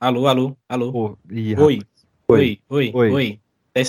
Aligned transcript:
Alô, 0.00 0.28
alô, 0.28 0.56
alô. 0.68 0.92
Pô, 0.92 1.18
ih, 1.28 1.58
Oi, 1.58 1.82
oi, 2.28 2.60
oi, 2.68 2.92
Oi. 2.94 3.10
oi. 3.10 3.40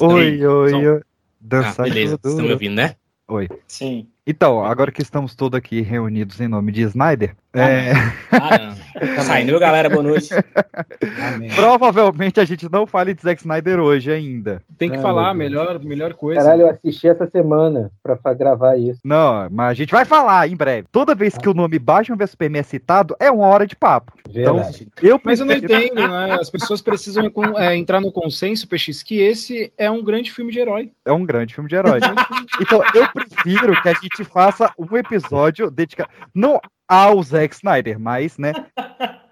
Oi, 0.01 0.45
oi, 0.45 0.69
Som. 0.71 0.79
oi. 0.79 0.97
Ah, 0.97 1.03
Dançar 1.39 1.83
beleza, 1.87 2.17
vocês 2.21 2.33
estão 2.33 2.45
me 2.47 2.51
ouvindo, 2.53 2.75
né? 2.75 2.95
Oi. 3.27 3.47
Sim. 3.67 4.07
Então, 4.31 4.63
agora 4.63 4.91
que 4.91 5.01
estamos 5.01 5.33
todos 5.33 5.57
aqui 5.57 5.81
reunidos 5.81 6.39
em 6.39 6.47
nome 6.47 6.71
de 6.71 6.83
Snyder, 6.83 7.35
é, 7.51 7.93
Ah. 8.31 8.75
Saindo, 9.23 9.57
galera, 9.59 9.89
boa 9.89 10.03
noite. 10.03 10.29
Amém. 11.33 11.49
provavelmente 11.55 12.39
a 12.39 12.45
gente 12.45 12.69
não 12.71 12.85
fale 12.85 13.15
de 13.15 13.23
Zack 13.23 13.41
Snyder 13.41 13.79
hoje 13.79 14.11
ainda. 14.11 14.61
Tem 14.77 14.87
que 14.89 14.97
Ah, 14.97 15.01
falar, 15.01 15.33
melhor, 15.33 15.79
melhor 15.83 16.13
coisa. 16.13 16.41
Caralho, 16.41 16.61
eu 16.63 16.69
assisti 16.69 17.07
essa 17.07 17.25
semana 17.27 17.89
pra, 18.03 18.15
pra 18.15 18.33
gravar 18.35 18.77
isso. 18.77 18.99
Não, 19.03 19.47
mas 19.49 19.71
a 19.71 19.73
gente 19.73 19.89
vai 19.91 20.05
falar 20.05 20.47
em 20.47 20.55
breve. 20.55 20.87
Toda 20.91 21.15
vez 21.15 21.35
que 21.35 21.49
o 21.49 21.53
nome 21.55 21.79
Batman 21.79 22.15
vs 22.17 22.29
Superman 22.31 22.59
é 22.59 22.63
citado, 22.63 23.15
é 23.19 23.31
uma 23.31 23.47
hora 23.47 23.65
de 23.65 23.75
papo. 23.75 24.13
Verdade. 24.29 24.87
Eu 25.01 25.19
Mas 25.23 25.39
eu 25.39 25.47
não 25.47 25.55
entendo, 25.55 26.07
né? 26.07 26.33
As 26.39 26.51
pessoas 26.51 26.81
precisam 26.83 27.31
com- 27.31 27.57
é, 27.57 27.75
entrar 27.75 27.99
no 27.99 28.11
consenso, 28.11 28.67
PX, 28.67 29.01
que 29.01 29.19
esse 29.19 29.73
é 29.75 29.89
um 29.89 30.03
grande 30.03 30.31
filme 30.31 30.51
de 30.51 30.59
herói. 30.59 30.91
É 31.03 31.11
um 31.11 31.25
grande 31.25 31.55
filme 31.55 31.67
de 31.67 31.75
herói. 31.75 31.99
então, 32.61 32.83
eu 32.93 33.07
prefiro 33.11 33.81
que 33.81 33.89
a 33.89 33.93
gente 33.93 34.18
faça 34.23 34.71
um 34.77 34.95
episódio 34.97 35.69
dedicado. 35.71 36.09
Não 36.33 36.59
ao 36.87 37.21
Zack 37.21 37.53
Snyder, 37.55 37.99
mas, 37.99 38.37
né? 38.37 38.53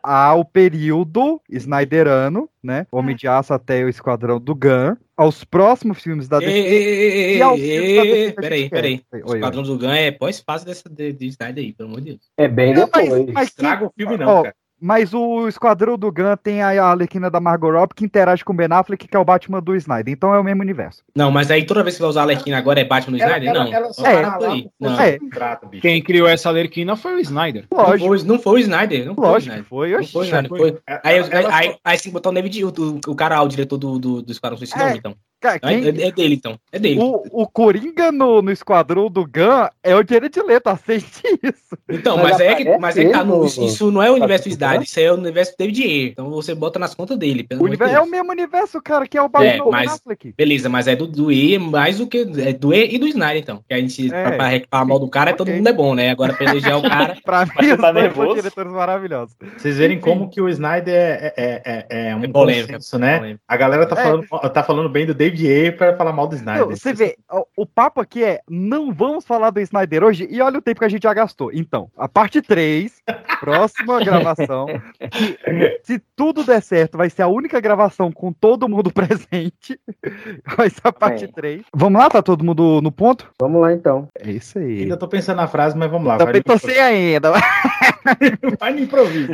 Ao 0.04 0.46
período 0.46 1.42
Snyderano, 1.50 2.50
né? 2.64 2.88
Homem 2.92 3.16
de 3.16 3.28
Aço 3.28 3.54
até 3.54 3.84
o 3.84 3.90
Esquadrão 3.90 4.40
do 4.40 4.56
Gun. 4.56 4.96
Aos 5.18 5.44
próximos 5.44 6.02
filmes 6.02 6.28
da 6.30 6.40
DC. 6.40 6.52
ei, 6.52 6.68
ei, 6.68 8.28
E 8.28 8.34
Peraí, 8.34 8.60
gente 8.62 8.70
peraí. 8.70 9.02
O. 9.26 9.36
Esquadrão 9.36 9.64
do 9.64 9.78
Gun 9.78 9.90
é 9.92 10.12
pós-fase 10.12 10.66
dessa 10.66 10.88
de, 10.90 11.12
de 11.12 11.28
Snyder 11.28 11.64
aí, 11.64 11.74
pelo 11.74 11.90
amor 11.90 12.02
de 12.02 12.12
Deus. 12.12 12.22
É 12.38 12.48
bem 12.48 12.74
Não, 12.74 12.88
mas- 12.94 13.10
depois. 13.10 13.34
mas 13.34 13.48
Estraga 13.50 13.86
o 13.86 13.92
filme, 13.98 14.16
não, 14.18 14.28
Ó, 14.28 14.44
cara. 14.44 14.56
Mas 14.80 15.12
o 15.14 15.48
Esquadrão 15.48 15.98
do 15.98 16.12
Gun 16.12 16.36
tem 16.42 16.62
a 16.62 16.86
Arlequina 16.86 17.32
da 17.32 17.40
Margot 17.40 17.72
Robbie 17.72 17.96
que 17.96 18.06
interage 18.06 18.46
com 18.46 18.54
o 18.54 18.56
Ben 18.56 18.68
Affleck, 18.70 19.08
que 19.08 19.18
é 19.18 19.20
o 19.20 19.26
Batman 19.26 19.60
do 19.62 19.76
Snyder. 19.76 20.14
Então 20.14 20.34
é 20.34 20.40
o 20.40 20.44
mesmo 20.44 20.62
universo. 20.62 21.02
Não, 21.16 21.32
mas 21.32 21.50
aí 21.50 21.66
toda 21.66 21.82
vez 21.84 21.96
que 21.96 22.02
vai 22.02 22.10
usar 22.10 22.22
a 22.22 22.24
Arlequina 22.26 22.58
agora 22.58 22.80
é 22.80 22.84
Batman 22.86 23.18
no 23.18 23.24
Snyder? 23.24 23.54
não. 23.54 23.74
ela 23.74 23.92
só 23.94 24.06
É. 24.06 24.22
tá 24.22 24.40
não. 24.80 25.00
É. 25.00 25.18
Quem 25.82 26.02
criou 26.02 26.28
essa 26.28 26.52
Lerquina 26.52 26.96
foi 26.96 27.16
o 27.16 27.20
Snyder. 27.20 27.66
Não 27.72 27.78
Lógico, 27.80 28.08
foi, 28.08 28.24
não 28.28 28.40
foi 28.40 28.54
o 28.54 28.58
Snyder. 28.60 29.06
Não 29.08 29.16
foi 29.16 29.26
o 29.26 29.28
lógico 29.32 29.50
Snyder. 29.52 29.66
foi. 29.70 29.92
Não 29.92 30.00
Oxi, 30.00 30.12
foi 30.12 30.22
o 30.22 30.26
Snyder. 30.26 30.50
foi. 30.50 30.78
Aí, 31.04 31.18
Ela- 31.18 31.28
aí, 31.36 31.66
ela 31.68 31.78
aí, 31.84 32.12
botar 32.12 32.30
o 32.30 32.34
David, 32.34 32.64
o, 32.64 32.68
o, 32.70 33.00
o 33.12 33.16
cara, 33.16 33.42
o 33.42 33.48
diretor 33.48 33.78
do, 33.78 33.98
do, 33.98 34.22
do 34.22 34.32
Esquadrão 34.32 34.58
Suicida, 34.58 34.92
É. 34.92 34.96
então. 34.96 35.16
Cara, 35.40 35.58
É, 35.58 35.60
quem- 35.60 35.86
é- 35.86 36.08
é 36.08 36.12
dele, 36.12 36.36
então. 36.36 36.60
É 36.72 36.80
dele. 36.80 37.00
O, 37.00 37.24
o 37.44 37.48
Coringa 37.48 38.12
no, 38.12 38.42
no 38.42 38.52
Esquadrão 38.52 39.10
do 39.10 39.24
Gun 39.24 39.68
é 39.84 39.96
o 39.96 40.02
direito 40.04 40.42
de 40.42 40.46
letra, 40.48 40.72
aceite 40.74 41.22
isso. 41.44 41.78
Então, 41.88 42.18
Mas 42.18 42.32
mas, 42.32 42.40
é 42.42 42.56
que, 42.56 42.78
mas 42.80 42.98
é 42.98 43.06
que 43.06 43.12
tá 43.12 43.24
no- 43.24 43.46
isso, 43.46 43.92
não 43.92 44.02
é 44.02 44.10
o 44.10 44.16
universo 44.16 44.46
do 44.46 44.50
Snyder, 44.52 44.82
isso 44.82 45.00
é 45.00 45.12
o 45.12 45.16
universo 45.16 45.52
do 45.54 45.58
David 45.60 45.84
Ayer. 45.84 46.10
Então 46.12 46.30
você 46.32 46.56
bota 46.56 46.80
nas 46.80 46.96
contas 46.96 47.18
dele. 47.18 47.44
Pelo 47.44 47.62
O 47.62 47.66
universo, 47.66 47.96
é 47.96 48.00
o 48.02 48.08
mesmo 48.10 48.32
universo, 48.32 48.82
cara, 48.82 49.08
que 49.08 49.18
é 49.18 49.22
o 49.22 49.30
Batman 49.30 49.52
É, 49.52 49.58
do 49.58 49.70
mas-. 49.72 50.02
Beleza, 50.36 50.70
mas 50.70 50.88
é 50.88 50.96
do, 50.96 51.06
do 51.08 51.32
E 51.32 51.58
mais 51.60 52.00
do 52.00 52.08
que. 52.08 52.20
É 52.40 52.54
do 52.54 52.74
E 52.74 52.96
e 52.96 52.98
do 52.98 53.08
Snyder, 53.08 53.38
então. 53.44 53.64
Que 53.68 53.74
a 53.76 53.78
gente, 53.78 54.08
É. 54.14 54.24
pra, 54.24 54.32
pra 54.38 54.48
reclamar 54.48 54.88
mal 54.88 55.00
do 55.00 55.08
cara, 55.08 55.34
todo 55.34 55.48
Ok. 55.50 55.58
mundo 55.58 55.68
é 55.68 55.74
bom, 55.74 55.94
né? 55.94 56.10
Agora 56.10 56.34
pra 56.34 56.50
eleger 56.50 56.76
o 56.76 56.82
cara. 57.14 57.16
Pra 57.24 57.46
mim, 57.46 57.78
tá 57.78 57.94
nervoso? 57.94 58.36
diretores 58.36 58.72
maravilhosos. 58.72 59.36
Vocês 59.58 59.78
verem 59.78 60.00
como 60.00 60.30
que 60.30 60.42
o 60.42 60.50
Snyder 60.50 60.94
é, 60.96 61.34
é, 61.38 61.62
é, 61.66 62.10
é 62.10 62.16
um 62.16 62.24
É 62.24 62.28
polêmica, 62.28 62.74
consenso, 62.74 62.98
né? 62.98 63.18
polêmica. 63.20 63.42
A 63.48 63.56
galera 63.58 63.86
tá, 63.86 64.00
É. 64.00 64.04
falando, 64.04 64.28
tá 64.52 64.64
falando 64.64 64.90
bem 64.90 65.06
do 65.06 65.14
David 65.14 65.27
Ayer 65.28 65.78
pra 65.78 65.96
falar 65.96 66.14
mal 66.14 66.28
do 66.28 66.36
Snyder. 66.36 66.62
Não, 66.62 66.70
você 66.70 66.94
vê, 66.94 67.18
o, 67.32 67.46
o 67.64 67.66
papo 67.66 68.02
aqui 68.02 68.24
é, 68.24 68.42
não 68.50 68.92
vamos 68.92 69.26
falar 69.26 69.50
do 69.50 69.60
Snyder 69.60 70.04
hoje, 70.04 70.28
e 70.30 70.42
olha 70.42 70.60
o 70.60 70.62
tempo 70.62 70.80
que 70.80 70.86
a 70.86 70.90
gente 70.90 71.04
já 71.04 71.14
gastou. 71.14 71.52
Então, 71.54 71.90
a 71.98 72.08
parte 72.08 72.42
3, 72.42 73.02
próxima 73.40 74.00
gravação, 74.00 74.68
que, 75.00 75.80
se 75.84 76.02
tudo 76.16 76.44
der 76.44 76.62
certo, 76.62 76.98
vai 76.98 77.10
ser 77.10 77.24
a 77.24 77.28
única 77.28 77.60
gravação 77.60 78.12
com 78.12 78.32
todo 78.32 78.70
mundo 78.70 78.92
presente, 78.94 79.80
vai 80.56 80.70
ser 80.70 80.82
a 80.84 80.92
parte 80.92 81.26
Bem. 81.26 81.34
3. 81.34 81.62
Vamos 81.76 82.02
lá, 82.02 82.10
tá 82.10 82.22
todo 82.22 82.44
mundo 82.44 82.82
no 82.82 82.92
ponto? 82.92 83.30
Vamos 83.40 83.62
lá 83.62 83.74
então. 83.74 84.08
É 84.20 84.32
isso 84.32 84.60
aí. 84.60 84.82
Ainda 84.82 84.98
tô 84.98 85.08
pensando 85.08 85.38
na 85.38 85.48
frase, 85.48 85.78
mas 85.78 85.90
vamos 85.90 86.08
lá. 86.08 86.18
Também 86.18 86.42
tô 86.42 86.58
sem 86.58 86.80
ainda. 86.80 87.32
vai 88.60 88.74
no 88.74 88.80
improviso. 88.80 89.34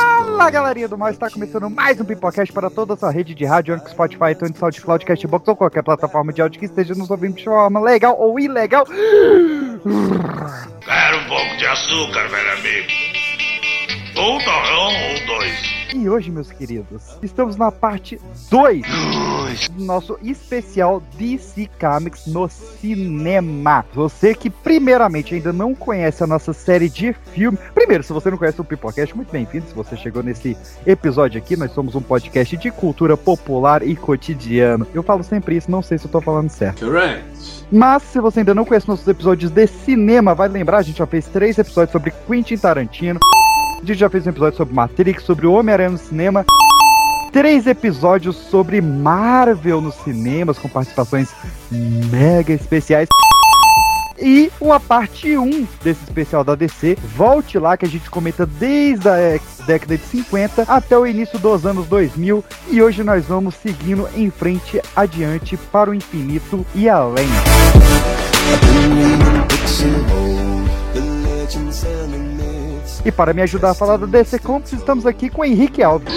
Fala, 0.41 0.49
galerinha 0.49 0.87
do 0.87 0.97
mal, 0.97 1.11
está 1.11 1.29
começando 1.29 1.69
mais 1.69 2.01
um 2.01 2.03
Pipocast 2.03 2.51
para 2.51 2.67
toda 2.67 2.95
a 2.95 2.97
sua 2.97 3.11
rede 3.11 3.35
de 3.35 3.45
rádio, 3.45 3.75
Anchor, 3.75 3.89
Spotify, 3.89 4.31
iTunes, 4.31 4.57
SoundCloud, 4.57 5.05
Castbox 5.05 5.47
ou 5.47 5.55
qualquer 5.55 5.83
plataforma 5.83 6.33
de 6.33 6.41
áudio 6.41 6.59
que 6.59 6.65
esteja 6.65 6.95
nos 6.95 7.11
ouvindo 7.11 7.35
de 7.35 7.43
forma 7.43 7.79
legal 7.79 8.19
ou 8.19 8.39
ilegal. 8.39 8.83
Quero 8.87 9.83
um 11.19 11.27
pouco 11.27 11.57
de 11.57 11.67
açúcar, 11.67 12.27
velho 12.27 12.53
amigo. 12.53 13.20
Um 14.21 14.37
torrão 14.37 14.91
ou 14.93 15.25
dois. 15.25 15.87
E 15.95 16.07
hoje, 16.07 16.29
meus 16.29 16.51
queridos, 16.51 17.17
estamos 17.23 17.55
na 17.55 17.71
parte 17.71 18.21
2 18.51 18.83
do 19.71 19.83
nosso 19.83 20.19
especial 20.21 21.01
DC 21.17 21.67
Comics 21.79 22.27
no 22.27 22.47
cinema. 22.47 23.83
Você 23.95 24.35
que, 24.35 24.47
primeiramente, 24.47 25.33
ainda 25.33 25.51
não 25.51 25.73
conhece 25.73 26.23
a 26.23 26.27
nossa 26.27 26.53
série 26.53 26.87
de 26.87 27.13
filme. 27.33 27.57
Primeiro, 27.73 28.03
se 28.03 28.13
você 28.13 28.29
não 28.29 28.37
conhece 28.37 28.61
o 28.61 28.63
Pipocast, 28.63 29.15
muito 29.15 29.31
bem-vindo. 29.31 29.65
Se 29.65 29.73
você 29.73 29.97
chegou 29.97 30.21
nesse 30.21 30.55
episódio 30.85 31.41
aqui, 31.41 31.57
nós 31.57 31.71
somos 31.71 31.95
um 31.95 32.01
podcast 32.01 32.55
de 32.55 32.69
cultura 32.69 33.17
popular 33.17 33.81
e 33.81 33.95
cotidiano. 33.95 34.85
Eu 34.93 35.01
falo 35.01 35.23
sempre 35.23 35.57
isso, 35.57 35.71
não 35.71 35.81
sei 35.81 35.97
se 35.97 36.05
eu 36.05 36.11
tô 36.11 36.21
falando 36.21 36.49
certo. 36.51 36.85
Correct. 36.85 37.65
Mas 37.71 38.03
se 38.03 38.19
você 38.19 38.41
ainda 38.41 38.53
não 38.53 38.65
conhece 38.65 38.87
nossos 38.87 39.07
episódios 39.07 39.49
de 39.49 39.65
cinema, 39.65 40.35
vai 40.35 40.47
lembrar, 40.47 40.77
a 40.77 40.83
gente 40.83 40.99
já 40.99 41.07
fez 41.07 41.25
três 41.25 41.57
episódios 41.57 41.91
sobre 41.91 42.13
Quentin 42.27 42.57
Tarantino. 42.57 43.19
A 43.81 43.85
gente 43.85 43.97
já 43.97 44.09
fez 44.09 44.27
um 44.27 44.29
episódio 44.29 44.57
sobre 44.57 44.75
Matrix, 44.75 45.23
sobre 45.23 45.47
o 45.47 45.53
Homem-Aranha 45.53 45.89
no 45.89 45.97
cinema. 45.97 46.45
Três 47.33 47.65
episódios 47.65 48.35
sobre 48.35 48.79
Marvel 48.79 49.81
nos 49.81 49.95
cinemas, 49.95 50.59
com 50.59 50.69
participações 50.69 51.29
mega 52.11 52.53
especiais. 52.53 53.09
E 54.19 54.51
uma 54.61 54.79
parte 54.79 55.35
1 55.35 55.67
desse 55.83 56.03
especial 56.03 56.43
da 56.43 56.53
DC. 56.53 56.95
Volte 57.15 57.57
lá 57.57 57.75
que 57.75 57.85
a 57.85 57.89
gente 57.89 58.07
comenta 58.07 58.45
desde 58.45 59.09
a 59.09 59.17
eh, 59.17 59.39
década 59.65 59.97
de 59.97 60.03
50 60.03 60.61
até 60.67 60.95
o 60.95 61.07
início 61.07 61.39
dos 61.39 61.65
anos 61.65 61.87
2000. 61.87 62.43
E 62.69 62.83
hoje 62.83 63.03
nós 63.03 63.25
vamos 63.25 63.55
seguindo 63.55 64.07
em 64.15 64.29
frente 64.29 64.79
adiante 64.95 65.57
para 65.57 65.89
o 65.89 65.95
infinito 65.95 66.63
e 66.75 66.87
além. 66.87 67.25
E 73.03 73.11
para 73.11 73.33
me 73.33 73.41
ajudar 73.41 73.71
a 73.71 73.73
falar 73.73 73.97
da 73.97 74.05
DC 74.05 74.37
Comics, 74.39 74.73
estamos 74.73 75.07
aqui 75.07 75.29
com 75.29 75.41
o 75.41 75.45
Henrique 75.45 75.81
Alves. 75.81 76.13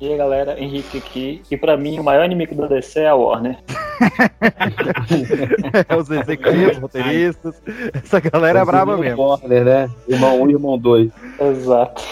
E 0.00 0.12
aí 0.12 0.16
galera, 0.16 0.60
Henrique 0.60 0.98
aqui. 0.98 1.42
E 1.50 1.56
pra 1.56 1.76
mim, 1.76 1.98
o 1.98 2.04
maior 2.04 2.24
inimigo 2.24 2.54
da 2.54 2.68
DC 2.68 3.00
é 3.00 3.08
a 3.08 3.16
Warner. 3.16 3.58
Os 5.98 6.10
executivos, 6.10 6.76
roteiristas. 6.76 7.60
Essa 7.94 8.20
galera 8.20 8.60
é 8.60 8.64
braba 8.64 8.96
mesmo. 8.96 9.22
Warner, 9.22 9.64
né? 9.64 9.90
Irmão 10.06 10.40
1 10.42 10.50
e 10.50 10.52
irmão 10.52 10.78
2. 10.78 11.10
Exato. 11.40 12.02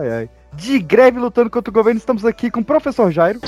Ai, 0.00 0.10
ai. 0.10 0.30
De 0.52 0.78
greve 0.78 1.18
lutando 1.18 1.50
contra 1.50 1.70
o 1.70 1.74
governo, 1.74 1.98
estamos 1.98 2.24
aqui 2.24 2.50
com 2.50 2.60
o 2.60 2.64
professor 2.64 3.10
Jairo. 3.10 3.40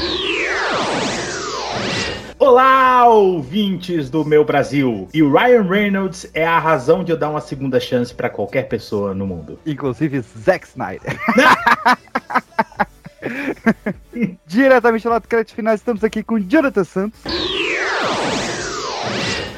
Olá, 2.45 3.07
ouvintes 3.07 4.11
do 4.11 4.25
meu 4.25 4.45
Brasil. 4.45 5.09
E 5.15 5.23
o 5.23 5.33
Ryan 5.33 5.63
Reynolds 5.63 6.29
é 6.35 6.45
a 6.45 6.59
razão 6.59 7.05
de 7.05 7.13
eu 7.13 7.17
dar 7.17 7.31
uma 7.31 7.41
segunda 7.41 7.79
chance 7.79 8.13
pra 8.13 8.29
qualquer 8.29 8.67
pessoa 8.67 9.15
no 9.15 9.25
mundo. 9.25 9.61
inclusive 9.65 10.21
Zack 10.21 10.67
Snyder. 10.67 11.17
Diretamente 14.45 15.07
lá 15.07 15.21
do 15.21 15.29
crédito 15.29 15.55
final, 15.55 15.73
estamos 15.73 16.03
aqui 16.03 16.25
com 16.25 16.41
Jonathan 16.41 16.83
Santos. 16.83 17.21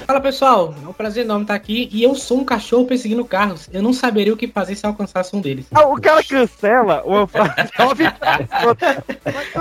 Fala 0.06 0.20
pessoal, 0.20 0.74
é 0.84 0.88
um 0.88 0.92
prazer 0.92 1.24
enorme 1.24 1.44
estar 1.44 1.54
aqui. 1.54 1.88
E 1.90 2.02
eu 2.02 2.14
sou 2.14 2.38
um 2.40 2.44
cachorro 2.44 2.84
perseguindo 2.84 3.24
carros. 3.24 3.68
Eu 3.72 3.82
não 3.82 3.92
saberia 3.92 4.34
o 4.34 4.36
que 4.36 4.46
fazer 4.46 4.76
se 4.76 4.84
eu 4.84 4.90
alcançasse 4.90 5.34
um 5.34 5.40
deles. 5.40 5.66
Ah, 5.72 5.86
o 5.86 5.98
cara 6.00 6.22
cancela 6.22 7.02
uma 7.04 7.26
frase 7.26 8.04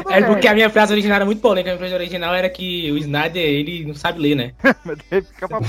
É 0.09 0.21
porque 0.21 0.47
a 0.47 0.53
minha 0.53 0.69
frase 0.69 0.91
original 0.91 1.15
era 1.15 1.25
muito 1.25 1.41
polêmica. 1.41 1.71
A 1.71 1.73
minha 1.73 1.79
frase 1.79 1.95
original 1.95 2.35
era 2.35 2.49
que 2.49 2.91
o 2.91 2.97
Snyder, 2.97 3.41
ele 3.41 3.85
não 3.85 3.95
sabe 3.95 4.19
ler, 4.19 4.35
né? 4.35 4.51
Mas 4.83 4.97
daí 5.09 5.21
fica 5.21 5.47
pra 5.47 5.61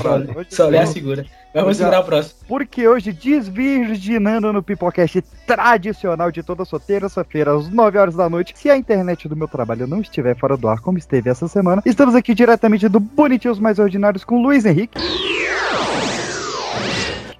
Só 0.49 0.67
lê 0.67 0.79
a 0.79 0.85
segura. 0.85 1.25
Vamos 1.55 1.77
segurar 1.77 2.01
o 2.01 2.03
próximo. 2.03 2.35
Porque 2.49 2.85
hoje, 2.85 3.13
desvirginando 3.13 4.51
no 4.51 4.61
Pipocast 4.61 5.21
tradicional 5.47 6.29
de 6.29 6.43
toda 6.43 6.65
sua 6.65 6.81
terça-feira, 6.81 7.55
às 7.55 7.69
9 7.69 7.97
horas 7.97 8.15
da 8.15 8.29
noite, 8.29 8.53
se 8.57 8.69
a 8.69 8.75
internet 8.75 9.29
do 9.29 9.37
meu 9.37 9.47
trabalho 9.47 9.87
não 9.87 10.01
estiver 10.01 10.37
fora 10.37 10.57
do 10.57 10.67
ar, 10.67 10.81
como 10.81 10.97
esteve 10.97 11.29
essa 11.29 11.47
semana, 11.47 11.81
estamos 11.85 12.13
aqui 12.13 12.35
diretamente 12.35 12.89
do 12.89 12.99
Bonitinhos 12.99 13.57
Mais 13.57 13.79
Ordinários 13.79 14.25
com 14.25 14.41
Luiz 14.41 14.65
Henrique. 14.65 14.99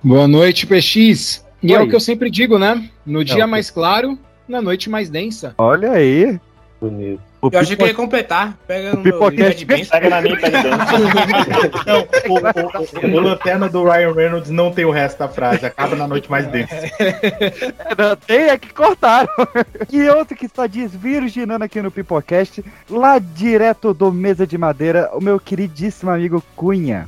Boa 0.02 0.30
noite, 0.30 0.66
PX. 0.66 1.44
E 1.62 1.74
é 1.74 1.80
Oi. 1.80 1.86
o 1.86 1.90
que 1.90 1.96
eu 1.96 2.00
sempre 2.00 2.30
digo, 2.30 2.58
né? 2.58 2.90
No 3.06 3.22
dia 3.22 3.36
ok. 3.36 3.48
mais 3.48 3.70
claro, 3.70 4.18
na 4.48 4.62
noite 4.62 4.90
mais 4.90 5.10
densa. 5.10 5.54
Olha 5.58 5.92
aí. 5.92 6.40
Bonito. 6.82 7.22
O 7.42 7.50
Eu 7.52 7.60
achei 7.60 7.76
que 7.76 7.84
Pipo- 7.84 7.88
ia 7.88 7.94
completar. 7.94 8.58
Pega 8.68 8.94
O 8.94 8.98
no 8.98 9.04
Pipocast- 9.04 9.66
bênção. 9.66 9.92
Pega 9.92 10.10
na 10.10 10.22
minha 10.22 10.36
pega. 10.38 10.60
Não, 11.86 12.00
o, 12.28 13.08
o, 13.08 13.14
o, 13.14 13.18
o 13.18 13.20
lanterna 13.22 13.70
do 13.70 13.84
Ryan 13.84 14.14
Reynolds 14.14 14.50
não 14.50 14.72
tem 14.72 14.84
o 14.84 14.92
resto 14.92 15.20
da 15.20 15.28
frase. 15.28 15.66
Acaba 15.66 15.96
na 15.96 16.08
noite 16.08 16.30
mais 16.30 16.48
densa. 16.48 16.76
Não, 17.98 18.16
Tem 18.16 18.50
é 18.50 18.58
que 18.58 18.74
cortaram. 18.74 19.30
E 19.92 20.10
outro 20.10 20.36
que 20.36 20.46
está 20.48 20.68
desvirginando 20.68 21.64
aqui 21.64 21.82
no 21.82 21.92
Pipocast, 21.92 22.64
lá 22.90 23.20
direto 23.20 23.94
do 23.94 24.12
Mesa 24.12 24.46
de 24.48 24.58
Madeira, 24.58 25.10
o 25.14 25.22
meu 25.22 25.40
queridíssimo 25.40 26.12
amigo 26.12 26.44
Cunha. 26.56 27.08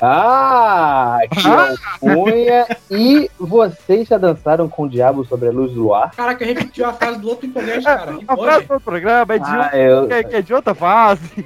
Ah, 0.00 1.18
aqui 1.22 1.48
é 1.48 1.74
o 2.00 2.14
Cunha. 2.14 2.66
e 2.90 3.30
vocês 3.38 4.08
já 4.08 4.18
dançaram 4.18 4.68
com 4.68 4.84
o 4.84 4.88
diabo 4.88 5.24
sobre 5.24 5.48
a 5.48 5.52
luz 5.52 5.72
do 5.72 5.82
luar? 5.82 6.10
Caraca, 6.14 6.44
repetiu 6.44 6.86
a 6.86 6.92
frase 6.92 7.18
do 7.18 7.28
outro 7.28 7.48
Pipocast, 7.48 7.82
cara. 7.84 8.12
Que 8.14 8.24
A 8.28 8.36
frase 8.36 8.66
do 8.66 8.80
programa 8.80 9.34
é 9.34 9.38
de, 9.38 9.44
Ah, 9.50 9.70
eu... 9.74 10.08
que, 10.08 10.24
que 10.24 10.36
é 10.36 10.42
de 10.42 10.54
outra 10.54 10.74
fase. 10.74 11.22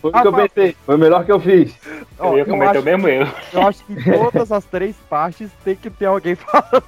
Foi 0.00 0.10
o 0.10 0.22
que 0.22 0.26
eu 0.26 0.32
pensei. 0.32 0.76
Foi 0.84 0.94
o 0.94 0.98
melhor 0.98 1.24
que 1.24 1.32
eu 1.32 1.40
fiz. 1.40 1.74
Ó, 2.18 2.32
Eu 2.32 2.38
ia 2.38 2.44
cometer 2.44 2.78
o 2.78 2.82
mesmo 2.82 3.08
erro. 3.08 3.32
eu 3.52 3.62
acho 3.66 3.84
que 3.84 3.92
em 3.92 4.02
todas 4.02 4.52
as 4.52 4.64
três 4.64 4.96
partes 5.08 5.50
tem 5.64 5.76
que 5.76 5.90
ter 5.90 6.06
alguém 6.06 6.34
falando. 6.34 6.82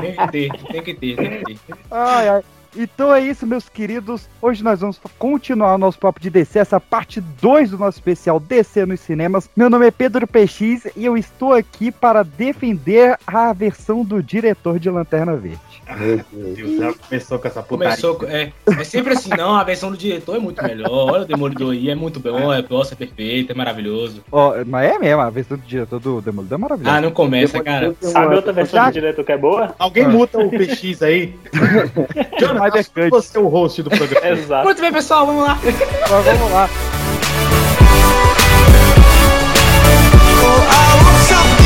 Tem 0.00 0.16
que 0.16 0.28
ter, 0.32 0.50
tem 0.72 0.82
que 0.82 0.94
ter, 0.94 1.16
tem 1.16 1.44
que 1.44 1.54
ter. 1.54 1.74
Ai, 1.90 2.28
ai. 2.28 2.42
Então 2.74 3.14
é 3.14 3.20
isso, 3.20 3.46
meus 3.46 3.68
queridos. 3.68 4.28
Hoje 4.40 4.64
nós 4.64 4.80
vamos 4.80 4.98
continuar 5.18 5.74
o 5.74 5.78
nosso 5.78 5.98
papo 5.98 6.18
de 6.18 6.30
DC, 6.30 6.58
essa 6.58 6.80
parte 6.80 7.20
2 7.20 7.70
do 7.70 7.78
nosso 7.78 7.98
especial 7.98 8.40
DC 8.40 8.86
nos 8.86 9.00
cinemas. 9.00 9.48
Meu 9.54 9.68
nome 9.68 9.86
é 9.86 9.90
Pedro 9.90 10.26
PX 10.26 10.86
e 10.96 11.04
eu 11.04 11.16
estou 11.16 11.52
aqui 11.52 11.92
para 11.92 12.22
defender 12.22 13.18
a 13.26 13.52
versão 13.52 14.04
do 14.04 14.22
diretor 14.22 14.78
de 14.78 14.88
Lanterna 14.88 15.36
Verde. 15.36 15.71
Meu 15.90 16.16
Deus. 16.32 16.56
Deus, 16.56 16.76
já 16.78 16.92
começou 16.94 17.38
com 17.38 17.48
essa 17.48 17.62
putaria. 17.62 17.90
Começou, 17.90 18.14
com- 18.16 18.26
é, 18.26 18.52
é 18.78 18.84
sempre 18.84 19.12
assim, 19.14 19.30
não, 19.36 19.54
a 19.54 19.64
versão 19.64 19.90
do 19.90 19.96
diretor 19.96 20.36
é 20.36 20.38
muito 20.38 20.62
melhor, 20.62 20.88
olha 20.90 21.22
o 21.22 21.26
Demolidor 21.26 21.72
aí, 21.72 21.90
é 21.90 21.94
muito 21.94 22.18
bom, 22.20 22.52
é, 22.52 22.64
nossa, 22.68 22.94
é 22.94 22.96
perfeito, 22.96 23.52
é 23.52 23.54
maravilhoso. 23.54 24.22
Ó, 24.30 24.54
mas 24.66 24.90
é 24.90 24.98
mesmo, 24.98 25.20
a 25.20 25.28
versão 25.30 25.56
do 25.58 25.64
diretor 25.66 25.98
do 26.00 26.20
Demolidor 26.20 26.58
é 26.58 26.60
maravilhosa. 26.60 26.96
Ah, 26.96 27.00
não 27.00 27.10
começa, 27.10 27.62
cara. 27.62 27.94
Sabe 28.00 28.34
outra 28.34 28.52
versão 28.52 28.78
Já- 28.80 28.86
do 28.86 28.92
diretor 28.92 29.24
que 29.24 29.32
é 29.32 29.36
boa? 29.38 29.74
Alguém 29.78 30.06
muta 30.08 30.38
o 30.38 30.48
PX 30.50 31.02
aí? 31.02 31.34
Jonathan, 32.40 32.82
Cut. 32.94 33.10
você 33.10 33.36
é 33.36 33.40
o 33.40 33.48
host 33.48 33.82
do 33.82 33.90
programa. 33.90 34.28
Exato. 34.32 34.64
Muito 34.64 34.80
bem, 34.80 34.92
pessoal, 34.92 35.26
vamos 35.26 35.42
lá. 35.44 35.58
Mas 35.62 36.24
vamos 36.38 36.52
lá. 36.52 36.68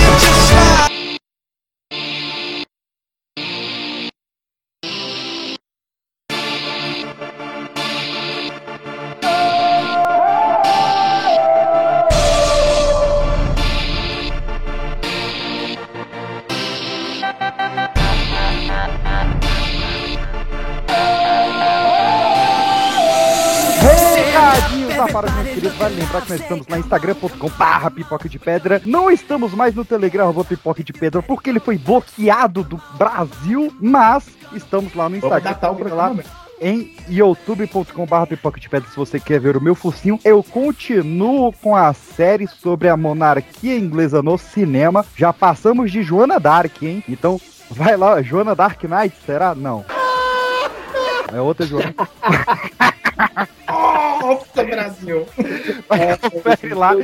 Recadinhos 0.06 0.95
lembrar 26.16 26.22
que 26.22 26.30
nós 26.30 26.40
estamos 26.40 26.66
lá 26.68 26.78
instagram.com 26.78 27.48
barra 27.50 27.90
pipoca 27.90 28.28
de 28.28 28.38
pedra. 28.38 28.80
Não 28.84 29.10
estamos 29.10 29.52
mais 29.52 29.74
no 29.74 29.84
Telegram 29.84 30.32
pipoca 30.44 30.82
de 30.82 30.92
pedra 30.92 31.22
porque 31.22 31.50
ele 31.50 31.60
foi 31.60 31.76
bloqueado 31.78 32.62
do 32.62 32.80
Brasil, 32.96 33.74
mas 33.80 34.28
estamos 34.54 34.94
lá 34.94 35.08
no 35.08 35.20
Vamos 35.20 35.24
Instagram. 35.36 35.54
procura 35.54 35.88
programa. 35.90 36.22
lá 36.22 36.46
em 36.58 36.94
youtube.com 37.08 38.06
barra 38.06 38.26
pipoca 38.26 38.58
de 38.58 38.68
pedra 38.68 38.88
se 38.88 38.96
você 38.96 39.20
quer 39.20 39.38
ver 39.40 39.56
o 39.56 39.60
meu 39.60 39.74
focinho. 39.74 40.18
Eu 40.24 40.42
continuo 40.42 41.52
com 41.52 41.76
a 41.76 41.92
série 41.92 42.46
sobre 42.46 42.88
a 42.88 42.96
monarquia 42.96 43.76
inglesa 43.78 44.22
no 44.22 44.38
cinema. 44.38 45.04
Já 45.16 45.32
passamos 45.32 45.92
de 45.92 46.02
Joana 46.02 46.40
Dark, 46.40 46.82
hein? 46.82 47.04
Então 47.08 47.40
vai 47.70 47.96
lá, 47.96 48.22
Joana 48.22 48.54
Dark 48.54 48.82
Knight, 48.84 49.14
será? 49.24 49.54
Não. 49.54 49.84
É 51.32 51.40
outra 51.40 51.66
Joana. 51.66 51.94
Nossa, 54.26 54.64
Brasil! 54.64 55.26
Confere 56.42 56.74
lá, 56.74 56.96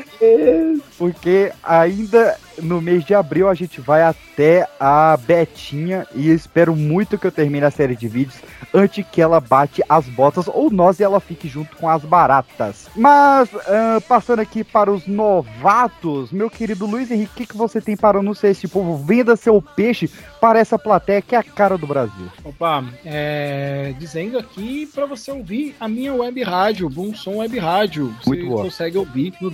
porque 0.98 1.52
ainda 1.62 2.36
no 2.60 2.80
mês 2.80 3.04
de 3.04 3.14
abril 3.14 3.48
a 3.48 3.54
gente 3.54 3.80
vai 3.80 4.02
até 4.02 4.68
a 4.78 5.16
Betinha 5.16 6.06
e 6.14 6.30
espero 6.30 6.74
muito 6.74 7.18
que 7.18 7.26
eu 7.26 7.32
termine 7.32 7.64
a 7.64 7.70
série 7.70 7.96
de 7.96 8.08
vídeos 8.08 8.40
antes 8.74 9.04
que 9.10 9.20
ela 9.20 9.40
bate 9.40 9.82
as 9.88 10.06
botas 10.06 10.48
ou 10.48 10.70
nós 10.70 10.98
e 10.98 11.02
ela 11.02 11.20
fique 11.20 11.48
junto 11.48 11.76
com 11.76 11.88
as 11.88 12.02
baratas. 12.02 12.88
Mas, 12.96 13.48
ah, 13.66 14.00
passando 14.08 14.40
aqui 14.40 14.64
para 14.64 14.90
os 14.90 15.06
novatos, 15.06 16.32
meu 16.32 16.48
querido 16.48 16.86
Luiz 16.86 17.10
Henrique, 17.10 17.32
o 17.32 17.36
que, 17.36 17.46
que 17.46 17.56
você 17.56 17.80
tem 17.80 17.96
para 17.96 18.18
anunciar 18.18 18.50
esse 18.52 18.66
povo? 18.66 18.96
Venda 18.96 19.36
seu 19.36 19.60
peixe 19.60 20.10
para 20.40 20.58
essa 20.58 20.78
plateia 20.78 21.22
que 21.22 21.34
é 21.34 21.38
a 21.38 21.42
cara 21.42 21.76
do 21.76 21.86
Brasil. 21.86 22.26
Opa, 22.44 22.84
é, 23.04 23.94
dizendo 23.98 24.38
aqui 24.38 24.88
para 24.92 25.06
você 25.06 25.30
ouvir 25.30 25.76
a 25.78 25.88
minha 25.88 26.14
web 26.14 26.42
rádio, 26.42 26.88
Bom 26.88 27.14
Som 27.14 27.36
Web 27.36 27.58
Rádio. 27.58 28.14
Você 28.22 28.30
Muito 28.30 28.46
boa. 28.46 28.62
consegue 28.64 28.98
ouvir 28.98 29.34
no 29.40 29.50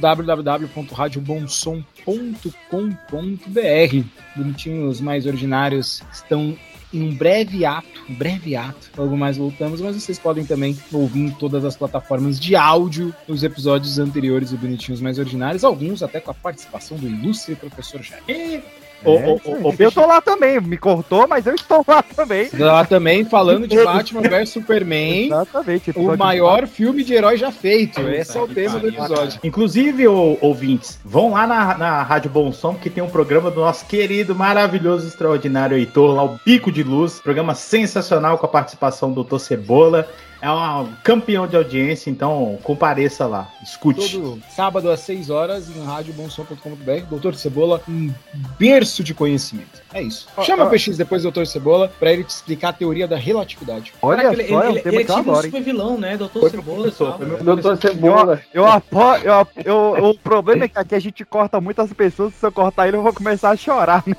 www.radiobomsom.com.br. 2.89 4.09
Bonitinhos 4.37 5.01
mais 5.01 5.27
ordinários 5.27 6.03
estão 6.13 6.57
em 6.93 7.03
um 7.03 7.15
breve 7.15 7.65
ato, 7.65 8.05
um 8.09 8.15
breve 8.15 8.57
ato. 8.57 8.91
Logo 8.97 9.17
mais 9.17 9.37
voltamos, 9.37 9.81
mas 9.81 9.97
vocês 9.97 10.19
podem 10.19 10.45
também 10.45 10.77
ouvir 10.93 11.21
em 11.21 11.31
todas 11.31 11.65
as 11.65 11.77
plataformas 11.77 12.41
de 12.41 12.57
áudio 12.57 13.15
os 13.27 13.43
episódios 13.43 13.99
anteriores 13.99 14.51
do 14.51 14.57
Bonitinhos 14.57 15.01
mais 15.01 15.19
ordinários, 15.19 15.65
alguns 15.65 16.03
até 16.03 16.21
com 16.21 16.31
a 16.31 16.35
participação 16.35 16.97
do 16.97 17.07
ilustre 17.07 17.55
professor 17.57 18.03
Jair. 18.03 18.63
É 19.05 19.17
aí. 19.17 19.25
ô, 19.25 19.75
eu 19.79 19.93
tô 19.93 20.07
lá 20.07 20.21
também, 20.21 20.61
me 20.61 20.77
cortou, 20.77 21.27
mas 21.29 21.47
eu 21.47 21.55
estou 21.55 21.85
lá 21.87 22.03
também. 22.03 22.49
Lá 22.59 22.85
também 22.85 23.25
falando 23.25 23.67
de 23.67 23.77
Batman 23.83 24.23
vs 24.23 24.49
Superman. 24.51 25.27
Exatamente. 25.27 25.93
O 25.95 26.17
maior 26.17 26.67
filme 26.67 27.05
de 27.05 27.15
herói 27.15 27.37
já 27.37 27.51
feito. 27.53 28.01
Esse 28.01 28.37
é 28.37 28.41
o 28.41 28.49
tema 28.49 28.79
do 28.79 28.89
episódio. 28.89 29.41
Inclusive, 29.43 30.09
ô, 30.09 30.37
ouvintes, 30.41 30.99
vão 31.05 31.33
lá 31.33 31.47
na, 31.47 31.79
na 31.79 32.03
Rádio 32.03 32.31
Bom 32.31 32.53
Som, 32.53 32.75
que 32.75 32.91
tem 32.91 33.03
um 33.03 33.11
programa 33.11 33.51
do 33.51 33.61
nosso 33.61 33.87
querido, 33.87 34.35
maravilhoso, 34.35 35.07
extraordinário 35.07 35.77
Heitor, 35.77 36.15
lá 36.15 36.25
o 36.25 36.39
Bico 36.45 36.73
de 36.73 36.83
Luz. 36.83 37.21
Programa 37.21 37.55
sensacional 37.55 38.39
com 38.39 38.47
a 38.47 38.49
participação 38.49 39.13
do 39.13 39.23
Dr. 39.23 39.39
Cebola. 39.39 40.09
É 40.41 40.49
um 40.49 40.93
campeão 41.03 41.49
de 41.49 41.57
audiência, 41.57 42.11
então 42.11 42.57
compareça 42.63 43.27
lá, 43.27 43.49
escute. 43.61 44.13
Todo 44.19 44.41
sábado 44.49 44.89
às 44.89 45.01
6 45.01 45.31
horas 45.31 45.69
em 45.69 45.85
radiobonsom.com.br. 45.85 47.07
Doutor 47.11 47.35
Cebola, 47.35 47.83
um 47.89 48.13
berço 48.57 49.03
de 49.03 49.13
conhecimento. 49.15 49.83
É 49.93 50.01
isso. 50.01 50.29
Ó, 50.37 50.45
Chama 50.45 50.63
ó. 50.63 50.69
o 50.69 50.71
PX 50.71 50.97
depois 50.97 51.23
do 51.23 51.25
Doutor 51.25 51.45
Cebola 51.47 51.91
pra 51.99 52.13
ele 52.13 52.23
te 52.23 52.31
explicar 52.31 52.69
a 52.69 52.73
teoria 52.73 53.09
da 53.09 53.17
relatividade. 53.17 53.93
Olha 54.01 54.23
Caraca, 54.23 54.47
só, 54.47 54.63
é 54.63 54.69
um 54.69 54.71
ele, 54.71 54.81
tema 54.81 54.95
ele, 54.95 54.97
eu 54.97 55.03
ele 55.03 55.03
é 55.03 55.05
tipo 55.07 55.13
um 55.13 55.19
adoro, 55.19 55.37
hein? 55.39 55.43
super 55.51 55.63
vilão, 55.63 55.99
né? 55.99 56.17
Doutor 56.17 56.41
Foi 56.41 56.51
Cebola. 56.51 56.91
tal. 56.93 57.19
meu 57.19 57.39
Doutor 57.45 57.77
Cebola. 57.79 58.41
Eu 58.55 58.65
apo, 58.65 58.97
eu, 59.25 59.65
eu- 59.65 60.05
o 60.11 60.15
problema 60.19 60.67
é 60.67 60.69
que 60.69 60.79
aqui 60.79 60.95
a 60.95 61.01
gente 61.01 61.25
corta 61.25 61.61
muitas 61.61 61.93
pessoas. 61.93 62.33
Se 62.35 62.47
eu 62.47 62.53
cortar 62.53 62.87
ele, 62.87 62.97
eu 62.97 63.03
vou 63.03 63.13
começar 63.13 63.51
a 63.51 63.57
chorar. 63.57 64.05
né? 64.07 64.15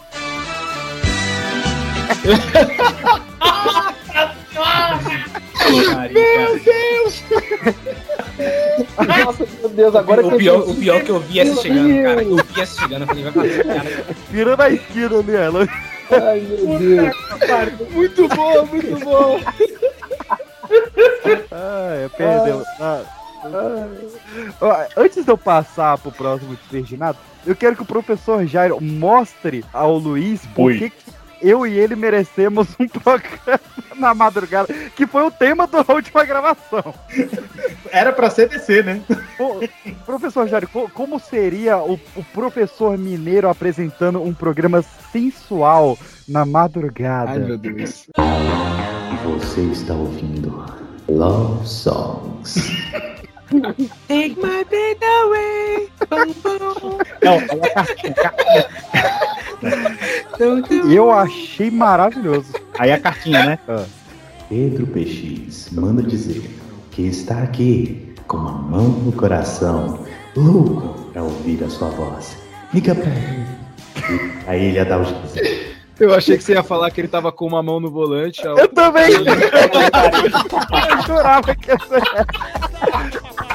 Meu 5.71 6.59
Deus! 6.59 7.23
Nossa, 9.25 9.47
meu 9.59 9.69
Deus, 9.69 9.95
agora 9.95 10.25
o, 10.25 10.31
que 10.31 10.37
pior, 10.37 10.59
o 10.69 10.75
pior 10.75 11.03
que 11.03 11.09
eu 11.09 11.19
vi 11.19 11.39
essa 11.39 11.61
chegando, 11.61 12.03
cara. 12.03 12.23
Eu 12.23 12.35
vi 12.37 12.61
essa 12.61 12.81
chegando, 12.81 13.01
eu 13.01 13.07
falei, 13.07 13.23
vai 13.23 13.31
fazer 13.31 13.65
cara. 13.65 14.05
Virando 14.29 14.61
a 14.61 14.69
esquina 14.69 15.19
ali, 15.19 15.35
ela. 15.35 15.67
Ai, 16.11 16.39
meu 16.39 16.79
Deus. 16.79 17.91
Muito 17.91 18.27
bom, 18.29 18.65
muito 18.65 19.05
bom. 19.05 19.39
Ah, 21.51 22.09
perdeu. 22.17 22.63
Ah. 22.79 23.03
Antes 24.97 25.23
de 25.23 25.31
eu 25.31 25.37
passar 25.37 25.97
pro 25.97 26.11
próximo 26.11 26.55
desvirginado, 26.55 27.17
eu 27.45 27.55
quero 27.55 27.75
que 27.75 27.81
o 27.81 27.85
professor 27.85 28.45
Jairo 28.45 28.81
mostre 28.81 29.63
ao 29.71 29.97
Luiz 29.97 30.45
por 30.47 30.65
Oi. 30.65 30.77
que, 30.77 30.91
eu 31.41 31.65
e 31.65 31.77
ele 31.77 31.95
merecemos 31.95 32.67
um 32.79 32.87
programa 32.99 33.59
na 33.95 34.13
madrugada, 34.13 34.73
que 34.95 35.05
foi 35.05 35.23
o 35.23 35.31
tema 35.31 35.67
da 35.67 35.83
última 35.93 36.23
gravação. 36.23 36.93
Era 37.91 38.13
pra 38.13 38.29
ser 38.29 38.47
DC, 38.49 38.83
né? 38.83 39.01
Ô, 39.39 39.59
professor 40.05 40.47
Jário, 40.47 40.69
co- 40.69 40.89
como 40.93 41.19
seria 41.19 41.77
o, 41.77 41.99
o 42.15 42.23
professor 42.33 42.97
mineiro 42.97 43.49
apresentando 43.49 44.21
um 44.23 44.33
programa 44.33 44.81
sensual 45.11 45.97
na 46.27 46.45
madrugada? 46.45 47.31
Ai, 47.31 47.39
meu 47.39 47.57
Deus. 47.57 48.07
Você 49.25 49.61
está 49.61 49.93
ouvindo 49.93 50.65
Love 51.09 51.67
Songs. 51.67 52.55
Take 54.07 54.35
my 54.37 54.63
breath 54.63 55.03
away. 55.23 55.89
Bum, 56.09 56.33
bum. 56.43 56.97
Não, 57.23 57.33
aí 57.39 57.61
a 57.63 57.69
cartinha, 57.73 58.15
Don't 60.37 60.73
you- 60.73 60.91
Eu 60.91 61.11
achei 61.11 61.69
maravilhoso. 61.71 62.53
aí 62.77 62.91
a 62.91 62.99
cartinha, 62.99 63.45
né? 63.45 63.59
Pedro 64.47 64.87
PX 64.87 65.69
manda 65.71 66.01
dizer 66.01 66.49
que 66.91 67.01
está 67.03 67.39
aqui 67.43 68.13
com 68.27 68.37
a 68.37 68.51
mão 68.51 68.89
no 68.89 69.11
coração, 69.11 70.05
louco 70.35 71.11
para 71.11 71.23
ouvir 71.23 71.63
a 71.63 71.69
sua 71.69 71.89
voz. 71.89 72.37
Liga 72.73 72.93
pra 72.95 73.09
ele. 73.11 73.45
E 74.45 74.49
a 74.49 74.55
ilha 74.57 74.85
dá 74.85 74.97
os 74.99 75.09
Eu 75.99 76.15
achei 76.15 76.37
que 76.37 76.43
você 76.43 76.53
ia 76.53 76.63
falar 76.63 76.89
que 76.91 77.01
ele 77.01 77.07
tava 77.09 77.31
com 77.31 77.45
uma 77.45 77.61
mão 77.61 77.79
no 77.79 77.89
volante. 77.91 78.41
a 78.47 78.51
Eu 78.51 78.67
também! 78.69 79.11
Eu 79.11 81.01
jurava 81.05 81.53
que 81.55 81.69
ia 81.69 81.77
ser 81.79 82.01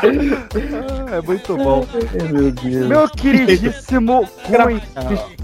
Ah, 0.05 1.17
É 1.17 1.21
muito 1.23 1.57
bom. 1.57 1.87
Meu 2.31 2.51
Deus. 2.51 2.87
Meu 2.87 3.09
queridíssimo 3.09 4.29
Cunha, 4.45 4.81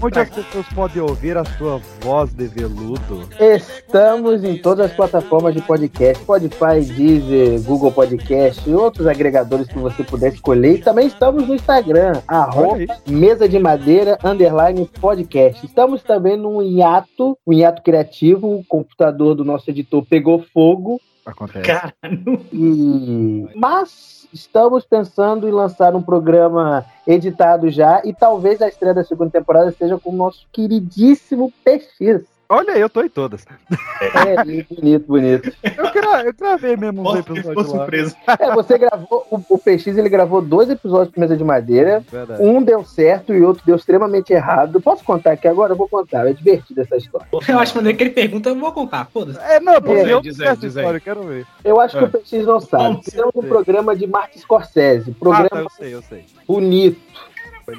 onde 0.01 0.19
as 0.19 0.29
pessoas 0.29 0.65
podem 0.75 1.01
ouvir 1.01 1.37
a 1.37 1.45
sua 1.45 1.81
voz 2.01 2.31
de 2.33 2.47
veludo? 2.47 3.27
Estamos 3.39 4.43
em 4.43 4.57
todas 4.57 4.91
as 4.91 4.95
plataformas 4.95 5.55
de 5.55 5.61
podcast, 5.61 6.21
Spotify, 6.23 6.81
Deezer, 6.81 7.61
Google 7.63 7.91
Podcast 7.91 8.69
e 8.69 8.73
outros 8.73 9.07
agregadores 9.07 9.67
que 9.67 9.79
você 9.79 10.03
puder 10.03 10.33
escolher. 10.33 10.75
E 10.75 10.81
também 10.81 11.07
estamos 11.07 11.47
no 11.47 11.55
Instagram, 11.55 12.21
arroba 12.27 12.77
mesa 13.07 13.49
de 13.49 13.57
madeira, 13.57 14.17
underline 14.23 14.87
podcast. 14.99 15.65
Estamos 15.65 16.03
também 16.03 16.37
num 16.37 16.61
hiato, 16.61 17.37
um 17.47 17.53
hiato 17.53 17.81
criativo, 17.81 18.55
o 18.55 18.63
computador 18.65 19.35
do 19.35 19.43
nosso 19.43 19.69
editor 19.69 20.05
pegou 20.05 20.43
fogo, 20.53 20.99
Acontece. 21.25 21.65
Cara, 21.65 21.93
e... 22.51 23.47
Mas 23.55 24.20
estamos 24.33 24.85
pensando 24.85 25.47
em 25.47 25.51
lançar 25.51 25.95
um 25.95 26.01
programa 26.01 26.85
editado 27.05 27.69
já 27.69 28.01
e 28.03 28.13
talvez 28.13 28.61
a 28.61 28.67
estreia 28.67 28.93
da 28.93 29.03
segunda 29.03 29.31
temporada 29.31 29.71
seja 29.71 29.97
com 29.97 30.11
o 30.11 30.15
nosso 30.15 30.45
queridíssimo 30.51 31.51
PX. 31.63 32.23
Olha 32.53 32.73
aí, 32.73 32.81
eu 32.81 32.89
tô 32.89 33.01
em 33.01 33.07
todas. 33.09 33.45
É, 34.01 34.43
bonito, 34.75 35.05
bonito. 35.07 35.53
Eu, 35.63 35.91
gra 35.93 36.23
eu 36.25 36.33
gravei 36.33 36.75
mesmo 36.75 37.01
uns 37.09 37.19
episódios 37.19 37.55
lá. 37.55 37.63
surpreso. 37.79 38.15
É, 38.27 38.53
você 38.53 38.77
gravou, 38.77 39.25
o, 39.31 39.39
o 39.49 39.57
PX 39.57 39.87
ele 39.87 40.09
gravou 40.09 40.41
dois 40.41 40.69
episódios 40.69 41.13
de 41.13 41.19
Mesa 41.19 41.37
de 41.37 41.43
Madeira, 41.45 42.03
Verdade. 42.11 42.41
um 42.43 42.61
deu 42.61 42.83
certo 42.83 43.33
e 43.33 43.41
outro 43.41 43.63
deu 43.65 43.77
extremamente 43.77 44.33
errado. 44.33 44.81
Posso 44.81 45.01
contar 45.03 45.31
aqui 45.31 45.47
agora? 45.47 45.71
Eu 45.71 45.77
vou 45.77 45.87
contar, 45.87 46.27
é 46.27 46.33
divertido 46.33 46.81
essa 46.81 46.97
história. 46.97 47.25
Eu 47.47 47.57
acho 47.59 47.73
maneiro 47.75 47.97
que 47.97 48.03
ele 48.03 48.09
pergunta, 48.11 48.49
eu 48.49 48.55
vou 48.59 48.71
contar. 48.73 49.07
Foda-se. 49.13 49.39
É, 49.39 49.59
não, 49.61 49.81
porque 49.81 50.01
É, 50.01 50.13
eu 50.13 50.21
diz 50.21 50.39
aí, 50.41 50.57
diz 50.57 50.75
aí. 50.75 50.99
quero 50.99 51.23
ver. 51.23 51.45
Eu 51.63 51.79
acho 51.79 51.97
que 51.97 52.03
É. 52.03 52.07
o 52.07 52.11
PX 52.11 52.31
não 52.45 52.59
sabe. 52.59 52.95
Um 52.97 53.01
certeza. 53.01 53.31
programa 53.47 53.95
de 53.95 54.07
Martin 54.07 54.39
Scorsese, 54.39 55.09
Ah, 55.09 55.13
tá, 55.13 55.19
programa 55.19 55.61
eu 55.61 55.69
sei, 55.69 55.93
eu 55.95 56.01
sei. 56.01 56.25
bonito, 56.45 56.99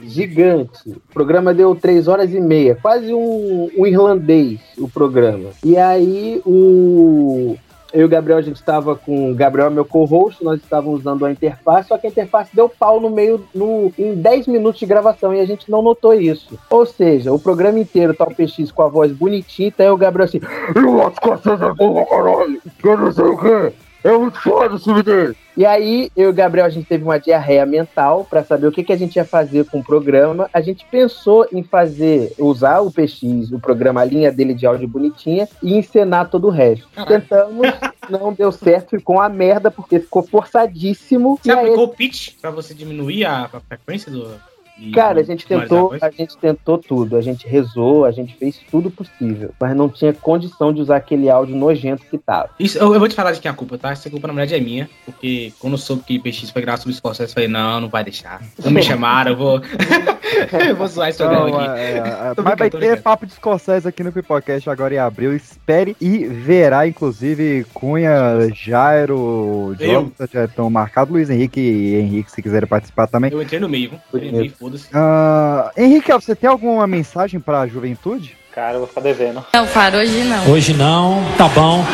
gigante. 0.05 0.91
O 0.91 1.12
programa 1.12 1.53
deu 1.55 1.75
três 1.75 2.09
horas 2.09 2.33
e 2.33 2.41
meia, 2.41 2.77
quase 2.81 3.12
um, 3.12 3.71
um 3.77 3.87
irlandês 3.87 4.61
o 4.79 4.89
programa. 4.89 5.51
E 5.65 5.77
aí 5.77 6.41
o 6.45 7.57
eu 7.93 8.01
e 8.01 8.05
o 8.05 8.09
Gabriel, 8.09 8.39
a 8.39 8.43
gente 8.43 8.57
estava 8.57 8.97
com 8.97 9.31
o 9.31 9.35
Gabriel, 9.35 9.71
meu 9.71 9.85
co-host, 9.85 10.43
nós 10.43 10.61
estávamos 10.61 11.01
usando 11.01 11.27
a 11.27 11.31
interface, 11.31 11.89
só 11.89 11.99
que 11.99 12.07
a 12.07 12.11
interface 12.11 12.55
deu 12.55 12.69
pau 12.69 12.99
no 12.99 13.11
meio, 13.11 13.47
no, 13.55 13.93
em 13.99 14.15
10 14.15 14.47
minutos 14.47 14.81
de 14.81 14.87
gravação, 14.87 15.35
e 15.35 15.41
a 15.41 15.45
gente 15.45 15.71
não 15.71 15.83
notou 15.83 16.15
isso. 16.15 16.59
Ou 16.71 16.87
seja, 16.87 17.33
o 17.33 17.39
programa 17.39 17.79
inteiro 17.79 18.15
tá 18.15 18.25
o 18.25 18.35
PX 18.35 18.73
com 18.73 18.83
a 18.83 18.89
voz 18.89 19.12
bonitinha, 19.12 19.69
e 19.69 19.71
tá 19.71 19.93
o 19.93 19.97
Gabriel 19.97 20.25
assim, 20.25 20.41
eu 20.75 21.07
acho 21.07 21.21
que 21.21 21.29
vocês 21.29 21.61
é 21.61 21.73
bom 21.75 22.05
caralho, 22.07 22.62
eu 22.83 22.99
não 22.99 23.12
sei 23.12 23.25
o 23.25 23.39
quê. 23.39 23.73
É 24.05 24.11
muito 24.17 24.41
foda 24.41 24.75
esse 24.75 24.85
filme 24.85 25.03
dele. 25.03 25.37
E 25.57 25.67
aí, 25.67 26.11
eu 26.17 26.29
e 26.29 26.31
o 26.31 26.33
Gabriel, 26.33 26.67
a 26.67 26.71
gente 26.71 26.87
teve 26.87 27.05
uma 27.05 27.19
diarreia 27.19 27.65
mental 27.67 28.27
pra 28.29 28.43
saber 28.43 28.67
o 28.67 28.73
que, 28.73 28.83
que 28.83 28.93
a 28.93 28.97
gente 28.97 29.17
ia 29.17 29.25
fazer 29.25 29.67
com 29.67 29.81
o 29.81 29.85
programa. 29.85 30.49
A 30.53 30.61
gente 30.61 30.85
pensou 30.91 31.47
em 31.53 31.63
fazer, 31.63 32.33
usar 32.39 32.81
o 32.81 32.91
PX, 32.91 33.53
o 33.53 33.61
programa, 33.61 34.01
a 34.01 34.05
linha 34.05 34.33
dele 34.33 34.55
de 34.55 34.67
áudio 34.67 34.89
bonitinha, 34.89 35.47
e 35.63 35.77
encenar 35.77 36.31
todo 36.31 36.47
o 36.47 36.51
resto. 36.51 36.89
Tentamos, 37.07 37.69
não 38.09 38.33
deu 38.33 38.51
certo, 38.51 38.97
ficou 38.97 39.17
uma 39.17 39.29
merda, 39.29 39.71
porque 39.71 40.01
ficou 40.01 40.23
forçadíssimo. 40.23 41.39
Você 41.43 41.51
e 41.51 41.53
aí, 41.53 41.59
aplicou 41.59 41.85
o 41.85 41.89
pitch 41.89 42.35
pra 42.41 42.51
você 42.51 42.73
diminuir 42.73 43.25
a, 43.27 43.45
a 43.53 43.61
frequência 43.61 44.11
do. 44.11 44.52
E 44.79 44.91
Cara, 44.91 45.21
a 45.21 45.23
gente 45.23 45.47
tentou, 45.47 45.95
a 46.00 46.11
gente 46.11 46.37
tentou 46.37 46.79
tudo, 46.79 47.17
a 47.17 47.21
gente 47.21 47.47
rezou, 47.47 48.05
a 48.05 48.11
gente 48.11 48.35
fez 48.37 48.61
tudo 48.71 48.91
possível, 48.91 49.50
mas 49.61 49.76
não 49.76 49.88
tinha 49.88 50.12
condição 50.12 50.73
de 50.73 50.81
usar 50.81 50.97
aquele 50.97 51.29
áudio 51.29 51.55
nojento 51.55 52.05
que 52.11 52.19
tava. 52.19 52.50
Isso, 52.59 52.79
eu, 52.79 52.93
eu 52.93 52.99
vou 52.99 53.09
te 53.09 53.14
falar 53.14 53.33
de 53.33 53.41
quem 53.41 53.49
é 53.49 53.52
a 53.52 53.57
culpa, 53.57 53.79
tá? 53.79 53.93
Essa 53.93 54.11
culpa 54.11 54.26
na 54.26 54.35
verdade 54.35 54.55
é 54.55 54.61
minha, 54.61 54.88
porque 55.05 55.52
quando 55.59 55.75
eu 55.75 55.79
soube 55.79 56.02
que 56.02 56.19
PX 56.19 56.50
foi 56.50 56.62
gravar 56.62 56.79
sobre 56.79 56.93
o 56.93 56.97
Scorsese, 56.97 57.31
eu 57.31 57.35
falei, 57.35 57.49
não, 57.49 57.81
não 57.83 57.88
vai 57.88 58.02
deixar. 58.02 58.43
Não 58.64 58.71
me 58.71 58.83
chamaram, 58.83 59.33
eu 59.33 59.37
vou. 59.37 59.61
eu 60.69 60.76
vou 60.76 60.88
zoar 60.88 61.11
esse 61.11 61.19
programa 61.19 61.50
Não, 61.50 61.61
aqui. 61.61 61.81
é, 61.81 61.97
é, 61.99 62.35
mas 62.43 62.59
vai 62.59 62.71
ter 62.71 63.02
papo 63.02 63.26
de 63.26 63.33
Scorsese 63.33 63.87
aqui 63.87 64.02
no 64.02 64.12
Pipocast 64.12 64.69
agora 64.69 64.95
em 64.95 64.99
abril. 64.99 65.35
Espere 65.35 65.97
e 66.00 66.25
verá, 66.25 66.87
inclusive, 66.87 67.67
Cunha, 67.75 68.49
Jairo. 68.55 69.76
Jonathan 69.79 70.26
já 70.33 70.45
estão 70.45 70.71
marcados, 70.71 71.12
Luiz 71.12 71.31
Henrique 71.31 71.61
e 71.61 71.95
Henrique, 71.97 72.31
se 72.31 72.43
quiserem 72.43 72.69
participar 72.69 73.07
também. 73.07 73.31
Eu 73.31 73.43
entrei 73.43 73.61
no 73.61 73.69
meio, 73.69 73.91
viu? 73.91 73.99
Entrei 74.14 74.33
no 74.33 74.38
meio, 74.38 74.52
foda-se. 74.62 74.87
Ah, 74.95 75.73
Henrique, 75.76 76.12
você 76.12 76.37
tem 76.37 76.49
alguma 76.49 76.87
mensagem 76.87 77.40
pra 77.40 77.66
juventude? 77.66 78.37
Cara, 78.52 78.75
eu 78.75 78.81
vou 78.81 78.87
ficar 78.87 79.00
devendo. 79.00 79.45
Não, 79.52 79.66
para 79.66 79.99
hoje 79.99 80.25
não. 80.25 80.50
Hoje 80.50 80.75
não, 80.75 81.23
tá 81.37 81.49
bom. 81.49 81.85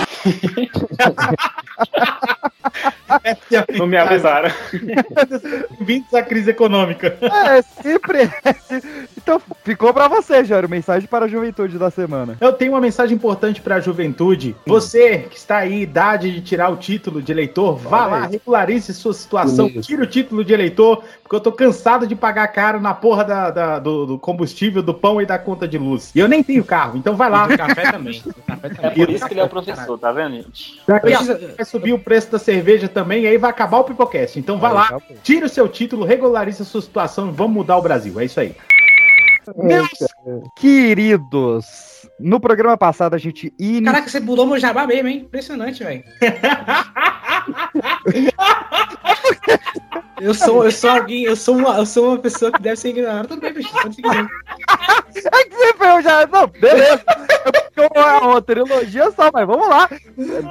Não 3.78 3.86
me 3.86 3.96
avisaram. 3.96 4.50
Bem-vindos 5.78 6.12
à 6.12 6.22
crise 6.22 6.50
econômica. 6.50 7.16
É, 7.22 7.62
sempre. 7.62 8.24
é, 8.44 8.54
Então, 9.28 9.42
ficou 9.62 9.92
pra 9.92 10.08
você, 10.08 10.42
Jairo. 10.42 10.70
Mensagem 10.70 11.06
para 11.06 11.26
a 11.26 11.28
juventude 11.28 11.76
da 11.76 11.90
semana. 11.90 12.38
Eu 12.40 12.50
tenho 12.50 12.72
uma 12.72 12.80
mensagem 12.80 13.14
importante 13.14 13.60
para 13.60 13.74
a 13.74 13.80
juventude. 13.80 14.56
Você 14.66 15.18
que 15.30 15.36
está 15.36 15.58
aí, 15.58 15.82
idade 15.82 16.30
de 16.32 16.40
tirar 16.40 16.70
o 16.70 16.76
título 16.76 17.20
de 17.20 17.30
eleitor, 17.30 17.76
vá 17.76 18.04
Olha 18.04 18.06
lá, 18.06 18.24
aí. 18.24 18.32
regularize 18.32 18.94
sua 18.94 19.12
situação, 19.12 19.68
tire 19.82 20.00
o 20.00 20.06
título 20.06 20.42
de 20.42 20.54
eleitor, 20.54 21.04
porque 21.22 21.36
eu 21.36 21.40
tô 21.40 21.52
cansado 21.52 22.06
de 22.06 22.16
pagar 22.16 22.48
caro 22.48 22.80
na 22.80 22.94
porra 22.94 23.22
da, 23.22 23.50
da- 23.50 23.78
do, 23.78 24.06
do 24.06 24.18
combustível, 24.18 24.82
do 24.82 24.94
pão 24.94 25.20
e 25.20 25.26
da 25.26 25.38
conta 25.38 25.68
de 25.68 25.76
luz. 25.76 26.10
E 26.14 26.18
eu 26.20 26.26
nem 26.26 26.42
tenho 26.42 26.64
carro, 26.64 26.96
então 26.96 27.14
vai 27.14 27.28
lá. 27.28 27.44
E 27.44 27.48
do 27.52 27.58
café 27.58 27.92
também. 27.92 28.22
Do 28.22 28.32
café 28.46 28.66
É 28.66 28.70
também. 28.70 28.94
por 28.94 29.10
isso 29.10 29.26
que 29.26 29.34
ele 29.34 29.40
é 29.40 29.44
o 29.44 29.48
professor, 29.50 29.98
tá 29.98 30.10
vendo, 30.10 30.36
gente? 30.36 30.80
Precisa- 31.02 31.38
Vai 31.54 31.66
subir 31.66 31.92
o 31.92 31.98
preço 31.98 32.32
da 32.32 32.38
cerveja 32.38 32.88
também, 32.88 33.24
e 33.24 33.26
aí 33.26 33.36
vai 33.36 33.50
acabar 33.50 33.76
o 33.80 33.84
Pipocast. 33.84 34.38
Então 34.38 34.58
vai 34.58 34.72
lá, 34.72 34.98
tira 35.22 35.44
o 35.44 35.48
seu 35.50 35.68
título, 35.68 36.06
regularize 36.06 36.62
a 36.62 36.64
sua 36.64 36.80
situação 36.80 37.28
e 37.28 37.32
vamos 37.32 37.52
mudar 37.54 37.76
o 37.76 37.82
Brasil. 37.82 38.18
É 38.18 38.24
isso 38.24 38.40
aí. 38.40 38.56
Meus 39.56 39.88
queridos, 40.56 41.97
no 42.18 42.40
programa 42.40 42.76
passado 42.76 43.14
a 43.14 43.18
gente 43.18 43.52
iniciou. 43.58 43.84
Caraca, 43.84 44.08
você 44.08 44.20
pulou 44.20 44.46
meu 44.46 44.58
jabá 44.58 44.86
mesmo, 44.86 45.08
hein? 45.08 45.18
Impressionante, 45.18 45.84
velho. 45.84 46.02
Eu 50.20 50.34
sou, 50.34 50.64
eu 50.64 50.72
sou 50.72 50.90
alguém, 50.90 51.24
eu 51.24 51.36
sou 51.36 51.56
uma, 51.56 51.76
eu 51.76 51.86
sou 51.86 52.08
uma 52.08 52.18
pessoa 52.18 52.50
que 52.50 52.60
deve 52.60 52.76
ser 52.76 52.88
ignorada. 52.88 53.28
Tudo 53.28 53.40
bem, 53.40 53.52
bicho, 53.52 53.70
pode 53.70 53.94
seguir. 53.94 54.08
É 54.10 55.44
que 55.44 55.56
você 55.56 55.74
foi 55.74 56.02
já. 56.02 56.26
Não, 56.26 56.46
beleza. 56.48 57.04
É 57.76 58.24
uma 58.24 58.42
trilogia 58.42 59.10
só, 59.12 59.30
mas 59.32 59.46
vamos 59.46 59.68
lá. 59.68 59.88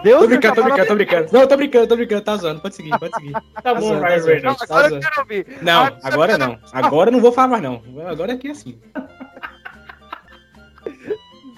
Deus 0.03 0.21
Tô 0.21 0.27
brincando, 0.27 0.55
tô 0.55 0.63
brincando, 0.63 0.88
tô 0.88 0.95
brincando. 0.95 1.29
Não, 1.33 1.47
tô 1.47 1.57
brincando, 1.57 1.88
tô 1.88 1.95
brincando, 1.97 2.21
tá 2.21 2.38
zoando, 2.38 2.62
pode 2.62 2.75
seguir, 2.75 2.97
pode 2.97 3.13
seguir. 3.15 3.33
Tá 3.62 3.74
bom, 3.74 3.81
zoando, 3.81 4.25
Reynolds. 4.25 4.65
tá 4.65 4.65
zoando. 4.65 5.00
quero 5.01 5.19
ouvir. 5.19 5.45
Não, 5.62 5.97
agora 6.01 6.38
não. 6.38 6.57
Agora 6.71 7.09
eu 7.09 7.13
não 7.13 7.21
vou 7.21 7.33
falar 7.33 7.50
mais, 7.50 7.63
não. 7.63 7.83
Agora 8.07 8.33
aqui 8.33 8.47
é 8.47 8.51
assim. 8.51 8.79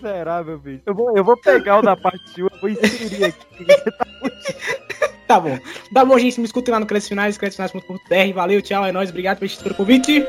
Miserável, 0.01 0.57
bicho. 0.57 0.81
Eu 0.85 0.95
vou, 0.95 1.17
eu 1.17 1.23
vou 1.23 1.37
pegar 1.37 1.79
o 1.79 1.81
da 1.81 1.95
parte 1.95 2.41
1, 2.41 2.45
eu 2.45 2.59
vou 2.59 2.69
inserir 2.69 3.25
aqui. 3.25 3.65
Tá 5.29 5.39
bom. 5.39 5.59
Tá 5.93 6.03
bom, 6.03 6.17
gente. 6.17 6.39
Me 6.39 6.47
escutem 6.47 6.71
lá 6.71 6.79
no 6.79 6.87
Créditos 6.87 7.07
Finais, 7.07 7.37
créditosfinais.com.br. 7.37 8.33
Valeu, 8.33 8.63
tchau, 8.63 8.83
é 8.83 8.91
nóis. 8.91 9.11
Obrigado 9.11 9.37
pelo 9.37 9.75
convite. 9.75 10.25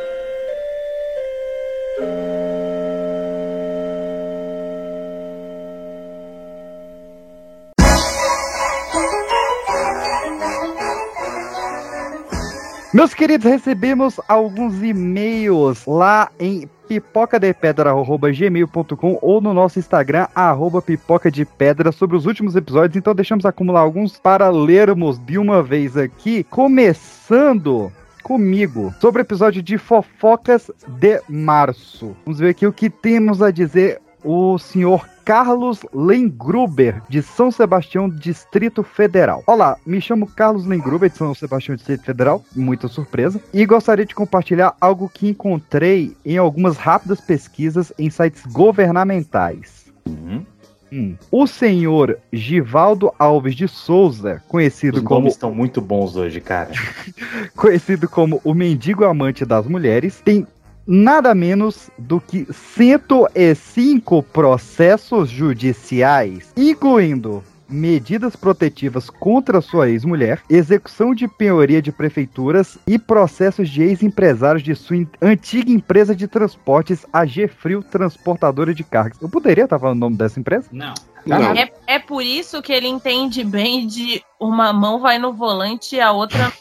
Meus 12.92 13.14
queridos, 13.14 13.50
recebemos 13.50 14.20
alguns 14.28 14.82
e-mails 14.82 15.86
lá 15.86 16.30
em 16.38 16.68
pipocadepedra.gmail.com 16.90 19.18
ou 19.22 19.40
no 19.40 19.54
nosso 19.54 19.78
Instagram, 19.78 20.26
arroba 20.34 20.82
pipoca 20.82 21.30
de 21.30 21.44
pedra, 21.44 21.92
sobre 21.92 22.16
os 22.16 22.26
últimos 22.26 22.56
episódios. 22.56 22.96
Então 22.96 23.14
deixamos 23.14 23.46
acumular 23.46 23.82
alguns 23.82 24.18
para 24.18 24.50
lermos 24.50 25.16
de 25.16 25.38
uma 25.38 25.62
vez 25.62 25.96
aqui, 25.96 26.42
começando 26.42 27.92
comigo 28.24 28.92
sobre 29.00 29.22
o 29.22 29.22
episódio 29.22 29.62
de 29.62 29.78
fofocas 29.78 30.68
de 30.88 31.22
março. 31.28 32.16
Vamos 32.24 32.40
ver 32.40 32.48
aqui 32.48 32.66
o 32.66 32.72
que 32.72 32.90
temos 32.90 33.40
a 33.40 33.52
dizer 33.52 34.00
o 34.24 34.58
senhor 34.58 35.08
Carlos 35.24 35.80
Lengruber, 35.92 37.02
de 37.08 37.22
São 37.22 37.50
Sebastião, 37.50 38.08
Distrito 38.08 38.82
Federal. 38.82 39.44
Olá, 39.46 39.76
me 39.86 40.00
chamo 40.00 40.26
Carlos 40.26 40.66
Lengruber, 40.66 41.08
de 41.08 41.16
São 41.16 41.34
Sebastião, 41.34 41.76
Distrito 41.76 42.04
Federal, 42.04 42.42
muita 42.54 42.88
surpresa, 42.88 43.40
e 43.52 43.64
gostaria 43.64 44.04
de 44.04 44.14
compartilhar 44.14 44.74
algo 44.80 45.08
que 45.08 45.28
encontrei 45.28 46.16
em 46.24 46.36
algumas 46.36 46.76
rápidas 46.76 47.20
pesquisas 47.20 47.92
em 47.98 48.10
sites 48.10 48.44
governamentais. 48.46 49.86
Uhum. 50.06 50.44
Hum. 50.92 51.14
O 51.30 51.46
senhor 51.46 52.18
Givaldo 52.32 53.12
Alves 53.16 53.54
de 53.54 53.68
Souza, 53.68 54.42
conhecido 54.48 54.98
Os 54.98 55.04
como 55.04 55.20
nomes 55.20 55.34
estão 55.34 55.54
muito 55.54 55.80
bons 55.80 56.16
hoje, 56.16 56.40
cara. 56.40 56.70
conhecido 57.54 58.08
como 58.08 58.40
o 58.42 58.52
mendigo 58.52 59.04
amante 59.04 59.44
das 59.44 59.66
mulheres, 59.66 60.20
tem 60.24 60.46
nada 60.90 61.32
menos 61.36 61.88
do 61.96 62.20
que 62.20 62.48
105 62.52 64.24
processos 64.24 65.30
judiciais, 65.30 66.52
incluindo 66.56 67.44
medidas 67.68 68.34
protetivas 68.34 69.08
contra 69.08 69.60
sua 69.60 69.88
ex-mulher, 69.88 70.42
execução 70.50 71.14
de 71.14 71.28
penhoria 71.28 71.80
de 71.80 71.92
prefeituras 71.92 72.76
e 72.88 72.98
processos 72.98 73.70
de 73.70 73.84
ex-empresários 73.84 74.64
de 74.64 74.74
sua 74.74 75.06
antiga 75.22 75.70
empresa 75.70 76.16
de 76.16 76.26
transportes, 76.26 77.06
a 77.12 77.24
G-Frio 77.24 77.84
Transportadora 77.84 78.74
de 78.74 78.82
Cargas. 78.82 79.22
Eu 79.22 79.28
poderia 79.28 79.64
estar 79.64 79.78
falando 79.78 79.98
o 79.98 80.00
nome 80.00 80.16
dessa 80.16 80.40
empresa? 80.40 80.66
Não. 80.72 80.94
Não. 81.24 81.52
É, 81.52 81.70
é 81.86 81.98
por 82.00 82.22
isso 82.22 82.60
que 82.60 82.72
ele 82.72 82.88
entende 82.88 83.44
bem 83.44 83.86
de 83.86 84.24
uma 84.40 84.72
mão 84.72 84.98
vai 84.98 85.18
no 85.18 85.32
volante 85.32 85.94
e 85.94 86.00
a 86.00 86.10
outra 86.10 86.52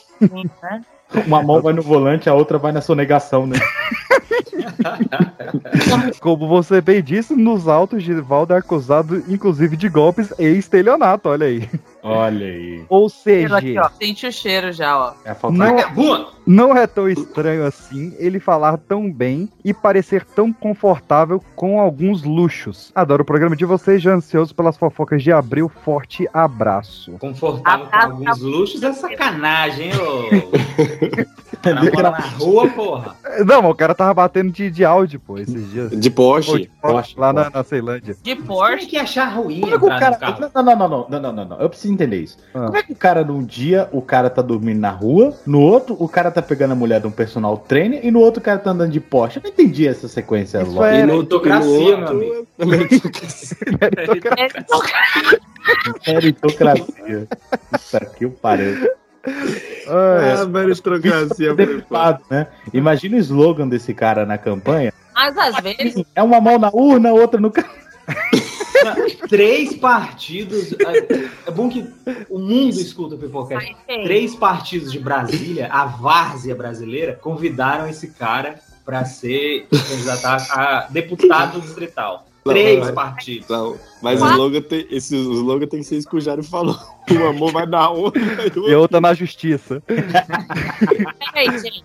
né? 0.62 0.84
Uma 1.26 1.42
mão 1.42 1.62
vai 1.62 1.74
no 1.74 1.82
volante, 1.82 2.30
a 2.30 2.34
outra 2.34 2.58
vai 2.58 2.72
na 2.72 2.82
sonegação, 2.82 3.48
né? 3.48 3.58
Como 6.22 6.48
você 6.48 6.82
bem 6.82 7.02
disse, 7.02 7.36
nos 7.36 7.68
autos, 7.68 8.04
Givaldo 8.04 8.54
é 8.54 8.58
acusado, 8.58 9.24
inclusive, 9.28 9.76
de 9.76 9.90
golpes 9.90 10.32
e 10.38 10.46
estelionato, 10.46 11.30
olha 11.30 11.48
aí. 11.48 11.68
Olha 12.02 12.46
aí. 12.48 12.84
Ou 12.90 13.08
aqui, 13.08 13.16
seja, 13.18 13.58
ó. 13.84 13.90
Sente 14.00 14.28
o 14.28 14.32
cheiro 14.32 14.72
já, 14.72 14.98
ó. 14.98 15.14
É 15.26 15.36
Não- 15.44 15.52
Vagabunda! 15.76 16.28
não 16.46 16.76
é 16.76 16.88
tão 16.88 17.08
estranho 17.08 17.66
assim 17.66 18.16
ele 18.18 18.40
falar 18.40 18.78
tão 18.78 19.12
bem 19.12 19.50
e 19.64 19.74
parecer 19.74 20.26
tão 20.26 20.52
confortável 20.52 21.44
com 21.56 21.80
alguns 21.80 22.24
luxos. 22.24 22.92
Adoro 22.96 23.24
o 23.24 23.26
programa 23.26 23.56
de 23.56 23.66
vocês, 23.66 24.02
já 24.02 24.14
ansioso 24.14 24.56
pelas 24.56 24.78
fofocas 24.78 25.22
de 25.22 25.32
abril. 25.32 25.70
Forte 25.84 26.28
abraço. 26.34 27.12
Confortável 27.20 27.88
com 27.88 27.96
alguns 27.96 28.40
luxos 28.42 28.82
é 28.82 28.94
sacanagem, 28.94 29.92
hein, 29.92 29.94
ô. 29.98 31.30
Cara 31.62 31.84
mora 31.84 32.12
na 32.12 32.20
rua, 32.20 32.68
porra. 32.70 33.16
Não, 33.46 33.62
mas 33.62 33.72
o 33.72 33.76
cara 33.76 33.94
tava 33.94 34.14
batendo 34.14 34.52
de, 34.52 34.72
de 34.72 34.86
áudio, 34.86 35.20
pô, 35.20 35.38
esses 35.38 35.70
dias. 35.72 35.92
De 35.92 36.10
Porsche. 36.10 36.52
Pô, 36.52 36.58
de 36.58 36.68
Porsche, 36.82 37.20
lá 37.20 37.34
na, 37.34 37.42
Porsche. 37.44 37.58
na 37.58 37.64
Ceilândia. 37.64 38.16
De 38.22 38.32
é 38.32 38.36
Porsche. 38.36 38.86
que 38.86 38.96
ia 38.96 39.02
achar 39.04 39.26
ruim 39.26 39.60
Como 39.62 39.76
é 39.76 39.78
que 39.78 39.86
o 39.86 39.90
cara. 39.90 40.18
não, 40.56 40.64
não, 40.64 40.76
não, 40.78 41.08
não, 41.10 41.20
não, 41.20 41.34
não, 41.34 41.46
não. 41.46 41.60
Eu 41.60 41.70
preciso 41.70 41.89
entender 41.92 42.18
isso. 42.22 42.38
Ah. 42.54 42.66
Como 42.66 42.78
é 42.78 42.84
que 42.84 42.92
o 42.94 42.96
cara, 42.96 43.24
num 43.24 43.44
dia, 43.44 43.88
o 43.92 44.02
cara 44.02 44.30
tá 44.30 44.42
dormindo 44.42 44.80
na 44.80 44.90
rua, 44.92 45.36
no 45.46 45.60
outro, 45.60 45.96
o 46.00 46.08
cara 46.08 46.30
tá 46.32 46.42
pegando 46.42 46.72
a 46.72 46.76
mulher 46.76 47.00
de 47.02 47.08
um 47.08 47.12
personal 47.12 47.58
trainer 47.58 48.06
e 48.06 48.12
no 48.12 48.20
outro, 48.20 48.40
o 48.40 48.44
cara 48.44 48.60
tá 48.60 48.72
andando 48.72 48.92
de 48.92 49.00
Porsche? 49.00 49.38
Eu 49.38 49.44
não 49.44 49.50
entendi 49.50 49.88
essa 49.88 50.08
sequência 50.08 50.62
Isso 50.62 50.72
lógica. 50.72 50.96
é- 50.96 51.00
E 51.00 51.06
no- 51.06 51.14
Meritocracia, 51.16 51.70
no 51.70 51.82
meu 51.82 51.98
outro, 51.98 52.16
amigo. 52.18 52.48
é 52.60 52.66
meritocracia. 52.66 53.58
É, 56.08 56.14
Meritocracia. 56.14 57.28
Isso 57.78 57.98
aqui 57.98 58.26
eu 58.26 58.32
parei. 58.32 58.76
Ah, 59.88 60.42
Ah, 60.42 60.46
meritocracia. 60.46 61.54
Deputado, 61.54 62.24
né? 62.30 62.48
Imagina 62.74 63.18
o 63.18 63.20
slogan 63.20 63.68
desse 63.68 63.94
cara 63.94 64.26
na 64.26 64.38
campanha. 64.38 64.94
Mas 65.14 65.38
às 65.38 65.56
vezes, 65.62 66.04
É 66.16 66.24
uma 66.24 66.40
mão 66.40 66.58
na 66.58 66.70
urna, 66.70 67.12
outra 67.12 67.40
no 67.40 67.52
carro. 67.52 67.68
Três 69.30 69.76
partidos. 69.76 70.74
é- 70.74 71.52
bom 71.52 71.70
que 71.70 71.86
o 72.30 72.40
mundo 72.40 72.80
escuta 72.80 73.16
o 73.16 73.18
Pipocast. 73.18 73.76
Três 73.86 74.36
partidos 74.36 74.92
de 74.92 75.00
Brasília, 75.00 75.68
a 75.72 75.86
várzea 75.86 76.56
brasileira, 76.56 77.14
convidaram 77.14 77.88
esse 77.88 78.10
cara 78.10 78.60
para 78.86 79.06
ser 79.06 79.68
candidato 79.70 80.52
a 80.52 80.88
deputado 80.90 81.62
distrital. 81.62 82.26
Não, 82.46 82.54
Três 82.54 82.88
não, 82.88 82.94
partidos. 82.94 83.48
Não, 83.50 83.78
mas 84.02 84.22
o 84.22 84.26
slogan, 84.26 84.62
tem, 84.62 84.88
esse, 84.90 85.16
o 85.16 85.34
slogan 85.34 85.68
tem 85.68 85.82
que 85.82 85.86
ser 85.86 85.98
isso 85.98 86.10
que 86.10 86.16
o 86.16 86.22
Jário 86.22 86.44
falou. 86.44 86.78
O 87.10 87.28
amor 87.28 87.52
vai 87.52 87.66
dar 87.66 87.90
onda. 87.90 88.20
e 88.56 88.76
outra 88.76 89.02
na 89.02 89.16
justiça. 89.16 89.82
Peraí, 89.88 91.58
gente. 91.58 91.84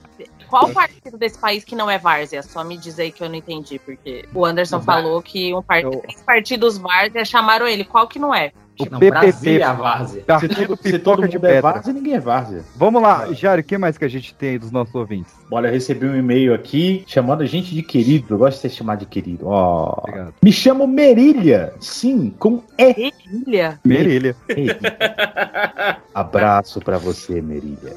Qual 0.55 0.69
partido 0.73 1.19
desse 1.19 1.37
país 1.37 1.64
que 1.64 1.75
não 1.75 1.90
é 1.90 1.99
várzea? 1.99 2.40
Só 2.40 2.62
me 2.62 2.79
diz 2.79 2.97
aí 3.01 3.11
que 3.11 3.25
eu 3.25 3.29
não 3.29 3.35
entendi, 3.35 3.77
porque 3.81 4.25
o 4.33 4.45
Anderson 4.45 4.81
falou 4.81 5.21
que 5.21 5.53
um 5.53 5.61
part... 5.61 5.83
Eu- 5.83 5.97
três 5.97 6.23
partidos 6.23 6.79
várzea 6.79 7.25
chamaram 7.25 7.67
ele. 7.67 7.83
Qual 7.85 8.07
que 8.07 8.21
não 8.21 8.33
é? 8.33 8.53
O 8.79 8.85
Não, 8.90 8.99
PPP, 9.01 9.11
Brasília 9.21 9.64
é 9.64 9.67
a 9.67 9.73
várzea. 9.73 10.21
Se 10.21 10.27
Partido 10.27 10.67
todo, 10.77 10.83
se 10.83 10.99
todo 11.01 11.29
de 11.29 11.35
mundo 11.37 11.47
é 11.47 11.55
Pedra. 11.55 11.62
várzea, 11.73 11.93
ninguém 11.93 12.14
é 12.14 12.21
várzea. 12.21 12.64
Vamos 12.77 13.03
lá, 13.03 13.33
Jário, 13.33 13.62
o 13.62 13.67
que 13.67 13.77
mais 13.79 13.99
que 13.99 14.05
a 14.05 14.09
gente 14.09 14.33
tem 14.35 14.51
aí 14.51 14.59
dos 14.59 14.71
nossos 14.71 14.95
ouvintes? 14.95 15.33
Olha, 15.51 15.69
eu 15.69 15.73
recebi 15.73 16.07
um 16.07 16.17
e-mail 16.17 16.55
aqui 16.55 17.05
chamando 17.07 17.43
a 17.43 17.47
gente 17.47 17.75
de 17.75 17.83
querido. 17.83 18.35
Eu 18.35 18.38
gosto 18.38 18.57
de 18.57 18.62
ser 18.62 18.71
chamado 18.71 19.01
de 19.01 19.07
querido. 19.07 19.47
Ó. 19.49 19.95
Obrigado. 19.99 20.35
Me 20.43 20.53
chamo 20.53 20.87
Merilha. 20.87 21.73
Sim, 21.81 22.33
com 22.38 22.62
E. 22.79 23.12
Ilha. 23.47 23.81
Merilha. 23.85 24.37
Abraço 26.14 26.81
pra 26.81 26.97
você, 26.99 27.40
Merilha. 27.40 27.93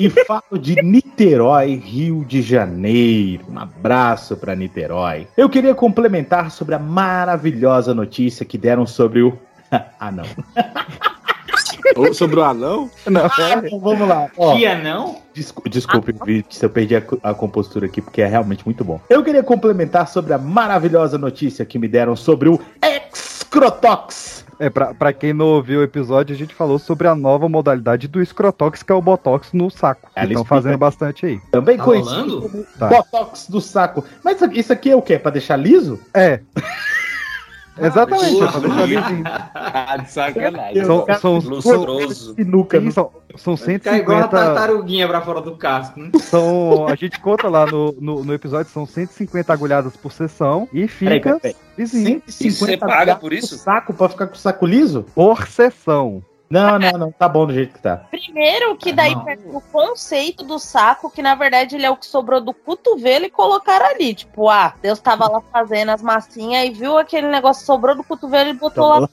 E 0.00 0.08
falo 0.08 0.58
de 0.58 0.80
Niterói, 0.82 1.74
Rio 1.74 2.24
de 2.24 2.40
Janeiro. 2.40 3.44
Um 3.50 3.58
abraço 3.58 4.34
pra 4.34 4.56
Niterói. 4.56 5.28
Eu 5.36 5.46
queria 5.50 5.74
complementar 5.74 6.50
sobre 6.50 6.74
a 6.74 6.78
maravilhosa 6.78 7.92
notícia 7.92 8.46
que 8.46 8.56
deram 8.56 8.86
sobre 8.86 9.20
o. 9.20 9.36
ah, 10.00 10.10
não. 10.10 10.24
Ou 11.96 12.14
sobre 12.14 12.36
o 12.40 12.42
anão? 12.42 12.90
Não, 13.06 13.26
Então, 13.26 13.78
vamos 13.78 14.08
lá. 14.08 14.30
Ó, 14.38 14.56
Que 14.56 14.64
anão? 14.64 15.18
Descu- 15.34 15.68
Desculpe, 15.68 16.14
Vitor, 16.24 16.50
se 16.50 16.64
eu 16.64 16.70
perdi 16.70 16.96
a, 16.96 17.02
a 17.22 17.34
compostura 17.34 17.84
aqui, 17.84 18.00
porque 18.00 18.22
é 18.22 18.26
realmente 18.26 18.64
muito 18.64 18.82
bom. 18.82 18.98
Eu 19.10 19.22
queria 19.22 19.42
complementar 19.42 20.08
sobre 20.08 20.32
a 20.32 20.38
maravilhosa 20.38 21.18
notícia 21.18 21.62
que 21.66 21.78
me 21.78 21.88
deram 21.88 22.16
sobre 22.16 22.48
o 22.48 22.58
Excrotox. 22.82 24.46
É, 24.60 24.68
pra, 24.68 24.92
pra 24.92 25.10
quem 25.12 25.32
não 25.32 25.46
ouviu 25.46 25.80
o 25.80 25.82
episódio, 25.82 26.34
a 26.34 26.38
gente 26.38 26.54
falou 26.54 26.78
sobre 26.78 27.08
a 27.08 27.14
nova 27.14 27.48
modalidade 27.48 28.06
do 28.06 28.22
Scrotox, 28.24 28.82
que 28.82 28.92
é 28.92 28.94
o 28.94 29.00
Botox 29.00 29.54
no 29.54 29.70
saco. 29.70 30.10
Estão 30.32 30.44
fazendo 30.44 30.78
bastante 30.78 31.24
aí. 31.24 31.40
Também 31.50 31.78
Tá 31.78 31.84
como 31.84 31.96
Tá. 32.78 32.88
Botox 32.88 33.46
do 33.48 33.58
saco. 33.60 34.04
Mas 34.22 34.36
isso 34.36 34.44
aqui- 34.44 34.60
isso 34.60 34.72
aqui 34.72 34.90
é 34.90 34.96
o 34.96 35.00
quê? 35.00 35.18
Pra 35.18 35.30
deixar 35.30 35.56
liso? 35.56 35.98
É. 36.12 36.40
Exatamente, 37.78 38.42
é 38.42 38.46
pra 38.46 38.60
deixar 38.60 38.86
lisinho. 38.86 39.24
Ah, 39.26 39.96
de 39.96 40.10
sacanagem. 40.10 40.84
São, 40.84 41.06
são, 41.20 41.38
Lustroso. 41.38 42.34
Sinuca. 42.34 42.90
são, 42.90 43.10
são 43.36 43.56
Ficar 43.56 43.96
igual 43.96 44.18
a 44.18 44.22
150. 44.22 44.28
tartaruguinha 44.28 45.08
pra 45.08 45.20
fora 45.20 45.40
do 45.40 45.56
casco, 45.56 46.00
né? 46.00 46.10
São, 46.20 46.86
a 46.88 46.94
gente 46.94 47.18
conta 47.20 47.48
lá 47.48 47.66
no, 47.66 47.92
no, 48.00 48.24
no 48.24 48.34
episódio, 48.34 48.70
são 48.72 48.84
150 48.86 49.52
agulhadas 49.52 49.96
por 49.96 50.12
sessão 50.12 50.68
e 50.72 50.86
Peraí, 50.86 51.18
fica 51.18 51.38
peraí, 51.40 51.56
lisinho. 51.78 52.22
150 52.26 52.66
você 52.66 52.76
paga 52.76 53.16
por 53.16 53.32
isso? 53.32 53.56
saco 53.56 53.94
pra 53.94 54.08
ficar 54.08 54.26
com 54.26 54.34
o 54.34 54.38
saco 54.38 54.66
liso? 54.66 55.04
Por 55.14 55.46
sessão. 55.46 56.22
Não, 56.50 56.80
não, 56.80 56.92
não. 56.98 57.12
Tá 57.12 57.28
bom 57.28 57.46
do 57.46 57.54
jeito 57.54 57.74
que 57.74 57.80
tá. 57.80 57.98
Primeiro 58.10 58.74
que 58.74 58.90
Ah, 58.90 58.94
daí 58.94 59.24
perde 59.24 59.44
o 59.46 59.60
conceito 59.60 60.44
do 60.44 60.58
saco, 60.58 61.08
que 61.08 61.22
na 61.22 61.36
verdade 61.36 61.76
ele 61.76 61.86
é 61.86 61.90
o 61.90 61.96
que 61.96 62.06
sobrou 62.06 62.40
do 62.40 62.52
cotovelo 62.52 63.24
e 63.24 63.30
colocaram 63.30 63.86
ali. 63.86 64.12
Tipo, 64.14 64.48
ah, 64.48 64.74
Deus 64.82 64.98
tava 64.98 65.30
lá 65.30 65.40
fazendo 65.52 65.90
as 65.90 66.02
massinhas 66.02 66.66
e 66.66 66.70
viu 66.70 66.98
aquele 66.98 67.28
negócio 67.28 67.60
que 67.60 67.66
sobrou 67.66 67.94
do 67.94 68.02
cotovelo 68.02 68.50
e 68.50 68.54
botou 68.54 68.88
lá. 68.88 69.08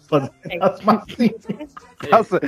As 0.62 0.82
massinhas. 0.82 1.46
Nossa. 2.10 2.40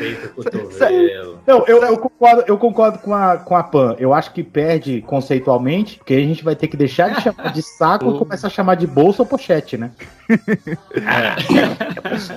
Não, 1.45 1.65
eu, 1.67 1.83
eu 1.83 1.97
concordo, 1.97 2.43
eu 2.47 2.57
concordo 2.57 2.99
com 2.99 3.13
a, 3.13 3.37
com 3.37 3.55
a 3.55 3.63
Pan. 3.63 3.95
Eu 3.99 4.11
acho 4.11 4.31
que 4.31 4.43
perde 4.43 5.01
conceitualmente, 5.03 5.97
porque 5.97 6.15
a 6.15 6.19
gente 6.19 6.43
vai 6.43 6.55
ter 6.55 6.67
que 6.67 6.77
deixar 6.77 7.09
de 7.13 7.21
chamar 7.21 7.53
de 7.53 7.61
saco 7.61 8.09
e 8.09 8.17
começar 8.19 8.47
a 8.47 8.51
chamar 8.51 8.75
de 8.75 8.87
bolsa 8.87 9.21
ou 9.21 9.27
pochete, 9.27 9.77
né? 9.77 9.91
É, 10.25 12.01
fez 12.09 12.31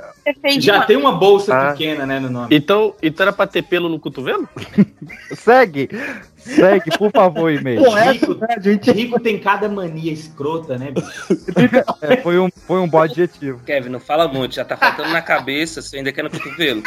Já 0.58 0.82
tem 0.84 0.96
uma 0.96 1.12
bolsa 1.12 1.54
Ah. 1.56 1.70
pequena, 1.72 2.04
né, 2.06 2.18
no 2.18 2.28
nome. 2.30 2.48
Então, 2.54 2.94
então 3.02 3.24
era 3.24 3.32
pra 3.32 3.46
ter 3.46 3.62
pelo 3.62 3.88
no 3.88 3.98
cotovelo? 4.00 4.48
segue. 5.36 5.88
Segue, 6.36 6.96
por 6.96 7.10
favor, 7.10 7.50
e-mail. 7.52 7.82
Rico, 7.90 8.34
né, 8.34 8.46
a 8.56 8.60
gente. 8.60 8.90
Rico 8.92 9.18
tem 9.20 9.38
cada 9.38 9.68
mania 9.68 10.12
escrota, 10.12 10.78
né? 10.78 10.90
bicho? 10.92 11.26
É, 12.02 12.16
foi, 12.18 12.38
um, 12.38 12.48
foi 12.66 12.78
um 12.80 12.88
bom 12.88 13.00
adjetivo. 13.00 13.60
Kevin, 13.64 13.88
não 13.90 14.00
fala 14.00 14.26
muito, 14.28 14.54
já 14.54 14.64
tá 14.64 14.76
faltando 14.76 15.10
na 15.10 15.22
cabeça, 15.22 15.82
você 15.82 15.98
ainda 15.98 16.12
quer 16.12 16.22
no 16.24 16.30
cotovelo. 16.30 16.82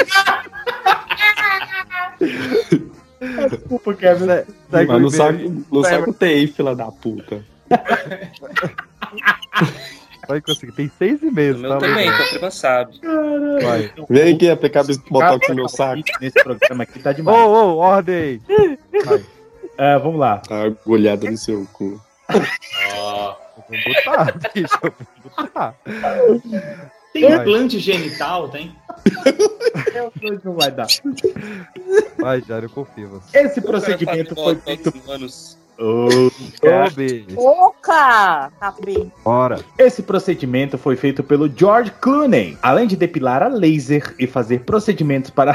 Desculpa, 3.50 3.94
Kevin. 3.94 4.26
Se- 4.28 4.46
segue 4.72 4.72
o 4.72 4.72
Mas 4.72 4.88
no 4.88 4.98
e-mail. 4.98 5.12
saco, 5.12 5.64
no 5.72 5.84
saco 5.84 6.14
tem, 6.14 6.48
fila 6.48 6.76
da 6.76 6.86
puta. 6.92 7.44
Vai 10.30 10.40
conseguir. 10.42 10.72
Tem 10.74 10.92
seis 10.96 11.24
e 11.24 11.32
meio. 11.32 11.56
O 11.56 11.58
meu 11.58 11.80
também, 11.80 12.08
então 12.08 12.24
a 12.24 12.30
prima 12.30 12.52
sabe. 12.52 13.02
Vai. 13.64 13.92
Vem 14.08 14.36
aqui 14.36 14.48
aplicar 14.48 14.84
botox 15.10 15.50
no 15.50 15.56
meu 15.56 15.68
saco. 15.68 16.04
Nesse 16.22 16.44
programa 16.44 16.84
aqui 16.84 17.00
tá 17.00 17.10
Ô, 17.10 17.14
demais. 17.14 17.40
ô, 17.40 17.78
ordem! 17.78 18.40
Ah, 19.76 19.98
vamos 19.98 20.20
lá. 20.20 20.38
Tá 20.38 20.66
agulhada 20.66 21.32
no 21.32 21.36
seu 21.36 21.68
cu. 21.74 22.00
Eu 22.30 22.38
vou 23.68 23.94
botar, 23.96 24.40
bicho. 24.54 24.80
Vou 24.82 24.94
botar. 25.36 25.76
Tem 27.12 27.24
Vai. 27.24 27.40
implante 27.40 27.80
genital, 27.80 28.50
tem? 28.50 28.76
Não 30.44 30.54
vai 30.54 30.70
dar. 30.70 30.86
Vai, 32.20 32.40
Jário, 32.42 32.68
eu 32.68 32.70
confio. 32.70 33.20
Esse 33.34 33.60
procedimento 33.62 34.36
foi 34.36 34.56
feito. 34.58 34.94
Ô, 35.08 35.18
Ô. 35.80 36.30
Boca! 37.34 38.52
Capi. 38.60 39.12
Bora. 39.24 39.60
Esse 39.78 40.04
procedimento 40.04 40.78
foi 40.78 40.98
feito 40.98 41.24
pelo 41.24 41.50
George 41.50 41.92
Clooney. 42.02 42.58
Além 42.62 42.86
de 42.86 42.98
depilar 42.98 43.42
a 43.42 43.48
laser 43.48 44.14
e 44.20 44.28
fazer 44.28 44.60
procedimentos 44.62 45.32
para. 45.32 45.54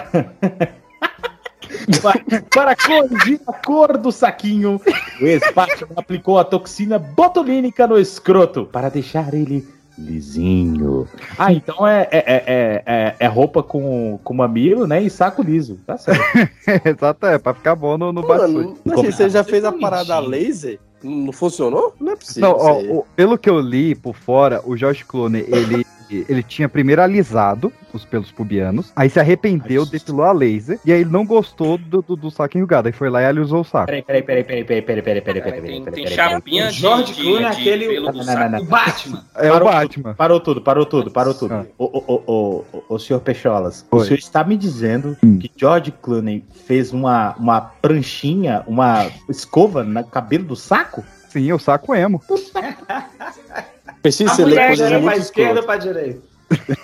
para, 2.01 2.41
para 2.51 2.77
corrigir 2.77 3.41
a 3.47 3.53
cor 3.53 3.99
do 3.99 4.11
saquinho, 4.11 4.81
o 5.21 5.25
ex-Batman 5.27 5.89
aplicou 5.97 6.39
a 6.39 6.45
toxina 6.45 6.99
botulínica 6.99 7.87
no 7.87 7.99
escroto 7.99 8.65
para 8.65 8.89
deixar 8.89 9.35
ele 9.35 9.74
lisinho. 9.99 11.07
Ah, 11.39 11.53
então 11.53 11.87
é, 11.87 12.09
é, 12.11 12.19
é, 12.19 12.43
é, 12.47 12.83
é- 12.87 13.17
é 13.21 13.27
roupa 13.27 13.63
com, 13.63 14.19
com 14.23 14.35
mamilo, 14.35 14.87
né? 14.87 15.03
E 15.03 15.11
saco 15.11 15.43
liso. 15.43 15.79
Tá 15.87 15.97
certo. 15.97 16.21
Exato, 16.85 17.27
é, 17.27 17.39
pra 17.39 17.55
ficar 17.55 17.75
bom 17.75 17.97
no, 17.97 18.13
no 18.13 18.27
Mano, 18.27 18.77
você 18.85 19.29
já 19.29 19.45
fez 19.45 19.65
a 19.65 19.73
parada 19.73 20.19
laser? 20.19 20.79
Não 21.03 21.33
funcionou? 21.33 21.95
Não 22.01 22.13
é 22.13 22.17
possível. 22.17 22.49
Não, 22.49 22.57
ó, 22.99 23.03
pelo 23.15 23.37
que 23.37 23.49
eu 23.51 23.61
li 23.61 23.95
por 23.95 24.15
fora, 24.15 24.63
o 24.65 24.75
George 24.75 25.05
Clooney, 25.05 25.45
ele, 25.49 25.85
ele 26.11 26.43
tinha 26.43 26.69
primeiro 26.69 27.03
alisado 27.03 27.73
os 27.93 28.05
pelos 28.05 28.33
pubianos, 28.33 28.93
aí 28.97 29.09
se 29.09 29.21
arrependeu, 29.21 29.87
depilou 29.87 30.25
a 30.25 30.33
laser, 30.33 30.81
e 30.85 30.93
aí 30.93 31.03
ele 31.03 31.11
não 31.11 31.25
gostou 31.25 31.79
do, 31.79 32.03
do, 32.03 32.17
do 32.17 32.31
saco 32.31 32.59
enrugado, 32.59 32.89
aí 32.89 32.93
foi 32.93 33.09
lá 33.09 33.23
e 33.23 33.27
alisou 33.27 33.61
o 33.61 33.65
saco. 33.65 33.87
Peraí, 33.87 34.03
peraí, 34.03 34.23
peraí, 34.23 34.45
peraí, 34.45 34.65
peraí, 34.65 34.83
peraí, 34.83 35.03
peraí, 35.03 35.23
peraí, 35.23 35.43
peraí, 35.43 35.63
Tem, 35.63 35.85
peraí, 35.85 35.95
tem 35.95 36.05
peraí, 36.05 36.17
chapinha 36.17 36.67
O 36.67 36.71
de, 36.71 36.75
George 36.75 37.15
Clooney 37.15 37.45
é 37.45 37.49
aquele-. 37.49 37.99
O 37.99 38.65
Batman. 38.65 39.25
É 39.37 39.53
o 39.53 39.65
Batman. 39.65 40.15
Parou 40.15 40.41
tudo, 40.41 40.61
parou 40.61 40.87
tudo, 40.87 41.11
parou 41.11 41.35
tudo. 41.35 41.55
Ah. 41.55 41.67
Ô, 41.79 42.99
senhor 42.99 43.21
Pecholas, 43.21 43.87
o 43.91 44.01
senhor 44.01 44.19
está 44.19 44.43
me 44.43 44.57
dizendo 44.57 45.17
Hum. 45.23 45.39
que 45.39 45.51
George 45.57 45.93
Clooney 45.93 46.45
fez 46.67 46.93
uma, 46.93 47.35
uma 47.39 47.61
pranchinha, 47.61 48.63
uma 48.67 49.11
escova 49.29 49.85
no 49.85 50.05
cabelo 50.05 50.45
do 50.45 50.57
saco? 50.57 51.05
Sim, 51.29 51.53
o 51.53 51.59
saco 51.59 51.95
emo. 51.95 52.23
Precisa 54.05 54.31
A 54.33 54.35
ser 54.35 54.43
mulher 54.43 54.67
coisas 54.69 54.87
era 54.87 55.01
pra 55.01 55.11
muito 55.11 55.23
esquerda 55.23 55.61
ou 55.61 55.67
pra 55.67 55.77
direita? 55.79 56.21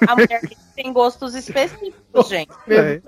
A 0.08 0.16
mulher 0.16 0.40
tem 0.74 0.90
gostos 0.90 1.34
específicos, 1.34 1.94
gente. 2.30 2.50
É. 2.66 3.02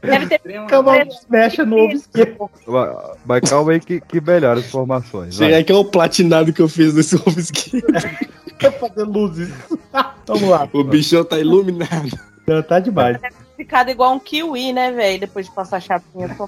Deve 0.00 0.26
ter 0.38 0.66
Calma, 0.68 0.92
mexa 1.28 1.64
no 1.64 1.76
ovo 1.78 1.94
esquerdo. 1.94 2.48
Vai- 2.64 2.94
Vai, 3.26 3.40
calma 3.40 3.72
aí 3.72 3.80
que, 3.80 4.00
que 4.00 4.20
melhora 4.20 4.60
as 4.60 4.66
informações. 4.66 5.40
aí 5.40 5.64
que 5.64 5.72
é 5.72 5.74
o 5.74 5.84
platinado 5.84 6.52
que 6.52 6.62
eu 6.62 6.68
fiz 6.68 6.94
nesse 6.94 7.16
ovo 7.16 7.40
esquerdo. 7.40 7.86
Pra 8.58 8.70
fazer 8.70 9.02
luzes. 9.02 9.52
Vamos 10.24 10.48
lá. 10.48 10.68
O 10.72 10.84
bichão 10.84 11.24
tá 11.24 11.38
iluminado. 11.40 12.08
Não, 12.46 12.62
Tá 12.62 12.78
demais. 12.78 13.18
ficado 13.56 13.90
igual 13.90 14.14
um 14.14 14.20
kiwi, 14.20 14.72
né, 14.72 14.92
velho? 14.92 15.18
Depois 15.18 15.46
de 15.46 15.52
passar 15.52 15.78
a 15.78 15.80
chapinha. 15.80 16.28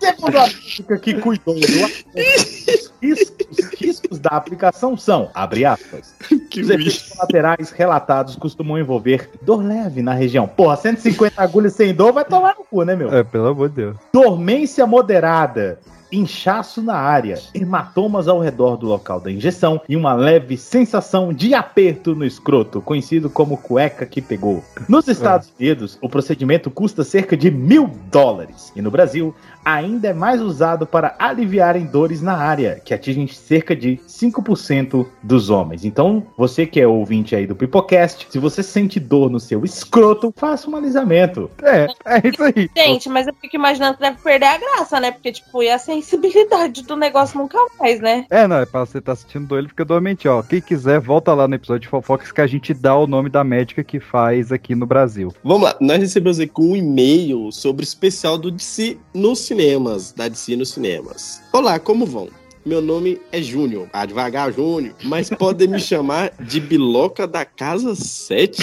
Segundo 0.00 0.38
a 0.38 0.46
médica 0.46 0.98
que 0.98 1.14
cuidou 1.14 1.54
do 1.54 1.60
os 1.60 2.92
riscos, 3.02 3.46
os 3.50 3.80
riscos 3.80 4.18
da 4.18 4.30
aplicação 4.30 4.96
são, 4.96 5.30
abre 5.34 5.64
aspas, 5.64 6.14
Que 6.50 6.60
os 6.60 6.70
efeitos 6.70 7.08
colaterais 7.10 7.70
relatados 7.70 8.36
costumam 8.36 8.78
envolver 8.78 9.30
dor 9.42 9.64
leve 9.64 10.02
na 10.02 10.14
região. 10.14 10.46
Porra, 10.46 10.76
150 10.76 11.42
agulhas 11.42 11.74
sem 11.74 11.94
dor 11.94 12.12
vai 12.12 12.24
tomar 12.24 12.54
no 12.58 12.64
cu, 12.64 12.82
né, 12.84 12.94
meu? 12.94 13.12
É, 13.12 13.22
pelo 13.22 13.48
amor 13.48 13.68
de 13.68 13.76
Deus. 13.76 13.96
Dormência 14.12 14.86
moderada, 14.86 15.78
inchaço 16.16 16.80
na 16.82 16.94
área, 16.94 17.38
hematomas 17.54 18.28
ao 18.28 18.38
redor 18.38 18.76
do 18.76 18.86
local 18.86 19.20
da 19.20 19.30
injeção 19.30 19.80
e 19.88 19.96
uma 19.96 20.14
leve 20.14 20.56
sensação 20.56 21.32
de 21.32 21.54
aperto 21.54 22.14
no 22.14 22.24
escroto, 22.24 22.80
conhecido 22.80 23.28
como 23.28 23.56
cueca 23.56 24.06
que 24.06 24.22
pegou. 24.22 24.62
Nos 24.88 25.08
Estados 25.08 25.52
Unidos, 25.58 25.98
o 26.00 26.08
procedimento 26.08 26.70
custa 26.70 27.04
cerca 27.04 27.36
de 27.36 27.50
mil 27.50 27.90
dólares 28.10 28.72
e 28.76 28.82
no 28.82 28.90
Brasil 28.90 29.34
ainda 29.64 30.08
é 30.08 30.12
mais 30.12 30.40
usado 30.40 30.86
para 30.86 31.14
aliviarem 31.18 31.86
dores 31.86 32.20
na 32.20 32.36
área, 32.36 32.80
que 32.84 32.92
atingem 32.92 33.26
cerca 33.26 33.74
de 33.74 33.98
5% 34.06 35.06
dos 35.22 35.50
homens. 35.50 35.84
Então, 35.84 36.26
você 36.36 36.66
que 36.66 36.80
é 36.80 36.86
ouvinte 36.86 37.34
aí 37.34 37.46
do 37.46 37.56
Pipocast, 37.56 38.26
se 38.30 38.38
você 38.38 38.62
sente 38.62 39.00
dor 39.00 39.30
no 39.30 39.40
seu 39.40 39.64
escroto, 39.64 40.32
faça 40.36 40.68
um 40.68 40.76
alisamento. 40.76 41.50
É, 41.62 41.86
é 42.06 42.28
isso 42.28 42.42
aí. 42.42 42.70
Gente, 42.76 43.08
mas 43.08 43.26
eu 43.26 43.34
fico 43.40 43.56
imaginando 43.56 43.94
que 43.94 44.00
deve 44.00 44.18
perder 44.18 44.46
a 44.46 44.58
graça, 44.58 45.00
né? 45.00 45.10
Porque, 45.10 45.32
tipo, 45.32 45.62
e 45.62 45.70
a 45.70 45.78
sensibilidade 45.78 46.82
do 46.82 46.96
negócio 46.96 47.38
nunca 47.38 47.58
mais, 47.78 48.00
né? 48.00 48.26
É, 48.30 48.46
não, 48.46 48.56
é 48.56 48.66
pra 48.66 48.80
você 48.80 49.00
tá 49.00 49.12
assistindo 49.12 49.46
dor, 49.46 49.58
ele 49.58 49.68
fica 49.68 49.84
dormente, 49.84 50.28
ó. 50.28 50.42
Quem 50.42 50.60
quiser, 50.60 51.00
volta 51.00 51.32
lá 51.32 51.48
no 51.48 51.54
episódio 51.54 51.82
de 51.82 51.88
fofocas 51.88 52.32
que 52.32 52.40
a 52.40 52.46
gente 52.46 52.74
dá 52.74 52.96
o 52.96 53.06
nome 53.06 53.30
da 53.30 53.42
médica 53.44 53.82
que 53.82 54.00
faz 54.00 54.52
aqui 54.52 54.74
no 54.74 54.86
Brasil. 54.86 55.32
Vamos 55.42 55.62
lá, 55.62 55.76
nós 55.80 55.98
recebemos 55.98 56.40
aqui 56.40 56.60
um 56.60 56.76
e-mail 56.76 57.50
sobre 57.52 57.82
o 57.82 57.84
especial 57.84 58.36
do 58.36 58.50
DC 58.50 58.98
nos 59.14 59.40
cinemas, 59.54 60.10
da 60.10 60.26
DC 60.26 60.56
nos 60.56 60.70
cinemas. 60.70 61.40
Olá, 61.52 61.78
como 61.78 62.04
vão? 62.04 62.28
Meu 62.66 62.82
nome 62.82 63.20
é 63.30 63.40
Júnior, 63.40 63.88
ah, 63.92 64.04
devagar 64.04 64.52
Júnior, 64.52 64.96
mas 65.04 65.30
podem 65.30 65.68
me 65.68 65.78
chamar 65.80 66.32
de 66.40 66.58
Biloca 66.58 67.24
da 67.24 67.44
Casa 67.44 67.94
7? 67.94 68.60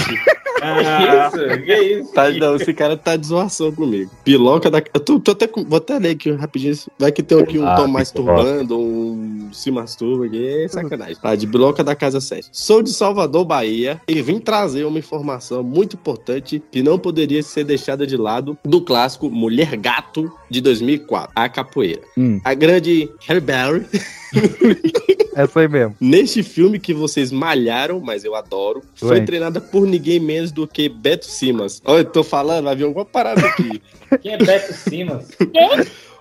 Que 0.60 1.48
isso? 1.58 1.64
Que 1.66 1.74
isso? 2.02 2.14
Tá, 2.14 2.30
não, 2.32 2.56
esse 2.56 2.74
cara 2.74 2.96
tá 2.98 3.16
de 3.16 3.28
zoação 3.28 3.72
comigo. 3.72 4.12
Biloca 4.26 4.70
da. 4.70 4.82
Eu 4.94 5.00
tô, 5.00 5.20
tô 5.20 5.32
até 5.32 5.48
com- 5.48 5.64
Vou 5.64 5.78
até 5.78 5.98
ler 6.00 6.12
aqui 6.12 6.32
rapidinho. 6.32 6.76
Vai 7.00 7.12
que 7.12 7.24
tem 7.24 7.40
aqui 7.40 7.58
um 7.60 7.66
Ah, 7.68 7.76
tom 7.76 7.88
masturbando, 7.88 8.78
um 8.78 9.50
se 9.52 9.72
masturba 9.72 10.26
aqui. 10.26 10.64
É 10.64 10.68
sacanagem. 10.68 11.16
Tá, 11.16 11.36
de 11.36 11.48
Biloca 11.48 11.84
da 11.84 11.96
Casa 11.96 12.22
7. 12.22 12.50
Sou 12.52 12.82
de 12.82 12.92
Salvador, 12.92 13.46
Bahia, 13.46 14.02
e 14.08 14.22
vim 14.22 14.40
trazer 14.40 14.84
uma 14.86 15.00
informação 15.00 15.64
muito 15.64 15.96
importante 15.96 16.62
que 16.72 16.82
não 16.84 16.98
poderia 17.00 17.42
ser 17.44 17.64
deixada 17.64 18.06
de 18.06 18.16
lado 18.18 18.58
do 18.64 18.82
clássico 18.82 19.30
Mulher 19.30 19.76
Gato 19.78 20.32
de 20.50 20.62
2004, 20.62 21.32
a 21.36 21.50
capoeira. 21.50 22.02
Hum. 22.18 22.40
A 22.44 22.54
grande 22.54 23.10
Halle 23.28 23.40
Berry 23.42 23.86
Essa 25.36 25.62
aí 25.62 25.67
mesmo. 25.67 25.96
Neste 26.00 26.44
filme 26.44 26.80
que 26.80 26.94
vocês 26.94 27.32
malharam, 27.32 28.00
mas 28.00 28.24
eu 28.24 28.36
adoro, 28.36 28.82
foi 28.96 29.20
Ué. 29.20 29.26
treinada 29.26 29.62
por 29.62 29.88
ninguém 29.88 30.20
menos 30.20 30.52
do 30.52 30.67
que 30.67 30.89
Beto 30.89 31.26
Simas. 31.26 31.82
Olha, 31.86 32.02
eu 32.02 32.06
tô 32.06 32.24
falando, 32.24 32.65
vai 32.65 32.76
vir 32.76 32.84
alguma 32.84 33.06
parada 33.06 33.46
aqui. 33.46 33.82
Quem 34.22 34.34
é 34.34 34.38
Beto 34.38 34.74
Simas? 34.74 35.30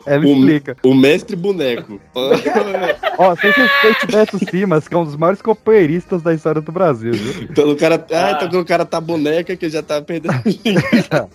Ela 0.06 0.24
o, 0.24 0.32
explica. 0.32 0.76
o 0.82 0.94
mestre 0.94 1.36
boneco. 1.36 2.00
Ó, 3.18 3.36
sem 3.36 3.50
respeito 3.50 4.06
Beto 4.06 4.38
Simas, 4.50 4.88
que 4.88 4.94
é 4.94 4.98
um 4.98 5.04
dos 5.04 5.16
maiores 5.16 5.42
companheiristas 5.42 6.22
da 6.22 6.32
história 6.32 6.60
do 6.60 6.72
Brasil, 6.72 7.12
viu? 7.12 7.48
então 7.50 7.70
o 7.70 7.76
cara, 7.76 8.04
ah, 8.10 8.40
então 8.42 8.60
o 8.60 8.64
cara 8.64 8.84
tá 8.84 9.00
boneca 9.00 9.54
que 9.56 9.68
já 9.68 9.82
tá 9.82 10.00
perdendo. 10.00 10.34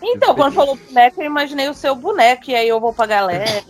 Então, 0.01 0.34
quando 0.34 0.54
falou 0.54 0.78
boneco, 0.88 1.21
eu 1.21 1.25
imaginei 1.25 1.69
o 1.69 1.73
seu 1.73 1.95
boneco, 1.95 2.49
e 2.49 2.56
aí 2.56 2.67
eu 2.67 2.80
vou 2.80 2.93
pra 2.93 3.06
galera. 3.06 3.63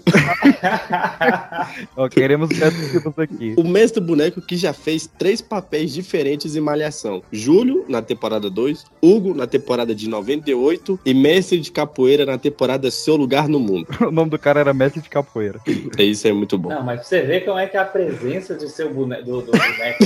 Ó, 1.98 2.08
queremos 2.08 2.50
Beto 2.50 2.76
Simas 2.78 3.18
aqui. 3.18 3.56
O 3.58 3.64
mestre 3.64 4.02
boneco 4.02 4.42
que 4.42 4.56
já 4.56 4.74
fez 4.74 5.08
três 5.18 5.42
papéis 5.42 5.94
diferentes 5.94 6.56
em 6.56 6.62
Malhação. 6.62 7.22
Júlio, 7.32 7.86
na 7.90 8.02
temporada 8.02 8.50
2, 8.50 8.86
Hugo, 9.02 9.34
na 9.34 9.48
temporada 9.48 9.94
de 9.96 10.08
98 10.08 11.00
e 11.06 11.14
mestre 11.14 11.60
de 11.60 11.72
capoeira 11.72 12.26
na 12.26 12.38
temporada 12.38 12.90
Seu 12.92 13.16
Lugar 13.16 13.48
no 13.48 13.60
Mundo. 13.60 13.88
O 14.02 14.12
nome 14.12 14.30
do 14.30 14.40
cara 14.40 14.60
era 14.60 14.74
Mestre 14.74 14.85
de 14.94 15.10
Capoeira. 15.10 15.60
É 15.98 16.04
isso, 16.04 16.28
é 16.28 16.34
muito 16.34 16.58
bom. 16.58 16.70
Não, 16.70 16.84
mas 16.84 17.00
pra 17.02 17.08
você 17.08 17.22
ver 17.22 17.46
como 17.46 17.58
é 17.60 17.68
que 17.68 17.78
a 17.78 17.86
presença 17.86 18.56
de 18.56 18.70
seu 18.70 18.94
boneco, 18.94 19.24
do, 19.24 19.42
do 19.42 19.52
boneco 19.52 20.04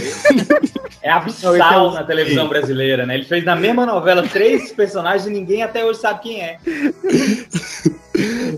é 1.02 1.10
abissal 1.10 1.92
na 1.94 2.04
televisão 2.04 2.48
brasileira, 2.48 3.06
né? 3.06 3.16
Ele 3.16 3.26
fez 3.26 3.44
na 3.44 3.56
mesma 3.56 3.86
novela 3.86 4.24
três 4.28 4.72
personagens 4.72 5.28
e 5.28 5.30
ninguém 5.30 5.64
até 5.64 5.86
hoje 5.86 6.00
sabe 6.00 6.22
quem 6.22 6.42
é. 6.42 6.58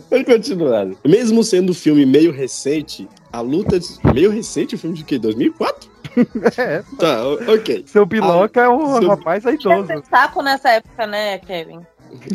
Vamos 0.10 0.25
continuar. 0.25 0.88
Mesmo 1.05 1.43
sendo 1.43 1.71
um 1.71 1.75
filme 1.75 2.05
meio 2.05 2.31
recente, 2.31 3.07
a 3.31 3.41
luta. 3.41 3.79
De... 3.79 3.88
Meio 4.13 4.31
recente 4.31 4.75
o 4.75 4.77
filme 4.77 4.95
de 4.97 5.03
quê? 5.03 5.17
2004? 5.19 5.89
É, 6.57 6.84
Tá, 6.99 7.23
ok. 7.53 7.84
seu 7.88 8.05
Biloca 8.05 8.62
é 8.62 8.69
um 8.69 8.99
seu- 8.99 9.10
rapaz 9.10 9.43
Tinha 9.43 9.75
aidoso. 9.75 9.93
esse 9.93 10.10
saco 10.10 10.41
nessa 10.41 10.69
época, 10.71 11.07
né, 11.07 11.38
Kevin? 11.39 11.79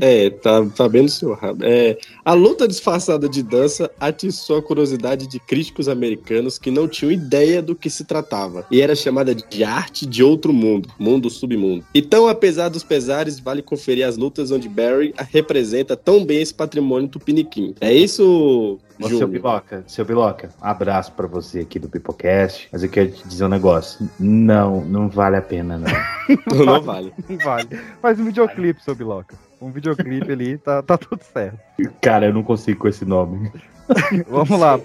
É, 0.01 0.31
tá, 0.31 0.65
tá 0.75 0.89
bem 0.89 1.03
no 1.03 1.09
seu 1.09 1.35
rabo. 1.35 1.65
É, 1.65 1.99
a 2.25 2.33
luta 2.33 2.67
disfarçada 2.67 3.29
de 3.29 3.43
dança 3.43 3.91
atiçou 4.01 4.59
a 4.59 4.63
curiosidade 4.63 5.27
de 5.27 5.39
críticos 5.39 5.89
americanos 5.89 6.59
que 6.59 6.71
não 6.71 6.89
tinham 6.89 7.13
ideia 7.13 7.63
do 7.63 7.75
que 7.75 7.91
se 7.91 8.05
tratava. 8.05 8.67
E 8.71 8.81
era 8.81 8.95
chamada 8.95 9.35
de 9.35 9.65
arte 9.65 10.07
de 10.07 10.23
outro 10.23 10.53
mundo, 10.53 10.89
mundo 10.99 11.31
submundo. 11.31 11.85
Então, 11.95 12.29
apesar 12.29 12.69
dos 12.69 12.83
pesares, 12.83 13.41
vale 13.41 13.63
conferir 13.63 14.07
as 14.07 14.17
lutas 14.17 14.51
onde 14.51 14.69
Barry 14.69 15.15
representa 15.33 15.97
tão 15.97 16.25
bem 16.25 16.43
esse 16.43 16.55
patrimônio 16.55 17.09
tupiniquim. 17.09 17.75
É 17.81 17.93
isso, 17.93 18.79
Ô, 19.01 19.09
seu? 19.09 19.29
Biloca, 19.29 19.85
seu 19.87 20.05
Biloca, 20.05 20.51
um 20.61 20.67
abraço 20.67 21.13
pra 21.13 21.27
você 21.27 21.61
aqui 21.61 21.79
do 21.79 21.89
Pipocast. 21.89 22.69
Mas 22.73 22.83
eu 22.83 22.89
quero 22.89 23.11
te 23.11 23.29
dizer 23.29 23.45
um 23.45 23.49
negócio. 23.49 24.09
Não, 24.19 24.85
não 24.85 25.09
vale 25.09 25.37
a 25.37 25.43
pena, 25.43 25.79
não. 25.79 26.17
Não 26.67 26.83
vale. 26.83 27.13
Não 27.29 27.39
vale. 27.39 27.69
Faz 28.03 28.19
um 28.19 28.25
videoclipe, 28.25 28.83
seu 28.83 28.95
Biloca. 28.95 29.37
Um 29.61 29.71
videoclipe 29.71 30.31
ali, 30.31 30.59
tá, 30.59 30.83
tá 30.83 30.99
tudo 30.99 31.23
certo. 31.33 31.59
Cara, 32.01 32.27
eu 32.27 32.35
não 32.35 32.43
consigo 32.43 32.81
com 32.81 32.89
esse 32.89 33.05
nome. 33.05 33.51
Vamos 34.29 34.59
lá. 34.59 34.79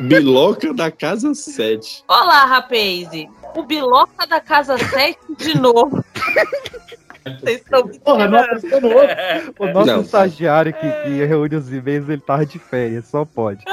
Biloca 0.00 0.74
da 0.74 0.90
Casa 0.90 1.34
7. 1.34 2.04
Olá, 2.08 2.44
rapaz. 2.44 3.08
O 3.54 3.62
Biloca 3.62 4.26
da 4.26 4.40
Casa 4.40 4.76
7 4.78 5.18
de 5.36 5.58
novo. 5.58 6.04
Vocês 7.40 7.60
estão 7.60 7.84
me 7.84 7.98
Porra, 7.98 8.28
não 8.28 8.40
outro. 8.40 9.54
O 9.58 9.66
nosso 9.66 9.86
Não. 9.86 10.00
estagiário 10.00 10.72
que, 10.72 10.80
que 10.80 11.24
reúne 11.24 11.56
os 11.56 11.70
e-mails, 11.72 12.08
ele 12.08 12.22
tava 12.22 12.46
de 12.46 12.58
férias, 12.58 13.06
só 13.06 13.24
pode. 13.24 13.64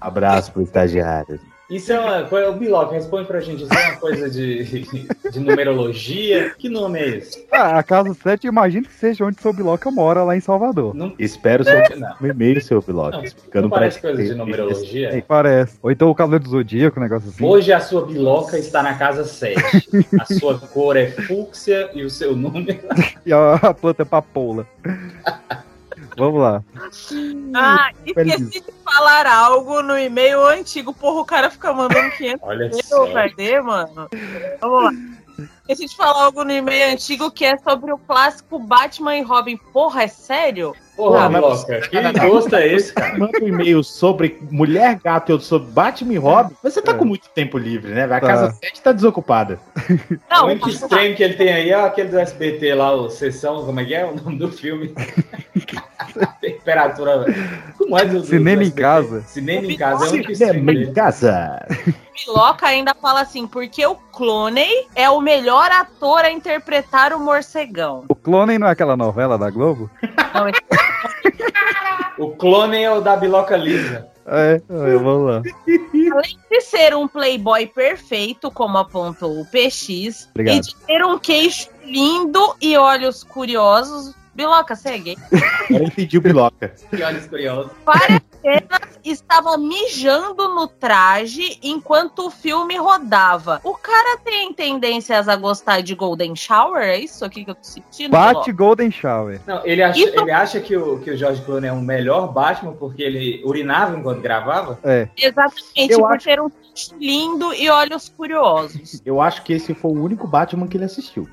Abraço 0.00 0.52
pro 0.52 0.62
estagiário. 0.62 1.40
Isso 1.72 1.90
é 1.90 1.98
uma 1.98 2.24
coisa. 2.24 2.50
O 2.50 2.52
Biloca, 2.52 2.92
responde 2.92 3.26
pra 3.26 3.40
gente. 3.40 3.62
Isso 3.62 3.72
é 3.72 3.88
uma 3.88 3.96
coisa 3.96 4.28
de, 4.28 4.84
de 5.30 5.40
numerologia? 5.40 6.50
Que 6.58 6.68
nome 6.68 6.98
é 6.98 7.08
esse? 7.16 7.46
Ah, 7.50 7.78
a 7.78 7.82
casa 7.82 8.12
7, 8.12 8.46
imagino 8.46 8.86
que 8.86 8.92
seja 8.92 9.24
onde 9.24 9.40
seu 9.40 9.54
Biloca 9.54 9.90
mora, 9.90 10.22
lá 10.22 10.36
em 10.36 10.40
Salvador. 10.40 10.94
Não, 10.94 11.14
Espero 11.18 11.64
seu 11.64 11.80
não. 11.98 12.28
e-mail, 12.28 12.60
seu 12.60 12.82
Biloca. 12.82 13.16
Não, 13.16 13.24
explicando 13.24 13.68
não 13.68 13.70
parece 13.70 14.02
coisa 14.02 14.22
de 14.22 14.34
numerologia? 14.34 15.24
Parece. 15.26 15.78
Ou 15.82 15.90
então 15.90 16.10
o 16.10 16.14
Cavaleiro 16.14 16.44
do 16.44 16.50
Zodíaco, 16.50 17.00
um 17.00 17.02
negócio 17.02 17.30
assim. 17.30 17.42
Hoje 17.42 17.72
a 17.72 17.80
sua 17.80 18.04
biloca 18.04 18.58
está 18.58 18.82
na 18.82 18.94
casa 18.94 19.24
7. 19.24 20.06
A 20.20 20.26
sua 20.26 20.58
cor 20.58 20.94
é 20.94 21.06
fúcsia 21.06 21.88
e 21.94 22.04
o 22.04 22.10
seu 22.10 22.36
número. 22.36 22.80
E 23.24 23.32
a, 23.32 23.54
a 23.54 23.72
planta 23.72 24.02
é 24.02 24.04
papoula. 24.04 24.66
Vamos 26.16 26.40
lá. 26.40 26.62
Ah, 27.54 27.90
esqueci 28.06 28.60
de 28.60 28.72
falar 28.84 29.26
algo 29.26 29.82
no 29.82 29.98
e-mail 29.98 30.46
antigo. 30.46 30.92
Porra, 30.92 31.20
o 31.20 31.24
cara 31.24 31.50
fica 31.50 31.72
mandando 31.72 32.10
500 32.16 32.48
Olha 32.48 32.66
e-mail, 32.66 32.82
só. 32.84 33.06
perder, 33.12 33.62
mano. 33.62 34.08
Vamos 34.60 34.84
lá. 34.84 34.90
Esqueci 35.62 35.86
de 35.90 35.96
falar 35.96 36.24
algo 36.24 36.44
no 36.44 36.52
e-mail 36.52 36.92
antigo 36.92 37.30
que 37.30 37.44
é 37.44 37.56
sobre 37.58 37.92
o 37.92 37.98
clássico 37.98 38.58
Batman 38.58 39.16
e 39.16 39.22
Robin. 39.22 39.56
Porra, 39.72 40.02
é 40.02 40.08
sério? 40.08 40.74
Porra, 40.96 41.24
Ah, 41.24 41.28
mas 41.30 41.40
Biloca, 41.64 41.88
que 41.88 42.20
gosto 42.28 42.54
é 42.56 42.66
esse, 42.68 42.92
cara? 42.92 43.16
Manda 43.16 43.38
um 43.42 43.46
e-mail 43.48 43.82
sobre 43.84 44.38
Mulher 44.50 44.98
Gato 45.02 45.30
e 45.30 45.32
outro 45.32 45.46
sobre 45.46 45.70
Batman 45.70 46.12
e 46.14 46.16
Robin. 46.18 46.54
Você 46.62 46.82
tá 46.82 46.92
É. 46.92 46.94
com 46.94 47.04
muito 47.04 47.28
tempo 47.30 47.56
livre, 47.58 47.92
né? 47.94 48.04
A 48.04 48.08
Tá. 48.08 48.20
casa 48.20 48.52
7 48.60 48.82
tá 48.82 48.92
desocupada. 48.92 49.58
O 49.88 50.18
Não, 50.34 50.46
único 50.46 50.68
estranho 50.68 51.14
que 51.14 51.22
ele 51.22 51.34
tem 51.34 51.52
aí 51.52 51.70
é 51.70 51.74
aquele 51.74 52.08
do 52.08 52.18
SBT 52.18 52.74
lá, 52.74 52.92
o 52.92 53.08
Sessão, 53.08 53.64
como 53.64 53.80
é 53.80 53.84
que 53.84 53.94
é 53.94 54.04
o 54.04 54.14
nome 54.16 54.36
do 54.38 54.50
filme? 54.50 54.92
Temperatura. 56.40 57.24
Como 57.78 57.96
é 57.98 58.04
do, 58.04 58.24
Cinema 58.24 58.62
do 58.62 58.68
em 58.68 58.70
casa. 58.70 59.22
Cinema 59.22 59.66
em 59.66 59.76
casa 59.76 60.04
é 60.04 60.08
o 60.08 60.12
único 60.12 60.34
Cinema 60.34 60.72
em 60.72 60.92
casa. 60.92 61.66
Piloca 62.12 62.66
ainda 62.66 62.94
fala 62.94 63.20
assim, 63.22 63.46
porque 63.46 63.84
o 63.86 63.94
Clooney 63.94 64.86
é 64.94 65.08
o 65.08 65.20
melhor 65.20 65.61
ator 65.70 66.24
a 66.24 66.30
interpretar 66.30 67.12
o 67.12 67.20
morcegão. 67.20 68.04
O 68.08 68.14
Clone 68.14 68.58
não 68.58 68.66
é 68.66 68.70
aquela 68.70 68.96
novela 68.96 69.36
da 69.38 69.50
Globo? 69.50 69.90
Não, 70.34 70.48
esse- 70.48 70.62
O 72.18 72.30
clone 72.36 72.82
é 72.82 72.90
o 72.90 73.00
da 73.00 73.16
Biloca 73.16 73.56
Lisa. 73.56 74.08
É, 74.26 74.54
é, 74.68 74.96
vamos 74.96 75.26
lá. 75.30 75.42
além 76.12 76.38
de 76.50 76.60
ser 76.60 76.94
um 76.94 77.08
playboy 77.08 77.66
perfeito, 77.66 78.50
como 78.50 78.78
apontou 78.78 79.40
o 79.40 79.46
PX, 79.46 80.28
Obrigado. 80.30 80.56
e 80.56 80.60
de 80.60 80.76
ter 80.86 81.04
um 81.04 81.18
queixo 81.18 81.68
lindo 81.84 82.54
e 82.60 82.76
olhos 82.76 83.24
curiosos, 83.24 84.14
Biloca, 84.34 84.76
segue. 84.76 85.16
Entendi 85.68 86.18
o 86.18 86.20
Biloca. 86.20 86.72
Que 86.90 87.02
olhos 87.02 87.26
curiosos. 87.26 87.72
Várias 87.84 88.20
cenas 88.42 88.98
estava 89.04 89.56
mijando 89.56 90.48
no 90.54 90.66
traje 90.68 91.58
enquanto 91.62 92.26
o 92.26 92.30
filme 92.30 92.76
rodava. 92.76 93.60
O 93.64 93.74
cara 93.74 94.18
tem 94.18 94.52
tendências 94.52 95.28
a 95.28 95.36
gostar 95.36 95.80
de 95.82 95.94
Golden 95.94 96.34
Shower? 96.36 96.82
É 96.82 96.98
isso 96.98 97.24
aqui 97.24 97.44
que 97.44 97.50
eu 97.50 97.54
tô 97.54 97.64
sentindo? 97.64 98.10
Bate 98.10 98.52
Golden 98.52 98.90
Shower. 98.90 99.40
Não, 99.46 99.64
ele 99.64 99.82
acha, 99.82 99.98
Isso- 99.98 100.20
ele 100.20 100.30
acha 100.30 100.60
que, 100.60 100.76
o, 100.76 100.98
que 101.00 101.10
o 101.10 101.16
George 101.16 101.42
Clooney 101.42 101.68
é 101.70 101.72
o 101.72 101.80
melhor 101.80 102.28
Batman 102.32 102.72
porque 102.74 103.02
ele 103.02 103.42
urinava 103.44 103.96
enquanto 103.96 104.20
gravava? 104.20 104.78
É. 104.84 105.08
Exatamente, 105.16 105.92
Eu 105.92 106.00
por 106.00 106.14
acho- 106.14 106.24
ter 106.24 106.40
um 106.40 106.50
lindo 106.98 107.52
e 107.54 107.68
olhos 107.68 108.08
curiosos. 108.08 109.00
Eu 109.04 109.20
acho 109.20 109.42
que 109.42 109.52
esse 109.52 109.74
foi 109.74 109.90
o 109.90 110.02
único 110.02 110.26
Batman 110.26 110.66
que 110.66 110.76
ele 110.76 110.84
assistiu. 110.84 111.28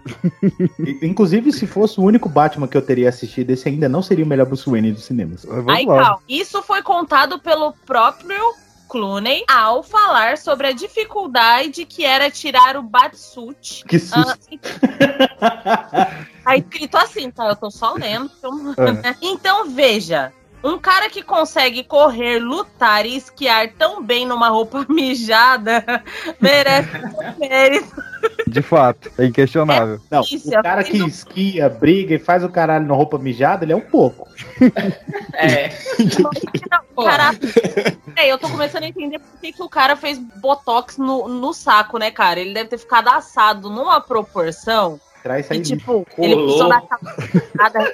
Inclusive, 1.02 1.52
se 1.52 1.66
fosse 1.68 2.00
o 2.00 2.04
único 2.04 2.28
Batman 2.30 2.68
que 2.68 2.78
eu 2.78 2.82
teria 2.82 3.10
assistido, 3.10 3.52
esse 3.52 3.68
ainda 3.68 3.88
não 3.90 4.02
seria 4.02 4.26
o 4.26 4.28
melhor 4.28 4.46
Bruce 4.46 4.70
Wayne 4.70 4.92
dos 4.92 5.06
cinemas. 5.06 5.46
Aí, 5.68 5.86
calma. 5.86 6.20
Isso 6.28 6.62
foi 6.62 6.82
contado 6.82 7.40
pelo 7.40 7.74
próprio 7.86 8.40
Clooney 8.90 9.44
ao 9.48 9.84
falar 9.84 10.38
sobre 10.38 10.68
a 10.68 10.72
dificuldade 10.72 11.86
que 11.86 12.04
era 12.04 12.30
tirar 12.32 12.76
o 12.76 12.82
Batsuit. 12.84 13.86
Que 13.86 14.00
susto. 14.00 14.40
Ah, 15.42 16.26
Tá 16.44 16.58
escrito 16.58 16.98
assim, 16.98 17.30
tá? 17.30 17.48
Eu 17.50 17.56
tô 17.56 17.70
só 17.70 17.94
lendo. 17.94 18.32
Então, 18.40 18.74
É. 19.04 19.16
então 19.22 19.70
veja. 19.70 20.34
Um 20.64 20.78
cara 20.78 21.10
que 21.10 21.24
consegue 21.24 21.84
correr, 21.84 22.40
lutar 22.40 23.06
e 23.06 23.16
esquiar 23.16 23.70
tão 23.78 24.04
bem 24.04 24.26
numa 24.26 24.50
roupa 24.50 24.86
mijada 24.90 25.84
merece 26.40 26.90
mérito. 27.40 28.10
De 28.48 28.62
fato, 28.62 29.10
é 29.18 29.26
inquestionável. 29.26 30.00
Não, 30.12 30.22
Isso, 30.22 30.50
o 30.50 30.64
cara 30.64 30.84
que 30.84 30.98
esquia, 30.98 31.70
briga 31.70 32.16
e 32.16 32.20
faz 32.20 32.44
o 32.44 32.50
caralho 32.50 32.86
na 32.86 32.94
roupa 32.94 33.18
mijada, 33.18 33.64
ele 33.64 33.72
é 33.72 33.76
um 33.76 33.82
pouco. 33.82 34.28
É. 35.34 35.70
Não, 36.70 37.06
cara, 37.06 37.32
é, 38.18 38.30
eu 38.30 38.38
tô 38.38 38.50
começando 38.50 38.84
a 38.84 38.88
entender 38.88 39.20
por 39.20 39.40
que, 39.40 39.54
que 39.54 39.64
o 39.64 39.70
cara 39.70 39.96
fez 39.96 40.18
botox 40.18 40.98
no, 40.98 41.30
no 41.30 41.54
saco, 41.54 41.98
né, 41.98 42.12
cara? 42.12 42.40
Ele 42.40 42.54
deve 42.54 42.70
ter 42.70 42.78
ficado 42.78 43.08
assado 43.08 43.70
numa 43.70 44.02
proporção 44.02 45.00
Traz 45.24 45.46
isso 45.46 45.54
aí. 45.54 45.60
E, 45.60 45.64
tipo, 45.64 46.08
ele 46.18 46.34
Rolou. 46.34 46.48
precisou 46.48 46.70
dar 46.70 46.84
nada, 47.56 47.80
né? 47.80 47.92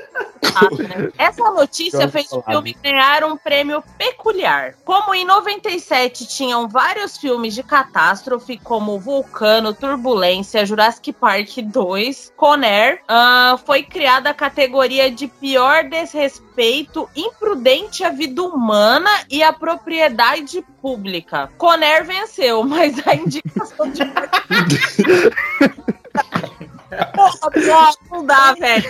Essa 1.18 1.52
notícia 1.52 2.08
fez 2.08 2.32
o 2.32 2.42
filme 2.42 2.78
ganhar 2.82 3.24
um 3.24 3.36
prêmio 3.36 3.84
peculiar. 3.98 4.76
Como 4.86 5.14
em 5.14 5.26
97 5.26 6.28
tinham 6.28 6.68
vários 6.68 7.18
filmes 7.18 7.54
de 7.54 7.64
catástrofe, 7.64 8.58
como 8.58 9.00
Vulcano, 9.00 9.74
Turbulência, 9.74 10.66
Jurassic 10.66 11.12
Park 11.14 11.58
2, 11.58 12.34
Conair, 12.36 13.02
ah, 13.08 13.58
foi 13.66 13.84
criada 13.84 14.30
a 14.30 14.34
categoria 14.34 15.12
de 15.12 15.28
pior 15.28 15.90
desrespeito 15.90 17.10
imprudente 17.16 18.04
à 18.04 18.10
vida 18.10 18.44
humana 18.44 19.10
e 19.30 19.44
à 19.44 19.52
propriedade 19.52 20.62
pública. 20.82 21.50
Conair 21.58 22.06
venceu, 22.06 22.64
mas 22.64 22.96
a 23.06 23.16
indicação 23.16 23.90
de 23.90 24.06
Porra, 27.14 27.52
pior, 27.52 27.94
não 28.12 28.26
dá, 28.26 28.54
velho. 28.54 28.90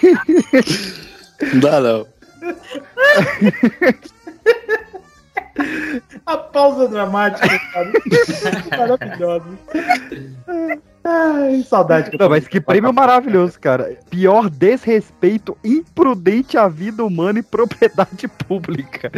Não 1.53 1.59
dá, 1.59 1.79
não. 1.79 2.07
A 6.25 6.37
pausa 6.37 6.87
dramática, 6.87 7.59
cara. 7.71 7.91
Maravilhosa. 8.99 9.57
Ai, 11.07 11.61
saudade. 11.61 12.09
que 12.09 12.15
eu 12.15 12.19
Não, 12.19 12.29
mas 12.29 12.47
que 12.47 12.59
prêmio 12.59 12.91
maravilhoso, 12.91 13.59
cara. 13.59 13.95
Pior 14.09 14.49
desrespeito 14.49 15.55
imprudente 15.63 16.57
à 16.57 16.67
vida 16.67 17.03
humana 17.05 17.39
e 17.39 17.43
propriedade 17.43 18.27
pública. 18.47 19.11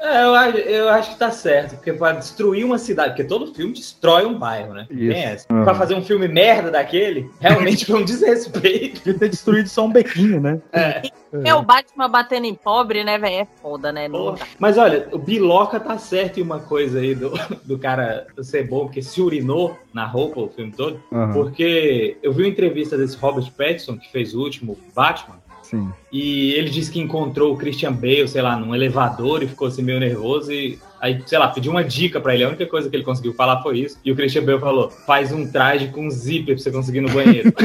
É, 0.00 0.24
eu, 0.24 0.34
acho- 0.34 0.56
eu 0.58 0.88
acho 0.88 1.10
que 1.12 1.18
tá 1.18 1.30
certo, 1.32 1.74
porque 1.74 1.92
pra 1.92 2.12
destruir 2.12 2.64
uma 2.64 2.78
cidade, 2.78 3.10
porque 3.10 3.24
todo 3.24 3.52
filme 3.52 3.72
destrói 3.72 4.24
um 4.24 4.38
bairro, 4.38 4.72
né? 4.74 4.86
Isso. 4.88 5.46
Uhum. 5.50 5.64
Pra 5.64 5.74
fazer 5.74 5.94
um 5.94 6.02
filme 6.04 6.28
merda 6.28 6.70
daquele, 6.70 7.28
realmente 7.40 7.84
foi 7.86 8.00
um 8.00 8.04
desrespeito. 8.06 9.00
Podia 9.00 9.18
ter 9.18 9.28
destruído 9.28 9.68
só 9.68 9.84
um 9.84 9.90
bequinho, 9.92 10.40
né? 10.40 10.60
É. 10.72 11.02
É 11.44 11.54
o 11.54 11.62
Batman 11.62 12.10
batendo 12.10 12.44
em 12.46 12.54
pobre, 12.54 13.02
né, 13.02 13.16
velho? 13.18 13.36
É 13.36 13.46
foda, 13.62 13.90
né? 13.90 14.06
Dá. 14.06 14.16
Mas 14.58 14.76
olha, 14.76 15.08
o 15.12 15.18
Biloca 15.18 15.80
tá 15.80 15.96
certo 15.96 16.38
em 16.38 16.42
uma 16.42 16.60
coisa 16.60 16.98
aí 17.00 17.14
do, 17.14 17.32
do 17.64 17.78
cara 17.78 18.26
ser 18.42 18.68
bom, 18.68 18.80
porque 18.84 19.00
se 19.02 19.20
urinou 19.20 19.78
na 19.94 20.04
roupa 20.06 20.40
o 20.40 20.48
filme 20.50 20.72
todo. 20.72 21.00
Porque 21.32 22.16
eu 22.22 22.32
vi 22.32 22.42
uma 22.42 22.48
entrevista 22.48 22.96
desse 22.96 23.16
Robert 23.16 23.50
Pattinson, 23.56 23.96
que 23.96 24.10
fez 24.10 24.34
o 24.34 24.40
último 24.40 24.78
Batman, 24.94 25.36
Sim. 25.62 25.90
e 26.12 26.52
ele 26.52 26.68
disse 26.70 26.90
que 26.90 27.00
encontrou 27.00 27.52
o 27.52 27.56
Christian 27.56 27.92
Bale, 27.92 28.28
sei 28.28 28.42
lá, 28.42 28.56
num 28.56 28.74
elevador 28.74 29.42
e 29.42 29.48
ficou 29.48 29.68
assim 29.68 29.82
meio 29.82 29.98
nervoso 29.98 30.52
e 30.52 30.78
aí, 31.00 31.22
sei 31.26 31.38
lá, 31.38 31.48
pediu 31.48 31.72
uma 31.72 31.82
dica 31.82 32.20
pra 32.20 32.34
ele. 32.34 32.44
A 32.44 32.48
única 32.48 32.66
coisa 32.66 32.90
que 32.90 32.96
ele 32.96 33.04
conseguiu 33.04 33.34
falar 33.34 33.62
foi 33.62 33.78
isso. 33.78 33.98
E 34.04 34.12
o 34.12 34.16
Christian 34.16 34.44
Bale 34.44 34.60
falou: 34.60 34.90
faz 34.90 35.32
um 35.32 35.50
traje 35.50 35.88
com 35.88 36.10
zíper 36.10 36.54
pra 36.54 36.62
você 36.62 36.70
conseguir 36.70 36.98
ir 36.98 37.02
no 37.02 37.10
banheiro. 37.10 37.52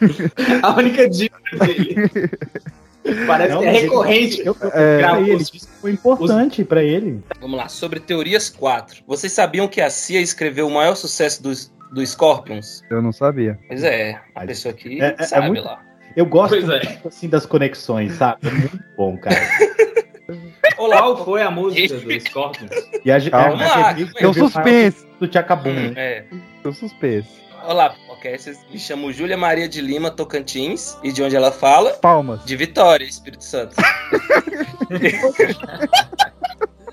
A 0.62 0.76
única 0.76 1.08
dica 1.08 1.38
dele. 1.58 1.96
Parece 3.26 3.52
Não, 3.54 3.60
que 3.60 3.64
é 3.66 3.68
mas 3.72 3.76
ele- 3.76 3.88
recorrente. 3.88 4.42
eu- 4.44 4.56
eu- 4.60 4.70
É, 4.72 5.20
ele, 5.20 5.34
os- 5.36 5.54
isso 5.54 5.68
foi 5.80 5.92
importante 5.92 6.64
pra 6.64 6.82
ele. 6.82 7.22
Vamos 7.40 7.56
lá, 7.56 7.68
sobre 7.68 8.00
teorias 8.00 8.48
4. 8.50 9.02
Vocês 9.06 9.32
sabiam 9.32 9.68
que 9.68 9.80
a 9.80 9.88
CIA 9.90 10.20
escreveu 10.20 10.66
o 10.66 10.70
maior 10.70 10.94
sucesso 10.96 11.42
dos, 11.42 11.72
do 11.92 12.04
Scorpions? 12.06 12.82
Eu 12.90 13.00
não 13.02 13.12
sabia. 13.12 13.58
Pois 13.68 13.82
é, 13.82 14.20
a 14.34 14.44
pessoa 14.46 14.72
aqui 14.74 15.00
é- 15.00 15.06
é- 15.08 15.16
é 15.18 15.22
sabe 15.24 15.46
muito- 15.48 15.64
lá. 15.64 15.80
Eu 16.16 16.24
gosto 16.26 16.54
é. 16.56 16.60
muito, 16.60 17.08
assim 17.08 17.28
das 17.28 17.44
conexões, 17.44 18.12
sabe? 18.14 18.38
É 18.48 18.50
muito 18.50 18.78
bom, 18.96 19.16
cara. 19.18 19.36
Olá, 20.78 20.98
Qual 20.98 21.24
foi 21.24 21.42
a 21.42 21.50
música 21.50 21.94
do 21.98 22.20
Scorpions? 22.20 22.70
E 23.04 23.10
a, 23.10 23.30
Calma. 23.30 23.56
Vamos 23.56 23.66
lá, 23.70 23.94
Tem 23.94 24.04
um 24.04 24.06
escreveu 24.08 24.34
suspense. 24.34 25.06
do 25.20 25.28
Tchacabum. 25.28 25.92
É. 25.94 26.24
Tem 26.62 26.70
um 26.70 26.72
suspense. 26.74 27.28
Olá, 27.66 27.94
Vocês 28.36 28.58
me 28.70 28.78
chamam 28.78 29.12
Júlia 29.12 29.36
Maria 29.36 29.68
de 29.68 29.80
Lima 29.80 30.10
Tocantins. 30.10 30.96
E 31.02 31.12
de 31.12 31.22
onde 31.22 31.36
ela 31.36 31.52
fala? 31.52 31.90
Palmas. 31.94 32.44
De 32.44 32.56
Vitória, 32.56 33.04
Espírito 33.04 33.44
Santo. 33.44 33.74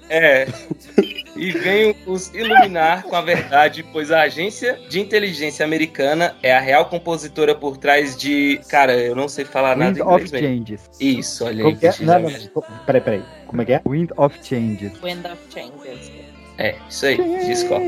é. 0.10 0.48
E 1.36 1.52
venho 1.52 1.96
os 2.06 2.34
iluminar 2.34 3.04
com 3.04 3.16
a 3.16 3.22
verdade, 3.22 3.84
pois 3.92 4.12
a 4.12 4.22
agência 4.22 4.80
de 4.88 5.00
inteligência 5.00 5.66
americana 5.66 6.36
é 6.44 6.54
a 6.54 6.60
real 6.60 6.86
compositora 6.86 7.56
por 7.56 7.78
trás 7.78 8.16
de. 8.16 8.62
Cara, 8.70 8.96
eu 8.96 9.16
não 9.16 9.28
sei 9.28 9.44
falar 9.44 9.76
nada 9.76 9.92
Wind 9.92 9.98
em 9.98 10.02
of 10.04 10.26
inglês 10.26 10.32
mesmo. 10.32 10.48
Changes. 10.68 10.90
Isso, 11.00 11.46
olha 11.46 11.66
aí. 11.66 11.78
É? 11.82 11.92
que 11.92 12.04
Não, 12.04 12.30
já- 12.30 12.50
não, 12.54 12.64
peraí, 12.86 13.02
peraí. 13.02 13.24
Como 13.48 13.62
é 13.62 13.66
que 13.66 13.74
é? 13.74 13.82
Wind 13.88 14.12
of 14.16 14.38
Changes. 14.44 14.92
Wind 15.02 15.26
of 15.26 15.38
Changes. 15.50 16.12
É, 16.60 16.76
isso 16.88 17.06
aí, 17.08 17.18
discordo. 17.48 17.84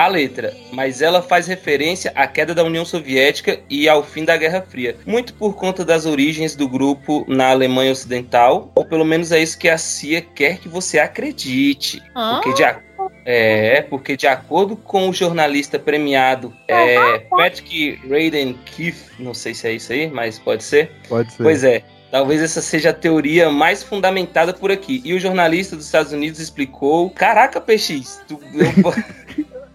A 0.00 0.08
letra, 0.08 0.54
mas 0.72 1.02
ela 1.02 1.20
faz 1.20 1.46
referência 1.46 2.10
à 2.14 2.26
queda 2.26 2.54
da 2.54 2.64
União 2.64 2.86
Soviética 2.86 3.60
e 3.68 3.86
ao 3.86 4.02
fim 4.02 4.24
da 4.24 4.34
Guerra 4.34 4.62
Fria, 4.66 4.96
muito 5.04 5.34
por 5.34 5.54
conta 5.54 5.84
das 5.84 6.06
origens 6.06 6.56
do 6.56 6.66
grupo 6.66 7.22
na 7.28 7.50
Alemanha 7.50 7.92
Ocidental, 7.92 8.72
ou 8.74 8.82
pelo 8.82 9.04
menos 9.04 9.30
é 9.30 9.42
isso 9.42 9.58
que 9.58 9.68
a 9.68 9.76
CIA 9.76 10.22
quer 10.22 10.56
que 10.58 10.70
você 10.70 10.98
acredite. 10.98 12.02
Porque 12.42 12.54
de, 12.54 12.64
a- 12.64 12.80
é, 13.26 13.82
porque 13.82 14.16
de 14.16 14.26
acordo 14.26 14.74
com 14.74 15.06
o 15.10 15.12
jornalista 15.12 15.78
premiado 15.78 16.50
é, 16.66 17.18
Patrick 17.28 18.00
Raiden 18.08 18.58
Keefe, 18.64 19.22
não 19.22 19.34
sei 19.34 19.52
se 19.52 19.68
é 19.68 19.72
isso 19.72 19.92
aí, 19.92 20.08
mas 20.10 20.38
pode 20.38 20.64
ser. 20.64 20.92
Pode 21.10 21.30
ser. 21.30 21.42
Pois 21.42 21.62
é. 21.62 21.82
Talvez 22.10 22.42
essa 22.42 22.60
seja 22.60 22.90
a 22.90 22.92
teoria 22.92 23.50
mais 23.50 23.84
fundamentada 23.84 24.52
por 24.52 24.72
aqui. 24.72 25.00
E 25.04 25.14
o 25.14 25.20
jornalista 25.20 25.76
dos 25.76 25.84
Estados 25.86 26.12
Unidos 26.12 26.40
explicou: 26.40 27.08
Caraca, 27.10 27.60
PX, 27.60 28.20
tu, 28.26 28.40
eu- 28.52 28.92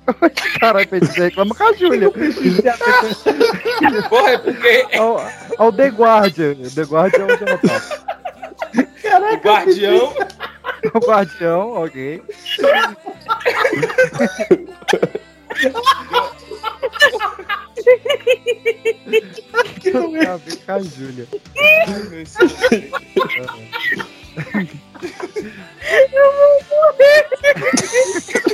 Caralho, 0.59 0.87
você 0.89 1.23
reclama 1.23 1.55
com 1.55 1.63
a 1.63 1.73
Júlia. 1.73 2.11
porra, 4.09 4.29
é 4.29 4.37
porque 4.37 4.85
Ao, 4.97 5.19
ao 5.57 5.71
The 5.71 5.87
Guardian. 5.87 6.55
The 6.73 6.83
Guardian 6.83 7.27
é 7.27 7.33
o 7.33 7.37
jornal. 7.37 7.81
o 9.33 9.37
guardião. 9.37 10.13
O 10.93 10.99
Guardião, 10.99 11.83
ok. 11.83 12.21
Tá 20.21 20.37
bem 20.37 20.57
com 20.57 20.71
a 20.71 20.79
Júlia. 20.79 21.27
E 28.35 28.44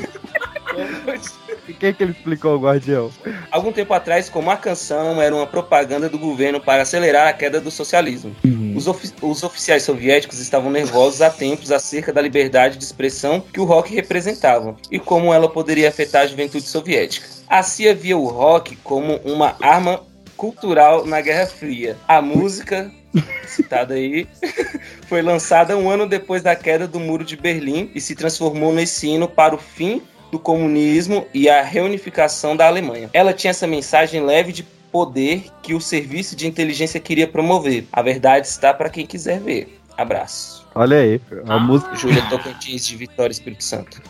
quem 1.79 1.93
que 1.93 2.03
ele 2.03 2.11
explicou 2.11 2.55
o 2.55 2.59
Guardião? 2.59 3.11
Algum 3.51 3.71
tempo 3.71 3.93
atrás, 3.93 4.29
como 4.29 4.49
a 4.51 4.57
canção 4.57 5.21
era 5.21 5.35
uma 5.35 5.47
propaganda 5.47 6.09
do 6.09 6.17
governo 6.17 6.59
para 6.59 6.81
acelerar 6.83 7.27
a 7.27 7.33
queda 7.33 7.59
do 7.59 7.71
socialismo. 7.71 8.35
Os, 8.75 8.87
ofi- 8.87 9.13
os 9.21 9.43
oficiais 9.43 9.83
soviéticos 9.83 10.39
estavam 10.39 10.71
nervosos 10.71 11.21
há 11.21 11.29
tempos 11.29 11.71
acerca 11.71 12.11
da 12.13 12.21
liberdade 12.21 12.77
de 12.77 12.83
expressão 12.83 13.41
que 13.41 13.59
o 13.59 13.65
rock 13.65 13.93
representava 13.93 14.75
e 14.89 14.99
como 14.99 15.33
ela 15.33 15.49
poderia 15.49 15.89
afetar 15.89 16.23
a 16.23 16.27
juventude 16.27 16.67
soviética. 16.67 17.27
A 17.47 17.63
CIA 17.63 17.93
via 17.93 18.17
o 18.17 18.27
rock 18.27 18.75
como 18.77 19.15
uma 19.25 19.55
arma 19.61 20.01
cultural 20.37 21.05
na 21.05 21.21
Guerra 21.21 21.45
Fria. 21.45 21.95
A 22.07 22.21
música, 22.21 22.89
citada 23.45 23.93
aí, 23.93 24.27
foi 25.07 25.21
lançada 25.21 25.77
um 25.77 25.89
ano 25.89 26.07
depois 26.07 26.41
da 26.41 26.55
queda 26.55 26.87
do 26.87 26.99
Muro 26.99 27.23
de 27.23 27.35
Berlim 27.35 27.91
e 27.93 28.01
se 28.01 28.15
transformou 28.15 28.73
nesse 28.73 29.07
hino 29.07 29.27
para 29.27 29.53
o 29.53 29.57
fim 29.57 30.01
do 30.31 30.39
comunismo 30.39 31.25
e 31.33 31.49
a 31.49 31.61
reunificação 31.61 32.55
da 32.55 32.67
Alemanha. 32.67 33.09
Ela 33.13 33.33
tinha 33.33 33.51
essa 33.51 33.67
mensagem 33.67 34.23
leve 34.23 34.51
de 34.51 34.63
poder 34.91 35.45
que 35.61 35.73
o 35.73 35.81
serviço 35.81 36.35
de 36.35 36.47
inteligência 36.47 36.99
queria 36.99 37.27
promover. 37.27 37.85
A 37.91 38.01
verdade 38.01 38.47
está 38.47 38.73
para 38.73 38.89
quem 38.89 39.05
quiser 39.05 39.39
ver. 39.39 39.77
Abraço. 39.97 40.65
Olha 40.73 40.97
aí, 40.97 41.21
a 41.47 41.59
música. 41.59 41.95
Júlia 41.95 42.23
Tocantins 42.29 42.87
de 42.87 42.95
Vitória 42.95 43.31
Espírito 43.31 43.63
Santo. 43.63 44.01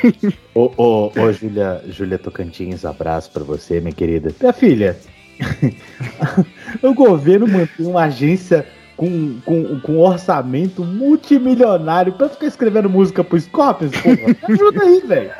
Ô, 0.54 0.70
ô, 0.76 1.12
ô, 1.18 1.32
Júlia, 1.32 1.82
Júlia 1.88 2.18
Tocantins, 2.18 2.84
abraço 2.84 3.30
pra 3.30 3.42
você, 3.42 3.80
minha 3.80 3.92
querida. 3.92 4.32
Minha 4.38 4.52
filha, 4.52 4.98
o 6.82 6.94
governo 6.94 7.48
mantém 7.48 7.86
uma 7.86 8.04
agência 8.04 8.66
com, 9.00 9.40
com, 9.46 9.80
com 9.80 9.98
orçamento 9.98 10.84
multimilionário 10.84 12.12
pra 12.12 12.28
ficar 12.28 12.46
escrevendo 12.46 12.90
música 12.90 13.24
pro 13.24 13.40
Scorpions, 13.40 13.92
porra. 13.92 14.36
Me 14.46 14.54
Ajuda 14.54 14.82
aí, 14.82 15.00
velho. 15.00 15.30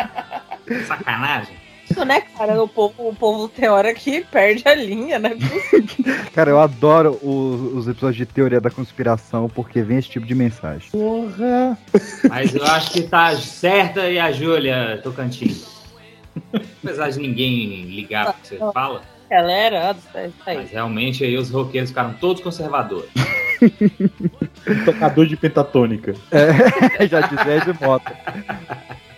Sacanagem. 0.86 1.60
Isso, 1.90 2.02
né, 2.06 2.22
cara? 2.22 2.62
O 2.62 2.66
povo, 2.66 2.94
o 3.10 3.14
povo 3.14 3.48
tem 3.48 3.68
hora 3.68 3.92
que 3.92 4.24
perde 4.24 4.66
a 4.66 4.74
linha, 4.74 5.18
né? 5.18 5.36
Cara, 6.32 6.50
eu 6.50 6.60
adoro 6.60 7.18
os, 7.20 7.78
os 7.78 7.88
episódios 7.88 8.16
de 8.16 8.24
teoria 8.24 8.60
da 8.60 8.70
conspiração 8.70 9.48
porque 9.48 9.82
vem 9.82 9.98
esse 9.98 10.08
tipo 10.08 10.24
de 10.24 10.34
mensagem. 10.34 10.88
Porra. 10.90 11.76
Mas 12.30 12.54
eu 12.54 12.64
acho 12.64 12.92
que 12.92 13.02
tá 13.02 13.36
certa 13.36 14.08
e 14.08 14.18
a 14.18 14.32
Júlia 14.32 15.00
Tocantins. 15.02 15.66
Apesar 16.82 17.10
de 17.10 17.18
ninguém 17.18 17.82
ligar 17.82 18.32
pro 18.32 18.40
que 18.40 18.48
você 18.48 18.58
fala, 18.72 19.02
Galera, 19.30 19.96
é 20.14 20.26
isso 20.26 20.36
aí. 20.44 20.56
mas 20.56 20.70
realmente 20.70 21.24
aí 21.24 21.36
os 21.36 21.50
roqueiros 21.50 21.90
ficaram 21.90 22.12
todos 22.14 22.42
conservadores. 22.42 23.08
Tocador 24.84 25.26
de 25.26 25.36
pentatônica. 25.36 26.14
É, 26.32 27.06
já 27.06 27.20
dizia 27.20 27.60
de 27.60 27.84
moto. 27.84 28.12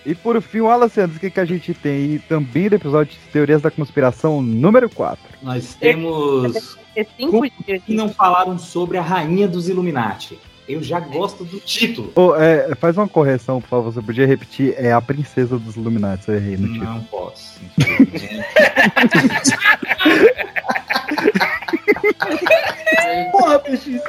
E 0.05 0.15
por 0.15 0.41
fim, 0.43 0.61
o 0.61 0.69
Alan 0.69 0.89
Sanders, 0.89 1.17
o 1.17 1.21
que, 1.21 1.31
que 1.31 1.41
a 1.41 1.45
gente 1.45 1.73
tem 1.73 1.93
aí 1.93 2.19
também 2.29 2.69
do 2.69 2.75
episódio 2.75 3.13
de 3.13 3.33
Teorias 3.33 3.63
da 3.63 3.71
Conspiração 3.71 4.43
número 4.43 4.91
4? 4.91 5.19
Nós 5.43 5.75
temos. 5.75 6.77
Ter 6.95 7.07
cinco 7.17 7.31
Como 7.33 7.51
dias. 7.67 7.83
que 7.85 7.95
não 7.95 8.11
falaram 8.11 8.59
sobre 8.59 8.99
a 8.99 9.03
rainha 9.03 9.49
dos 9.49 9.69
Illuminati? 9.69 10.39
Eu 10.73 10.83
já 10.83 10.99
gosto 10.99 11.45
do 11.45 11.61
título. 11.61 12.11
Ô, 12.15 12.35
é, 12.35 12.75
faz 12.77 12.97
uma 12.97 13.07
correção, 13.07 13.61
por 13.61 13.69
favor, 13.69 13.93
você 13.93 14.01
podia 14.01 14.27
repetir, 14.27 14.75
é 14.79 14.91
a 14.91 15.03
princesa 15.03 15.59
dos 15.59 15.77
Illuminati, 15.77 16.27
eu 16.29 16.35
errei 16.35 16.57
no 16.57 16.73
título. 16.73 16.95
Não 16.95 17.05
posso. 17.05 17.61
Porra, 23.33 23.59
peixe. 23.59 24.01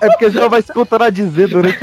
É 0.00 0.08
porque 0.08 0.30
já 0.30 0.48
vai 0.48 0.60
se 0.60 0.72
contradizer 0.72 1.48
durante 1.48 1.78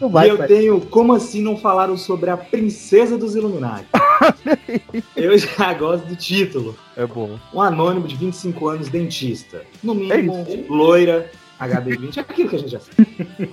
o 0.00 0.06
e 0.06 0.10
vai, 0.10 0.30
eu 0.30 0.36
vai. 0.36 0.46
tenho. 0.46 0.80
Como 0.82 1.12
assim 1.12 1.42
não 1.42 1.56
falaram 1.56 1.96
sobre 1.96 2.30
a 2.30 2.36
princesa 2.36 3.18
dos 3.18 3.34
Illuminati? 3.34 3.86
eu 5.16 5.36
já 5.36 5.72
gosto 5.74 6.06
do 6.06 6.14
título. 6.14 6.76
É 6.96 7.04
bom. 7.04 7.38
Um 7.52 7.60
anônimo 7.60 8.06
de 8.06 8.14
25 8.16 8.68
anos, 8.68 8.88
dentista. 8.88 9.62
No 9.82 9.92
É 10.12 10.18
mínimo, 10.18 10.46
loira, 10.68 11.30
HB20, 11.60 12.16
é 12.16 12.20
aquilo 12.20 12.48
que 12.48 12.56
a 12.56 12.58
gente 12.58 12.70
já 12.70 12.80
sabe. 12.80 13.06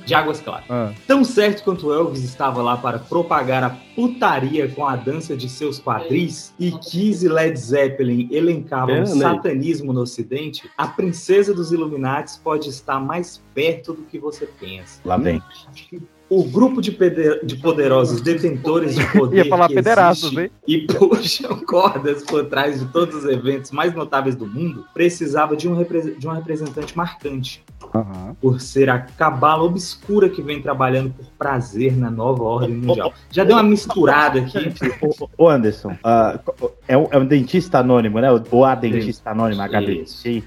De 0.06 0.14
águas 0.14 0.40
claras. 0.40 0.66
Ah, 0.70 0.94
Tão 1.08 1.24
certo 1.24 1.64
quanto 1.64 1.92
Elvis 1.92 2.24
estava 2.24 2.62
lá 2.62 2.78
para 2.78 3.00
propagar 3.00 3.64
a 3.64 3.70
putaria 3.96 4.68
com 4.68 4.86
a 4.86 4.96
dança 4.96 5.36
de 5.36 5.50
seus 5.50 5.80
quadris 5.80 6.54
e 6.60 6.72
Kiss 6.72 7.26
e 7.26 7.30
Led 7.30 7.58
Zeppelin 7.58 8.28
elencavam 8.32 8.96
o 8.96 9.00
né? 9.00 9.06
satanismo 9.06 9.92
no 9.92 10.02
ocidente, 10.02 10.70
a 10.78 10.88
princesa 10.88 11.54
dos 11.54 11.72
Illuminati 11.72 12.40
pode 12.40 12.70
estar 12.70 13.00
mais 13.00 13.42
perto 13.54 13.94
do 13.94 14.04
que 14.04 14.20
você 14.20 14.46
pensa. 14.46 15.02
Lá 15.04 15.18
vem. 15.18 15.42
O 16.28 16.44
grupo 16.44 16.82
de, 16.82 16.92
de 17.44 17.56
poderosos 17.58 18.20
detentores 18.22 18.96
de 18.96 19.06
poder 19.14 19.38
Ia 19.46 19.50
falar 19.50 19.68
que 19.68 19.78
existe 19.78 20.40
hein? 20.40 20.52
e 20.68 20.80
puxam 20.88 21.58
cordas 21.66 22.24
por 22.24 22.46
trás 22.46 22.80
de 22.80 22.88
todos 22.88 23.16
os 23.16 23.26
eventos 23.26 23.72
mais 23.72 23.94
notáveis 23.94 24.36
do 24.36 24.48
mundo, 24.48 24.86
precisava 24.94 25.56
de 25.56 25.68
um, 25.68 25.76
repre- 25.76 26.16
de 26.18 26.28
um 26.28 26.32
representante 26.32 26.98
marcante 26.98 27.64
aham. 27.94 28.36
por 28.42 28.60
ser 28.60 28.90
a 28.90 29.00
cabala 29.00 29.64
obscura 29.64 30.28
que 30.28 30.42
vem 30.42 30.62
trabalhando 30.62 31.14
por 31.14 31.26
prazer 31.38 31.96
na 31.96 32.10
nova 32.10 32.44
ordem 32.44 32.76
mundial. 32.76 33.14
Já 33.30 33.44
deu 33.44 33.56
uma 33.56 33.64
misturada 33.64 34.40
aqui. 34.40 34.74
Ô, 35.38 35.48
Anderson, 35.48 35.96
ah, 36.04 36.40
é, 36.88 36.98
um, 36.98 37.08
é 37.12 37.18
um 37.18 37.26
dentista 37.26 37.80
anônimo, 37.80 38.20
né? 38.20 38.30
Ou 38.52 38.66
a 38.66 38.74
dentista 38.74 39.30
anônima. 39.32 39.68
HDC. 39.68 40.44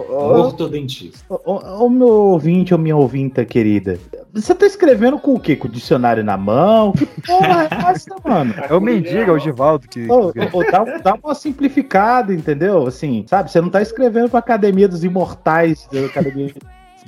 Ortodentista. 0.00 1.24
Ô, 1.28 1.52
ô, 1.52 1.84
ô, 1.84 1.90
meu 1.90 2.08
ouvinte 2.08 2.72
ou 2.72 2.80
minha 2.80 2.96
ouvinta 2.96 3.44
querida, 3.44 3.98
você 4.32 4.54
tá 4.54 4.66
escrevendo 4.66 5.18
com 5.18 5.34
o 5.34 5.40
quê? 5.40 5.56
Com 5.56 5.68
o 5.68 5.70
dicionário 5.70 6.22
na 6.22 6.36
mão? 6.36 6.92
Que 6.92 7.06
porra 7.06 7.68
é 7.70 7.90
essa, 7.92 8.14
mano? 8.24 8.54
É 8.56 8.74
o 8.74 8.80
mendigo, 8.80 9.30
é 9.30 9.32
o 9.32 9.38
Givaldo 9.38 9.88
que. 9.88 10.06
Ô, 10.10 10.32
dá, 10.70 10.84
dá 11.02 11.14
uma 11.22 11.34
simplificada, 11.34 12.32
entendeu? 12.32 12.86
Assim, 12.86 13.24
sabe? 13.28 13.50
Você 13.50 13.60
não 13.60 13.70
tá 13.70 13.82
escrevendo 13.82 14.28
pra 14.28 14.38
Academia 14.38 14.88
dos 14.88 15.04
Imortais, 15.04 15.88
da 15.92 16.06
Academia 16.06 16.52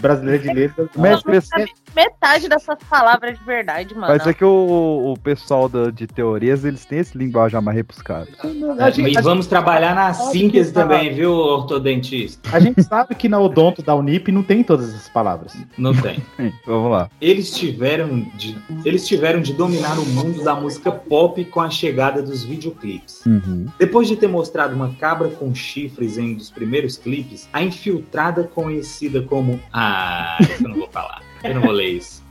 Brasileira 0.01 0.39
de 0.43 0.53
Letras. 0.53 0.89
Eu 0.95 1.03
não 1.33 1.41
sabe 1.41 1.71
metade 1.95 2.49
dessas 2.49 2.79
palavras 2.89 3.39
de 3.39 3.45
verdade, 3.45 3.95
mano. 3.95 4.07
mas 4.09 4.27
é 4.27 4.33
que 4.33 4.45
o, 4.45 5.13
o 5.13 5.19
pessoal 5.19 5.69
da- 5.69 5.91
de 5.91 6.07
teorias, 6.07 6.65
eles 6.65 6.85
têm 6.85 7.01
esse 7.01 7.17
linguagem 7.19 7.61
mais 7.61 7.77
rebuscado. 7.77 8.29
É, 8.45 9.01
e 9.01 9.21
vamos 9.21 9.47
trabalhar 9.47 9.95
na 9.95 10.13
síntese 10.15 10.73
também, 10.73 11.13
viu, 11.15 11.33
ortodentista? 11.33 12.49
A 12.55 12.61
gente 12.61 12.83
sabe 12.83 13.15
que 13.15 13.29
na 13.29 13.39
Odonto 13.41 13.83
da 13.83 13.95
Unip 13.95 14.31
não 14.31 14.43
tem 14.43 14.63
todas 14.63 14.89
essas 14.91 15.09
palavras. 15.09 15.57
Não 15.77 15.95
tem. 15.95 16.23
Vamos 16.67 16.91
lá. 16.91 17.11
Eles 17.21 17.51
tiveram, 17.57 18.21
de, 18.35 18.57
eles 18.85 19.07
tiveram 19.07 19.41
de 19.41 19.53
dominar 19.53 19.99
o 19.99 20.07
mundo 20.07 20.43
da 20.45 20.55
música 20.55 20.91
pop 20.93 21.45
com 21.47 21.61
a 21.61 21.71
chegada 21.71 22.23
dos 22.23 22.45
videoclipes. 22.45 23.25
Uhum. 23.27 23.67
Depois 23.79 24.09
de 24.09 24.17
ter 24.17 24.29
mostrado 24.29 24.75
uma 24.75 24.95
cabra 24.95 25.29
com 25.29 25.55
chifres 25.55 26.17
em 26.19 26.33
um 26.33 26.35
dos 26.35 26.51
primeiros 26.51 26.97
clipes, 26.97 27.49
a 27.53 27.63
infiltrada 27.63 28.45
conhecida 28.45 29.23
como. 29.23 29.61
Ah, 29.91 30.37
isso 30.41 30.65
eu 30.65 30.69
não 30.69 30.77
vou 30.77 30.89
falar. 30.89 31.23
Eu 31.43 31.55
não 31.55 31.63
vou 31.63 31.73
ler 31.73 31.89
isso. 31.89 32.23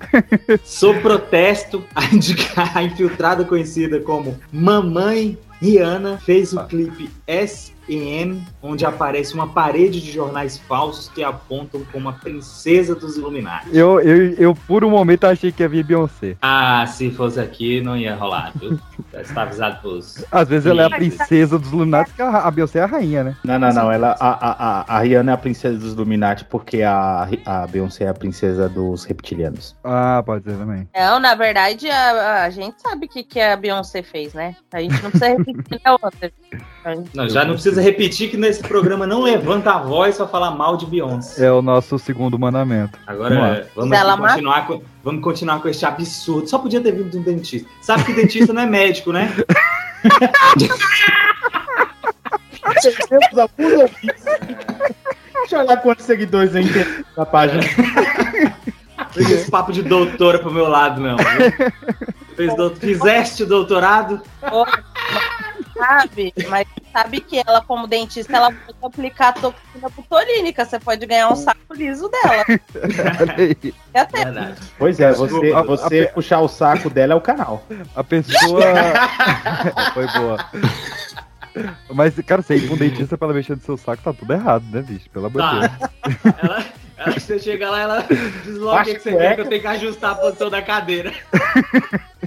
Sob 0.63 0.99
protesto, 1.01 1.83
a, 1.95 2.05
indica- 2.05 2.71
a 2.75 2.83
infiltrada 2.83 3.43
conhecida 3.43 3.99
como 3.99 4.39
Mamãe 4.51 5.37
Rihanna 5.61 6.17
fez 6.19 6.53
o 6.53 6.63
clipe 6.65 7.09
S&M, 7.89 8.43
onde 8.61 8.85
aparece 8.85 9.33
uma 9.33 9.47
parede 9.47 9.99
de 9.99 10.11
jornais 10.11 10.57
falsos 10.57 11.09
que 11.09 11.23
apontam 11.23 11.81
como 11.91 12.07
a 12.09 12.13
princesa 12.13 12.93
dos 12.95 13.17
Illuminati. 13.17 13.75
Eu, 13.75 13.99
eu, 13.99 14.33
eu, 14.33 14.55
por 14.55 14.83
um 14.85 14.91
momento, 14.91 15.25
achei 15.25 15.51
que 15.51 15.63
ia 15.63 15.69
vir 15.69 15.83
Beyoncé. 15.83 16.37
Ah, 16.41 16.85
se 16.85 17.09
fosse 17.11 17.39
aqui, 17.39 17.81
não 17.81 17.97
ia 17.97 18.15
rolar, 18.15 18.53
viu? 18.55 18.79
Já 19.11 19.21
está 19.21 19.41
avisado 19.41 19.81
pros. 19.81 20.23
Às 20.31 20.47
vezes 20.47 20.67
ela 20.67 20.83
é 20.83 20.85
a 20.85 20.89
princesa 20.89 21.57
dos 21.57 21.71
Lunatos, 21.71 22.13
que 22.13 22.21
a, 22.21 22.49
Beyoncé 22.51 22.79
é 22.79 22.83
a 22.83 22.85
rainha, 22.85 23.23
né? 23.23 23.35
Não, 23.43 23.57
não, 23.57 23.73
não. 23.73 23.91
Ela, 23.91 24.15
a, 24.19 24.29
a, 24.29 24.81
a, 24.81 24.97
a 24.97 24.99
Rihanna 24.99 25.31
é 25.31 25.33
a 25.33 25.37
princesa 25.37 25.77
dos 25.77 25.93
Illuminati 25.93 26.45
porque 26.45 26.83
a, 26.83 27.27
a 27.45 27.67
Beyoncé 27.67 28.03
é 28.03 28.09
a 28.09 28.13
princesa 28.13 28.69
dos 28.69 29.05
reptilianos. 29.05 29.75
Ah, 29.83 30.21
pode 30.25 30.43
ser 30.43 30.57
também. 30.57 30.87
Não, 30.95 31.19
na 31.19 31.33
verdade, 31.33 31.89
a, 31.89 32.43
a 32.43 32.49
gente 32.49 32.81
sabe 32.81 33.05
o 33.05 33.09
que, 33.09 33.23
que 33.23 33.39
a 33.39 33.55
Beyoncé 33.55 34.03
fez, 34.03 34.33
né? 34.33 34.55
A 34.71 34.81
gente 34.81 35.01
não 35.01 35.09
precisa 35.09 35.37
repetir 35.37 35.81
a 35.83 35.93
outra. 35.93 36.31
Não, 37.13 37.27
já 37.27 37.43
não 37.43 37.53
precisa 37.53 37.81
repetir 37.81 38.29
que 38.29 38.37
nesse 38.37 38.61
programa 38.61 39.05
não 39.05 39.21
levanta 39.21 39.71
a 39.71 39.79
voz 39.79 40.15
pra 40.17 40.27
falar 40.27 40.51
mal 40.51 40.77
de 40.77 40.85
Beyoncé. 40.85 41.45
É 41.45 41.51
o 41.51 41.61
nosso 41.61 41.99
segundo 41.99 42.39
mandamento. 42.39 42.97
Agora 43.05 43.67
Vamos 43.75 43.91
lá. 43.91 44.15
vamos, 44.15 44.31
continuar 44.31 44.67
com, 44.67 44.81
vamos 45.03 45.23
continuar 45.23 45.61
com 45.61 45.67
este 45.67 45.85
absurdo. 45.85 46.47
Só 46.49 46.57
podia 46.57 46.79
ter 46.81 46.91
vindo 46.93 47.09
de 47.09 47.17
um 47.17 47.21
dentista. 47.21 47.69
Sabe 47.81 48.05
que 48.05 48.13
dentista 48.13 48.53
não 48.53 48.61
é 48.61 48.65
médico, 48.65 49.11
né? 49.11 49.35
Perdemos 52.81 53.37
alguns 53.37 53.73
ouvintes. 53.73 54.23
Deixa 55.33 55.55
eu 55.55 55.59
olhar 55.59 55.77
quantos 55.77 56.05
seguidores 56.05 56.55
a 56.55 56.61
gente 56.61 56.73
tem 56.73 57.05
na 57.17 57.25
página. 57.25 57.61
Fica 59.11 59.31
esse 59.33 59.49
papo 59.49 59.71
de 59.71 59.81
doutora 59.81 60.39
pro 60.39 60.51
meu 60.51 60.67
lado, 60.67 61.01
não. 61.01 61.17
viu? 61.17 61.25
Fez 62.35 62.53
Fizeste 62.79 63.45
doutorado? 63.45 64.21
Sabe? 65.79 66.33
Mas 66.49 66.67
sabe 66.91 67.21
que 67.21 67.41
ela, 67.45 67.61
como 67.61 67.87
dentista, 67.87 68.35
ela 68.35 68.51
pode 68.51 68.77
aplicar 68.83 69.33
toxina 69.33 69.89
botulínica. 69.89 70.65
Você 70.65 70.79
pode 70.79 71.05
ganhar 71.05 71.29
um 71.31 71.35
saco 71.35 71.73
liso 71.73 72.09
dela. 72.09 72.43
E 73.63 73.73
até 73.97 74.25
Verdade. 74.25 74.55
Pois 74.77 74.99
é, 74.99 75.11
você, 75.13 75.53
A- 75.53 75.59
a- 75.59 75.63
você 75.63 76.05
puxar 76.13 76.39
o 76.41 76.47
saco 76.47 76.89
dela 76.89 77.13
é 77.13 77.15
o 77.15 77.21
canal. 77.21 77.65
A 77.95 78.03
pessoa. 78.03 78.61
Foi 79.93 80.07
boa. 80.07 80.37
Mas, 81.93 82.13
cara, 82.25 82.41
você 82.41 82.55
ir 82.57 82.65
pra 82.67 82.75
um 82.75 82.77
dentista 82.77 83.17
pra 83.17 83.25
ela 83.27 83.33
mexer 83.33 83.55
no 83.55 83.61
seu 83.61 83.75
saco, 83.77 84.03
tá 84.03 84.13
tudo 84.13 84.31
errado, 84.33 84.63
né, 84.71 84.81
bicho? 84.81 85.09
Pelo 85.09 85.25
amor 85.27 85.41
de 85.41 85.59
Deus. 85.59 86.33
Tá. 86.35 86.65
Ela, 86.99 87.09
ela, 87.11 87.19
você 87.19 87.39
chega 87.39 87.69
lá, 87.69 87.79
ela 87.81 88.05
desloca 88.45 88.81
o 88.81 88.85
que 88.85 88.93
que 88.95 88.99
você 89.01 89.11
quer 89.15 89.35
que 89.35 89.41
eu 89.41 89.47
tenho 89.49 89.61
que 89.61 89.67
ajustar 89.67 90.11
a 90.11 90.15
posição 90.15 90.49
da 90.49 90.61
cadeira. 90.61 91.13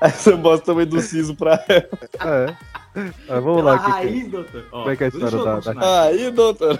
Essa 0.00 0.36
bosta 0.36 0.66
também 0.66 0.86
do 0.86 1.00
siso 1.00 1.34
pra 1.34 1.62
ela. 1.68 2.46
É. 2.46 2.56
Mas 2.94 3.42
vamos 3.42 3.56
Pela 3.56 3.72
lá. 3.72 3.78
que 3.78 3.84
que- 3.84 3.90
raiz, 3.90 4.28
doutor. 4.30 4.64
Ó, 4.72 4.78
Como 4.80 4.90
é 4.90 4.96
que 4.96 5.04
é 5.04 5.06
a 5.06 5.08
história 5.08 5.38
da- 5.44 5.60
da-. 5.72 6.02
Aí, 6.04 6.30
doutor. 6.30 6.78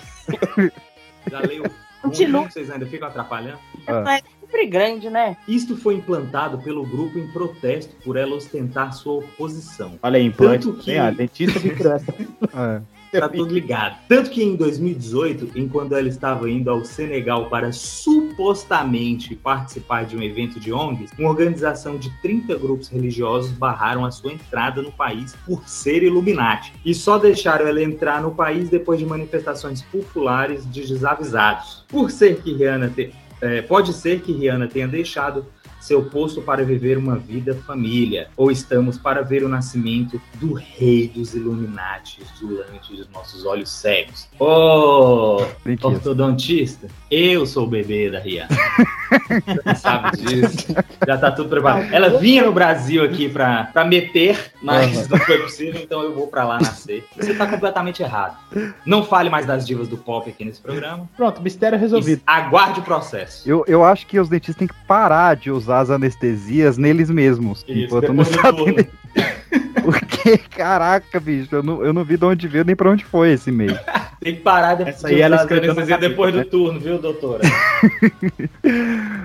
Já 1.31 1.41
leio. 1.41 1.64
Continua. 2.03 2.41
muito, 2.41 2.53
Vocês 2.55 2.71
ainda 2.71 2.87
ficam 2.87 3.09
atrapalhando? 3.09 3.59
Ah. 3.87 4.16
é 4.16 4.23
sempre 4.41 4.66
grande, 4.66 5.11
né? 5.11 5.37
Isto 5.47 5.77
foi 5.77 5.95
implantado 5.97 6.59
pelo 6.59 6.83
grupo 6.85 7.18
em 7.18 7.31
protesto 7.31 7.95
por 8.03 8.16
ela 8.16 8.35
ostentar 8.35 8.93
sua 8.95 9.14
oposição. 9.18 9.99
Olha 10.03 10.16
aí, 10.18 10.25
implante. 10.27 10.66
Tanto 10.66 10.79
que- 10.79 10.87
Tem 10.87 10.99
a 10.99 11.11
dentista 11.11 11.61
que 11.61 11.71
criou 11.71 11.95
essa. 11.95 12.11
É. 12.12 12.81
Tá 13.21 13.29
tudo 13.29 13.53
ligado. 13.53 13.97
Tanto 14.09 14.31
que 14.31 14.43
em 14.43 14.55
2018, 14.57 15.51
enquanto 15.59 15.95
ela 15.97 16.09
estava 16.09 16.49
indo 16.51 16.71
ao 16.71 16.85
Senegal 16.85 17.47
para 17.51 17.73
supostamente 17.73 19.35
participar 19.35 20.05
de 20.05 20.17
um 20.17 20.23
evento 20.23 20.61
de 20.61 20.73
ONGs, 20.73 21.11
uma 21.19 21.29
organização 21.29 21.97
de 21.97 22.11
30 22.23 22.57
grupos 22.57 22.89
religiosos 22.89 23.51
barraram 23.53 24.05
a 24.05 24.11
sua 24.11 24.33
entrada 24.33 24.81
no 24.83 24.93
país 24.93 25.35
por 25.47 25.69
ser 25.69 26.03
Illuminati. 26.03 26.73
E 26.85 26.95
só 26.95 27.19
deixaram 27.19 27.67
ela 27.67 27.83
entrar 27.83 28.23
no 28.23 28.31
país 28.33 28.69
depois 28.69 28.99
de 28.99 29.07
manifestações 29.07 29.83
populares 29.83 30.71
de 30.71 30.87
desavisados. 30.87 31.85
Por 31.89 32.11
ser 32.11 32.41
que 32.41 32.53
Rihanna 32.53 32.89
te- 32.91 33.13
é, 33.41 33.63
pode 33.63 33.93
ser 33.93 34.21
que 34.21 34.33
Rihanna 34.33 34.69
tenha 34.69 34.87
deixado 34.87 35.47
seu 35.81 36.05
posto 36.05 36.43
para 36.43 36.64
viver 36.64 36.99
uma 36.99 37.16
vida 37.16 37.55
família, 37.66 38.28
ou 38.37 38.51
estamos 38.51 38.99
para 38.99 39.22
ver 39.22 39.43
o 39.43 39.49
nascimento 39.49 40.20
do 40.35 40.53
rei 40.53 41.09
dos 41.09 41.35
Illuminati 41.35 42.22
diante 42.39 42.97
dos 42.97 43.09
nossos 43.11 43.45
olhos 43.45 43.70
cegos. 43.70 44.28
Ô, 44.39 45.45
Dentista. 45.64 45.89
ortodontista, 45.89 46.89
eu 47.11 47.47
sou 47.47 47.64
o 47.64 47.70
bebê 47.70 48.11
da 48.11 48.20
Rihanna. 48.20 48.49
Você 49.11 49.75
sabe 49.75 50.17
disso. 50.19 50.75
Já 51.07 51.19
tá 51.19 51.31
tudo 51.31 51.49
preparado. 51.49 51.93
Ela 51.93 52.19
vinha 52.19 52.45
no 52.45 52.53
Brasil 52.53 53.03
aqui 53.03 53.29
pra, 53.29 53.65
pra 53.73 53.85
meter, 53.85 54.53
mas 54.63 55.09
não 55.09 55.19
foi 55.19 55.39
possível, 55.39 55.81
então 55.83 56.03
eu 56.03 56.15
vou 56.15 56.27
pra 56.27 56.45
lá 56.45 56.59
nascer. 56.59 57.05
Você 57.17 57.35
tá 57.35 57.47
completamente 57.47 58.03
errado. 58.03 58.37
Não 58.85 59.05
fale 59.05 59.29
mais 59.31 59.47
das 59.47 59.67
divas 59.67 59.89
do 59.89 59.97
pop 59.97 60.29
aqui 60.29 60.45
nesse 60.45 60.61
programa. 60.61 61.09
Pronto, 61.17 61.43
mistério 61.43 61.79
resolvido. 61.79 62.23
Aguarde 62.27 62.81
o 62.81 62.83
processo. 62.83 63.49
Eu, 63.49 63.65
eu 63.67 63.85
acho 63.85 64.07
que 64.07 64.19
os 64.19 64.29
dentistas 64.29 64.57
têm 64.57 64.69
que 64.69 64.75
parar 64.87 65.37
de 65.37 65.51
usar 65.51 65.81
as 65.81 65.91
anestesias 65.91 66.79
neles 66.79 67.11
mesmos. 67.11 67.65
Isso, 67.67 67.85
enquanto 67.85 68.13
não 68.13 68.25
sabem. 68.25 68.89
Porque, 69.83 70.39
caraca, 70.39 71.19
bicho, 71.19 71.55
eu 71.55 71.63
não, 71.63 71.85
eu 71.85 71.93
não 71.93 72.05
vi 72.05 72.17
de 72.17 72.25
onde 72.25 72.47
veio 72.47 72.65
nem 72.65 72.77
pra 72.77 72.91
onde 72.91 73.05
foi 73.05 73.33
esse 73.33 73.51
e-mail. 73.51 73.79
Tem 74.21 74.35
que 74.35 74.43
parar 74.43 74.75
de, 74.75 74.83
Essa 74.83 75.09
aí 75.09 75.21
ela 75.21 75.37
escreveu 75.37 75.75
depois 75.99 76.35
né? 76.35 76.45
do 76.45 76.51
turno, 76.51 76.79
viu, 76.79 76.99
doutora? 76.99 77.43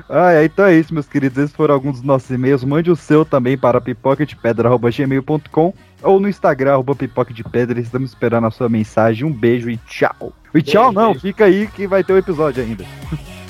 Ah, 0.08 0.44
então 0.44 0.66
é 0.66 0.76
isso, 0.76 0.94
meus 0.94 1.08
queridos. 1.08 1.38
Esses 1.38 1.56
foram 1.56 1.74
alguns 1.74 1.94
dos 1.94 2.04
nossos 2.04 2.30
e-mails. 2.30 2.64
Mande 2.64 2.92
o 2.92 2.96
seu 2.96 3.26
também 3.26 3.58
para 3.58 3.82
pipoquedepedra.gmail.com 3.82 5.74
ou 6.02 6.20
no 6.20 6.30
Instagram, 6.30 6.74
arroba 6.74 6.96
pipoca 6.96 7.34
de 7.34 7.44
pedra. 7.44 7.80
Estamos 7.80 8.12
esperando 8.12 8.46
a 8.48 8.52
sua 8.52 8.70
mensagem. 8.70 9.26
Um 9.26 9.34
beijo 9.34 9.70
e 9.70 9.78
tchau. 9.78 10.32
E 10.54 10.62
tchau 10.62 10.92
não, 10.92 11.08
beijo. 11.08 11.22
fica 11.22 11.46
aí 11.46 11.68
que 11.68 11.88
vai 11.88 12.04
ter 12.04 12.14
um 12.14 12.18
episódio 12.18 12.64
ainda. 12.64 12.86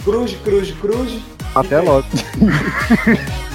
Cruz, 0.04 0.36
cruz, 0.44 0.72
cruz. 0.72 1.22
Até 1.54 1.80
logo. 1.82 2.08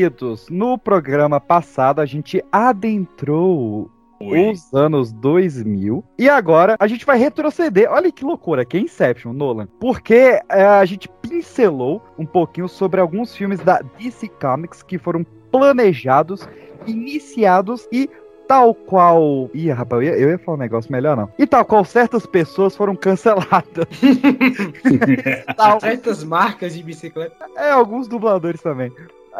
queridos, 0.00 0.48
no 0.48 0.78
programa 0.78 1.38
passado 1.38 2.00
a 2.00 2.06
gente 2.06 2.42
adentrou 2.50 3.90
os 4.18 4.72
anos 4.72 5.12
2000 5.12 6.02
e 6.18 6.26
agora 6.26 6.74
a 6.78 6.86
gente 6.86 7.04
vai 7.04 7.18
retroceder. 7.18 7.90
Olha 7.90 8.10
que 8.10 8.24
loucura, 8.24 8.64
que 8.64 8.78
é 8.78 8.80
Inception, 8.80 9.34
Nolan. 9.34 9.68
Porque 9.78 10.40
é, 10.48 10.64
a 10.64 10.84
gente 10.86 11.06
pincelou 11.20 12.02
um 12.18 12.24
pouquinho 12.24 12.66
sobre 12.66 12.98
alguns 12.98 13.36
filmes 13.36 13.60
da 13.60 13.82
DC 13.98 14.28
Comics 14.40 14.82
que 14.82 14.96
foram 14.96 15.22
planejados, 15.50 16.48
iniciados 16.86 17.86
e 17.92 18.08
tal 18.48 18.74
qual. 18.74 19.50
Ih, 19.52 19.70
rapaz, 19.70 20.02
eu 20.02 20.08
ia, 20.08 20.18
eu 20.18 20.30
ia 20.30 20.38
falar 20.38 20.56
um 20.56 20.60
negócio 20.60 20.90
melhor, 20.90 21.14
não. 21.14 21.30
E 21.38 21.46
tal 21.46 21.64
qual 21.64 21.84
certas 21.84 22.24
pessoas 22.24 22.74
foram 22.74 22.96
canceladas. 22.96 23.86
tal... 25.56 25.78
Certas 25.78 26.24
marcas 26.24 26.74
de 26.74 26.82
bicicleta. 26.82 27.36
É, 27.54 27.70
alguns 27.70 28.08
dubladores 28.08 28.62
também. 28.62 28.90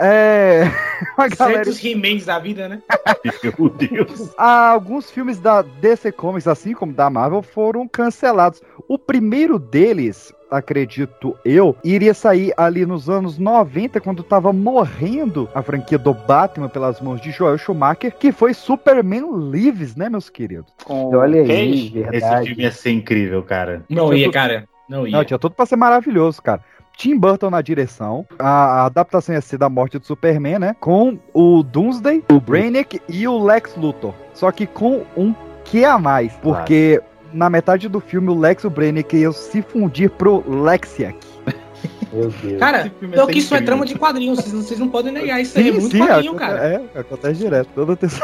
É. 0.00 0.62
Uma 1.16 1.28
galera. 1.28 1.64
Certos 1.64 1.84
He-Mans 1.84 2.24
da 2.24 2.38
vida, 2.38 2.68
né? 2.68 2.82
Meu 3.42 3.68
Deus. 3.68 4.32
Ah, 4.36 4.70
Alguns 4.70 5.10
filmes 5.10 5.38
da 5.38 5.62
DC 5.62 6.10
Comics, 6.12 6.48
assim 6.48 6.72
como 6.72 6.92
da 6.92 7.10
Marvel, 7.10 7.42
foram 7.42 7.86
cancelados. 7.86 8.62
O 8.88 8.98
primeiro 8.98 9.58
deles, 9.58 10.32
acredito 10.50 11.36
eu, 11.44 11.76
iria 11.84 12.14
sair 12.14 12.52
ali 12.56 12.84
nos 12.86 13.08
anos 13.10 13.38
90, 13.38 14.00
quando 14.00 14.22
tava 14.22 14.52
morrendo 14.52 15.48
a 15.54 15.62
franquia 15.62 15.98
do 15.98 16.12
Batman 16.14 16.68
pelas 16.68 17.00
mãos 17.00 17.20
de 17.20 17.30
Joel 17.30 17.58
Schumacher, 17.58 18.12
que 18.16 18.32
foi 18.32 18.54
Superman 18.54 19.50
Lives, 19.50 19.94
né, 19.96 20.08
meus 20.08 20.28
queridos? 20.30 20.72
Olha 20.88 21.42
aí, 21.42 21.86
Esse 21.86 21.90
verdade. 22.02 22.48
filme 22.48 22.62
ia 22.62 22.72
ser 22.72 22.90
incrível, 22.92 23.42
cara. 23.42 23.84
Não 23.88 24.12
ia, 24.14 24.30
cara. 24.30 24.66
Não 24.88 25.06
ia. 25.06 25.16
Não, 25.16 25.24
tinha 25.24 25.38
tudo 25.38 25.54
pra 25.54 25.66
ser 25.66 25.76
maravilhoso, 25.76 26.42
cara. 26.42 26.60
Tim 27.00 27.16
Burton 27.16 27.48
na 27.48 27.62
direção, 27.62 28.26
a, 28.38 28.82
a 28.82 28.84
adaptação 28.84 29.34
ia 29.34 29.40
ser 29.40 29.56
da 29.56 29.70
morte 29.70 29.98
do 29.98 30.04
Superman, 30.04 30.58
né? 30.58 30.76
Com 30.78 31.18
o 31.32 31.62
Doomsday, 31.62 32.22
o 32.30 32.38
Brainiac 32.38 33.00
e 33.08 33.26
o 33.26 33.42
Lex 33.42 33.74
Luthor. 33.74 34.12
Só 34.34 34.52
que 34.52 34.66
com 34.66 35.06
um 35.16 35.34
que 35.64 35.82
a 35.82 35.98
mais, 35.98 36.34
porque 36.42 37.00
na 37.32 37.48
metade 37.48 37.88
do 37.88 38.00
filme 38.00 38.28
o 38.28 38.38
Lex 38.38 38.64
e 38.64 38.66
o 38.66 38.70
Brainiac 38.70 39.16
iam 39.16 39.32
se 39.32 39.62
fundir 39.62 40.10
pro 40.10 40.44
Lexiac. 40.46 41.16
Meu 42.12 42.28
Deus. 42.28 42.58
Cara, 42.58 42.92
então 43.00 43.26
é 43.26 43.32
que 43.32 43.38
isso 43.38 43.54
é 43.54 43.62
trama 43.62 43.86
de 43.86 43.94
quadrinhos, 43.94 44.38
vocês, 44.38 44.52
não- 44.52 44.60
vocês 44.60 44.78
não 44.78 44.88
podem 44.88 45.10
negar 45.10 45.40
isso 45.40 45.58
aí, 45.58 45.70
é 45.70 45.72
muito 45.72 45.96
quadrinho, 45.96 46.32
acontece, 46.32 46.54
cara. 46.54 46.68
É, 46.68 47.00
acontece 47.00 47.40
direto. 47.40 47.68
Toda 47.74 47.96
terça. 47.96 48.20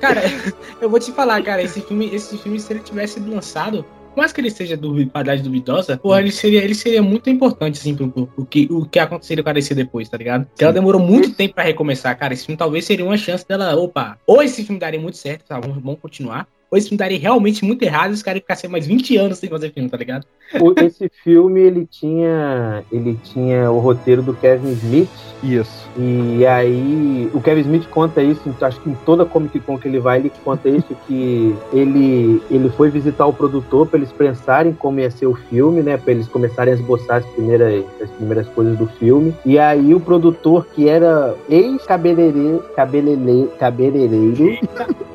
Cara, 0.00 0.22
eu 0.82 0.90
vou 0.90 0.98
te 0.98 1.12
falar, 1.12 1.40
cara, 1.44 1.62
esse 1.62 1.80
filme, 1.80 2.12
esse 2.12 2.36
filme, 2.36 2.58
se 2.58 2.72
ele 2.72 2.80
tivesse 2.80 3.14
sido 3.14 3.30
lançado, 3.30 3.84
mais 4.16 4.32
que 4.32 4.40
ele 4.40 4.50
seja 4.50 4.76
de 4.76 5.06
qualidade 5.06 5.42
duvidosa, 5.42 6.00
ele 6.18 6.32
seria, 6.32 6.62
ele 6.62 6.74
seria 6.74 7.02
muito 7.02 7.28
importante, 7.30 7.78
assim, 7.78 7.94
pro, 7.94 8.08
pro, 8.10 8.26
pro 8.26 8.46
que, 8.46 8.68
o 8.70 8.84
que 8.86 8.98
aconteceria 8.98 9.42
com 9.42 9.50
a 9.50 9.52
DC 9.52 9.74
depois, 9.74 10.08
tá 10.08 10.16
ligado? 10.16 10.46
Porque 10.46 10.64
ela 10.64 10.72
demorou 10.72 11.00
muito 11.00 11.32
tempo 11.34 11.54
pra 11.54 11.64
recomeçar, 11.64 12.16
cara. 12.18 12.34
Esse 12.34 12.46
filme 12.46 12.56
talvez 12.56 12.84
seria 12.84 13.04
uma 13.04 13.16
chance 13.16 13.46
dela, 13.46 13.74
opa, 13.76 14.18
ou 14.26 14.42
esse 14.42 14.64
filme 14.64 14.80
daria 14.80 15.00
muito 15.00 15.16
certo, 15.16 15.44
tá, 15.46 15.58
vamos, 15.58 15.82
vamos 15.82 16.00
continuar, 16.00 16.46
ou 16.72 16.78
esse 16.78 16.88
filme 16.88 16.98
daria 16.98 17.18
realmente 17.18 17.64
muito 17.64 17.82
errado 17.82 18.10
e 18.10 18.14
os 18.14 18.22
caras 18.22 18.38
iam 18.38 18.42
ficar 18.42 18.56
sem 18.56 18.68
mais 18.70 18.86
20 18.86 19.14
anos 19.18 19.36
sem 19.38 19.48
fazer 19.50 19.70
filme, 19.72 19.90
tá 19.90 19.96
ligado? 19.98 20.24
O- 20.58 20.72
Esse 20.82 21.10
filme, 21.22 21.60
ele 21.60 21.86
tinha, 21.90 22.82
ele 22.90 23.18
tinha 23.22 23.70
o 23.70 23.78
roteiro 23.78 24.22
do 24.22 24.32
Kevin 24.34 24.72
Smith. 24.72 25.08
Isso. 25.42 25.82
E 25.98 26.46
aí, 26.46 27.28
o 27.34 27.40
Kevin 27.40 27.60
Smith 27.62 27.86
conta 27.90 28.22
isso, 28.22 28.40
então, 28.46 28.66
acho 28.68 28.80
que 28.80 28.88
em 28.88 28.94
toda 29.04 29.24
Comic 29.26 29.58
Con 29.60 29.76
que 29.76 29.86
ele 29.88 29.98
vai, 29.98 30.18
ele 30.20 30.32
conta 30.44 30.68
isso, 30.68 30.96
que 31.06 31.54
ele, 31.72 32.40
ele 32.50 32.70
foi 32.70 32.88
visitar 32.90 33.26
o 33.26 33.32
produtor 33.32 33.86
para 33.88 33.98
eles 33.98 34.12
pensarem 34.12 34.72
como 34.72 35.00
ia 35.00 35.10
ser 35.10 35.26
o 35.26 35.34
filme, 35.34 35.82
né? 35.82 35.96
Para 35.98 36.12
eles 36.12 36.28
começarem 36.28 36.72
a 36.72 36.76
esboçar 36.76 37.18
as 37.18 37.26
primeiras, 37.26 37.84
as 38.00 38.08
primeiras 38.10 38.48
coisas 38.48 38.78
do 38.78 38.86
filme. 38.86 39.34
E 39.44 39.58
aí, 39.58 39.92
o 39.94 40.00
produtor, 40.00 40.66
que 40.74 40.88
era 40.88 41.34
ex-cabeleireiro, 41.50 42.64
cabelele, 42.76 43.48
cabeleireiro... 43.58 44.58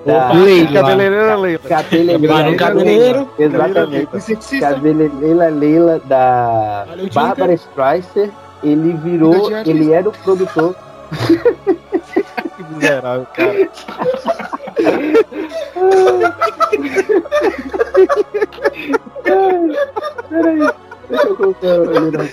da- 0.06 0.34
Leila. 0.34 1.47
Cabeleireira 1.68 2.36
Leila. 2.36 2.58
Cabeleireira 2.58 2.58
Barão 2.58 2.58
Cabeleireiro. 2.58 3.30
Exatamente. 3.40 4.60
Cabeleireira 4.60 5.50
Leila 5.50 6.02
da 6.06 6.86
Valeu, 6.88 7.10
Bárbara 7.14 7.54
Streisand, 7.54 8.32
ele 8.64 8.94
virou, 8.94 9.52
ele 9.66 9.94
era 9.94 10.10
o 10.10 10.12
produtor. 10.12 10.76
Que 12.58 12.64
miserável, 12.74 13.28
cara. 13.34 13.70
Peraí, 20.30 20.70
deixa 21.10 21.28
eu 21.28 21.36
colocar 21.36 21.68
ele 21.68 22.18
na 22.18 22.24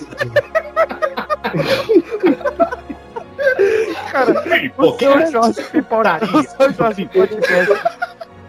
Cara, 4.11 4.33
o 4.79 4.99
seu 4.99 5.31
Jorge 5.31 5.63
piporaria. 5.73 6.29
O 6.29 6.43
seu 6.43 6.73
Jorge 6.73 7.09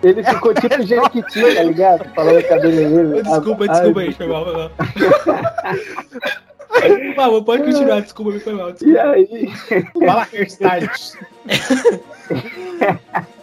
Ele 0.06 0.24
ficou 0.24 0.54
tipo 0.54 0.82
Jequiti, 0.86 1.56
tá 1.56 1.64
ligado? 1.64 2.06
Falando 2.14 2.44
cabeleireiro. 2.44 3.24
Desculpa, 3.24 3.68
desculpa 3.68 4.00
aí, 4.02 4.14
foi 4.14 4.28
mal, 4.28 4.46
foi 4.46 4.54
mal. 4.54 4.72
Por 6.70 7.16
favor, 7.16 7.44
pode 7.44 7.64
continuar, 7.64 8.02
desculpa, 8.02 8.32
me 8.32 8.40
foi 8.40 8.54
mal. 8.54 8.72
Desculpa. 8.72 8.94
E 8.94 9.00
aí? 9.00 9.52
Fala 10.06 10.28
hairstyles. 10.32 11.18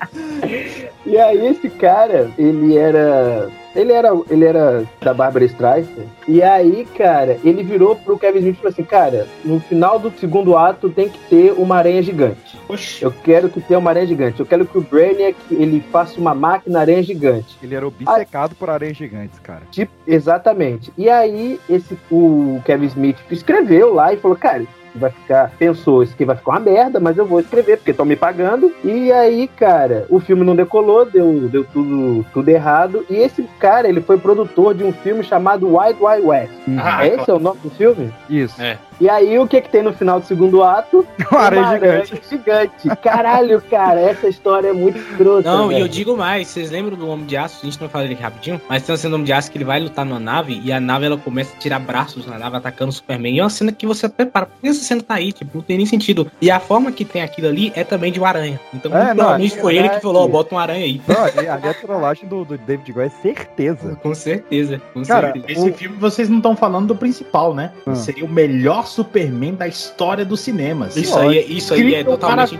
E 1.12 1.18
aí 1.18 1.46
esse 1.46 1.68
cara, 1.68 2.30
ele 2.38 2.74
era. 2.74 3.50
Ele 3.76 3.92
era, 3.92 4.08
ele 4.30 4.44
era 4.46 4.84
da 4.98 5.12
Barbara 5.12 5.44
Streisand. 5.44 6.06
E 6.26 6.42
aí, 6.42 6.86
cara, 6.96 7.38
ele 7.44 7.62
virou 7.62 7.96
pro 7.96 8.18
Kevin 8.18 8.38
Smith 8.38 8.54
e 8.54 8.56
falou 8.56 8.70
assim: 8.70 8.82
Cara, 8.82 9.28
no 9.44 9.60
final 9.60 9.98
do 9.98 10.10
segundo 10.18 10.56
ato 10.56 10.88
tem 10.88 11.10
que 11.10 11.18
ter 11.28 11.52
uma 11.52 11.76
aranha 11.76 12.02
gigante. 12.02 12.58
Oxi. 12.66 13.02
Eu 13.02 13.12
quero 13.12 13.50
que 13.50 13.60
tenha 13.60 13.78
uma 13.78 13.90
aranha 13.90 14.06
gigante. 14.06 14.40
Eu 14.40 14.46
quero 14.46 14.64
que 14.64 14.78
o 14.78 14.80
Brainiac 14.80 15.36
ele 15.50 15.84
faça 15.92 16.18
uma 16.18 16.34
máquina 16.34 16.80
aranha 16.80 17.02
gigante. 17.02 17.58
Ele 17.62 17.74
era 17.74 17.86
obcecado 17.86 18.54
por 18.54 18.70
aranhas 18.70 18.96
gigantes, 18.96 19.38
cara. 19.38 19.62
Tipo, 19.70 19.92
exatamente. 20.06 20.90
E 20.96 21.10
aí, 21.10 21.60
esse, 21.68 21.98
o 22.10 22.58
Kevin 22.64 22.86
Smith 22.86 23.18
escreveu 23.30 23.92
lá 23.92 24.14
e 24.14 24.16
falou, 24.16 24.36
cara, 24.36 24.64
vai 24.94 25.10
ficar. 25.10 25.50
Pensou, 25.58 26.02
isso 26.02 26.14
aqui 26.14 26.24
vai 26.24 26.36
ficar 26.36 26.52
uma 26.52 26.60
merda, 26.60 27.00
mas 27.00 27.16
eu 27.16 27.26
vou 27.26 27.40
escrever, 27.40 27.76
porque 27.76 27.90
estão 27.90 28.06
me 28.06 28.16
pagando. 28.16 28.72
E 28.84 29.12
aí, 29.12 29.48
cara, 29.48 30.06
o 30.08 30.20
filme 30.20 30.44
não 30.44 30.56
decolou, 30.56 31.04
deu, 31.04 31.48
deu 31.48 31.64
tudo, 31.64 32.24
tudo 32.32 32.48
errado. 32.48 33.04
E 33.08 33.16
esse 33.16 33.42
cara, 33.58 33.88
ele 33.88 34.00
foi 34.00 34.18
produtor 34.18 34.74
de 34.74 34.84
um 34.84 34.92
filme 34.92 35.22
chamado 35.22 35.76
Wild 35.76 35.98
Wild 36.00 36.26
West. 36.26 36.52
Ah, 36.78 37.06
Esse 37.06 37.30
é 37.30 37.34
o 37.34 37.38
nome 37.38 37.60
do 37.62 37.70
filme? 37.70 38.12
Isso. 38.28 38.60
É. 38.60 38.78
E 39.02 39.10
aí, 39.10 39.36
o 39.36 39.48
que 39.48 39.60
que 39.60 39.68
tem 39.68 39.82
no 39.82 39.92
final 39.92 40.20
do 40.20 40.26
segundo 40.26 40.62
ato? 40.62 41.04
Uma 41.28 41.40
aranha 41.40 41.72
gigante. 41.72 42.22
gigante. 42.30 42.96
Caralho, 43.02 43.60
cara, 43.62 43.98
essa 43.98 44.28
história 44.28 44.68
é 44.68 44.72
muito 44.72 44.96
escrota. 44.96 45.42
Não, 45.42 45.72
e 45.72 45.74
velho. 45.74 45.84
eu 45.84 45.88
digo 45.88 46.16
mais, 46.16 46.46
vocês 46.46 46.70
lembram 46.70 46.96
do 46.96 47.08
Homem 47.08 47.26
de 47.26 47.36
Aço? 47.36 47.58
A 47.62 47.64
gente 47.64 47.80
não 47.80 47.88
fala 47.88 48.04
ele 48.04 48.14
aqui 48.14 48.22
rapidinho, 48.22 48.60
mas 48.68 48.84
tem 48.84 48.92
uma 48.92 48.96
cena 48.96 49.10
do 49.10 49.14
Homem 49.16 49.24
de 49.24 49.32
Aço 49.32 49.50
que 49.50 49.58
ele 49.58 49.64
vai 49.64 49.80
lutar 49.80 50.04
numa 50.04 50.20
nave 50.20 50.62
e 50.64 50.72
a 50.72 50.78
nave 50.78 51.06
ela 51.06 51.16
começa 51.16 51.52
a 51.52 51.58
tirar 51.58 51.80
braços 51.80 52.24
na 52.26 52.38
nave 52.38 52.58
atacando 52.58 52.90
o 52.90 52.92
Superman. 52.92 53.34
E 53.34 53.40
é 53.40 53.42
uma 53.42 53.50
cena 53.50 53.72
que 53.72 53.84
você 53.84 54.08
prepara. 54.08 54.46
Por 54.46 54.60
que 54.60 54.68
essa 54.68 54.84
cena 54.84 55.02
tá 55.02 55.14
aí? 55.14 55.32
Tipo, 55.32 55.50
não 55.52 55.62
tem 55.64 55.78
nem 55.78 55.86
sentido. 55.86 56.30
E 56.40 56.48
a 56.48 56.60
forma 56.60 56.92
que 56.92 57.04
tem 57.04 57.22
aquilo 57.22 57.48
ali 57.48 57.72
é 57.74 57.82
também 57.82 58.12
de 58.12 58.20
uma 58.20 58.28
aranha. 58.28 58.60
Então, 58.72 58.96
É, 58.96 59.08
não, 59.08 59.16
provavelmente 59.16 59.58
é 59.58 59.60
foi 59.60 59.76
ele 59.78 59.88
que 59.88 59.98
falou: 59.98 60.22
ó, 60.22 60.28
bota 60.28 60.54
uma 60.54 60.62
aranha 60.62 60.84
aí. 60.84 61.02
Não, 61.08 61.24
ali, 61.24 61.48
ali 61.48 61.68
a 61.68 61.74
trollagem 61.74 62.28
do, 62.28 62.44
do 62.44 62.56
David 62.56 62.92
Goyer 62.92 63.10
é 63.10 63.20
certeza. 63.20 63.98
Com 64.00 64.14
certeza. 64.14 64.80
Com 64.94 65.02
Cara, 65.02 65.32
certeza. 65.32 65.60
Esse 65.60 65.72
filme 65.72 65.96
vocês 65.96 66.28
não 66.28 66.36
estão 66.36 66.54
falando 66.54 66.86
do 66.86 66.94
principal, 66.94 67.52
né? 67.52 67.72
Ah. 67.84 67.96
Seria 67.96 68.24
o 68.24 68.28
melhor 68.28 68.86
Superman 68.92 69.54
da 69.54 69.66
história 69.66 70.24
dos 70.24 70.40
cinemas. 70.40 70.96
Isso 70.96 71.18
aí, 71.18 71.38
é- 71.38 71.44
isso 71.44 71.74
aí 71.74 71.80
é 71.80 72.00
Incrível, 72.00 72.12
totalmente. 72.12 72.58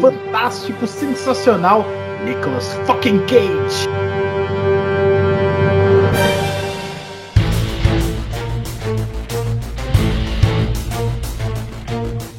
fantástico, 0.00 0.86
sensacional. 0.86 1.84
Nicolas 2.24 2.74
fucking 2.86 3.20
Cage. 3.26 4.07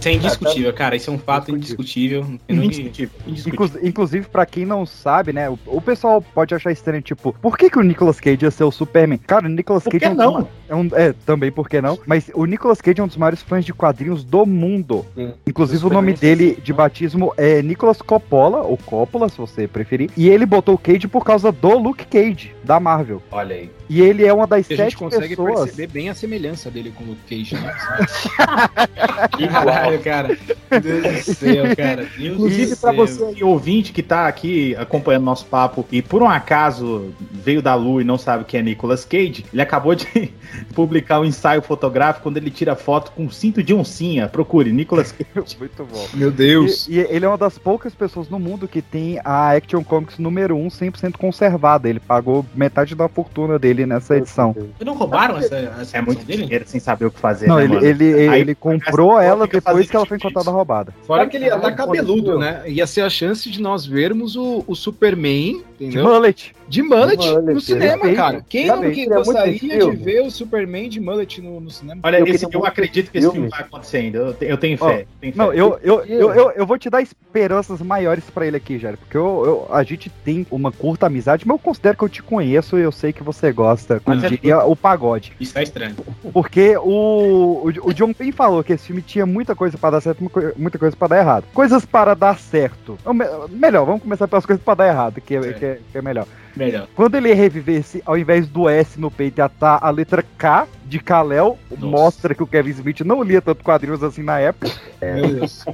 É 0.10 0.14
indiscutível, 0.14 0.74
cara. 0.74 0.95
Isso 0.95 1.10
é 1.10 1.14
um 1.14 1.20
fato 1.20 1.51
indiscutível. 1.55 2.26
Indiscutível. 2.47 3.10
Inclu- 3.28 3.72
inclusive, 3.84 4.28
pra 4.28 4.45
quem 4.45 4.66
não 4.66 4.86
sabe, 4.86 5.34
né? 5.34 5.49
O, 5.49 5.57
o 5.68 5.82
pessoal 5.82 6.22
pode 6.22 6.53
achar 6.55 6.72
estranho, 6.72 7.01
tipo, 7.01 7.34
por 7.41 7.57
que, 7.57 7.70
que 7.70 7.78
o 7.80 7.84
Nicolas 7.84 8.20
Cage 8.20 8.45
ia 8.45 8.51
ser 8.51 8.64
o 8.64 8.72
Superman? 8.72 9.18
Cara, 9.20 9.45
o 9.45 9.49
Nicolas 9.49 9.84
Por 9.84 9.91
Cage 9.91 10.05
é 10.05 10.10
um, 10.10 10.14
não? 10.16 10.47
é 10.68 10.76
um- 10.76 10.89
é, 10.93 11.14
também 11.26 11.51
por 11.51 11.70
que 11.70 11.82
não? 11.82 11.97
Mas 12.05 12.30
o 12.34 12.45
Nicolas 12.45 12.82
Cage 12.82 12.99
é 12.99 13.03
um 13.03 13.07
dos 13.07 13.18
maiores 13.18 13.41
fãs 13.41 13.64
de 13.66 13.74
quadrinhos 13.74 14.24
do 14.24 14.45
mundo. 14.45 15.05
Sim. 15.16 15.34
Inclusive, 15.47 15.86
o 15.86 15.89
nome 15.89 16.14
dele 16.14 16.57
de 16.64 16.74
batismo 16.74 17.34
é 17.38 17.62
Nicolas 17.62 18.01
Coppola, 18.01 18.62
ou 18.62 18.78
Coppola, 18.78 19.30
se 19.30 19.38
você 19.38 19.68
preferir. 19.68 20.10
E 20.18 20.30
ele 20.30 20.45
botou 20.45 20.76
o 20.76 20.78
Cage 20.78 21.07
por 21.07 21.24
causa 21.26 21.51
do 21.51 21.78
Luke 21.78 22.05
Cage, 22.05 22.53
da 22.64 22.80
Marvel. 22.80 23.22
Olha 23.32 23.55
aí. 23.55 23.70
E 23.89 24.01
ele 24.01 24.24
é 24.24 24.32
uma 24.32 24.45
das 24.45 24.70
E 24.70 24.74
a 24.74 24.78
gente 24.78 24.86
sete 24.91 24.97
consegue 24.97 25.30
pessoas. 25.36 25.62
perceber 25.72 25.88
bem 25.88 26.10
a 26.10 26.14
semelhança 26.14 26.70
dele 26.70 26.93
com 26.95 27.03
o 27.03 27.07
Luke 27.07 27.22
Cage, 27.28 27.55
né? 27.55 27.74
Cara. 30.03 30.37
Meu 30.71 30.81
Deus 30.81 31.25
do 31.25 31.33
céu, 31.35 31.75
cara. 31.75 32.07
Deus 32.17 32.33
Inclusive, 32.33 32.75
céu. 32.75 32.93
você 32.93 33.23
aí, 33.23 33.43
ouvinte 33.43 33.91
que 33.91 34.03
tá 34.03 34.27
aqui 34.27 34.75
acompanhando 34.75 35.23
nosso 35.23 35.45
papo 35.45 35.85
e 35.91 36.01
por 36.01 36.21
um 36.21 36.29
acaso 36.29 37.13
veio 37.31 37.61
da 37.61 37.75
lua 37.75 38.01
e 38.01 38.05
não 38.05 38.17
sabe 38.17 38.43
quem 38.45 38.59
é 38.59 38.63
Nicolas 38.63 39.03
Cage, 39.05 39.45
ele 39.51 39.61
acabou 39.61 39.95
de 39.95 40.05
publicar 40.73 41.19
um 41.19 41.25
ensaio 41.25 41.61
fotográfico 41.61 42.29
onde 42.29 42.39
ele 42.39 42.51
tira 42.51 42.75
foto 42.75 43.11
com 43.11 43.29
cinto 43.29 43.61
de 43.63 43.73
oncinha. 43.73 44.27
Procure, 44.27 44.71
Nicolas 44.71 45.11
Cage. 45.11 45.57
Muito 45.59 45.83
bom. 45.85 46.07
Meu 46.13 46.31
Deus. 46.31 46.87
E, 46.87 46.93
e 46.95 46.99
ele 46.99 47.25
é 47.25 47.27
uma 47.27 47.37
das 47.37 47.57
poucas 47.57 47.93
pessoas 47.93 48.29
no 48.29 48.39
mundo 48.39 48.67
que 48.67 48.81
tem 48.81 49.19
a 49.23 49.51
Action 49.55 49.83
Comics 49.83 50.17
número 50.19 50.55
1 50.55 50.67
100% 50.67 51.17
conservada. 51.17 51.89
Ele 51.89 51.99
pagou 51.99 52.45
metade 52.55 52.95
da 52.95 53.07
fortuna 53.07 53.57
dele 53.59 53.85
nessa 53.85 54.17
edição. 54.17 54.55
Não 54.83 54.93
roubaram 54.93 55.37
essa, 55.37 55.55
essa 55.55 55.97
É 55.97 56.01
muito 56.01 56.19
edição 56.19 56.27
dele? 56.27 56.43
dinheiro 56.43 56.65
sem 56.67 56.79
saber 56.79 57.05
o 57.05 57.11
que 57.11 57.19
fazer, 57.19 57.47
Não, 57.47 57.57
né, 57.57 57.63
ele, 57.63 57.73
mano? 57.73 57.85
ele, 57.85 58.29
Aí 58.29 58.41
ele 58.41 58.55
comprou 58.55 59.19
essa 59.19 59.29
ela 59.29 59.45
fica 59.47 59.61
depois 59.80 59.89
que 59.89 59.95
ela 59.95 60.05
foi 60.05 60.17
encontrada 60.17 60.51
roubada. 60.51 60.93
Fora 61.05 61.27
que 61.27 61.38
ele 61.38 61.45
ia 61.45 61.55
estar 61.55 61.71
cabeludo, 61.73 62.38
né? 62.38 62.63
Ia 62.67 62.86
ser 62.88 63.01
a 63.01 63.09
chance 63.09 63.49
de 63.49 63.61
nós 63.61 63.86
vermos 63.86 64.36
o, 64.36 64.63
o 64.67 64.75
Superman, 64.75 65.63
De 65.77 65.86
entendeu? 65.86 66.03
mullet. 66.05 66.53
De 66.70 66.84
mullet, 66.84 67.17
De 67.17 67.28
mullet, 67.32 67.53
no 67.55 67.59
cinema, 67.61 68.13
cara. 68.13 68.45
Quem 68.47 68.67
não 68.67 68.80
que 68.91 69.07
muito 69.07 69.09
gostaria 69.15 69.57
de 69.59 69.91
ver 69.97 70.22
o 70.22 70.30
Superman 70.30 70.88
de 70.88 70.99
mullet 70.99 71.41
no, 71.41 71.59
no 71.59 71.70
cinema? 71.72 71.99
Olha, 72.03 72.20
Eu 72.20 72.28
esse- 72.28 72.45
eu 72.51 72.65
acredito 72.65 73.09
que 73.11 73.17
esse 73.17 73.26
filme. 73.26 73.34
filme 73.39 73.49
vai 73.49 73.61
acontecer 73.61 73.97
ainda. 73.97 74.17
Eu, 74.20 74.36
eu 74.41 74.57
tenho 74.57 74.78
Ó, 74.80 74.88
fé. 74.88 75.05
tenho 75.20 75.34
fé. 75.34 75.38
Não, 75.38 75.51
eu, 75.51 75.80
eu, 75.82 76.05
eu, 76.05 76.32
eu, 76.34 76.51
eu 76.51 76.65
vou 76.67 76.78
te 76.78 76.89
dar 76.89 77.01
esperanças 77.01 77.82
maiores 77.82 78.24
pra 78.30 78.45
ele 78.45 78.55
aqui, 78.57 78.78
Jair, 78.78 78.97
porque 78.97 79.17
eu, 79.17 79.43
eu- 79.70 79.76
a 79.76 79.82
gente 79.84 80.09
tem 80.24 80.45
uma 80.51 80.72
curta 80.72 81.07
amizade, 81.07 81.47
mas 81.47 81.55
eu 81.55 81.59
considero 81.59 81.97
que 81.97 82.03
eu 82.03 82.09
te 82.09 82.22
conheço 82.22 82.78
e 82.78 82.82
eu 82.84 82.91
sei 82.91 83.11
que 83.11 83.24
você 83.24 83.51
gosta, 83.51 83.99
como 83.99 84.15
Mas 84.17 84.26
é 84.26 84.30
diria 84.30 84.63
o 84.63 84.76
pagode. 84.76 85.34
Isso 85.39 85.53
tá 85.55 85.63
estranho. 85.63 85.95
Porque 86.32 86.78
o, 86.78 87.63
o, 87.65 87.72
o 87.89 87.93
John 87.93 88.13
Payne 88.13 88.32
falou 88.32 88.63
que 88.63 88.74
esse 88.74 88.86
filme 88.88 89.01
tinha 89.01 89.26
muita 89.26 89.55
coisa 89.55 89.76
pra 89.78 89.89
dar 89.89 90.01
certo, 90.01 90.20
muita 90.20 90.39
coi- 90.39 90.53
muita 90.55 90.78
coisa 90.78 90.95
pra 90.95 91.07
dar 91.07 91.17
errado. 91.17 91.45
Coisas 91.53 91.84
para 91.86 92.13
dar 92.13 92.38
certo. 92.38 92.95
Me- 93.13 93.26
Melhor, 93.49 93.86
vamos 93.86 94.03
começar 94.03 94.28
pelas 94.28 94.45
coisas 94.45 94.63
pra 94.63 94.76
dar 94.76 94.88
errado, 94.88 95.20
que 95.20 95.36
é, 95.36 95.53
que 95.53 95.65
é, 95.65 95.80
que 95.91 95.97
é 95.97 96.01
melhor. 96.01 96.28
Melhor. 96.55 96.87
Quando 96.95 97.15
ele 97.15 97.33
revivesse, 97.33 98.01
ao 98.05 98.17
invés 98.17 98.47
do 98.47 98.67
S 98.67 98.99
no 98.99 99.09
peito, 99.11 99.41
estar 99.41 99.79
a 99.81 99.89
letra 99.89 100.23
K 100.37 100.67
de 100.85 100.99
Kalel, 100.99 101.57
mostra 101.77 102.33
que 102.33 102.43
o 102.43 102.47
Kevin 102.47 102.71
Smith 102.71 103.01
não 103.01 103.21
lia 103.23 103.41
tanto 103.41 103.63
quadrinhos 103.63 104.03
assim 104.03 104.23
na 104.23 104.39
época. 104.39 104.71
Meu 105.01 105.27
Deus. 105.35 105.65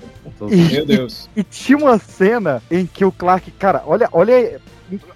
E- 0.51 0.73
Meu 0.73 0.86
Deus. 0.86 1.30
E 1.36 1.43
tinha 1.43 1.78
uma 1.78 1.97
cena 1.97 2.61
em 2.69 2.86
que 2.86 3.03
o 3.05 3.11
Clark, 3.11 3.49
cara, 3.51 3.84
olha, 3.86 4.09
olha. 4.11 4.59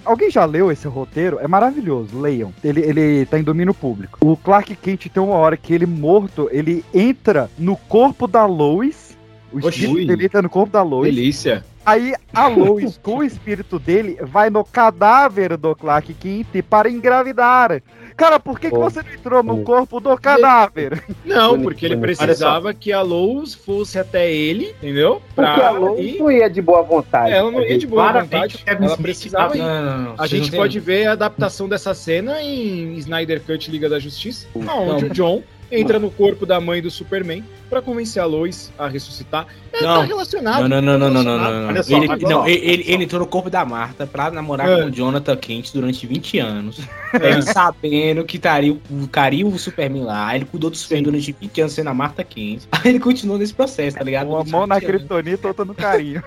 Alguém 0.03 0.31
já 0.31 0.45
leu 0.45 0.71
esse 0.71 0.87
roteiro? 0.87 1.37
É 1.39 1.47
maravilhoso, 1.47 2.19
leiam. 2.19 2.51
Ele, 2.63 2.81
ele 2.81 3.25
tá 3.27 3.37
em 3.37 3.43
domínio 3.43 3.71
público. 3.71 4.17
O 4.19 4.35
Clark 4.35 4.75
Kent 4.75 5.07
tem 5.09 5.21
uma 5.21 5.35
hora 5.35 5.55
que 5.55 5.71
ele 5.71 5.85
morto, 5.85 6.49
ele 6.51 6.83
entra 6.91 7.51
no 7.55 7.75
corpo 7.77 8.25
da 8.25 8.47
Lois. 8.47 9.08
O 9.51 9.57
Oxi. 9.57 9.85
espírito 9.85 10.07
dele 10.07 10.25
entra 10.25 10.41
no 10.41 10.49
corpo 10.49 10.71
da 10.71 10.83
Lois. 10.83 11.13
Delícia. 11.13 11.65
Aí 11.85 12.13
a 12.33 12.47
Lois, 12.49 12.99
com 13.01 13.17
o 13.17 13.23
espírito 13.23 13.79
dele, 13.79 14.17
vai 14.21 14.49
no 14.49 14.63
cadáver 14.63 15.57
do 15.57 15.75
Clark 15.75 16.13
Kent 16.13 16.61
para 16.69 16.89
engravidar. 16.89 17.81
Cara, 18.15 18.37
por 18.37 18.59
que, 18.59 18.69
que 18.69 18.75
Pô. 18.75 18.81
você 18.81 19.01
não 19.01 19.13
entrou 19.13 19.41
no 19.41 19.57
Pô. 19.59 19.63
corpo 19.63 19.99
do 20.01 20.15
cadáver? 20.17 21.01
Não, 21.23 21.59
porque 21.61 21.85
ele 21.85 21.95
precisava 21.95 22.73
que 22.73 22.91
a 22.91 23.01
Lois 23.01 23.53
fosse 23.53 23.97
até 23.97 24.29
ele, 24.29 24.75
entendeu? 24.77 25.21
Porque 25.33 25.61
a 25.61 25.71
Lois 25.71 26.19
não 26.19 26.29
ia 26.29 26.49
de 26.49 26.61
boa 26.61 26.81
vontade. 26.81 27.31
Ela 27.31 27.49
não 27.49 27.61
ia 27.61 27.77
de 27.77 27.87
boa 27.87 28.11
Claramente, 28.11 28.57
vontade. 28.57 28.83
Ela 28.83 28.97
precisava 28.97 29.55
ir. 29.55 29.61
Não, 29.61 29.83
não, 29.85 29.97
não. 29.99 30.15
A 30.17 30.27
gente 30.27 30.51
pode 30.51 30.79
ver 30.81 31.07
a 31.07 31.13
adaptação 31.13 31.69
dessa 31.69 31.93
cena 31.93 32.41
em 32.41 32.95
Snyder 32.97 33.41
Cut 33.41 33.71
Liga 33.71 33.87
da 33.87 33.99
Justiça, 33.99 34.47
onde 34.53 35.05
o 35.05 35.09
John 35.11 35.41
entra 35.71 35.99
no 35.99 36.09
corpo 36.09 36.45
da 36.45 36.59
mãe 36.59 36.81
do 36.81 36.89
Superman 36.89 37.43
pra 37.69 37.81
convencer 37.81 38.21
a 38.21 38.25
Lois 38.25 38.71
a 38.77 38.87
ressuscitar. 38.87 39.45
É, 39.71 39.81
Não. 39.83 39.99
tá 39.99 40.03
relacionado. 40.05 40.67
Não, 40.67 40.81
não, 40.81 40.97
não, 40.97 41.09
não, 41.09 41.23
não, 41.23 41.37
não, 41.37 41.71
não, 41.71 41.83
só, 41.83 41.95
Ele, 41.95 42.07
olha 42.09 42.27
não, 42.27 42.47
ele, 42.47 42.65
ele- 42.65 42.83
ele 42.87 43.03
entrou 43.03 43.21
no 43.21 43.27
corpo 43.27 43.49
da 43.49 43.63
Marta 43.63 44.07
pra 44.07 44.31
namorar 44.31 44.67
É. 44.67 44.81
com 44.81 44.87
o 44.87 44.91
Jonathan 44.91 45.35
Kent 45.37 45.71
durante 45.73 46.07
20 46.07 46.39
anos. 46.39 46.79
Ele 47.13 47.41
sabendo 47.43 48.23
que 48.25 48.37
estaria 48.37 48.73
o, 48.73 49.07
caria 49.11 49.45
o 49.45 49.57
Superman 49.59 50.03
lá. 50.03 50.35
Ele 50.35 50.45
cuidou 50.45 50.69
do 50.71 50.75
Superman 50.77 51.03
durante 51.03 51.31
20 51.39 51.61
anos 51.61 51.73
sendo 51.73 51.89
a 51.89 51.93
Marta 51.93 52.23
Kent. 52.23 52.63
Aí 52.73 52.81
ele 52.91 52.99
continuou 52.99 53.37
nesse 53.37 53.53
processo, 53.53 53.97
tá 53.97 54.03
ligado? 54.03 54.27
Uma 54.29 54.43
mão 54.43 54.65
na 54.65 54.75
20 54.79 54.85
anos. 54.85 54.97
criptonita, 55.05 55.47
outra 55.47 55.65
no 55.65 55.75
carinho. 55.75 56.23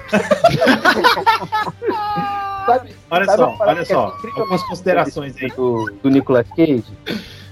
Sabe, 2.66 2.90
Olha 3.11 3.24
sabe 3.26 3.38
só, 3.38 3.57
olha 3.61 3.80
é 3.80 3.84
só. 3.84 4.16
Algumas 4.36 4.62
considerações 4.62 5.34
aí. 5.43 5.49
do, 5.51 5.93
do 6.01 6.09
Nicolas 6.09 6.47
Cage? 6.57 6.84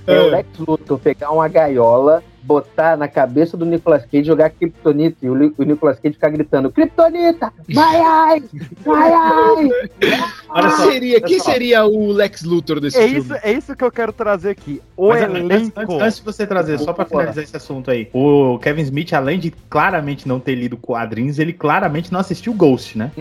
É. 0.06 0.20
O 0.20 0.26
Lex 0.28 0.48
Luthor 0.58 0.98
pegar 0.98 1.30
uma 1.30 1.48
gaiola, 1.48 2.22
botar 2.42 2.96
na 2.96 3.08
cabeça 3.08 3.56
do 3.56 3.64
Nicolas 3.64 4.04
Cage, 4.04 4.24
jogar 4.24 4.50
Kryptonita 4.50 5.18
e 5.22 5.30
o, 5.30 5.54
o 5.56 5.62
Nicolas 5.62 5.98
Cage 6.00 6.14
ficar 6.14 6.30
gritando: 6.30 6.70
Kryptonita! 6.70 7.52
Vai 7.72 8.00
ai! 8.00 8.42
Vai 8.84 9.12
ai! 9.12 9.68
Olha 10.52 10.68
Quem 10.68 10.76
só, 10.76 10.90
seria, 10.90 11.20
quem 11.20 11.38
seria 11.38 11.84
o 11.84 12.10
Lex 12.10 12.42
Luthor 12.42 12.80
desse 12.80 12.98
É 12.98 13.02
filme? 13.06 13.20
isso, 13.20 13.34
é 13.42 13.52
isso 13.52 13.76
que 13.76 13.84
eu 13.84 13.92
quero 13.92 14.12
trazer 14.12 14.50
aqui. 14.50 14.82
O 14.96 15.08
Mas, 15.10 15.22
antes, 15.22 15.36
elenco. 15.36 15.80
antes, 15.80 15.96
antes 16.00 16.18
de 16.18 16.24
você 16.24 16.46
trazer, 16.46 16.78
só 16.78 16.92
pra 16.92 17.04
finalizar 17.04 17.44
esse 17.44 17.56
assunto 17.56 17.90
aí, 17.90 18.08
o 18.12 18.58
Kevin 18.58 18.82
Smith, 18.82 19.12
além 19.12 19.38
de 19.38 19.52
claramente 19.68 20.26
não 20.26 20.40
ter 20.40 20.56
lido 20.56 20.76
quadrinhos, 20.76 21.38
ele 21.38 21.52
claramente 21.52 22.12
não 22.12 22.18
assistiu 22.18 22.52
Ghost, 22.52 22.98
né? 22.98 23.12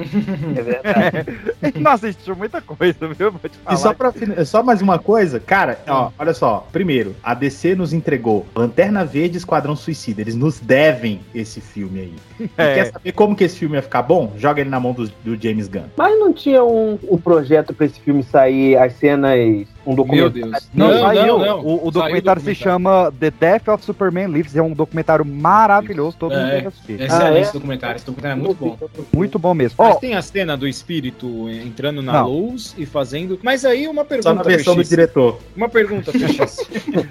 É 0.55 0.61
verdade. 0.61 1.29
Ele 1.61 1.79
não 1.79 1.91
assistiu 1.91 2.35
muita 2.35 2.61
coisa, 2.61 3.07
viu? 3.13 3.31
Vou 3.31 3.49
te 3.49 3.57
falar. 3.57 3.75
E 3.75 3.79
só, 3.79 3.93
pra, 3.93 4.11
só 4.45 4.63
mais 4.63 4.81
uma 4.81 4.97
coisa, 4.97 5.39
cara, 5.39 5.79
ó, 5.87 6.11
olha 6.17 6.33
só. 6.33 6.67
Primeiro, 6.71 7.15
a 7.21 7.33
DC 7.33 7.75
nos 7.75 7.93
entregou 7.93 8.45
Lanterna 8.55 9.05
Verde 9.09 9.35
e 9.35 9.37
Esquadrão 9.37 9.75
Suicida. 9.75 10.21
Eles 10.21 10.35
nos 10.35 10.59
devem 10.59 11.19
esse 11.33 11.59
filme 11.59 11.99
aí. 11.99 12.13
E 12.39 12.49
É. 12.57 12.73
quer 12.75 12.85
saber 12.91 13.11
como 13.13 13.35
que 13.35 13.43
esse 13.43 13.57
filme 13.57 13.75
ia 13.75 13.81
ficar 13.81 14.01
bom? 14.03 14.33
Joga 14.37 14.61
ele 14.61 14.69
na 14.69 14.79
mão 14.79 14.93
do, 14.93 15.07
do 15.23 15.41
James 15.41 15.67
Gunn. 15.67 15.85
Mas 15.97 16.19
não 16.19 16.31
tinha 16.31 16.63
um, 16.63 16.97
um 17.09 17.17
projeto 17.17 17.73
pra 17.73 17.85
esse 17.85 17.99
filme 17.99 18.23
sair, 18.23 18.77
as 18.77 18.93
cenas, 18.93 19.67
um 19.85 19.89
Meu 19.95 19.95
documentário? 19.95 20.31
Deus. 20.51 20.69
Não, 20.73 20.87
Não, 20.89 21.13
não, 21.13 21.39
não. 21.39 21.59
O, 21.65 21.87
o 21.87 21.91
documentário 21.91 22.41
se 22.41 22.53
chama 22.53 23.11
The 23.19 23.31
Death 23.31 23.67
of 23.69 23.85
Superman 23.85 24.27
Lives. 24.27 24.55
É 24.55 24.61
um 24.61 24.73
documentário 24.73 25.25
maravilhoso, 25.25 26.15
todo 26.17 26.31
mundo 26.33 26.47
É. 26.47 26.51
tem 26.51 26.61
que 26.61 26.67
assistir. 26.67 27.01
Excelente 27.01 27.23
Ah, 27.23 27.37
é? 27.37 27.41
esse 27.41 27.53
documentário. 27.53 27.95
Esse 27.95 28.05
documentário 28.05 28.39
é 28.41 28.43
muito 28.43 28.57
bom. 28.59 28.77
Muito 29.15 29.39
bom 29.39 29.53
mesmo. 29.53 29.75
Mas 29.79 29.95
Ó, 29.95 29.99
tem 29.99 30.15
a 30.15 30.21
cena 30.21 30.55
do 30.57 30.67
espírito 30.67 31.49
entrando 31.49 32.01
na 32.01 32.13
Não. 32.13 32.29
luz 32.29 32.75
e 32.77 32.85
fazendo. 32.85 33.39
Mas 33.41 33.65
aí 33.65 33.87
uma 33.87 34.05
pergunta. 34.05 34.29
Só 34.29 34.35
na 34.35 34.43
versão 34.43 34.75
do 34.75 34.83
diretor. 34.83 35.39
Uma 35.55 35.69
pergunta. 35.69 36.11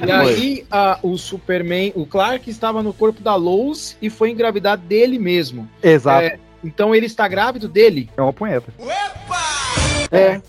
E 0.06 0.10
aí 0.10 0.64
a- 0.70 0.98
o 1.02 1.16
Superman, 1.16 1.92
o 1.94 2.04
Clark 2.06 2.48
estava 2.50 2.82
no 2.82 2.92
corpo 2.92 3.20
da 3.22 3.34
Lois 3.34 3.96
e 4.00 4.08
foi 4.10 4.30
engravidar 4.30 4.76
dele 4.76 5.18
mesmo. 5.18 5.68
exato. 5.82 6.24
É, 6.24 6.38
então 6.62 6.94
ele 6.94 7.06
está 7.06 7.26
grávido 7.28 7.68
dele. 7.68 8.08
É 8.16 8.22
uma 8.22 8.32
punheta. 8.32 8.72
É. 10.10 10.40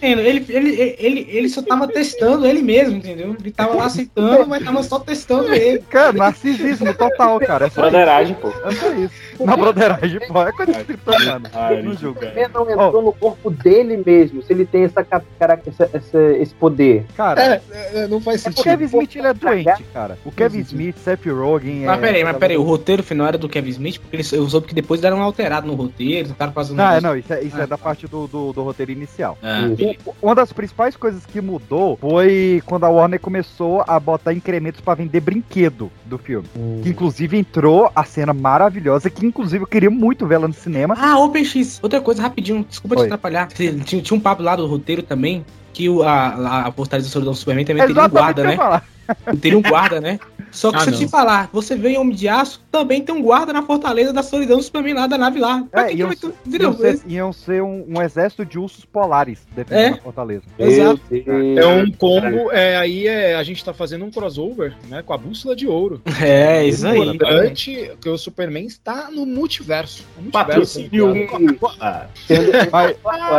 Ele, 0.00 0.44
ele, 0.48 0.96
ele, 0.98 1.26
ele 1.30 1.48
só 1.48 1.62
tava 1.62 1.86
testando 1.88 2.46
ele 2.46 2.60
mesmo, 2.62 2.96
entendeu? 2.96 3.36
Ele 3.38 3.50
tava 3.50 3.74
lá 3.74 3.86
aceitando, 3.86 4.46
mas 4.46 4.64
tava 4.64 4.82
só 4.82 4.98
testando 4.98 5.52
ele. 5.54 5.78
Cara, 5.88 6.12
narcisismo 6.12 6.92
total, 6.94 7.38
cara. 7.40 7.66
É 7.66 7.70
só 7.70 7.82
isso. 7.82 7.90
Broderagem, 7.90 8.34
pô. 8.36 8.48
É 8.48 8.72
só 8.72 8.92
isso. 8.92 9.14
Na 9.40 9.56
broderagem, 9.56 10.20
pô. 10.28 10.42
É 10.42 10.52
coisa 10.52 10.72
de 10.72 10.84
criptoniano. 10.84 11.46
Ai, 11.52 11.82
Não 11.82 11.94
julga. 11.94 12.20
Superman 12.20 12.48
não 12.52 12.70
entrou 12.70 13.02
no 13.02 13.12
corpo 13.12 13.50
dele 13.50 14.02
mesmo, 14.04 14.42
se 14.42 14.52
ele 14.52 14.66
tem 14.66 14.84
essa, 14.84 15.04
cara- 15.04 15.24
essa- 15.66 15.90
essa- 15.92 16.32
esse 16.38 16.54
poder. 16.54 17.04
Cara, 17.16 17.62
É, 17.70 18.06
não 18.08 18.20
faz 18.20 18.40
o 18.40 18.44
sentido. 18.44 18.62
Kevin 18.64 18.84
Smith 18.86 19.16
ele 19.16 19.26
é 19.26 19.34
doente, 19.34 19.82
cara. 19.92 20.18
O 20.24 20.32
Kevin 20.32 20.60
Smith, 20.60 20.96
Seth 20.98 21.26
Rogen. 21.26 21.84
Mas 21.84 21.98
é- 21.98 22.00
peraí, 22.00 22.24
mas 22.24 22.36
peraí, 22.36 22.56
o 22.56 22.62
roteiro 22.62 23.02
final 23.02 23.26
era 23.28 23.38
do 23.38 23.48
Kevin 23.48 23.70
Smith, 23.70 23.98
porque 24.00 24.16
ele, 24.16 24.24
eu 24.32 24.48
soube 24.48 24.66
que 24.66 24.74
depois 24.74 25.00
deram 25.00 25.18
um 25.18 25.22
alterado 25.22 25.66
no 25.66 25.74
roteiro, 25.74 26.28
tentaram 26.28 26.52
fazer 26.52 26.72
um 26.72 26.76
Não, 26.76 26.84
é, 26.84 26.88
negócio- 27.00 27.08
não, 27.08 27.16
isso 27.16 27.32
é, 27.32 27.42
isso 27.42 27.56
é 27.58 27.62
Ah, 27.62 27.66
da 27.66 27.76
tá. 27.76 27.91
Parte 27.92 28.06
do, 28.06 28.26
do, 28.26 28.52
do 28.52 28.62
roteiro 28.62 28.90
inicial. 28.90 29.36
Ah, 29.42 29.68
beleza. 29.68 29.98
Uma 30.20 30.34
das 30.34 30.52
principais 30.52 30.96
coisas 30.96 31.26
que 31.26 31.40
mudou 31.40 31.96
foi 31.98 32.62
quando 32.64 32.84
a 32.84 32.88
Warner 32.88 33.20
começou 33.20 33.84
a 33.86 34.00
botar 34.00 34.32
incrementos 34.32 34.80
pra 34.80 34.94
vender 34.94 35.20
brinquedo 35.20 35.92
do 36.06 36.16
filme. 36.16 36.48
Que 36.82 36.88
inclusive 36.88 37.36
entrou 37.36 37.90
a 37.94 38.04
cena 38.04 38.32
maravilhosa, 38.32 39.10
que 39.10 39.26
inclusive 39.26 39.64
eu 39.64 39.68
queria 39.68 39.90
muito 39.90 40.26
vê-la 40.26 40.48
no 40.48 40.54
cinema. 40.54 40.94
Ah, 40.98 41.16
PX, 41.28 41.80
outra 41.82 42.00
coisa 42.00 42.22
rapidinho, 42.22 42.64
desculpa 42.68 42.96
te 42.96 43.02
atrapalhar. 43.02 43.48
Tinha, 43.48 43.72
tinha 44.00 44.16
um 44.16 44.20
papo 44.20 44.42
lá 44.42 44.56
do 44.56 44.66
roteiro 44.66 45.02
também, 45.02 45.44
que 45.72 45.88
o, 45.88 46.02
a, 46.02 46.68
a 46.68 46.72
Fortaleza 46.72 47.08
do 47.08 47.12
Solidão 47.12 47.32
do 47.32 47.38
Superman 47.38 47.64
também 47.64 47.82
teria 47.86 47.94
um 47.94 48.04
Exatamente 48.04 48.22
guarda, 48.22 48.44
né? 48.44 48.56
falar. 48.56 48.84
Teria 49.40 49.58
um 49.58 49.62
guarda, 49.62 50.00
né? 50.00 50.18
Só 50.50 50.70
que 50.70 50.76
Ah, 50.76 50.80
se 50.80 50.90
eu 50.90 50.98
te 50.98 51.08
falar, 51.08 51.48
você 51.50 51.74
vê 51.74 51.90
em 51.90 51.98
Homem 51.98 52.14
de 52.14 52.28
Aço, 52.28 52.60
também 52.70 53.00
tem 53.02 53.14
um 53.14 53.22
guarda 53.22 53.54
na 53.54 53.62
Fortaleza 53.62 54.12
da 54.12 54.22
Solidão 54.22 54.58
do 54.58 54.62
Superman 54.62 54.92
lá 54.94 55.06
da 55.06 55.16
nave 55.16 55.40
lá. 55.40 55.64
Pra 55.70 55.82
É, 55.82 55.88
que 55.88 55.92
que 55.94 55.98
iam, 56.00 56.08
vai 56.08 56.16
tu- 56.16 56.34
iam 56.50 56.76
ser, 56.76 57.00
iam 57.08 57.32
ser 57.32 57.62
um, 57.62 57.86
um 57.88 58.02
exército 58.02 58.44
de 58.44 58.58
ursos 58.58 58.84
polares 58.84 59.38
defendendo 59.56 59.94
É. 59.94 59.98
a 59.98 60.02
Fortaleza. 60.02 60.42
Exato. 60.58 61.00
É 61.10 61.66
um 61.66 61.90
combo, 61.92 62.52
é, 62.52 62.76
aí 62.76 63.06
é, 63.06 63.34
a 63.34 63.42
gente 63.42 63.64
tá 63.64 63.72
fazendo 63.72 64.04
um 64.04 64.10
crossover, 64.10 64.74
né, 64.90 65.02
com 65.02 65.14
a 65.14 65.18
bússola 65.18 65.56
de 65.56 65.66
ouro. 65.66 66.02
É, 66.22 66.66
isso 66.66 66.86
aí. 66.86 67.16
Durante 67.16 67.92
que 68.00 68.08
o 68.08 68.18
Superman 68.18 68.66
está 68.66 69.10
no 69.10 69.24
multiverso. 69.24 70.04
No 70.16 70.22
multiverso. 70.24 70.48
Patrocínio. 70.88 71.16
E- 71.16 71.28
Ah, 71.80 72.06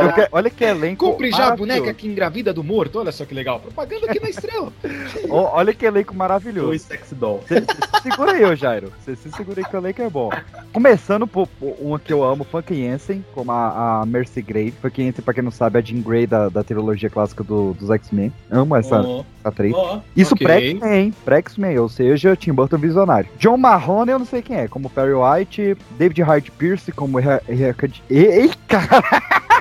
eu 0.04 0.14
que- 0.14 0.28
olha 0.32 0.50
que 0.50 0.64
elenco. 0.64 1.06
Compre 1.12 1.32
já 1.32 1.48
a 1.50 1.56
boneca 1.56 1.94
que 1.94 2.08
engravida 2.08 2.52
do 2.54 2.64
morto. 2.64 3.00
Olha 3.00 3.12
só 3.12 3.24
que 3.26 3.34
legal. 3.34 3.60
Propaganda 3.60 4.08
aqui 4.08 4.20
na 4.20 4.30
estrela. 4.30 4.72
Ó, 5.30 5.56
Olha 5.64 5.74
que 5.74 5.86
elenco 5.86 6.14
maravilhoso. 6.16 6.68
dois 6.68 6.82
sex 6.82 7.14
doll. 7.14 7.42
Cê- 7.48 7.62
cê 7.62 8.10
segura 8.12 8.32
aí, 8.34 8.44
ô 8.46 8.56
Jairo. 8.56 8.92
Você 9.00 9.16
se 9.16 9.32
segura 9.32 9.60
aí 9.62 9.66
que 9.66 9.76
o 9.76 9.80
elenco 9.80 10.02
é 10.02 10.10
bom. 10.10 10.30
Começando 10.74 11.26
por, 11.26 11.48
por 11.48 11.76
uma 11.80 11.98
que 12.00 12.12
eu 12.12 12.24
amo, 12.24 12.44
Funk 12.44 12.74
Jensen, 12.76 13.24
como 13.34 13.52
a, 13.52 14.02
a 14.02 14.06
Mercy 14.06 14.42
Grey. 14.42 14.72
Funk 14.82 15.02
Jensen, 15.02 15.24
pra 15.24 15.34
quem 15.34 15.44
não 15.44 15.52
sabe, 15.52 15.78
é 15.78 15.82
a 15.82 15.86
Jean 15.86 16.02
Grey 16.02 16.28
da, 16.28 16.50
da 16.50 16.64
trilogia 16.64 17.10
clássica 17.10 17.44
do- 17.44 17.74
dos 17.74 17.90
X-Men. 17.90 18.32
Amo 18.52 18.76
essa 18.76 19.02
Ó, 19.02 19.24
atriz. 19.44 19.74
ó. 19.74 20.00
Isso 20.16 20.34
Ok. 20.34 20.46
pré-X-Men, 20.46 20.94
hein? 20.94 21.14
Pré-X-Men, 21.24 21.80
ou 21.80 21.88
seja, 21.90 22.36
Tim 22.36 22.52
Burton 22.54 22.78
visionário. 22.78 23.30
John 23.38 23.58
Marrone, 23.58 24.12
eu 24.12 24.20
não 24.20 24.26
sei 24.26 24.42
quem 24.42 24.58
é, 24.58 24.68
como 24.68 24.90
Perry 24.90 25.14
White. 25.14 25.78
David 25.98 26.22
Hyde 26.24 26.52
Pierce, 26.52 26.92
como 26.92 27.18
Rickard... 27.20 28.04
Ei, 28.10 28.52
cara! 28.68 29.04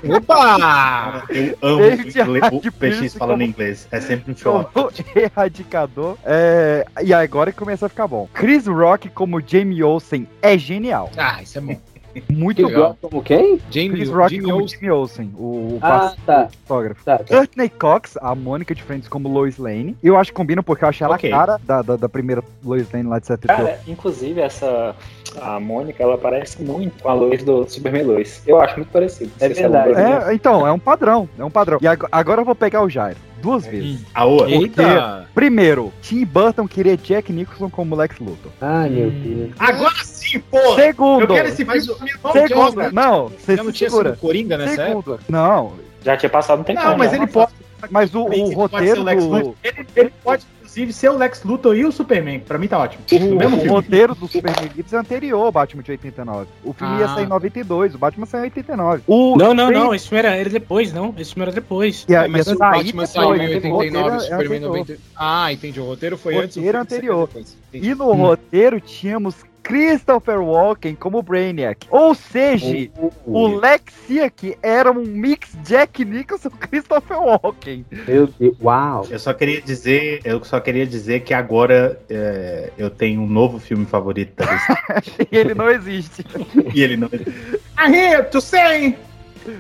Opa! 0.09 1.25
Eu 1.31 1.57
amo 1.63 1.79
David 1.79 2.21
o, 2.21 2.73
PX 2.73 3.15
falando 3.15 3.43
inglês. 3.43 3.87
É 3.91 4.01
sempre 4.01 4.33
um 4.33 4.37
show. 4.37 4.69
erradicador. 5.15 6.17
É, 6.25 6.85
E 7.03 7.13
agora 7.13 7.53
que 7.53 7.59
começa 7.59 7.87
a 7.87 7.89
ficar 7.89 8.07
bom. 8.07 8.29
Chris 8.33 8.67
Rock 8.67 9.09
como 9.09 9.41
Jamie 9.41 9.83
Olsen 9.83 10.27
é 10.41 10.59
genial. 10.59 11.11
Ah, 11.17 11.43
isso 11.43 11.59
é 11.59 11.61
bom. 11.61 11.81
Muito. 12.29 12.67
Rock 12.69 12.97
como 13.01 13.23
quem? 13.23 13.61
Jamie, 13.71 13.91
Chris 13.93 14.09
Rock 14.11 14.35
Jamie 14.35 14.43
como 14.51 14.63
Olsen. 14.63 14.79
Jamie 14.79 14.91
Olsen, 14.91 15.31
o, 15.37 15.45
o 15.45 15.79
Ah, 15.83 16.15
tá. 16.27 16.49
fotógrafo. 16.67 17.05
Tá, 17.05 17.19
tá. 17.19 17.25
Courtney 17.37 17.69
Cox, 17.69 18.17
a 18.21 18.35
Mônica 18.35 18.75
de 18.75 18.83
Friends 18.83 19.09
como 19.09 19.29
Lois 19.29 19.59
Lane. 19.59 19.97
Eu 20.03 20.17
acho 20.17 20.31
que 20.31 20.37
combina 20.37 20.63
porque 20.63 20.85
eu 20.85 20.89
achei 20.89 21.05
ela 21.05 21.15
Ok. 21.17 21.33
a 21.33 21.37
cara 21.37 21.61
da, 21.65 21.83
da, 21.83 21.97
da 21.97 22.09
primeira 22.09 22.43
Lois 22.65 22.91
Lane 22.93 23.09
lá 23.09 23.19
de 23.19 23.27
78. 23.27 23.57
Cara, 23.67 23.81
inclusive 23.87 24.41
essa. 24.41 24.95
A 25.41 25.59
Mônica, 25.59 26.03
ela 26.03 26.19
parece 26.19 26.63
muito 26.63 27.03
com 27.03 27.09
a 27.09 27.15
Lois 27.15 27.43
do 27.43 27.67
Superman 27.67 28.03
Lois. 28.03 28.43
Eu 28.47 28.61
acho 28.61 28.77
muito 28.77 28.91
parecido. 28.91 29.31
É 29.41 29.49
verdade. 29.49 29.95
É, 30.29 30.35
então, 30.35 30.67
é 30.67 30.71
um 30.73 30.79
padrão, 30.79 31.27
é 31.39 31.45
um 31.45 31.51
padrão. 31.51 31.79
E 31.81 31.87
ag- 31.87 32.07
agora 32.13 32.43
eu 32.43 32.45
vou 32.45 32.55
pegar 32.55 32.83
o 32.83 32.89
Jairo, 32.91 33.17
duas 33.41 33.65
vezes. 33.65 34.05
A 34.15 34.27
outra. 34.27 34.51
Eita! 34.51 35.27
Primeiro, 35.35 35.91
Tim 36.03 36.27
Burton 36.27 36.69
queria 36.69 36.99
Jack 36.99 37.33
Nicholson 37.33 37.71
como 37.71 37.97
Lex 37.97 38.19
Luthor. 38.19 38.53
Ai, 38.61 38.91
meu 38.91 39.11
Deus. 39.11 39.53
Agora 39.59 40.05
pô! 40.39 40.75
Segundo, 40.75 41.23
Eu 41.23 41.29
quero 41.29 41.49
esse 41.49 41.65
Mas 41.65 41.85
filme. 41.87 42.11
o- 42.23 42.33
segundo, 42.33 42.77
Não, 42.77 42.91
não, 42.93 43.29
você 43.29 43.57
não 43.57 43.65
se 43.67 43.73
tinha 43.73 43.91
segura. 43.91 44.11
sido 44.11 44.21
Coringa 44.21 44.59
nessa 44.59 44.83
época? 44.83 45.19
Segundo, 45.19 45.21
não, 45.29 45.73
Já 46.05 46.17
tinha 46.17 46.31
passado 46.31 46.61
um 46.61 46.65
tempo. 46.65 46.83
Não, 46.83 46.97
mas 46.99 47.13
ele 47.13 47.27
pode, 47.27 47.53
mas 47.91 48.15
o, 48.15 48.25
o 48.25 48.33
ele 48.33 48.55
pode 48.55 48.55
ser 48.55 48.55
roteiro 48.57 49.01
o 49.01 49.05
Lex 49.05 49.25
do... 49.27 49.57
Ele, 49.63 49.87
ele 49.95 50.13
pode, 50.25 50.45
inclusive, 50.59 50.93
ser 50.93 51.11
o 51.11 51.17
Lex 51.17 51.43
Luthor 51.45 51.77
e 51.77 51.85
o 51.85 51.93
Superman. 51.93 52.41
Pra 52.41 52.59
mim 52.59 52.67
tá 52.67 52.79
ótimo. 52.79 53.03
O, 53.13 53.35
mesmo 53.37 53.57
o 53.63 53.69
roteiro 53.69 54.15
do 54.15 54.27
Superman 54.27 54.69
Gibbs 54.75 54.93
é 54.93 54.97
anterior 54.97 55.45
ao 55.45 55.53
Batman 55.53 55.83
de 55.83 55.91
89. 55.93 56.49
O 56.65 56.73
filme 56.73 56.99
ia 56.99 57.05
Ah. 57.05 57.15
sair 57.15 57.25
em 57.25 57.29
92, 57.29 57.95
o 57.95 57.99
Batman 57.99 58.27
saiu 58.27 58.41
em 58.43 58.45
89. 58.47 59.03
O 59.07 59.37
Não, 59.37 59.53
não, 59.55 59.71
não. 59.71 59.95
Esse 59.95 60.09
filme 60.09 60.19
era, 60.27 60.35
era 60.37 60.49
depois, 60.51 60.93
não. 60.93 61.15
Esse 61.19 61.35
filme 61.35 61.43
era 61.45 61.53
depois. 61.53 62.05
E 62.09 62.17
a- 62.17 62.27
Mas 62.27 62.47
ia 62.49 62.55
o 62.55 62.59
Batman 62.59 63.07
saiu 63.07 63.35
em 63.37 63.39
né? 63.39 63.45
O 63.45 63.49
89, 63.49 63.69
o 63.69 63.73
roteiro 63.75 64.21
Superman 64.21 64.43
em 64.43 64.45
anterior. 64.65 64.69
90. 64.79 64.99
Ah, 65.17 65.53
entendi. 65.53 65.81
O 65.81 65.85
roteiro 65.85 66.17
foi 66.19 66.35
Roteiro 66.35 66.45
antes. 66.47 66.57
o 66.57 66.61
filme 66.61 66.79
anterior. 66.79 67.29
E 67.73 67.95
no 67.95 68.13
roteiro 68.13 68.81
tínhamos 68.81 69.35
Christopher 69.63 70.41
Walken 70.41 70.95
como 70.95 71.23
Brainiac. 71.23 71.87
Ou 71.91 72.15
seja, 72.15 72.91
o 73.25 73.47
Lexiac 73.47 74.57
era 74.63 74.91
um 74.91 75.03
mix 75.05 75.57
Jack 75.65 76.05
Nicholson 76.05 76.51
com 76.51 76.57
Christopher 76.59 77.19
Walken. 77.21 77.85
Meu 77.91 78.27
Deus. 78.27 78.57
Uau. 78.61 79.07
Eu 79.11 79.19
só 79.19 79.33
queria 79.33 79.61
dizer, 79.61 80.21
eu 80.25 80.43
só 80.45 80.61
queria 80.61 80.87
dizer 80.87 81.21
que 81.21 81.33
agora 81.33 82.01
é, 82.11 82.71
eu 82.77 82.91
tenho 82.91 83.23
um 83.23 83.27
novo 83.27 83.59
filme 83.59 83.87
favorito 83.87 84.35
da 84.37 84.53
lista. 84.53 84.73
E 85.33 85.37
ele 85.37 85.55
não 85.55 85.71
existe. 85.71 86.25
e 86.75 86.83
ele 86.83 86.97
não. 86.97 87.09
I'm 87.79 87.95
here 87.95 88.25
to 88.25 88.41
say 88.41 88.97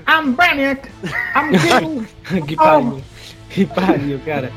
I'm 0.06 0.32
Brainiac. 0.34 0.88
I'm 1.34 1.52
King. 1.58 2.06
que 2.46 2.56
pariu. 2.56 3.02
Que 3.50 3.66
pariu, 3.66 4.20
cara. 4.24 4.50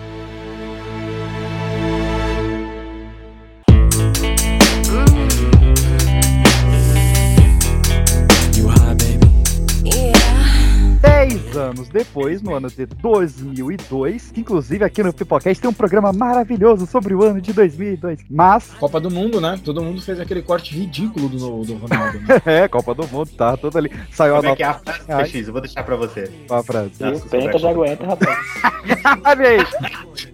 10 11.05 11.55
anos 11.55 11.87
depois, 11.87 12.41
no 12.41 12.55
ano 12.55 12.67
de 12.67 12.87
2002, 12.87 14.31
que 14.31 14.41
inclusive 14.41 14.83
aqui 14.83 15.03
no 15.03 15.13
Pipocast 15.13 15.61
tem 15.61 15.69
um 15.69 15.73
programa 15.73 16.11
maravilhoso 16.11 16.87
sobre 16.87 17.13
o 17.13 17.23
ano 17.23 17.39
de 17.39 17.53
2002. 17.53 18.21
Mas. 18.27 18.71
Copa 18.79 18.99
do 18.99 19.11
Mundo, 19.11 19.39
né? 19.39 19.59
Todo 19.63 19.83
mundo 19.83 20.01
fez 20.01 20.19
aquele 20.19 20.41
corte 20.41 20.75
ridículo 20.75 21.29
do, 21.29 21.63
do 21.63 21.75
Ronaldo. 21.75 22.19
Né? 22.21 22.41
é, 22.63 22.67
Copa 22.67 22.95
do 22.95 23.07
Mundo, 23.07 23.29
tá 23.37 23.55
todo 23.55 23.77
ali. 23.77 23.91
Saiu 24.11 24.35
Como 24.35 24.47
a 24.47 24.49
nota. 24.49 24.53
É 24.53 24.55
que 24.55 24.63
é 24.63 24.65
a 24.65 24.73
frase, 24.73 25.31
PX? 25.31 25.47
Eu 25.47 25.53
vou 25.53 25.61
deixar 25.61 25.83
pra 25.83 25.95
você. 25.95 26.31
Qual 26.47 26.59
a 26.59 26.63
frase? 26.63 26.91
Penta 27.29 27.59
já 27.59 27.69
aguenta, 27.69 28.07
rapaz. 28.07 28.39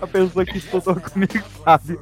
a 0.00 0.06
pessoa 0.08 0.44
que 0.44 0.58
estudou 0.58 0.96
comigo 0.96 1.44
sabe. 1.64 1.98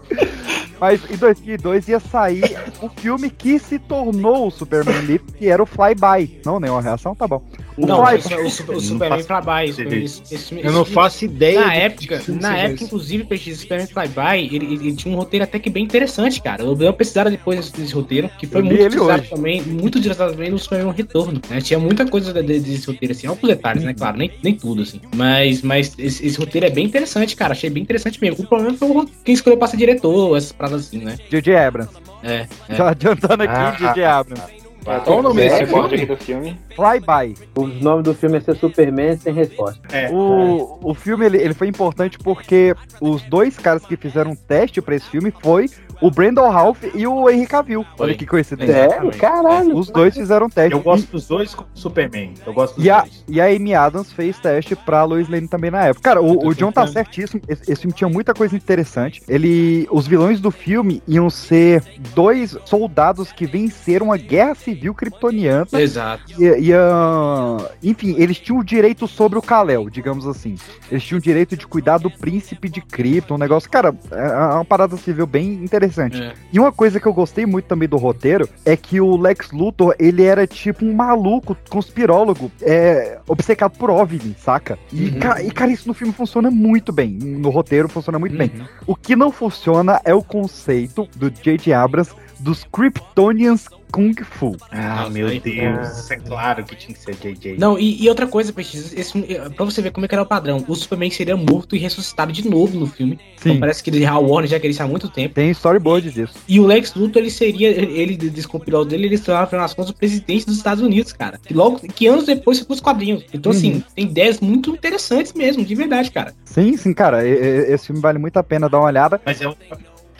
Mas 0.81 1.11
em 1.11 1.17
2002 1.17 1.89
ia 1.89 2.01
sair 2.01 2.57
o 2.81 2.89
filme 2.89 3.29
que 3.29 3.59
se 3.59 3.79
tornou 3.79 4.47
o 4.47 4.51
Superman 4.51 5.03
Leap, 5.03 5.23
que 5.37 5.49
era 5.49 5.63
o 5.63 5.67
Flyby. 5.67 6.41
Não, 6.47 6.59
nenhuma 6.59 6.81
reação, 6.81 7.15
tá 7.15 7.27
bom. 7.27 7.43
Não, 7.87 8.05
Flyby. 8.07 8.35
o, 8.43 8.47
o, 8.47 8.51
Super- 8.51 8.77
o 8.77 8.81
Superman 8.81 9.23
Flyby. 9.23 10.61
Eu 10.63 10.73
não 10.73 10.85
faço 10.85 11.25
ideia. 11.25 11.61
Na 11.61 11.75
época, 11.75 12.23
na 12.29 12.57
época, 12.57 12.85
inclusive, 12.85 13.25
PX, 13.25 13.47
o 13.47 13.57
Superman 13.61 13.87
Flyby, 13.87 14.55
ele, 14.57 14.65
ele, 14.67 14.75
ele 14.89 14.97
tinha 14.97 15.15
um 15.15 15.17
roteiro 15.19 15.45
até 15.45 15.59
que 15.59 15.71
bem 15.71 15.85
interessante, 15.85 16.41
cara. 16.43 16.63
Eu 16.63 16.75
dei 16.75 16.87
uma 16.89 16.93
pesquisada 16.93 17.31
depois 17.31 17.59
desse, 17.59 17.73
desse 17.77 17.95
roteiro, 17.95 18.29
que 18.39 18.47
foi 18.47 18.61
Eu 18.61 18.65
muito 18.65 18.83
utilizado 18.87 19.23
também, 19.29 19.63
muito 19.63 19.97
utilizado 19.99 20.33
também 20.33 20.51
no 20.51 20.59
Superman 20.59 20.93
Retorno, 20.93 21.41
né? 21.49 21.61
Tinha 21.61 21.79
muita 21.79 22.07
coisa 22.07 22.33
de- 22.33 22.43
de- 22.43 22.61
desse 22.61 22.87
roteiro, 22.87 23.13
assim, 23.13 23.27
alguns 23.27 23.49
detalhes, 23.49 23.85
né? 23.85 23.95
Claro, 23.95 24.17
nem, 24.19 24.31
nem 24.43 24.55
tudo, 24.55 24.83
assim. 24.83 25.01
Mas, 25.15 25.63
mas 25.63 25.95
esse, 25.99 26.27
esse 26.27 26.39
roteiro 26.39 26.67
é 26.67 26.71
bem 26.71 26.85
interessante, 26.87 27.37
cara. 27.37 27.53
Achei 27.53 27.71
bem 27.71 27.83
interessante 27.83 28.21
mesmo. 28.21 28.45
O 28.45 28.47
problema 28.49 28.77
foi 28.77 28.89
o- 28.89 29.07
quem 29.25 29.35
escolheu 29.35 29.59
pra 29.59 29.69
ser 29.69 29.77
diretor, 29.77 30.37
essas 30.37 30.53
paradas 30.53 30.87
assim, 30.87 30.99
né? 30.99 31.17
J.J. 31.31 31.55
Abrams. 31.57 31.91
É. 32.23 32.47
é. 32.69 32.75
Já 32.75 32.89
adiantando 32.91 33.43
aqui, 33.45 33.53
Ah. 33.55 33.77
J.J. 33.79 34.05
Abrams. 34.05 34.58
Qual 35.05 35.19
o 35.19 35.23
nome 35.23 35.43
desse 35.43 35.65
recorde 35.65 35.97
filme? 35.99 36.07
do 36.07 36.17
filme. 36.17 36.61
Flyby. 36.75 37.35
O 37.57 37.67
nome 37.67 38.03
do 38.03 38.15
filme 38.15 38.39
é 38.39 38.41
ser 38.41 38.57
Superman 38.57 39.17
sem 39.17 39.33
resposta. 39.35 39.81
É, 39.93 40.09
O, 40.11 40.79
o 40.83 40.95
filme 40.95 41.27
ele, 41.27 41.39
ele 41.39 41.55
foi 41.55 41.69
importante 41.69 42.19
porque 42.19 42.75
os 43.01 43.23
dois 43.25 43.57
caras 43.57 43.85
que 43.85 43.97
fizeram 43.97 44.33
um 44.33 44.37
teste 44.37 44.81
pra 44.81 44.95
esse 44.97 45.09
filme 45.09 45.33
foi 45.43 45.67
o 46.01 46.11
Brandon 46.11 46.49
Ralph 46.49 46.83
e 46.95 47.07
o 47.07 47.29
Henry 47.29 47.47
Cavill. 47.47 47.81
Olha 47.99 48.13
Foi. 48.13 48.15
que 48.15 48.27
coincidência. 48.27 48.91
Sério? 48.91 49.11
Caralho. 49.19 49.77
Os 49.77 49.89
dois 49.91 50.15
fizeram 50.15 50.49
teste. 50.49 50.73
Eu 50.73 50.81
gosto 50.81 51.11
dos 51.11 51.27
dois 51.27 51.55
como 51.55 51.69
Superman. 51.75 52.35
Eu 52.47 52.53
gosto 52.53 52.77
dos 52.77 52.85
E 52.85 52.91
a, 52.91 53.01
dois. 53.01 53.25
e 53.29 53.41
a 53.41 53.47
Amy 53.47 53.75
Adams 53.75 54.13
fez 54.13 54.39
teste 54.39 54.77
pra 54.77 55.05
Lois 55.05 55.29
Lane 55.29 55.49
também 55.49 55.71
na 55.71 55.85
época. 55.87 56.03
Cara, 56.03 56.23
o, 56.23 56.47
o 56.49 56.55
John 56.55 56.71
tá 56.73 56.87
certíssimo. 56.87 57.41
Esse, 57.49 57.63
esse 57.73 57.81
filme 57.83 57.93
tinha 57.95 58.09
muita 58.09 58.33
coisa 58.35 58.55
interessante. 58.55 59.23
Ele, 59.29 59.89
os 59.91 60.07
vilões 60.07 60.41
do 60.41 60.51
filme 60.51 61.03
iam 61.07 61.29
ser 61.29 61.83
dois 62.15 62.57
soldados 62.65 63.33
que 63.33 63.47
venceram 63.47 64.07
uma 64.07 64.17
guerra 64.17 64.55
civil 64.55 64.95
kryptoniana. 64.95 65.67
Exato. 65.73 66.23
E, 66.39 66.69
e, 66.69 66.73
ah, 66.73 67.71
enfim, 67.83 68.15
eles 68.19 68.39
tinham 68.39 68.61
o 68.61 68.65
direito 68.65 69.07
sobre 69.09 69.39
o 69.39 69.43
Kal-El, 69.43 69.91
digamos 69.91 70.27
assim. 70.27 70.57
Eles 70.91 71.03
tinham 71.05 71.19
o 71.19 71.23
direito 71.23 71.57
de 71.57 71.67
cuidar 71.67 71.99
do 71.99 72.11
príncipe 72.11 72.69
de 72.69 72.81
Krypton, 72.81 73.35
um 73.35 73.39
negócio. 73.39 73.69
Cara, 73.71 73.95
é 74.11 74.55
uma 74.55 74.65
parada 74.65 74.97
civil 74.97 75.27
bem 75.27 75.55
interessante. 75.55 75.88
É. 76.21 76.33
E 76.53 76.59
uma 76.59 76.73
coisa 76.73 76.99
que 77.01 77.07
eu 77.07 77.13
gostei 77.13 77.47
muito 77.47 77.67
também 77.67 77.89
do 77.89 77.97
roteiro 77.97 78.49
é 78.65 78.77
que 78.77 79.01
o 79.01 79.17
Lex 79.17 79.51
Luthor, 79.53 79.95
ele 79.99 80.25
era 80.25 80.47
tipo 80.47 80.85
um 80.85 80.93
maluco, 80.95 81.57
conspirólogo, 81.69 82.51
é, 82.63 83.19
obcecado 83.27 83.77
por 83.79 83.91
OVNI, 83.91 84.35
saca? 84.39 84.79
E, 84.93 85.11
ca- 85.13 85.43
e, 85.43 85.51
cara, 85.51 85.71
isso 85.71 85.89
no 85.89 85.95
filme 85.95 86.13
funciona 86.13 86.51
muito 86.51 86.93
bem. 86.93 87.11
No 87.11 87.51
roteiro 87.51 87.89
funciona 87.89 88.19
muito 88.19 88.37
bem. 88.37 88.51
O 88.87 88.95
que 88.97 89.15
não 89.17 89.31
funciona 89.33 90.01
é 90.05 90.15
o 90.15 90.23
conceito 90.23 91.09
do 91.17 91.31
J.J. 91.31 91.73
Abrams 91.73 92.13
dos 92.41 92.65
Kryptonians 92.65 93.67
Kung 93.91 94.15
Fu. 94.23 94.57
Ah, 94.71 94.97
Nossa, 94.97 95.11
meu 95.11 95.29
Deus. 95.41 96.11
É 96.11 96.17
claro 96.17 96.65
que 96.65 96.77
tinha 96.77 96.95
que 96.95 97.01
ser 97.03 97.15
JJ. 97.15 97.57
Não, 97.59 97.79
e, 97.79 98.03
e 98.03 98.09
outra 98.09 98.27
coisa, 98.27 98.53
PX, 98.53 98.93
esse, 98.95 99.19
eh, 99.33 99.49
pra 99.51 99.65
você 99.65 99.81
ver 99.83 99.91
como 99.91 100.05
é 100.05 100.09
que 100.09 100.15
era 100.15 100.23
o 100.23 100.27
padrão, 100.27 100.65
o 100.69 100.75
Superman 100.75 101.11
seria 101.11 101.37
morto 101.37 101.75
e 101.75 101.79
ressuscitado 101.79 102.33
de 102.33 102.49
novo 102.49 102.79
no 102.79 102.87
filme. 102.87 103.19
Sim. 103.37 103.51
Então 103.51 103.61
parece 103.61 103.83
que 103.83 103.91
ele, 103.91 104.05
a 104.05 104.19
Warner 104.19 104.51
já 104.51 104.57
queria 104.61 104.71
isso 104.73 104.83
há 104.83 104.87
muito 104.87 105.09
tempo. 105.09 105.35
Tem 105.35 105.51
storyboard 105.51 106.11
disso. 106.11 106.35
E 106.49 106.61
o 106.61 106.67
Lex 106.67 106.95
Luthor, 106.95 107.23
ele 107.23 107.31
seria, 107.31 107.69
ele 107.71 108.17
descompilou 108.17 108.85
dele, 108.85 109.07
ele 109.07 109.17
se 109.17 109.25
tornava, 109.25 109.45
afinal 109.47 109.65
das 109.65 109.75
contas, 109.75 109.91
o 109.91 109.95
presidente 109.95 110.47
dos 110.47 110.57
Estados 110.57 110.83
Unidos, 110.83 111.13
cara. 111.13 111.39
Que 111.45 111.55
logo, 111.55 111.79
que 111.81 112.07
anos 112.07 112.27
depois 112.27 112.59
foi 112.59 112.67
pros 112.67 112.81
quadrinhos. 112.81 113.25
Então, 113.33 113.53
Uhum. 113.53 113.59
assim, 113.59 113.85
tem 113.95 114.05
ideias 114.05 114.41
muito 114.41 114.71
interessantes 114.71 115.33
mesmo, 115.33 115.65
de 115.65 115.75
verdade, 115.75 116.11
cara. 116.11 116.35
Sim, 116.45 116.77
sim, 116.77 116.93
cara. 116.93 117.27
e- 117.27 117.33
e- 117.33 117.73
Esse 117.73 117.87
filme 117.87 118.01
vale 118.01 118.19
muito 118.19 118.37
a 118.37 118.43
pena 118.43 118.69
dar 118.69 118.79
uma 118.79 118.87
olhada. 118.87 119.21
Mas 119.25 119.41
é 119.41 119.49
um, 119.49 119.55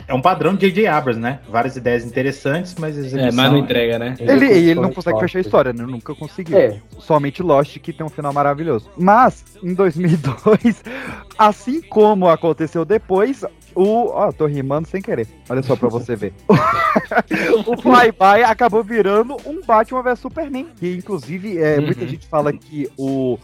é 0.09 0.15
um 0.15 0.23
padrão 0.23 0.55
de 0.55 0.71
J.J. 0.71 0.87
Abrams, 0.87 1.21
né? 1.21 1.39
Várias 1.51 1.77
ideias 1.77 2.03
interessantes, 2.03 2.75
mas 2.79 2.97
a 2.97 3.01
execução... 3.01 3.29
É, 3.29 3.31
mas 3.31 3.53
não 3.53 3.59
entrega, 3.59 3.99
né? 3.99 4.15
Ele, 4.19 4.47
e 4.47 4.71
ele 4.71 4.81
não 4.81 4.91
consegue 4.91 5.21
fechar 5.21 5.39
a 5.39 5.43
história, 5.43 5.73
né? 5.75 5.85
Nunca 5.85 6.15
conseguiu. 6.15 6.57
É. 6.57 6.81
Somente 6.99 7.43
Lost 7.43 7.79
que 7.79 7.93
tem 7.93 8.07
um 8.07 8.09
final 8.09 8.33
maravilhoso. 8.33 8.91
Mas, 8.97 9.45
em 9.63 9.75
2002, 9.75 10.83
assim 11.39 11.83
como 11.83 12.27
aconteceu 12.27 12.87
depois, 12.87 13.45
o. 13.75 14.07
Ó, 14.07 14.33
tô 14.33 14.47
rimando 14.47 14.89
sem 14.89 15.03
querer. 15.03 15.29
Olha 15.47 15.63
só 15.63 15.77
pra 15.77 15.91
você 15.91 16.17
ver. 16.17 16.33
o 17.67 17.77
Flyby 17.77 18.45
acabou 18.47 18.83
virando 18.83 19.37
um 19.45 19.61
Batman 19.61 20.03
vs 20.03 20.21
Superman. 20.21 20.69
Que, 20.75 20.97
inclusive, 20.97 21.59
é, 21.59 21.79
muita 21.79 22.07
gente 22.07 22.27
fala 22.27 22.51
que 22.51 22.89
o. 22.97 23.39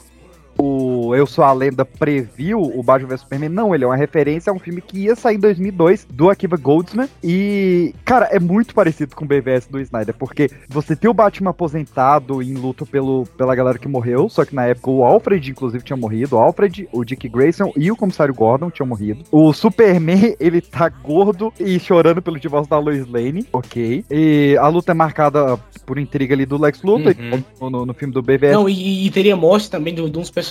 o 0.58 1.14
Eu 1.14 1.26
Sou 1.26 1.44
a 1.44 1.52
Lenda 1.52 1.84
previu 1.84 2.60
o 2.60 2.82
Batman 2.82 3.08
vs 3.08 3.20
Superman. 3.20 3.48
Não, 3.48 3.74
ele 3.74 3.84
é 3.84 3.86
uma 3.86 3.96
referência 3.96 4.50
a 4.50 4.54
um 4.54 4.58
filme 4.58 4.80
que 4.80 4.98
ia 5.00 5.16
sair 5.16 5.36
em 5.36 5.40
2002 5.40 6.06
do 6.10 6.30
Akiva 6.30 6.56
Goldsman. 6.56 7.08
E, 7.22 7.94
cara, 8.04 8.26
é 8.30 8.38
muito 8.38 8.74
parecido 8.74 9.14
com 9.16 9.24
o 9.24 9.28
BVS 9.28 9.66
do 9.66 9.80
Snyder, 9.80 10.14
porque 10.14 10.50
você 10.68 10.94
tem 10.96 11.10
o 11.10 11.14
Batman 11.14 11.50
aposentado 11.50 12.42
em 12.42 12.54
luto 12.54 12.86
pelo, 12.86 13.24
pela 13.36 13.54
galera 13.54 13.78
que 13.78 13.88
morreu, 13.88 14.28
só 14.28 14.44
que 14.44 14.54
na 14.54 14.66
época 14.66 14.90
o 14.90 15.04
Alfred, 15.04 15.50
inclusive, 15.50 15.84
tinha 15.84 15.96
morrido. 15.96 16.36
O 16.36 16.38
Alfred, 16.38 16.88
o 16.92 17.04
Dick 17.04 17.28
Grayson 17.28 17.72
e 17.76 17.90
o 17.90 17.96
comissário 17.96 18.34
Gordon 18.34 18.70
tinham 18.70 18.86
morrido. 18.86 19.24
O 19.30 19.52
Superman, 19.52 20.36
ele 20.40 20.60
tá 20.60 20.88
gordo 20.88 21.52
e 21.58 21.78
chorando 21.78 22.22
pelo 22.22 22.38
divórcio 22.38 22.70
da 22.70 22.78
Lois 22.78 23.06
Lane, 23.08 23.46
ok. 23.52 24.04
E 24.10 24.56
a 24.60 24.68
luta 24.68 24.92
é 24.92 24.94
marcada 24.94 25.58
por 25.86 25.98
intriga 25.98 26.34
ali 26.34 26.46
do 26.46 26.60
Lex 26.60 26.82
Luthor, 26.82 27.14
no, 27.60 27.70
no- 27.70 27.86
no 27.86 27.94
filme 27.94 28.12
do 28.14 28.22
BVS. 28.22 28.52
Não, 28.52 28.68
e, 28.68 29.06
e 29.06 29.10
teria 29.10 29.36
morte 29.36 29.70
também 29.70 29.94
de, 29.94 30.08
de 30.08 30.18
uns 30.18 30.30
personagens, 30.30 30.43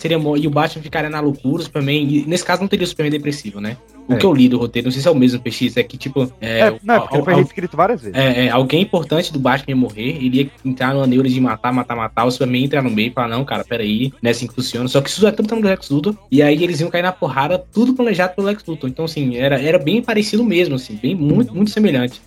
teria 0.00 0.18
mo- 0.18 0.36
e 0.36 0.46
o 0.46 0.50
Batman 0.50 0.82
ficaria 0.82 1.10
na 1.10 1.20
loucura, 1.20 1.60
o 1.62 1.64
Superman. 1.64 2.06
E 2.08 2.24
nesse 2.26 2.44
caso 2.44 2.60
não 2.62 2.68
teria 2.68 2.84
o 2.84 2.88
Superman 2.88 3.10
depressivo, 3.10 3.60
né? 3.60 3.76
O 4.08 4.14
É. 4.14 4.16
que 4.16 4.24
eu 4.24 4.32
li 4.32 4.48
do 4.48 4.56
roteiro, 4.58 4.86
não 4.86 4.92
sei 4.92 5.02
se 5.02 5.08
é 5.08 5.10
o 5.10 5.14
mesmo 5.14 5.38
PX, 5.38 5.76
é 5.76 5.82
que, 5.82 5.98
tipo. 5.98 6.32
É, 6.40 6.60
É, 6.60 6.74
não, 6.82 6.94
é 6.94 7.00
porque 7.00 7.16
ele 7.16 7.24
foi 7.24 7.32
al- 7.34 7.38
al- 7.38 7.44
reescrito 7.44 7.76
várias 7.76 8.00
vezes. 8.00 8.16
é, 8.18 8.46
é, 8.46 8.50
alguém 8.50 8.80
importante 8.80 9.30
do 9.32 9.38
Batman 9.38 9.66
ia 9.68 9.76
morrer, 9.76 10.16
ele 10.24 10.38
ia 10.44 10.50
entrar 10.64 10.94
numa 10.94 11.06
neura 11.06 11.28
de 11.28 11.38
matar, 11.40 11.72
matar, 11.74 11.94
matar. 11.94 12.24
O 12.24 12.30
Superman 12.30 12.64
entra 12.64 12.80
no 12.80 12.88
meio 12.90 13.08
e 13.08 13.12
fala: 13.12 13.28
Não, 13.36 13.44
cara, 13.44 13.64
peraí, 13.64 14.10
não 14.22 14.28
é 14.28 14.30
assim 14.30 14.46
que 14.46 14.54
funciona. 14.54 14.88
Só 14.88 15.00
que 15.02 15.10
isso 15.10 15.26
é 15.26 15.30
tudo 15.32 15.54
no 15.54 15.60
Lex 15.60 15.90
Luthor. 15.90 16.14
E 16.30 16.42
aí 16.42 16.62
eles 16.64 16.80
iam 16.80 16.88
cair 16.90 17.02
na 17.02 17.12
porrada, 17.12 17.58
tudo 17.58 17.92
planejado 17.92 18.34
pelo 18.34 18.46
Lex 18.46 18.64
Luthor. 18.66 18.88
Então, 18.88 19.04
assim, 19.04 19.36
era, 19.36 19.60
era 19.60 19.78
bem 19.78 20.02
parecido 20.02 20.42
mesmo, 20.42 20.76
assim, 20.76 20.98
bem 21.00 21.14
muito, 21.14 21.54
muito 21.54 21.70
semelhante. 21.70 22.20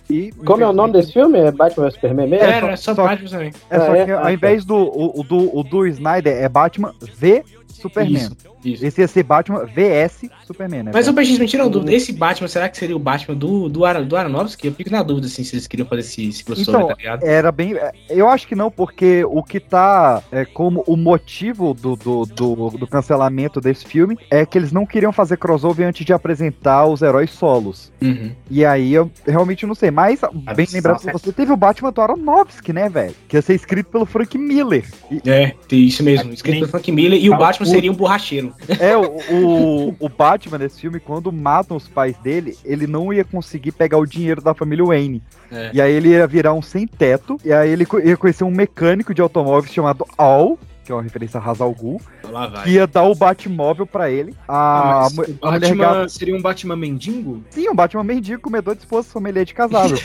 Como 0.44 0.62
é 0.62 0.68
o 0.68 0.72
nome 0.72 0.92
desse 0.92 1.12
filme? 1.12 1.36
É 1.38 1.50
Batman 1.50 1.86
vs 1.86 1.94
Superman 1.94 2.28
mesmo? 2.28 2.44
Era, 2.46 2.70
é 2.70 2.76
só, 2.76 2.94
Batman 2.94 3.28
também. 3.28 3.52
É 3.68 3.80
só 3.80 3.90
Ah, 3.92 3.98
é? 3.98 4.04
que 4.04 4.10
Ah, 4.12 4.20
ao 4.26 4.30
invés 4.32 4.64
do, 4.64 4.76
o 4.76 5.24
do, 5.24 5.58
o 5.58 5.62
do 5.64 5.84
Snyder 5.88 6.32
é 6.36 6.48
Batman 6.48 6.94
v 7.06 7.42
Superman. 7.68 8.32
Isso, 8.32 8.51
isso. 8.64 8.84
Esse 8.84 9.00
ia 9.00 9.08
ser 9.08 9.22
Batman 9.22 9.64
VS 9.66 10.28
Superman, 10.46 10.84
né? 10.84 10.90
Mas 10.94 11.08
o 11.08 11.14
PX, 11.14 11.38
me 11.38 11.46
tira 11.46 11.64
uma 11.64 11.70
dúvida. 11.70 11.92
Esse 11.92 12.12
Batman, 12.12 12.48
será 12.48 12.68
que 12.68 12.76
seria 12.76 12.96
o 12.96 12.98
Batman 12.98 13.34
do, 13.34 13.68
do, 13.68 13.84
Ara- 13.84 14.02
do 14.02 14.16
Aronofsky? 14.16 14.66
Eu 14.68 14.74
fico 14.74 14.90
na 14.90 15.02
dúvida, 15.02 15.26
assim, 15.26 15.44
se 15.44 15.54
eles 15.54 15.66
queriam 15.66 15.86
fazer 15.86 16.00
esse, 16.02 16.28
esse 16.28 16.44
crossover, 16.44 16.74
Então, 16.80 16.88
tá 16.88 16.94
ligado? 16.94 17.22
era 17.24 17.50
bem. 17.52 17.74
é, 17.74 17.92
Eu 18.08 18.28
acho 18.28 18.46
que 18.46 18.54
não, 18.54 18.70
porque 18.70 19.24
o 19.24 19.42
que 19.42 19.60
tá 19.60 20.22
é, 20.30 20.44
como 20.44 20.82
o 20.86 20.96
motivo 20.96 21.74
do, 21.74 21.96
do, 21.96 22.26
do, 22.26 22.70
do 22.70 22.86
cancelamento 22.86 23.60
desse 23.60 23.84
filme 23.84 24.16
é 24.30 24.44
que 24.44 24.58
eles 24.58 24.72
não 24.72 24.84
queriam 24.86 25.12
fazer 25.12 25.36
crossover 25.36 25.86
antes 25.86 26.04
de 26.04 26.12
apresentar 26.12 26.86
os 26.86 27.02
heróis 27.02 27.30
solos. 27.30 27.92
Uhum. 28.00 28.32
E 28.50 28.64
aí 28.64 28.92
eu 28.92 29.10
realmente 29.26 29.66
não 29.66 29.74
sei. 29.74 29.90
Mas, 29.90 30.20
bem 30.56 30.66
lembrado 30.72 31.00
por 31.02 31.12
você, 31.12 31.32
teve 31.32 31.52
o 31.52 31.56
Batman 31.56 31.92
do 31.92 32.00
Aronofsky, 32.00 32.72
né, 32.72 32.88
velho? 32.88 33.14
Que 33.28 33.36
ia 33.36 33.42
ser 33.42 33.54
escrito 33.54 33.90
pelo 33.90 34.04
Frank 34.06 34.36
Miller. 34.36 34.84
E- 35.10 35.22
É, 35.28 35.54
tem 35.68 35.84
isso 35.84 36.02
mesmo. 36.02 36.32
Escrito 36.32 36.60
pelo 36.60 36.68
Frank 36.68 36.90
Miller 36.92 37.20
e 37.22 37.28
o 37.30 37.34
Ah, 37.34 37.38
Batman 37.38 37.66
seria 37.66 37.90
um 37.90 37.94
borracheiro. 37.94 38.51
É, 38.80 38.96
o, 38.96 39.02
o, 39.30 39.96
o 39.98 40.08
Batman 40.08 40.58
nesse 40.58 40.80
filme, 40.80 41.00
quando 41.00 41.32
matam 41.32 41.76
os 41.76 41.88
pais 41.88 42.16
dele, 42.18 42.56
ele 42.64 42.86
não 42.86 43.12
ia 43.12 43.24
conseguir 43.24 43.72
pegar 43.72 43.98
o 43.98 44.06
dinheiro 44.06 44.40
da 44.40 44.54
família 44.54 44.84
Wayne. 44.84 45.22
É. 45.50 45.70
E 45.74 45.80
aí 45.80 45.92
ele 45.92 46.10
ia 46.10 46.26
virar 46.26 46.52
um 46.54 46.62
sem 46.62 46.86
teto, 46.86 47.36
e 47.44 47.52
aí 47.52 47.70
ele 47.70 47.86
ia 48.04 48.16
conhecer 48.16 48.44
um 48.44 48.50
mecânico 48.50 49.12
de 49.14 49.20
automóveis 49.20 49.72
chamado 49.72 50.06
Al, 50.16 50.58
que 50.84 50.90
é 50.90 50.94
uma 50.94 51.02
referência 51.02 51.38
a 51.38 51.48
Hazal 51.48 51.72
Ghul, 51.72 52.00
vai. 52.28 52.64
que 52.64 52.70
ia 52.70 52.88
dar 52.88 53.04
o 53.04 53.14
Batmóvel 53.14 53.86
pra 53.86 54.10
ele. 54.10 54.34
A, 54.48 55.04
Ah, 55.04 55.06
a 55.06 55.50
Batman 55.52 55.76
gata- 55.76 56.08
seria 56.08 56.34
um 56.34 56.42
Batman 56.42 56.74
mendigo? 56.76 57.44
Sim, 57.50 57.68
um 57.68 57.74
Batman 57.74 58.02
mendigo, 58.02 58.42
comedor 58.42 58.74
de 58.74 58.80
esposa, 58.80 59.08
sommelier 59.08 59.44
de 59.44 59.54
casável. 59.54 59.96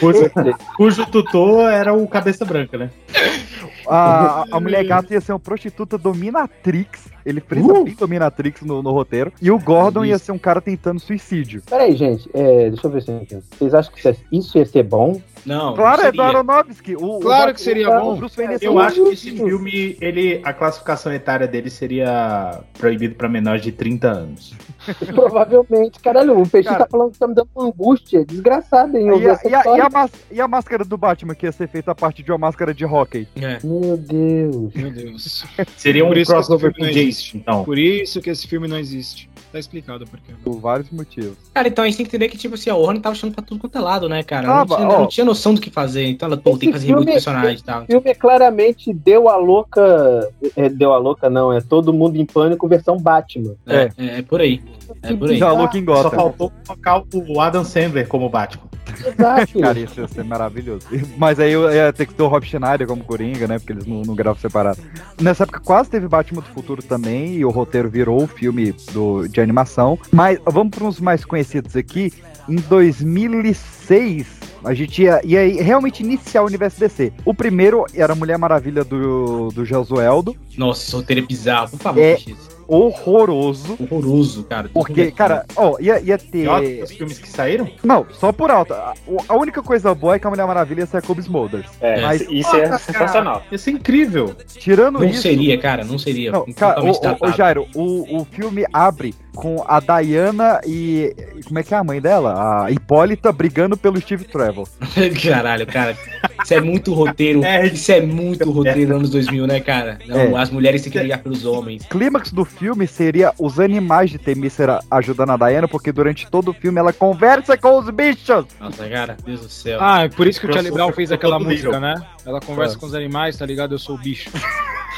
Cujo, 0.00 0.30
cujo 0.76 1.06
tutor 1.06 1.70
era 1.70 1.92
o 1.92 2.06
Cabeça 2.08 2.44
Branca, 2.44 2.78
né? 2.78 2.90
A, 3.90 4.44
a 4.50 4.60
mulher 4.60 4.84
gata 4.84 5.12
ia 5.12 5.20
ser 5.20 5.32
uma 5.32 5.38
prostituta 5.40 5.98
dominatrix. 5.98 7.08
Ele 7.24 7.40
frisa 7.40 7.66
Uh! 7.72 7.84
bem 7.84 7.94
dominatrix 7.94 8.62
no, 8.62 8.82
no 8.82 8.92
roteiro. 8.92 9.32
E 9.42 9.50
o 9.50 9.58
Gordon 9.58 10.04
ia 10.04 10.18
ser 10.18 10.32
um 10.32 10.38
cara 10.38 10.60
tentando 10.60 10.98
suicídio. 11.00 11.62
Peraí, 11.68 11.94
gente, 11.94 12.28
é, 12.32 12.70
deixa 12.70 12.86
eu 12.86 12.90
ver 12.90 13.02
se 13.02 13.10
eu 13.10 13.16
entendo. 13.18 13.42
Vocês 13.50 13.74
acham 13.74 13.92
que 13.92 13.98
isso 14.32 14.56
é- 14.56 14.60
ia 14.60 14.66
ser 14.66 14.82
bom? 14.84 15.20
Não, 15.44 15.74
Claro, 15.74 16.02
não 16.02 16.08
é 16.08 16.12
do. 16.12 16.22
Aronofsky. 16.22 16.96
O, 16.96 17.18
Claro 17.20 17.50
o- 17.50 17.54
que 17.54 17.60
seria 17.60 17.90
o- 17.90 18.00
bom. 18.00 18.12
o 18.12 18.16
Bruce 18.16 18.36
Wayne 18.36 18.52
ia 18.54 18.58
ser 18.58 18.66
Eu 18.66 18.78
acho 18.78 19.02
que 19.04 19.10
esse 19.10 19.30
filme, 19.32 19.96
ele, 20.00 20.40
a 20.44 20.52
classificação 20.52 21.12
etária 21.12 21.46
dele 21.46 21.70
seria 21.70 22.60
proibido 22.78 23.14
pra 23.14 23.28
menores 23.28 23.62
de 23.62 23.72
30 23.72 24.08
anos. 24.08 24.54
Provavelmente. 25.14 26.00
Caralho, 26.00 26.38
o 26.40 26.48
Peixe 26.48 26.68
Cara- 26.68 26.80
tá 26.84 26.90
falando 26.90 27.12
que 27.12 27.18
tá 27.18 27.26
me 27.28 27.34
dando 27.34 27.48
uma 27.54 27.66
angústia 27.66 28.24
desgraçada 28.24 28.98
em 28.98 29.10
ouvir 29.10 29.24
E 29.24 29.28
a, 29.28 29.40
e, 29.44 29.54
a, 29.54 29.76
e 29.76 29.80
a 29.80 29.88
mas- 29.90 30.10
e 30.30 30.40
a 30.40 30.48
máscara 30.48 30.84
do 30.84 30.96
Batman 30.96 31.34
que 31.34 31.46
ia 31.46 31.52
ser 31.52 31.68
feita 31.68 31.92
a 31.92 31.94
partir 31.94 32.22
de 32.22 32.32
uma 32.32 32.38
máscara 32.38 32.74
de 32.74 32.84
hockey? 32.84 33.28
É. 33.40 33.58
Meu 33.64 33.96
Deus. 33.96 34.74
Meu 34.74 34.90
Deus. 34.90 35.44
Seria 35.76 36.04
um 36.04 36.12
crossover 36.12 36.72
com 36.74 36.80
não 36.82 36.88
Jason, 36.88 37.00
existe. 37.00 37.36
então. 37.36 37.64
Por 37.64 37.78
isso 37.78 38.20
que 38.20 38.30
esse 38.30 38.46
filme 38.46 38.66
não 38.66 38.78
existe. 38.78 39.29
Tá 39.52 39.58
explicado 39.58 40.06
por 40.06 40.20
quê. 40.20 40.32
Por 40.44 40.60
vários 40.60 40.90
motivos. 40.90 41.36
Cara, 41.52 41.66
então 41.66 41.82
a 41.82 41.86
gente 41.88 41.96
tem 41.96 42.06
que 42.06 42.10
entender 42.10 42.28
que, 42.28 42.38
tipo 42.38 42.54
assim, 42.54 42.70
a 42.70 42.76
Warner 42.76 43.02
tava 43.02 43.14
achando 43.14 43.34
pra 43.34 43.42
tudo 43.42 43.58
quanto 43.60 43.76
é 43.76 43.80
lado, 43.80 44.08
né, 44.08 44.22
cara? 44.22 44.46
Tava, 44.46 44.58
não, 44.70 44.76
tinha, 44.76 44.88
ó. 44.88 45.00
não 45.00 45.08
tinha 45.08 45.24
noção 45.24 45.54
do 45.54 45.60
que 45.60 45.70
fazer. 45.70 46.06
Então 46.06 46.28
ela, 46.28 46.36
pô, 46.36 46.56
tem 46.56 46.68
que 46.68 46.72
fazer 46.74 46.86
reboot 46.86 47.06
de 47.06 47.12
personagem 47.12 47.58
e 47.58 47.62
tal. 47.62 47.82
O 47.82 47.86
filme 47.86 48.10
é 48.10 48.14
claramente 48.14 48.92
deu 48.92 49.28
a 49.28 49.36
louca. 49.36 50.30
é, 50.56 50.68
deu 50.68 50.92
a 50.92 50.98
louca, 50.98 51.28
não, 51.28 51.52
é 51.52 51.60
todo 51.60 51.92
mundo 51.92 52.16
em 52.16 52.24
pânico 52.24 52.68
versão 52.68 52.96
Batman. 52.96 53.54
É, 53.66 53.90
é, 53.98 54.18
é 54.18 54.22
por 54.22 54.40
aí. 54.40 54.62
É 55.02 55.14
por 55.14 55.30
aí. 55.30 55.38
Já 55.38 55.50
louco 55.50 55.76
em 55.76 55.84
Só 55.84 56.10
faltou 56.10 56.52
colocar 56.64 57.02
o 57.12 57.40
Adam 57.40 57.64
Sandler 57.64 58.06
como 58.06 58.28
Batman. 58.28 58.69
Exato. 59.06 59.60
Cara, 59.60 59.78
isso 59.78 60.00
ia 60.00 60.08
ser 60.08 60.24
maravilhoso. 60.24 60.86
Mas 61.16 61.38
aí 61.38 61.52
eu 61.52 61.70
ia 61.72 61.92
ter 61.92 62.06
que 62.06 62.14
ter 62.14 62.22
o 62.22 62.28
Rob 62.28 62.44
Schneider 62.46 62.86
como 62.86 63.04
Coringa, 63.04 63.46
né? 63.46 63.58
Porque 63.58 63.72
eles 63.72 63.86
não, 63.86 64.02
não 64.02 64.14
gravam 64.14 64.40
separado. 64.40 64.80
Nessa 65.20 65.44
época 65.44 65.60
quase 65.60 65.90
teve 65.90 66.08
Batman 66.08 66.42
do 66.42 66.48
Futuro 66.48 66.82
também, 66.82 67.34
e 67.34 67.44
o 67.44 67.50
roteiro 67.50 67.88
virou 67.88 68.22
o 68.22 68.26
filme 68.26 68.72
do, 68.92 69.26
de 69.28 69.40
animação. 69.40 69.98
Mas 70.12 70.38
vamos 70.44 70.76
para 70.76 70.84
uns 70.84 71.00
mais 71.00 71.24
conhecidos 71.24 71.76
aqui. 71.76 72.12
Em 72.48 72.56
2006, 72.56 74.26
a 74.64 74.74
gente 74.74 75.02
ia, 75.02 75.20
ia 75.24 75.62
realmente 75.62 76.02
iniciar 76.02 76.42
o 76.42 76.46
universo 76.46 76.78
DC. 76.80 77.12
O 77.24 77.32
primeiro 77.32 77.86
era 77.94 78.12
a 78.12 78.16
Mulher 78.16 78.38
Maravilha 78.38 78.84
do, 78.84 79.48
do 79.48 79.64
Josueldo. 79.64 80.36
Nossa, 80.56 80.82
esse 80.82 80.96
roteiro 80.96 81.22
é 81.22 81.26
bizarro, 81.26 81.70
por 81.70 81.78
favor, 81.78 82.00
É 82.00 82.16
PX. 82.16 82.49
Horroroso. 82.70 83.76
Horroroso, 83.80 84.44
cara. 84.44 84.70
Porque, 84.72 85.10
cara, 85.10 85.44
ó, 85.56 85.76
ia, 85.80 86.00
ia 86.00 86.16
ter. 86.16 86.44
E 86.44 86.48
olha 86.48 86.84
os 86.84 86.92
filmes 86.92 87.18
que 87.18 87.28
saíram. 87.28 87.68
Não, 87.82 88.06
só 88.10 88.32
por 88.32 88.50
alto. 88.50 88.72
A, 88.72 88.94
única 89.36 89.62
coisa 89.62 89.94
boa 89.94 90.14
é 90.14 90.18
que 90.18 90.26
a 90.26 90.30
Mulher 90.30 90.46
Maravilha 90.46 90.80
ia 90.80 90.86
ser 90.86 90.98
a 90.98 91.02
Kobe 91.02 91.20
Smulders. 91.20 91.66
É, 91.80 92.00
Mas- 92.00 92.20
isso 92.30 92.54
é 92.56 92.78
sensacional. 92.78 93.42
Isso 93.50 93.68
é 93.68 93.72
incrível. 93.72 94.34
Tirando 94.46 95.00
Não 95.00 95.04
isso. 95.06 95.22
seria, 95.22 95.58
cara, 95.58 95.84
não 95.84 95.98
seria. 95.98 96.30
Não, 96.30 96.44
cara, 96.52 96.74
totalmente 96.76 96.96
o, 96.96 96.98
o, 96.98 97.02
datado. 97.02 97.36
Jairo, 97.36 97.66
o, 97.74 98.20
o 98.20 98.24
filme 98.24 98.64
abre 98.72 99.14
com 99.34 99.64
a 99.66 99.80
Diana 99.80 100.60
e. 100.66 101.14
Como 101.46 101.58
é 101.58 101.62
que 101.62 101.74
é 101.74 101.76
a 101.76 101.84
mãe 101.84 102.00
dela? 102.00 102.64
A 102.64 102.70
Hipólita 102.70 103.32
brigando 103.32 103.76
pelo 103.76 104.00
Steve 104.00 104.24
Trevor. 104.24 104.68
Caralho, 105.22 105.66
cara. 105.66 105.96
Isso 106.42 106.54
é 106.54 106.60
muito 106.60 106.92
roteiro. 106.94 107.44
É. 107.44 107.66
Isso 107.66 107.90
é 107.92 108.00
muito 108.00 108.50
roteiro 108.50 108.96
anos 108.96 109.10
2000, 109.10 109.46
né, 109.46 109.60
cara? 109.60 109.98
Não, 110.06 110.36
É. 110.36 110.40
As 110.40 110.50
mulheres 110.50 110.82
têm 110.82 110.92
que 110.92 110.98
brigar 110.98 111.18
pelos 111.22 111.44
homens. 111.44 111.84
Clímax 111.86 112.32
do 112.32 112.44
filme 112.60 112.86
seria 112.86 113.32
os 113.38 113.58
animais 113.58 114.10
de 114.10 114.18
Temícera 114.18 114.80
ajudando 114.90 115.30
a 115.30 115.36
Diana, 115.38 115.66
porque 115.66 115.90
durante 115.90 116.30
todo 116.30 116.50
o 116.50 116.54
filme 116.54 116.78
ela 116.78 116.92
conversa 116.92 117.56
com 117.56 117.78
os 117.78 117.88
bichos. 117.88 118.44
Nossa, 118.60 118.86
cara, 118.88 119.16
Deus 119.24 119.40
do 119.40 119.48
céu. 119.48 119.78
Ah, 119.80 120.02
é 120.04 120.08
por 120.10 120.26
isso 120.26 120.38
que 120.38 120.46
o 120.46 120.52
Charlie 120.52 120.70
Brown 120.70 120.92
fez 120.92 121.10
aquela 121.10 121.38
música, 121.40 121.80
né? 121.80 121.94
Ela 122.26 122.38
conversa 122.40 122.76
É. 122.76 122.78
com 122.78 122.84
os 122.86 122.94
animais, 122.94 123.36
tá 123.38 123.46
ligado? 123.46 123.74
Eu 123.74 123.78
sou 123.78 123.96
o 123.96 123.98
bicho. 123.98 124.30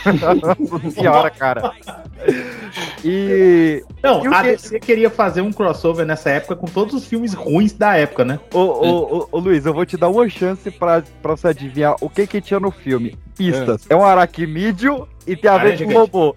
Nossa 0.05 0.91
senhora, 0.91 1.31
cara. 1.31 1.71
E. 3.05 3.85
Não, 4.03 4.25
E 4.25 4.29
o 4.29 4.35
a 4.35 4.43
que- 4.43 4.49
DC 4.51 4.81
queria 4.81 5.11
fazer 5.11 5.41
um 5.41 5.53
crossover 5.53 6.05
nessa 6.05 6.31
época 6.31 6.57
com 6.57 6.67
todos 6.67 6.95
os 6.95 7.07
filmes 7.07 7.35
ruins 7.35 7.73
da 7.73 7.97
época, 7.97 8.25
né? 8.25 8.41
Ô, 8.53 8.59
ô, 8.59 9.19
ô, 9.21 9.29
ô, 9.31 9.39
Luiz, 9.39 9.65
eu 9.67 9.73
vou 9.75 9.87
te 9.87 9.97
dar 9.97 10.09
uma 10.09 10.29
chance 10.29 10.71
pra, 10.71 11.03
pra 11.23 11.37
você 11.37 11.49
adivinhar 11.49 11.95
o 12.01 12.09
que 12.11 12.27
que 12.27 12.41
tinha 12.41 12.59
no 12.61 12.71
filme. 12.71 13.17
Pistas. 13.37 13.85
É, 13.89 13.97
um 13.97 14.05
aracnídeo 14.05 15.09
e 15.27 15.37
tem 15.37 15.51
a 15.51 15.59
ver 15.59 15.85
com 15.85 15.93
robô. 15.93 16.35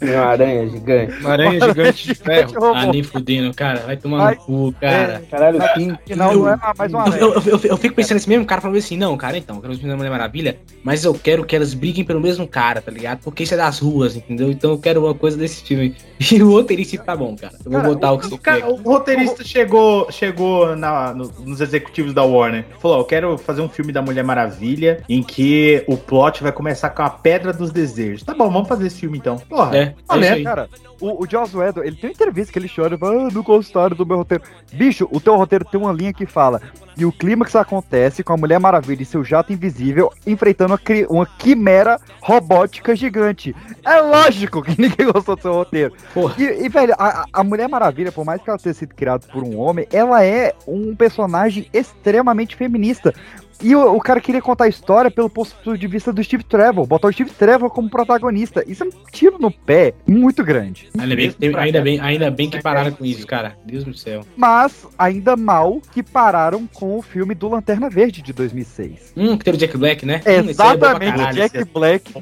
Tem 0.00 0.14
uma 0.14 0.24
aranha 0.24 0.68
gigante. 0.68 1.20
Uma 1.20 1.30
aranha 1.32 1.60
gigante 1.60 2.06
de 2.06 2.14
ferro. 2.14 2.52
Ah, 2.74 2.86
nem 2.86 3.02
fudendo, 3.02 3.54
cara. 3.54 3.80
Vai 3.80 3.96
tomar 3.96 4.28
Ai, 4.28 4.34
no 4.34 4.40
cu, 4.40 4.74
cara. 4.80 5.22
Caralho, 5.30 5.58
King. 5.74 5.98
Não, 6.16 6.34
não 6.34 6.48
é 6.48 6.58
mais 6.78 6.92
uma 6.92 7.06
Eu, 7.08 7.12
aranha. 7.12 7.20
eu, 7.22 7.42
eu, 7.52 7.60
eu 7.64 7.76
fico 7.76 7.94
pensando 7.94 8.16
assim 8.16 8.30
mesmo, 8.30 8.46
cara 8.46 8.60
falou 8.62 8.76
assim, 8.76 8.96
não, 8.96 9.16
cara, 9.16 9.36
então, 9.36 9.56
eu 9.56 9.62
quero 9.62 9.74
filmes 9.74 9.90
da 9.92 9.96
Mulher 9.96 10.10
Maravilha, 10.10 10.58
mas 10.82 11.04
eu 11.04 11.12
quero 11.14 11.44
que 11.44 11.54
elas 11.54 11.74
briguem 11.74 12.04
pelo 12.04 12.20
mesmo 12.20 12.46
cara, 12.48 12.80
tá 12.80 12.90
ligado? 12.90 13.20
Porque 13.22 13.42
isso 13.42 13.54
é 13.54 13.56
das 13.58 13.78
ruas, 13.78 14.16
entendeu? 14.16 14.50
Então 14.50 14.70
eu 14.70 14.78
quero 14.78 15.04
uma 15.04 15.14
coisa 15.14 15.36
desse 15.36 15.62
filme. 15.62 15.94
E 16.32 16.42
o 16.42 16.52
roteirista 16.52 16.96
tá 17.02 17.14
bom, 17.14 17.36
cara. 17.36 17.52
Eu 17.64 17.70
vou 17.70 17.80
Cara, 17.80 17.88
botar 17.92 18.12
o 18.12 18.18
que 18.18 18.28
você 18.28 18.38
cara- 18.38 18.60
quer. 18.62 18.66
o 18.68 18.76
roteirista 18.76 19.44
chegou, 19.44 20.10
chegou 20.10 20.74
na- 20.74 21.12
no- 21.12 21.30
nos 21.44 21.60
executivos 21.60 22.14
da 22.14 22.22
Warner. 22.22 22.64
Falou: 22.80 22.98
Eu 22.98 23.04
quero 23.04 23.36
fazer 23.36 23.60
um 23.60 23.68
filme 23.68 23.92
da 23.92 24.00
Mulher 24.00 24.22
Maravilha 24.24 25.02
em 25.08 25.22
que 25.22 25.84
o 25.86 25.96
plot 25.98 26.42
vai 26.42 26.50
começar 26.52 26.88
com 26.90 27.02
a 27.02 27.10
Pedra 27.10 27.43
dos 27.52 27.70
Desejos. 27.70 28.22
Tá 28.22 28.34
bom, 28.34 28.50
vamos 28.50 28.68
fazer 28.68 28.86
esse 28.86 29.00
filme 29.00 29.18
então. 29.18 29.36
Porra, 29.38 29.76
É, 29.76 29.94
é 30.10 30.16
né? 30.16 30.42
Cara, 30.42 30.68
o, 31.00 31.24
o 31.24 31.28
Joss 31.28 31.56
Whedon, 31.56 31.82
ele 31.82 31.96
tem 31.96 32.10
uma 32.10 32.14
entrevista 32.14 32.52
que 32.52 32.58
ele 32.58 32.70
chora 32.74 32.94
e 32.94 32.98
fala, 32.98 33.26
ah, 33.26 33.28
não 33.32 33.42
gostaram 33.42 33.96
do 33.96 34.06
meu 34.06 34.18
roteiro. 34.18 34.44
Bicho, 34.72 35.08
o 35.10 35.20
teu 35.20 35.36
roteiro 35.36 35.64
tem 35.64 35.80
uma 35.80 35.92
linha 35.92 36.12
que 36.12 36.26
fala, 36.26 36.60
e 36.96 37.04
o 37.04 37.12
clímax 37.12 37.56
acontece 37.56 38.22
com 38.22 38.32
a 38.32 38.36
Mulher 38.36 38.60
Maravilha 38.60 39.02
e 39.02 39.06
seu 39.06 39.24
jato 39.24 39.52
invisível 39.52 40.12
enfrentando 40.26 40.78
uma, 41.10 41.26
quimera 41.26 42.00
robótica 42.20 42.94
gigante. 42.94 43.54
É 43.84 44.00
lógico 44.00 44.62
que 44.62 44.70
ninguém 44.80 45.12
gostou 45.12 45.36
do 45.36 45.42
seu 45.42 45.52
roteiro. 45.52 45.92
Porra. 46.12 46.34
E, 46.38 46.64
e, 46.64 46.68
velho, 46.68 46.94
a, 46.98 47.26
a 47.32 47.44
Mulher 47.44 47.68
Maravilha, 47.68 48.12
por 48.12 48.24
mais 48.24 48.40
que 48.40 48.48
ela 48.48 48.58
tenha 48.58 48.74
sido 48.74 48.94
criada 48.94 49.26
por 49.32 49.42
um 49.42 49.58
homem, 49.58 49.86
ela 49.92 50.24
é 50.24 50.52
um 50.66 50.94
personagem 50.94 51.68
extremamente 51.72 52.54
feminista. 52.56 53.12
E 53.62 53.74
o, 53.74 53.94
o 53.94 54.00
cara 54.00 54.20
queria 54.20 54.42
contar 54.42 54.64
a 54.64 54.68
história 54.68 55.10
pelo 55.10 55.30
ponto 55.30 55.76
de 55.76 55.86
vista 55.86 56.12
do 56.12 56.22
Steve 56.22 56.44
Trevor, 56.44 56.86
botar 56.86 57.08
o 57.08 57.12
Steve 57.12 57.30
Trevor 57.30 57.70
como 57.70 57.88
protagonista. 57.88 58.64
Isso 58.66 58.84
é 58.84 58.86
um 58.86 58.90
tiro 59.10 59.38
no 59.38 59.50
pé 59.50 59.94
muito 60.06 60.44
grande. 60.44 60.88
Ainda 60.98 61.16
bem, 61.16 61.30
que 61.30 61.56
ainda, 61.56 61.80
bem, 61.80 62.00
ainda 62.00 62.30
bem 62.30 62.50
que 62.50 62.60
pararam 62.60 62.92
com 62.92 63.04
isso, 63.04 63.26
cara. 63.26 63.56
Deus 63.64 63.84
do 63.84 63.94
céu. 63.94 64.22
Mas 64.36 64.86
ainda 64.98 65.36
mal 65.36 65.80
que 65.92 66.02
pararam 66.02 66.66
com 66.72 66.98
o 66.98 67.02
filme 67.02 67.34
do 67.34 67.48
Lanterna 67.48 67.88
Verde 67.88 68.22
de 68.22 68.32
2006. 68.32 69.12
Hum, 69.16 69.36
que 69.36 69.44
teve 69.44 69.56
o 69.56 69.60
Jack 69.60 69.76
Black, 69.76 70.06
né? 70.06 70.20
Hum, 70.26 70.30
é 70.30 70.42
pra 70.42 70.50
Exatamente, 70.50 71.16
caralho. 71.16 71.36
Jack 71.36 71.64
Black. 71.72 72.12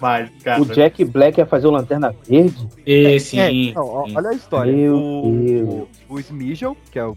Mas, 0.00 0.30
cara, 0.42 0.62
O 0.62 0.66
Jack 0.66 1.04
Black 1.04 1.38
ia 1.38 1.46
fazer 1.46 1.66
o 1.66 1.70
Lanterna 1.70 2.14
Verde? 2.28 2.68
E, 2.86 3.18
sim. 3.20 3.70
É, 3.70 3.74
não, 3.74 3.86
ó, 3.86 4.06
olha 4.14 4.30
a 4.30 4.34
história. 4.34 4.72
Meu 4.72 4.96
o, 4.96 5.42
Deus. 5.44 5.88
o, 6.08 6.14
o 6.14 6.20
Smigel, 6.20 6.76
que 6.90 6.98
é 6.98 7.04
o 7.04 7.16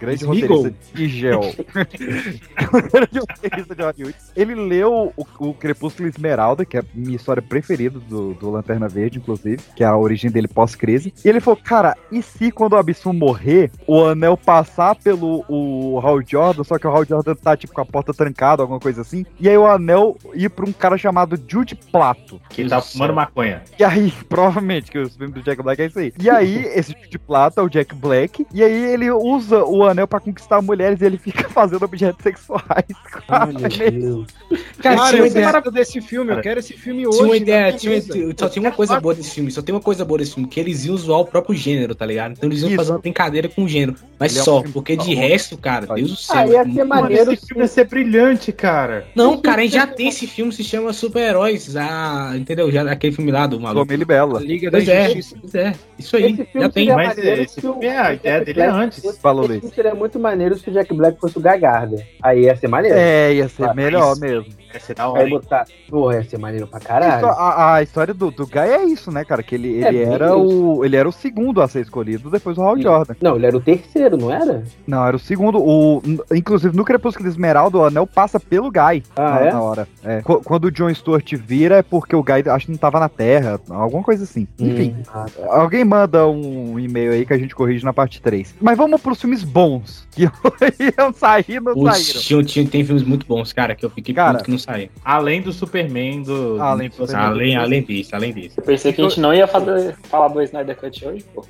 grande 0.00 0.24
Smeagol. 0.24 0.56
roteirista 0.56 0.94
Smigel, 0.94 1.40
o 1.40 2.82
grande 2.90 3.18
roteirista 3.18 3.74
de 3.74 3.82
Hollywood, 3.82 4.16
ele 4.34 4.54
leu 4.54 5.12
o, 5.16 5.26
o 5.38 5.54
Crepúsculo 5.54 6.08
Esmeralda, 6.08 6.64
que 6.64 6.76
é 6.76 6.80
a 6.80 6.84
minha 6.94 7.16
história 7.16 7.42
preferida 7.42 7.98
do, 8.00 8.34
do 8.34 8.50
Lanterna 8.50 8.88
Verde, 8.88 9.18
inclusive, 9.18 9.62
que 9.76 9.84
é 9.84 9.86
a 9.86 9.96
origem 9.96 10.30
dele 10.30 10.48
pós-crise. 10.48 11.12
E 11.24 11.28
ele 11.28 11.40
falou, 11.40 11.60
cara, 11.62 11.96
e 12.10 12.22
se 12.22 12.50
quando 12.50 12.72
o 12.72 12.76
Abissum 12.76 13.12
morrer, 13.12 13.70
o 13.86 14.04
anel 14.04 14.36
passar 14.36 14.94
pelo 14.96 15.44
o 15.48 16.00
Hal 16.00 16.20
Jordan, 16.26 16.64
só 16.64 16.78
que 16.78 16.86
o 16.86 16.90
Hal 16.90 17.04
Jordan 17.04 17.34
tá 17.34 17.56
tipo 17.56 17.74
com 17.74 17.80
a 17.80 17.86
porta 17.86 18.14
trancada, 18.14 18.62
alguma 18.62 18.80
coisa 18.80 19.02
assim, 19.02 19.26
e 19.38 19.48
aí 19.48 19.56
o 19.56 19.66
anel 19.66 20.16
ir 20.34 20.48
pra 20.48 20.64
um 20.64 20.72
cara 20.72 20.96
chamado 20.96 21.38
Jude 21.46 21.74
Plato. 21.74 22.40
que 22.48 22.66
tá 22.66 22.80
fumando 22.80 23.14
maconha. 23.14 23.62
E 23.78 23.84
aí, 23.84 24.12
provavelmente, 24.28 24.90
que 24.90 24.98
os 24.98 25.16
filmes 25.16 25.34
do 25.34 25.42
Jack 25.42 25.62
Black 25.62 25.82
é 25.82 25.86
isso 25.86 25.98
aí. 25.98 26.12
E 26.18 26.30
aí, 26.30 26.64
esse 26.74 26.94
tipo 26.94 27.08
de 27.08 27.18
plata 27.18 27.60
é 27.60 27.64
o 27.64 27.68
Jack 27.68 27.94
Black. 27.94 28.46
E 28.52 28.62
aí 28.62 28.92
ele 28.92 29.10
usa 29.10 29.64
o 29.64 29.84
anel 29.90 30.06
pra 30.08 30.20
conquistar 30.20 30.60
mulheres 30.62 31.00
e 31.00 31.04
ele 31.04 31.18
fica 31.18 31.48
fazendo 31.50 31.82
objetos 31.84 32.22
sexuais. 32.22 32.84
a 33.28 33.46
meu 33.46 33.90
Deus. 33.90 34.26
Cara, 34.80 34.96
Cara, 34.96 35.08
tinha 35.10 35.20
uma 35.22 35.26
eu 35.26 35.26
ideia, 35.30 35.52
quero 35.52 35.70
desse 35.70 36.00
filme, 36.00 36.30
eu 36.30 36.34
Cara, 36.36 36.42
quero 36.42 36.60
esse 36.60 36.72
filme 36.72 37.06
hoje. 37.06 37.18
tinha 37.18 37.28
uma 37.28 37.36
ideia, 37.36 37.66
minha 37.66 37.78
tinha, 37.78 38.34
só 38.38 38.48
tem 38.48 38.62
uma 38.62 38.72
coisa 38.72 38.98
boa 39.00 39.14
desse 39.14 39.30
filme, 39.30 39.50
só 39.50 39.60
tem 39.62 39.74
uma 39.74 39.80
coisa 39.80 40.04
boa 40.04 40.18
desse 40.18 40.34
filme, 40.34 40.48
que 40.48 40.58
eles 40.58 40.84
iam 40.86 40.96
zoar 40.96 41.20
o 41.20 41.24
próprio 41.26 41.54
gênero, 41.54 41.94
tá 41.94 42.06
ligado? 42.06 42.32
Então 42.32 42.48
eles 42.48 42.60
iam 42.62 42.68
Isso. 42.68 42.76
fazer 42.76 42.92
uma 42.92 42.98
brincadeira 42.98 43.48
com 43.48 43.64
o 43.64 43.68
gênero. 43.68 43.94
Mas 44.18 44.32
Ele 44.32 44.38
é 44.38 44.42
um 44.42 44.44
só, 44.44 44.56
filme 44.58 44.72
porque 44.72 44.96
de 44.96 45.14
bom. 45.14 45.20
resto, 45.20 45.58
cara, 45.58 45.86
Deus 45.94 46.10
do 46.10 46.16
céu. 46.16 46.36
Ah, 46.36 46.46
ia 46.46 46.62
ser 46.62 46.68
muito 46.68 46.86
maneiro 46.86 47.32
Esse 47.32 47.46
filme 47.46 47.62
ia 47.62 47.68
ser 47.68 47.84
brilhante, 47.86 48.52
cara. 48.52 49.06
Não, 49.14 49.38
cara, 49.38 49.66
já 49.68 49.86
tem 49.86 50.08
esse 50.08 50.26
filme, 50.26 50.52
se 50.52 50.64
chama 50.64 50.92
Super-Heróis, 50.92 51.76
ah, 51.76 52.32
entendeu? 52.36 52.70
Já 52.70 52.90
aquele 52.90 53.14
filme 53.14 53.30
lá 53.30 53.46
do 53.46 53.60
maluco. 53.60 53.92
E 53.92 54.04
Bela. 54.04 54.40
Liga 54.40 54.70
da 54.70 54.78
Pois 54.78 54.88
é, 54.88 55.10
Injustiça. 55.10 55.36
pois 55.40 55.54
é, 55.54 55.74
isso 55.98 56.16
aí, 56.16 56.24
Esse 56.32 56.44
filme 56.46 56.60
já 56.66 56.68
tem. 56.70 56.88
Mas 56.88 57.18
esse 57.18 57.60
filme 57.60 57.86
é- 57.86 57.98
a 57.98 58.14
ideia 58.14 58.44
dele 58.44 58.60
é 58.60 58.66
antes. 58.68 59.18
Falou, 59.18 59.46
filme 59.46 59.60
seria 59.80 59.94
muito 59.94 60.18
maneiro 60.20 60.58
se 60.58 60.68
o 60.68 60.72
Jack 60.72 60.92
Black 60.94 61.18
fosse 61.18 61.38
o 61.38 61.40
Gagarda. 61.40 61.96
Aí 62.22 62.42
ia 62.44 62.54
ser 62.54 62.68
maneiro. 62.68 62.98
É, 62.98 63.32
ia 63.32 63.48
ser 63.48 63.64
Ah, 63.64 63.74
melhor 63.74 64.12
isso. 64.12 64.20
mesmo. 64.20 64.52
Ia 64.72 64.80
ser 64.80 64.94
da 64.94 65.08
hora, 65.08 65.22
Aí 65.22 65.30
botar. 65.30 65.64
Porra, 65.88 66.14
ia 66.16 66.24
ser 66.24 66.38
maneiro 66.38 66.66
pra 66.66 66.78
caralho. 66.80 67.26
a, 67.26 67.74
a 67.74 67.82
história 67.82 68.14
do, 68.14 68.30
do 68.30 68.46
Guy 68.46 68.58
é 68.60 68.84
isso, 68.84 69.10
né, 69.10 69.24
cara? 69.24 69.42
Que 69.42 69.54
ele, 69.56 69.82
É, 69.82 69.88
ele, 69.88 70.04
bem 70.04 70.14
era 70.14 70.36
o, 70.36 70.84
ele 70.84 70.96
era 70.96 71.08
o 71.08 71.12
segundo 71.12 71.60
a 71.60 71.66
ser 71.68 71.80
escolhido 71.80 72.30
depois 72.30 72.56
do 72.56 72.62
Hal 72.62 72.76
Sim. 72.76 72.82
Jordan. 72.82 73.14
Não, 73.20 73.36
ele 73.36 73.46
era 73.46 73.56
o 73.56 73.60
terceiro, 73.60 74.16
não 74.16 74.30
era? 74.32 74.62
Não, 74.86 75.04
era 75.06 75.16
o 75.16 75.18
segundo. 75.18 75.58
O, 75.60 76.00
inclusive, 76.32 76.76
no 76.76 76.84
Crepúsculo 76.84 77.24
de 77.24 77.30
Esmeralda, 77.30 77.78
o 77.78 77.84
anel 77.84 78.06
passa 78.06 78.38
pelo 78.38 78.70
Guy 78.70 79.02
Ah, 79.16 79.30
na, 79.30 79.40
é? 79.40 79.52
na 79.52 79.60
hora. 79.60 79.88
É. 80.04 80.22
Qu- 80.22 80.42
Quando 80.44 80.66
o 80.66 80.70
John 80.70 80.92
Stewart 80.94 81.32
vira, 81.34 81.76
é 81.78 81.82
porque 81.82 82.14
o 82.14 82.22
Guy 82.22 82.48
acho 82.48 82.66
que 82.66 82.72
não 82.72 82.78
tava 82.78 83.00
na 83.00 83.08
Terra, 83.08 83.60
alguma 83.68 84.02
coisa 84.02 84.24
assim. 84.24 84.46
Enfim, 84.58 84.94
Hum, 84.98 85.02
ah, 85.12 85.26
tá. 85.34 85.56
alguém 85.56 85.84
manda 85.84 86.26
um 86.28 86.78
e-mail 86.78 87.12
aí 87.12 87.26
que 87.26 87.32
a 87.32 87.38
gente 87.38 87.54
corrige 87.54 87.84
na 87.84 87.92
parte 87.92 88.20
3. 88.22 88.54
Mas 88.60 88.76
vamos 88.76 89.00
pros 89.00 89.20
filmes 89.20 89.42
bons, 89.42 90.06
que 90.12 90.22
iam 90.98 91.12
sair, 91.12 91.60
não 91.60 91.72
Os, 91.76 91.96
saíram. 92.22 92.44
tem 92.70 92.84
filmes 92.84 93.02
muito 93.02 93.26
bons, 93.26 93.52
cara, 93.52 93.74
que 93.74 93.84
eu 93.84 93.90
fiquei 93.90 94.14
Cara, 94.14 94.38
que 94.42 94.50
não 94.50 94.59
saíram. 94.62 94.90
Além 95.04 95.42
do 95.42 95.52
Superman, 95.52 96.22
do. 96.22 96.60
Além 96.60 96.88
do 96.88 96.94
Superman. 96.94 97.26
Além, 97.26 97.56
além 97.56 97.82
disso, 97.82 98.14
além 98.14 98.32
disso. 98.32 98.54
Eu 98.56 98.62
pensei 98.62 98.92
que 98.92 99.00
a 99.00 99.08
gente 99.08 99.20
não 99.20 99.34
ia 99.34 99.46
fazer, 99.46 99.96
falar 100.04 100.28
do 100.28 100.42
Snyder 100.42 100.76
Cut 100.76 101.06
hoje, 101.06 101.24
pô. 101.34 101.44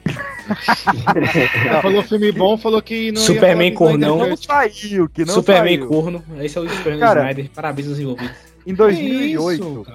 Falou 1.83 2.03
filme 2.03 2.33
bom, 2.33 2.57
falou 2.57 2.83
que 2.83 3.13
não 3.13 3.21
ia 3.21 3.27
Superman 3.27 3.75
falar 3.75 3.91
do 3.91 3.97
Snyder 3.97 4.09
cornão. 4.09 4.29
Não 4.29 4.37
saiu, 4.37 5.09
que 5.09 5.25
não 5.25 5.35
Superman 5.35 5.79
saiu. 5.79 5.89
corno, 5.89 6.25
esse 6.41 6.59
é 6.59 6.61
o 6.61 6.69
Superman 6.69 7.01
Cara, 7.01 7.21
Snyder, 7.21 7.51
parabéns 7.55 7.89
aos 7.89 7.99
envolvidos. 7.99 8.37
Em 8.67 8.71
Que 8.71 8.77
2008, 8.77 9.63
isso, 9.63 9.87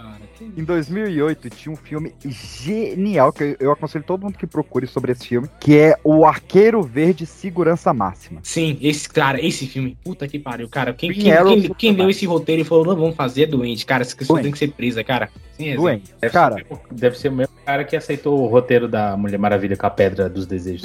Em 0.41 0.63
2008 0.63 1.49
tinha 1.49 1.71
um 1.71 1.75
filme 1.75 2.13
genial 2.25 3.31
que 3.31 3.55
eu- 3.59 3.71
aconselho 3.71 4.03
todo 4.03 4.23
mundo 4.23 4.37
que 4.37 4.45
procure 4.47 4.87
sobre 4.87 5.11
esse 5.11 5.27
filme, 5.27 5.49
que 5.59 5.77
é 5.77 5.95
O 6.03 6.25
Arqueiro 6.25 6.81
Verde 6.81 7.25
Segurança 7.25 7.93
Máxima. 7.93 8.39
Sim, 8.43 8.77
esse, 8.81 9.07
cara, 9.09 9.43
esse 9.43 9.65
filme, 9.67 9.97
puta 10.03 10.27
que 10.27 10.37
pariu, 10.39 10.67
cara. 10.69 10.93
Quem, 10.93 11.11
quem, 11.11 11.23
quem, 11.23 11.31
quem 11.33 11.33
leu 11.41 11.67
fantástico. 11.69 12.09
esse 12.09 12.25
roteiro 12.25 12.61
e 12.61 12.65
falou, 12.65 12.85
não, 12.85 12.95
vamos 12.95 13.15
fazer, 13.15 13.43
é 13.43 13.47
doente, 13.47 13.85
cara, 13.85 14.01
essa 14.01 14.15
pessoa 14.15 14.41
tem 14.41 14.51
que 14.51 14.57
ser 14.57 14.69
presa, 14.71 15.03
cara. 15.03 15.29
Sim, 15.57 15.69
é 15.69 15.75
Doente. 15.75 16.13
Deve 16.19 16.33
Cara, 16.33 16.55
ser, 16.55 16.65
deve 16.91 17.17
ser 17.17 17.29
o 17.29 17.31
mesmo 17.31 17.53
cara 17.65 17.83
que 17.83 17.95
aceitou 17.95 18.41
o 18.41 18.47
roteiro 18.47 18.87
da 18.87 19.15
Mulher 19.15 19.37
Maravilha 19.39 19.75
com 19.77 19.85
a 19.85 19.89
Pedra 19.89 20.27
dos 20.29 20.45
Desejos. 20.45 20.83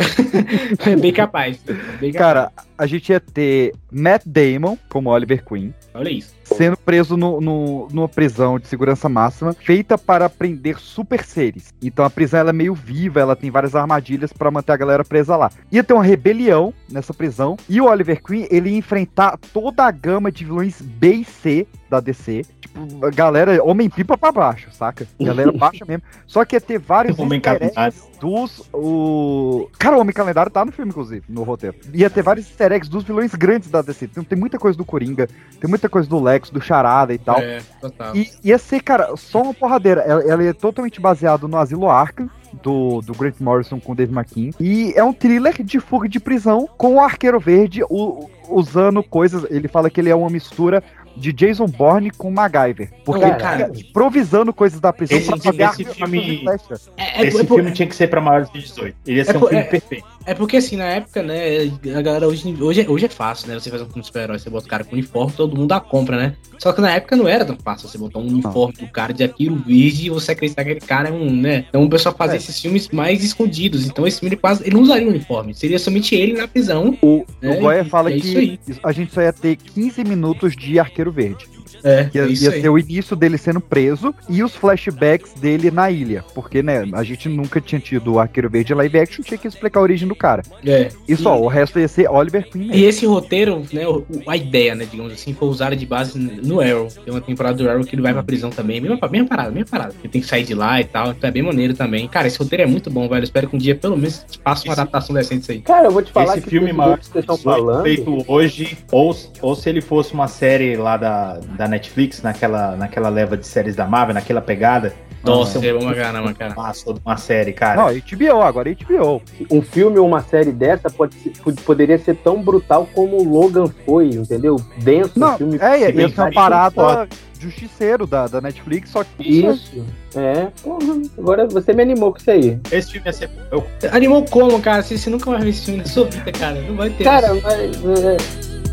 é 0.86 0.94
bem 0.96 1.12
capaz. 1.12 1.58
Bem 2.00 2.12
capaz. 2.12 2.16
cara, 2.16 2.52
a 2.78 2.86
gente 2.86 3.10
ia 3.10 3.20
ter 3.20 3.72
Matt 3.90 4.22
Damon 4.24 4.76
como 4.88 5.10
Oliver 5.10 5.44
Queen. 5.44 5.74
olha 5.94 6.08
isso. 6.10 6.34
Sendo 6.44 6.76
preso 6.76 7.16
no, 7.16 7.40
no- 7.40 7.88
numa 7.92 8.08
prisão 8.08 8.58
de 8.58 8.66
segurança 8.66 9.08
máxima 9.08 9.52
feita 9.52 9.96
para 9.96 10.28
prender 10.28 10.78
super 10.78 11.24
seres. 11.24 11.72
Então 11.82 12.04
a 12.04 12.10
prisão 12.10 12.40
ela 12.40 12.50
é 12.50 12.52
meio 12.52 12.74
viva, 12.74 13.20
ela 13.20 13.36
tem 13.36 13.50
várias 13.50 13.74
armadilhas 13.76 14.32
para 14.32 14.50
manter 14.50 14.72
a 14.72 14.76
galera 14.76 15.04
presa 15.04 15.36
lá. 15.36 15.50
Ia 15.70 15.84
ter 15.84 15.92
uma 15.94 16.02
rebelião 16.02 16.72
nessa 16.90 17.12
prisão 17.14 17.56
e 17.68 17.80
o 17.80 17.86
Oliver 17.86 18.22
Queen 18.22 18.48
ele 18.50 18.70
ia 18.70 18.76
enfrentar 18.78 19.38
toda 19.52 19.84
a 19.84 19.90
gama 19.90 20.30
de 20.32 20.44
vilões 20.44 20.80
B 20.80 21.12
e 21.14 21.24
C 21.24 21.66
da 21.90 22.00
DC. 22.00 22.44
Tipo, 22.60 23.04
a 23.04 23.10
galera, 23.10 23.62
homem-pipa 23.64 24.16
pra 24.16 24.30
baixo, 24.30 24.68
saca? 24.72 25.06
Galera 25.20 25.50
baixa 25.52 25.84
mesmo. 25.84 26.02
Só 26.26 26.44
que 26.44 26.54
ia 26.56 26.60
ter 26.60 26.78
vários 26.78 27.18
Homem 27.18 27.38
easter 27.38 27.54
eggs 27.56 27.74
calendário. 27.74 27.96
dos. 28.20 28.62
O... 28.72 29.68
Cara, 29.78 29.96
o 29.96 30.00
Homem 30.00 30.14
Calendário 30.14 30.50
tá 30.50 30.64
no 30.64 30.70
filme, 30.72 30.90
inclusive, 30.90 31.24
no 31.28 31.42
roteiro. 31.42 31.76
Ia 31.92 32.08
ter 32.08 32.22
vários 32.22 32.46
easter 32.46 32.70
eggs 32.72 32.88
dos 32.90 33.02
vilões 33.04 33.34
grandes 33.34 33.68
da 33.70 33.82
DC. 33.82 34.06
Tem, 34.08 34.22
tem 34.22 34.38
muita 34.38 34.58
coisa 34.58 34.78
do 34.78 34.84
Coringa, 34.84 35.28
tem 35.60 35.68
muita 35.68 35.88
coisa 35.88 36.08
do 36.08 36.20
Lex, 36.22 36.50
do 36.50 36.60
Charada 36.60 37.12
e 37.12 37.18
tal. 37.18 37.38
É, 37.40 37.60
total. 37.80 38.16
E 38.16 38.30
ia 38.44 38.56
ser, 38.58 38.80
cara, 38.80 39.16
só 39.16 39.42
uma 39.42 39.52
porradeira. 39.54 40.02
Ela, 40.02 40.22
ela 40.22 40.42
é 40.44 40.52
totalmente 40.52 41.00
baseado 41.00 41.48
no 41.48 41.56
Asilo 41.56 41.88
Arkham. 41.90 42.30
Do, 42.64 43.00
do 43.00 43.14
Grant 43.14 43.36
Morrison 43.38 43.78
com 43.78 43.92
o 43.92 43.94
Dave 43.94 44.12
McKean. 44.12 44.50
E 44.58 44.92
é 44.96 45.04
um 45.04 45.12
thriller 45.12 45.62
de 45.62 45.78
fuga 45.78 46.08
de 46.08 46.18
prisão 46.18 46.68
com 46.76 46.94
o 46.96 47.00
Arqueiro 47.00 47.38
Verde 47.38 47.80
u- 47.88 48.28
usando 48.48 49.04
coisas. 49.04 49.46
Ele 49.48 49.68
fala 49.68 49.88
que 49.88 50.00
ele 50.00 50.10
é 50.10 50.14
uma 50.16 50.28
mistura 50.28 50.82
de 51.20 51.32
Jason 51.32 51.66
Bourne 51.66 52.10
com 52.10 52.30
MacGyver. 52.30 52.90
Porque 53.04 53.24
ele 53.24 53.34
Caralho. 53.34 53.74
fica 53.74 53.88
improvisando 53.90 54.52
coisas 54.52 54.80
da 54.80 54.92
prisão 54.92 55.18
Esse- 55.18 55.26
pra 55.28 55.36
fazer 55.38 55.62
esse 55.64 55.84
filme- 55.84 56.38
flecha. 56.42 56.80
É, 56.96 57.22
é, 57.22 57.26
Esse 57.26 57.40
é 57.40 57.44
filme 57.44 57.70
tinha 57.72 57.86
que 57.88 57.94
ser 57.94 58.08
pra 58.08 58.20
maiores 58.20 58.50
de 58.50 58.60
18. 58.60 58.96
Ele 59.06 59.16
ia 59.18 59.24
ser 59.24 59.34
É 59.34 59.36
um 59.36 59.40
filme 59.40 59.56
é- 59.56 59.62
perfeito. 59.64 60.06
É 60.26 60.34
porque 60.34 60.58
assim, 60.58 60.76
na 60.76 60.84
época, 60.84 61.22
né, 61.22 61.70
a 61.96 62.02
galera 62.02 62.28
hoje, 62.28 62.54
hoje, 62.60 62.86
hoje 62.88 63.06
é 63.06 63.08
fácil, 63.08 63.48
né? 63.48 63.54
Você 63.58 63.70
faz 63.70 63.82
um 63.82 63.86
filme 63.86 64.04
super-herói, 64.04 64.38
você 64.38 64.50
bota 64.50 64.66
o 64.66 64.68
cara 64.68 64.84
com 64.84 64.92
uniforme, 64.92 65.32
todo 65.32 65.56
mundo 65.56 65.72
a 65.72 65.80
compra, 65.80 66.16
né? 66.16 66.36
Só 66.58 66.72
que 66.72 66.80
na 66.80 66.90
época 66.90 67.16
não 67.16 67.26
era 67.26 67.44
tão 67.44 67.56
fácil 67.56 67.88
você 67.88 67.96
botar 67.96 68.18
um 68.18 68.26
uniforme 68.28 68.74
do 68.74 68.86
cara 68.88 69.14
de 69.14 69.24
Akiro 69.24 69.56
verde 69.56 70.06
e 70.06 70.10
você 70.10 70.32
acreditar 70.32 70.62
que 70.62 70.70
aquele 70.70 70.86
cara 70.86 71.08
é 71.08 71.12
um, 71.12 71.34
né? 71.34 71.64
Então 71.68 71.82
o 71.84 71.88
pessoal 71.90 72.14
fazia 72.14 72.34
É. 72.34 72.38
esses 72.38 72.60
filmes 72.60 72.88
mais 72.90 73.24
escondidos. 73.24 73.86
Então 73.86 74.06
esse 74.06 74.20
filme 74.20 74.34
ele 74.34 74.40
quase. 74.40 74.62
Ele 74.64 74.74
não 74.74 74.82
usaria 74.82 75.08
uniforme. 75.08 75.54
Seria 75.54 75.78
somente 75.78 76.14
ele 76.14 76.34
na 76.34 76.46
prisão. 76.46 76.96
O, 77.02 77.24
É, 77.40 77.50
o 77.50 77.60
Goya 77.60 77.84
fala 77.84 78.10
é 78.10 78.20
que 78.20 78.58
a 78.82 78.92
gente 78.92 79.12
só 79.12 79.22
ia 79.22 79.32
ter 79.32 79.56
15 79.56 80.04
minutos 80.04 80.54
de 80.54 80.78
Arqueiro 80.78 81.10
Verde. 81.10 81.46
É, 81.84 82.08
Ia, 82.14 82.26
isso 82.26 82.44
ia 82.44 82.50
ser 82.60 82.68
o 82.68 82.78
início 82.78 83.14
dele 83.16 83.38
sendo 83.38 83.60
preso 83.60 84.14
e 84.28 84.42
os 84.42 84.54
flashbacks 84.54 85.34
dele 85.34 85.70
na 85.70 85.90
ilha. 85.90 86.24
Porque, 86.34 86.62
né, 86.62 86.84
a 86.92 87.02
gente 87.02 87.28
nunca 87.28 87.60
tinha 87.60 87.80
tido 87.80 88.14
o 88.14 88.18
Arqueiro 88.18 88.48
Verde 88.50 88.74
live 88.74 88.98
action, 88.98 89.22
tinha 89.22 89.38
que 89.38 89.48
explicar 89.48 89.80
a 89.80 89.82
origem 89.82 90.08
do 90.08 90.14
cara. 90.14 90.42
É. 90.64 90.88
E 91.08 91.16
só, 91.16 91.40
o 91.40 91.46
resto 91.48 91.78
ia 91.78 91.88
ser 91.88 92.08
Oliver 92.10 92.48
Queen 92.48 92.64
E 92.64 92.68
mesmo. 92.68 92.84
esse 92.86 93.06
roteiro, 93.06 93.62
né, 93.72 93.82
a 94.26 94.36
ideia, 94.36 94.74
né, 94.74 94.86
digamos 94.90 95.12
assim, 95.12 95.32
foi 95.34 95.48
usada 95.48 95.74
de 95.76 95.86
base 95.86 96.18
no 96.18 96.60
Arrow. 96.60 96.88
Tem 97.04 97.12
uma 97.12 97.20
temporada 97.20 97.56
do 97.56 97.68
Arrow 97.68 97.84
que 97.84 97.94
ele 97.94 98.02
vai 98.02 98.12
pra 98.12 98.22
prisão 98.22 98.50
também. 98.50 98.80
Mesma, 98.80 98.98
mesma 99.10 99.28
parada, 99.28 99.50
mesma 99.50 99.68
parada. 99.70 99.94
Ele 100.02 100.08
tem 100.12 100.20
que 100.20 100.26
sair 100.26 100.44
de 100.44 100.54
lá 100.54 100.80
e 100.80 100.84
tal. 100.84 101.10
Então 101.10 101.28
é 101.28 101.32
bem 101.32 101.42
maneiro 101.42 101.74
também. 101.74 102.06
Cara, 102.08 102.26
esse 102.26 102.38
roteiro 102.38 102.62
é 102.64 102.66
muito 102.66 102.90
bom, 102.90 103.08
velho. 103.08 103.20
Eu 103.20 103.24
espero 103.24 103.48
que 103.48 103.56
um 103.56 103.58
dia, 103.58 103.74
pelo 103.74 103.96
menos, 103.96 104.24
faça 104.44 104.64
uma 104.64 104.72
adaptação 104.72 105.14
decente 105.14 105.40
disso 105.40 105.52
aí. 105.52 105.60
Cara, 105.60 105.86
eu 105.86 105.90
vou 105.92 106.02
te 106.02 106.12
falar 106.12 106.34
Esse 106.34 106.42
que 106.44 106.50
filme 106.50 106.72
maior 106.72 106.98
que 106.98 107.06
vocês 107.06 107.22
estão 107.22 107.36
de 107.36 107.42
18 107.42 107.64
falando. 107.64 107.82
feito 107.82 108.24
hoje, 108.26 108.78
ou, 108.90 109.16
ou 109.40 109.54
se 109.54 109.68
ele 109.68 109.80
fosse 109.80 110.12
uma 110.12 110.28
série 110.28 110.76
lá 110.76 110.96
da, 110.96 111.38
da 111.56 111.66
Netflix, 111.70 112.20
naquela, 112.22 112.76
naquela 112.76 113.08
leva 113.08 113.36
de 113.36 113.46
séries 113.46 113.74
da 113.74 113.86
Marvel, 113.86 114.14
naquela 114.14 114.40
pegada. 114.42 114.92
Nossa, 115.22 115.58
é 115.64 115.72
pra 115.74 115.94
caramba, 115.94 116.32
cara. 116.32 116.54
Passou 116.54 116.94
de 116.94 117.00
uma 117.04 117.16
série, 117.18 117.52
cara. 117.52 117.76
Não, 117.82 117.88
HBO, 117.94 118.40
agora 118.42 118.70
HBO. 118.74 119.20
Um 119.50 119.60
filme 119.60 119.98
ou 119.98 120.06
uma 120.08 120.22
série 120.22 120.50
dessa 120.50 120.88
pode 120.88 121.14
ser- 121.16 121.32
pod- 121.42 121.60
poderia 121.62 121.98
ser 121.98 122.16
tão 122.16 122.42
brutal 122.42 122.88
como 122.94 123.18
o 123.18 123.24
Logan 123.40 123.66
foi, 123.84 124.08
entendeu? 124.08 124.56
Denso, 124.78 125.18
Não, 125.18 125.36
filme. 125.36 125.58
é, 125.60 125.92
ser 125.92 126.08
uma 126.20 126.28
que- 126.28 126.34
parada 126.34 127.06
justiceiro 127.38 128.06
da, 128.06 128.26
da 128.28 128.40
Netflix, 128.40 128.90
só 128.90 129.04
que. 129.04 129.46
Isso. 129.46 129.84
É, 130.14 130.48
porra, 130.62 131.00
agora 131.18 131.46
você 131.46 131.72
me 131.74 131.82
animou 131.82 132.12
com 132.12 132.18
isso 132.18 132.30
aí. 132.30 132.58
Esse 132.72 132.92
filme 132.92 133.06
ia 133.06 133.12
ser. 133.12 133.30
Eu, 133.52 133.64
Animou 133.92 134.24
como, 134.24 134.58
cara? 134.60 134.82
Você, 134.82 134.96
você 134.96 135.10
nunca 135.10 135.30
vai 135.30 135.40
ver 135.42 135.50
esse 135.50 135.66
filme 135.66 135.80
na 135.80 135.86
sua 135.86 136.06
vida, 136.06 136.32
cara. 136.32 136.60
Não 136.62 136.76
vai 136.76 136.88
ter. 136.90 137.04
Cara, 137.04 137.34
mas. 137.34 138.69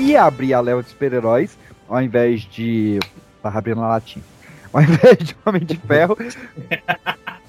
Ia 0.00 0.24
abrir 0.24 0.54
a 0.54 0.60
leva 0.60 0.82
de 0.82 0.88
super-heróis, 0.88 1.56
ao 1.88 2.00
invés 2.02 2.42
de. 2.42 2.98
Tava 3.42 3.58
abrindo 3.58 3.80
na 3.80 3.88
latinha. 3.88 4.24
Ao 4.72 4.80
invés 4.82 5.18
de 5.18 5.34
Homem 5.44 5.64
de 5.64 5.76
Ferro, 5.76 6.16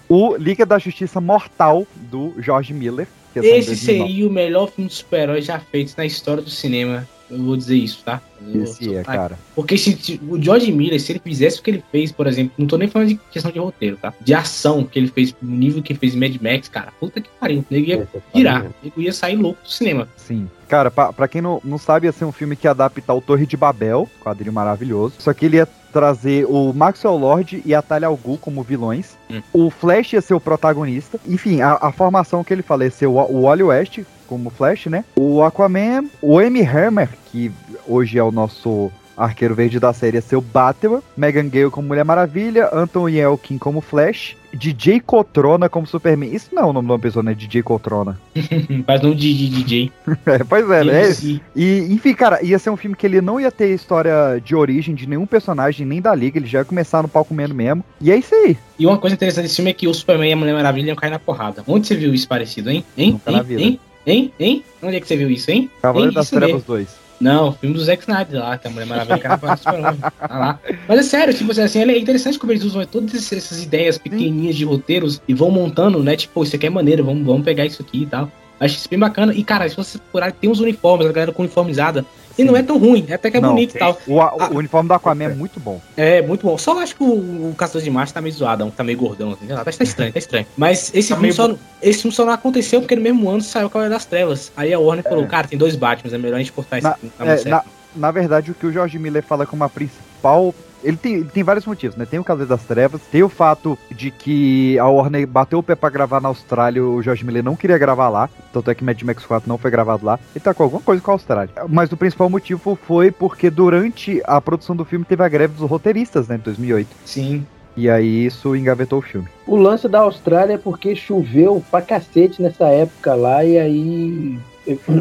o 0.10 0.36
Liga 0.38 0.66
da 0.66 0.80
Justiça 0.80 1.22
Mortal 1.22 1.86
do 1.96 2.34
George 2.40 2.74
Miller. 2.74 3.08
é 3.36 3.40
Esse 3.40 3.68
2009. 3.68 3.76
seria 3.76 4.28
o 4.28 4.32
melhor 4.32 4.72
filme 4.72 4.90
de 4.90 4.96
super-herói 4.96 5.42
já 5.42 5.60
feito 5.60 5.94
na 5.96 6.06
história 6.06 6.42
do 6.42 6.50
cinema. 6.50 7.08
Eu 7.32 7.44
vou 7.44 7.56
dizer 7.56 7.76
isso, 7.76 8.02
tá? 8.04 8.22
Esse 8.54 8.96
é, 8.96 9.04
cara. 9.04 9.38
Porque 9.56 9.78
se, 9.78 10.20
o 10.28 10.42
George 10.42 10.72
Miller, 10.72 11.00
se 11.00 11.12
ele 11.12 11.20
fizesse 11.20 11.60
o 11.60 11.64
que 11.64 11.72
ele 11.72 11.84
fez, 11.92 12.12
por 12.12 12.28
exemplo, 12.28 12.54
não 12.58 12.68
tô 12.68 12.78
nem 12.78 12.88
falando 12.88 13.10
de 13.10 13.20
questão 13.32 13.52
de 13.52 13.60
roteiro, 13.60 13.98
tá? 13.98 14.14
De 14.20 14.34
ação 14.34 14.84
que 14.84 15.00
ele 15.00 15.08
fez, 15.08 15.34
no 15.42 15.56
nível 15.56 15.82
que 15.82 15.94
fez 15.94 16.16
Mad 16.16 16.36
Max, 16.42 16.68
cara, 16.68 16.92
puta 17.00 17.22
que 17.22 17.30
pariu. 17.40 17.64
Nego 17.70 17.86
ia 17.86 18.08
tirar. 18.34 18.66
Ele 18.84 18.94
ia 18.98 19.14
sair 19.14 19.36
louco 19.36 19.62
do 19.64 19.70
cinema. 19.70 20.08
Sim. 20.18 20.50
Cara, 20.68 20.90
pra, 20.90 21.14
pra 21.14 21.28
quem 21.28 21.42
não, 21.42 21.62
não 21.64 21.78
sabe, 21.78 22.08
ia 22.08 22.12
ser 22.12 22.26
um 22.26 22.32
filme 22.32 22.56
que 22.56 22.68
ia 22.68 22.72
adaptar 22.72 23.14
o 23.14 23.22
Torre 23.22 23.46
de 23.46 23.58
Babel, 23.58 24.10
quadrinho 24.24 24.54
maravilhoso. 24.54 25.16
Só 25.20 25.34
que 25.34 25.46
ele 25.46 25.58
ia 25.58 25.68
trazer 25.92 26.46
o 26.46 26.74
Maxwell 26.74 27.18
Lord 27.18 27.62
e 27.66 27.76
a 27.76 27.82
Talia 27.82 28.08
al 28.08 28.16
Ghul 28.16 28.38
como 28.38 28.64
vilões. 28.64 29.18
Hum. 29.30 29.42
O 29.52 29.70
Flash 29.70 30.14
ia 30.14 30.22
ser 30.22 30.34
o 30.34 30.40
protagonista. 30.40 31.20
Enfim, 31.28 31.62
a, 31.62 31.78
a 31.82 31.92
formação 31.92 32.44
que 32.44 32.54
ele 32.54 32.64
ser 32.90 33.08
o, 33.08 33.14
o 33.14 33.42
Wally 33.42 33.64
West 33.64 34.00
como 34.32 34.50
Flash, 34.50 34.86
né? 34.86 35.04
O 35.18 35.44
Aquaman, 35.44 36.06
o 36.22 36.40
Amy 36.40 36.62
Hammer, 36.62 37.10
que 37.30 37.52
hoje 37.86 38.18
é 38.18 38.24
o 38.24 38.32
nosso 38.32 38.90
arqueiro 39.18 39.54
verde 39.54 39.78
da 39.78 39.92
série, 39.92 40.22
ser 40.22 40.38
o 40.38 40.42
Batman. 40.42 41.02
Megan 41.16 41.50
Gale 41.50 41.70
como 41.70 41.90
Mulher 41.90 42.06
Maravilha. 42.06 42.70
Anton 42.74 43.10
Yelkin 43.10 43.58
como 43.58 43.82
Flash. 43.82 44.36
DJ 44.54 45.00
Cotrona 45.00 45.70
como 45.70 45.88
Superman. 45.88 46.34
Isso 46.34 46.50
não 46.54 46.64
é 46.64 46.66
o 46.66 46.74
nome 46.74 46.88
de 46.88 46.92
uma 46.94 47.00
pessoa, 47.00 47.24
né? 47.24 47.34
DJ 47.34 47.64
Cotrona. 47.64 48.20
Nome 49.02 49.16
de, 49.16 49.34
de 49.34 49.50
DJ. 49.50 49.92
É, 50.26 50.44
pois 50.44 50.70
é, 50.70 50.84
né? 50.84 51.42
E, 51.56 51.88
enfim, 51.90 52.14
cara, 52.14 52.44
ia 52.44 52.60
ser 52.60 52.70
um 52.70 52.78
filme 52.78 52.96
que 52.96 53.06
ele 53.06 53.22
não 53.22 53.40
ia 53.40 53.52
ter 53.52 53.74
história 53.74 54.40
de 54.44 54.56
origem 54.56 54.94
de 54.94 55.08
nenhum 55.08 55.26
personagem, 55.26 55.86
nem 55.86 56.02
da 56.02 56.14
liga, 56.14 56.38
ele 56.38 56.48
já 56.48 56.60
ia 56.60 56.66
começar 56.66 57.02
no 57.02 57.10
comendo 57.10 57.56
mesmo. 57.56 57.84
E 58.00 58.12
é 58.12 58.18
isso 58.18 58.36
aí. 58.36 58.58
E 58.78 58.86
uma 58.86 58.98
coisa 58.98 59.16
interessante 59.16 59.44
desse 59.44 59.56
filme 59.56 59.72
é 59.72 59.74
que 59.74 59.88
o 59.88 59.94
Superman 59.94 60.30
e 60.30 60.34
a 60.34 60.36
Mulher 60.36 60.54
Maravilha 60.54 60.88
iam 60.90 60.96
cair 60.96 61.10
na 61.10 61.20
porrada. 61.20 61.64
Onde 61.68 61.88
você 61.88 61.96
viu 61.96 62.14
isso 62.14 62.28
parecido, 62.28 62.70
hein? 62.70 62.84
Hein? 62.98 63.20
Nunca 63.26 63.32
Hein? 63.32 63.60
Hein? 63.60 63.80
Hein? 64.06 64.32
Hein? 64.40 64.64
Onde 64.82 64.96
é 64.98 65.00
que 65.00 65.08
você 65.08 65.16
viu 65.16 65.30
isso, 65.30 65.50
hein? 65.52 65.70
Cavaleiro 65.82 66.12
Hein? 66.12 66.16
das 66.16 66.26
Isso 66.26 66.36
Trevas 66.36 66.54
mesmo. 66.56 66.68
2. 66.68 67.02
Não, 67.22 67.50
o 67.50 67.52
filme 67.52 67.76
do 67.76 67.84
Zack 67.84 68.02
Snyder 68.02 68.40
lá, 68.40 68.58
que 68.58 68.68
a 68.68 68.72
Mulher 68.72 68.88
Maravilha 68.88 69.18
porrada 69.38 69.56
do 69.56 69.58
Superman. 69.64 69.98
Tá 69.98 70.40
lá. 70.40 70.60
Mas 70.88 71.00
é 71.00 71.04
sério, 71.04 71.34
tipo 71.36 71.52
assim, 71.52 71.80
é 71.80 71.98
interessante 72.00 72.40
como 72.40 72.52
eles 72.52 72.64
usam 72.64 72.84
todas 72.86 73.14
essas- 73.14 73.38
essas 73.38 73.64
ideias 73.64 74.00
pequenininhas 74.00 74.56
de 74.56 74.66
roteiros 74.66 75.22
e 75.28 75.34
vão 75.36 75.52
montando, 75.52 76.02
né? 76.02 76.16
Tipo, 76.16 76.42
isso 76.44 76.56
aqui 76.56 76.66
é 76.66 76.70
maneiro, 76.72 77.04
vamos, 77.06 77.24
vamos 77.24 77.44
pegar 77.44 77.64
isso 77.66 77.82
aqui 77.84 78.04
e 78.04 78.06
tal. 78.08 78.32
Acho 78.60 78.76
isso 78.78 78.90
bem 78.90 78.98
bacana. 78.98 79.34
E, 79.36 79.44
cara, 79.44 79.70
se 79.70 79.76
você 79.76 80.00
procurar, 80.00 80.32
tem 80.32 80.50
uns 80.50 80.60
uniformes, 80.60 81.06
a 81.08 81.12
galera 81.12 81.32
com 81.32 81.44
uniformizada. 81.44 82.04
E 82.38 82.44
não 82.44 82.56
é 82.56 82.64
tão 82.64 82.78
ruim, 82.78 83.06
até 83.12 83.30
que 83.30 83.38
é 83.38 83.42
Não, 83.42 83.50
bonito 83.50 83.76
e 83.76 83.80
tal. 83.80 83.98
O, 84.08 84.16
o 84.16 84.58
uniforme 84.58 84.88
do 84.88 84.94
Aquaman 84.94 85.26
é 85.26 85.30
muito 85.30 85.60
bom. 85.60 85.82
É, 85.96 86.22
muito 86.22 86.46
bom. 86.46 86.58
Só 86.58 86.80
acho 86.80 86.96
que 86.96 87.04
o, 87.04 87.50
o 87.50 87.56
Caçador 87.58 87.82
de 87.82 87.90
Marte 87.90 88.14
tá 88.14 88.22
meio 88.22 88.34
zoadão, 88.34 88.70
tá 88.70 88.84
meio 88.84 88.98
gordão, 88.98 89.32
assim, 89.32 89.48
tá 89.48 89.64
tá 89.64 89.84
estranho, 89.84 90.14
tá 90.14 90.20
estranho. 90.20 90.46
Mas 90.58 90.92
esse, 90.94 91.10
Tá 91.10 91.16
filme 91.16 91.34
só, 91.34 91.54
esse 91.82 92.02
filme 92.02 92.16
só 92.16 92.26
não 92.26 92.34
aconteceu 92.34 92.82
porque 92.82 92.96
no 92.96 93.02
mesmo 93.02 93.30
ano 93.30 93.42
saiu 93.42 93.68
o 93.68 93.70
Cavaleiro 93.70 93.94
das 93.94 94.06
Trevas. 94.06 94.52
Aí 94.56 94.74
a 94.74 94.80
Warner 94.80 95.04
falou, 95.04 95.26
cara, 95.28 95.48
tem 95.48 95.58
dois 95.58 95.76
Batmans, 95.76 96.14
é 96.14 96.18
melhor 96.18 96.36
a 96.36 96.40
gente 96.40 96.52
cortar 96.52 96.78
esse 96.78 96.88
Na, 96.88 96.94
filme. 96.96 97.14
Tá 97.18 97.26
é, 97.26 97.46
na, 97.46 97.64
na 97.96 98.12
verdade, 98.12 98.52
o 98.52 98.54
que 98.54 98.66
o 98.66 98.72
George 98.72 98.98
Miller 98.98 99.24
fala 99.24 99.46
como 99.46 99.64
a 99.64 99.70
principal. 99.70 100.54
Ele 100.84 100.98
tem, 100.98 101.14
ele 101.16 101.26
tem 101.26 101.44
vários 101.44 101.66
motivos, 101.66 101.96
né? 101.96 102.06
Tem 102.06 102.20
o 102.20 102.24
Cavaleiro 102.24 102.50
das 102.50 102.64
Trevas, 102.64 103.02
tem 103.12 103.24
o 103.24 103.30
fato 103.30 103.78
de 103.92 104.12
que 104.12 104.78
a 104.80 104.88
Warner 104.88 105.28
bateu 105.28 105.60
o 105.60 105.64
pé 105.64 105.76
pra 105.76 105.90
gravar 105.90 106.22
na 106.22 106.30
Austrália, 106.30 106.84
o 106.84 107.02
George 107.02 107.26
Miller 107.26 107.44
não 107.44 107.56
queria 107.56 107.78
gravar 107.78 108.10
lá, 108.10 108.30
tanto 108.52 108.70
é 108.72 108.76
que 108.76 108.84
Mad 108.84 109.02
Max 109.04 109.26
4 109.26 109.48
não 109.48 109.58
foi 109.58 109.72
gravado 109.72 110.06
lá. 110.06 110.20
Ele 110.36 110.44
tá 110.44 110.54
com 110.54 110.64
alguma 110.64 110.82
coisa 110.82 111.02
com 111.02 111.12
a 111.12 111.16
Austrália. 111.16 111.54
Mas 111.70 111.92
o 111.92 111.98
principal 111.98 112.30
motivo 112.30 112.78
foi 112.88 113.12
porque 113.12 113.50
durante 113.50 114.22
a 114.26 114.40
produção 114.42 114.76
do 114.76 114.86
filme 114.86 115.06
teve 115.06 115.24
a 115.24 115.30
greve 115.30 115.56
dos 115.56 115.70
roteiristas, 115.70 116.28
né, 116.28 116.36
em 116.36 116.40
2008. 116.40 116.90
Sim. 117.06 117.46
E 117.76 117.90
aí 117.90 118.26
isso 118.26 118.56
engavetou 118.56 119.00
o 119.00 119.02
filme. 119.02 119.28
O 119.48 119.56
lance 119.56 119.88
da 119.88 120.00
Austrália 120.00 120.56
é 120.56 120.58
porque 120.58 120.96
choveu 120.96 121.64
pra 121.72 121.82
cacete 121.82 122.42
nessa 122.42 122.68
época 122.68 123.14
lá 123.16 123.44
e 123.46 123.58
aí 123.58 124.40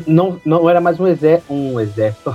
não, 0.07 0.41
não 0.45 0.69
era 0.69 0.81
mais 0.81 0.99
um, 1.01 1.07
exé 1.07 1.43
um 1.49 1.79
exército. 1.81 2.35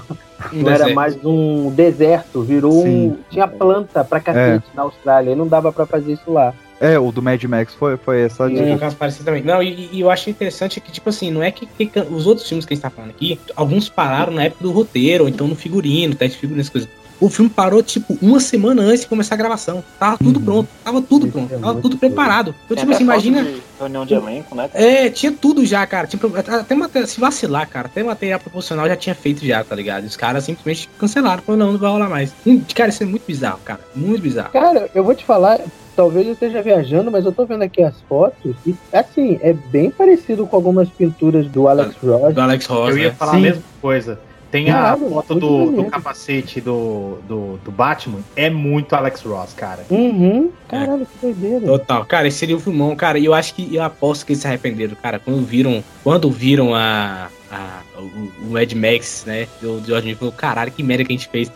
Um 0.54 0.62
não 0.64 0.72
era 0.72 0.94
mais 0.94 1.18
um 1.24 1.70
deserto, 1.72 2.42
virou 2.42 2.80
um. 2.82 2.84
Sim. 2.84 3.18
Tinha 3.30 3.48
planta 3.48 4.04
pra 4.04 4.20
cacete 4.20 4.66
na 4.74 4.84
Austrália 4.84 5.32
e 5.32 5.36
não 5.36 5.48
dava 5.48 5.72
pra 5.72 5.86
fazer 5.86 6.14
isso 6.14 6.32
lá. 6.32 6.54
É, 6.80 7.00
o 7.00 7.10
do 7.10 7.22
Mad 7.22 7.42
Max 7.46 7.74
foi, 7.74 7.96
foi 7.96 8.24
essa 8.24 8.44
É 8.44 8.48
um 8.48 8.54
dica. 8.54 8.78
caso 8.78 8.96
parecido 8.98 9.24
também. 9.26 9.42
Não, 9.42 9.64
e, 9.64 9.90
e 9.94 10.02
eu 10.02 10.10
acho 10.10 10.30
interessante 10.30 10.82
que, 10.82 10.92
tipo 10.92 11.08
assim, 11.10 11.32
não 11.32 11.42
é 11.42 11.50
que, 11.50 11.66
que 11.66 11.90
os 12.12 12.28
outros 12.28 12.48
filmes 12.48 12.66
que 12.66 12.74
a 12.74 12.76
gente 12.76 12.82
tá 12.84 12.90
falando 12.90 13.12
aqui, 13.12 13.40
alguns 13.56 13.88
pararam 13.88 14.34
na 14.34 14.44
época 14.44 14.62
do 14.64 14.72
roteiro, 14.72 15.24
ou 15.24 15.30
então 15.30 15.48
no 15.48 15.56
figurino, 15.56 16.14
teste 16.16 16.36
de 16.36 16.42
figurino, 16.42 16.60
essas 16.62 16.72
coisas. 16.72 16.90
O 17.20 17.30
filme 17.30 17.49
parou, 17.49 17.82
tipo, 17.82 18.18
uma 18.22 18.39
semana 18.39 18.82
antes 18.82 19.01
de 19.01 19.07
começar 19.07 19.36
a 19.36 19.38
gravação. 19.38 19.84
Tava 19.97 20.18
tudo 20.18 20.39
pronto, 20.39 20.68
tava 20.84 21.01
tudo 21.01 21.28
pronto, 21.28 21.59
tava 21.59 21.82
tudo 21.82 21.97
preparado. 21.97 22.53
Então, 22.66 22.76
tipo 22.76 22.88
até 22.89 22.95
assim, 22.95 23.03
imagina. 23.03 23.43
de 23.43 23.61
Reunião 23.80 24.05
de 24.05 24.13
elenco, 24.13 24.55
né? 24.55 24.70
É, 24.74 25.09
tinha 25.09 25.32
tudo 25.32 25.66
já, 25.66 25.86
cara. 25.86 26.07
Tipo, 26.07 26.32
até 26.38 26.76
material, 26.76 27.07
se 27.07 27.20
vacilar, 27.20 27.68
cara, 27.70 27.88
até 27.88 28.03
material 28.03 28.39
proporcional 28.39 28.88
já 28.88 28.95
tinha 28.95 29.16
feito 29.16 29.45
já, 29.45 29.63
tá 29.63 29.76
ligado? 29.76 30.05
Os 30.05 30.16
caras 30.16 30.43
simplesmente 30.43 30.89
cancelaram, 30.97 31.41
falaram, 31.41 31.66
não, 31.66 31.72
não 31.74 31.80
vai 31.80 31.89
rolar 31.91 32.09
mais. 32.09 32.34
Hum, 32.45 32.61
Cara, 32.74 32.89
isso 32.89 33.03
é 33.03 33.05
muito 33.05 33.26
bizarro, 33.26 33.59
cara. 33.63 33.80
Muito 33.95 34.22
bizarro. 34.22 34.51
Cara, 34.51 34.89
eu 34.93 35.03
vou 35.03 35.13
te 35.16 35.24
falar, 35.26 35.59
talvez 35.95 36.26
eu 36.28 36.34
esteja 36.34 36.61
viajando, 36.61 37.09
mas 37.11 37.26
eu 37.26 37.32
tô 37.32 37.45
vendo 37.45 37.61
aqui 37.63 37.82
as 37.82 37.95
fotos 38.07 38.55
e, 38.66 38.76
assim, 38.93 39.39
é 39.41 39.53
bem 39.53 39.89
parecido 39.89 40.45
com 40.47 40.55
algumas 40.55 40.89
pinturas 40.89 41.47
do 41.47 41.68
Alex 41.68 41.95
Ross. 42.03 42.34
Do 42.34 42.41
Alex 42.41 42.66
Ross, 42.66 42.89
Eu 42.91 42.97
ia 42.97 43.09
né? 43.09 43.16
falar 43.18 43.32
Sim. 43.32 43.38
a 43.38 43.41
mesma 43.41 43.63
coisa. 43.82 44.20
Tem 44.56 44.70
a 44.70 44.74
Caralho, 44.74 45.10
foto 45.10 45.36
do, 45.36 45.72
do 45.72 45.86
capacete 45.86 46.62
do, 46.62 47.18
do, 47.28 47.58
do 47.58 47.72
Batman. 47.72 48.20
É 48.38 48.49
muito 48.49 48.95
Alex 48.95 49.22
Ross, 49.22 49.51
cara. 49.53 49.84
Uhum. 49.89 50.49
Caralho, 50.70 51.06
que 51.06 51.18
doideira. 51.22 51.66
Total, 51.66 52.06
cara, 52.06 52.30
esse 52.30 52.38
seria 52.38 52.56
o 52.56 52.60
filmão, 52.62 52.95
cara, 52.95 53.20
e 53.20 53.26
eu 53.26 53.34
acho 53.34 53.53
que 53.53 53.76
eu 53.76 53.84
aposto 53.84 54.26
que 54.26 54.32
eles 54.32 54.41
se 54.41 54.47
arrependeram, 54.47 54.95
cara, 54.95 55.20
quando 55.20 55.45
viram, 55.45 55.84
quando 56.06 56.32
viram 56.32 56.74
a, 56.74 57.28
a 57.51 57.82
o, 57.97 58.47
o 58.47 58.51
Mad 58.51 58.72
Max, 58.72 59.26
né, 59.28 59.45
do 59.62 59.82
do 59.82 59.88
George 59.88 60.06
Miller, 60.06 60.20
falou, 60.20 60.34
caralho, 60.34 60.72
que 60.72 60.82
merda 60.82 61.03
que 61.03 61.12
a 61.12 61.18
gente 61.18 61.28
fez. 61.28 61.51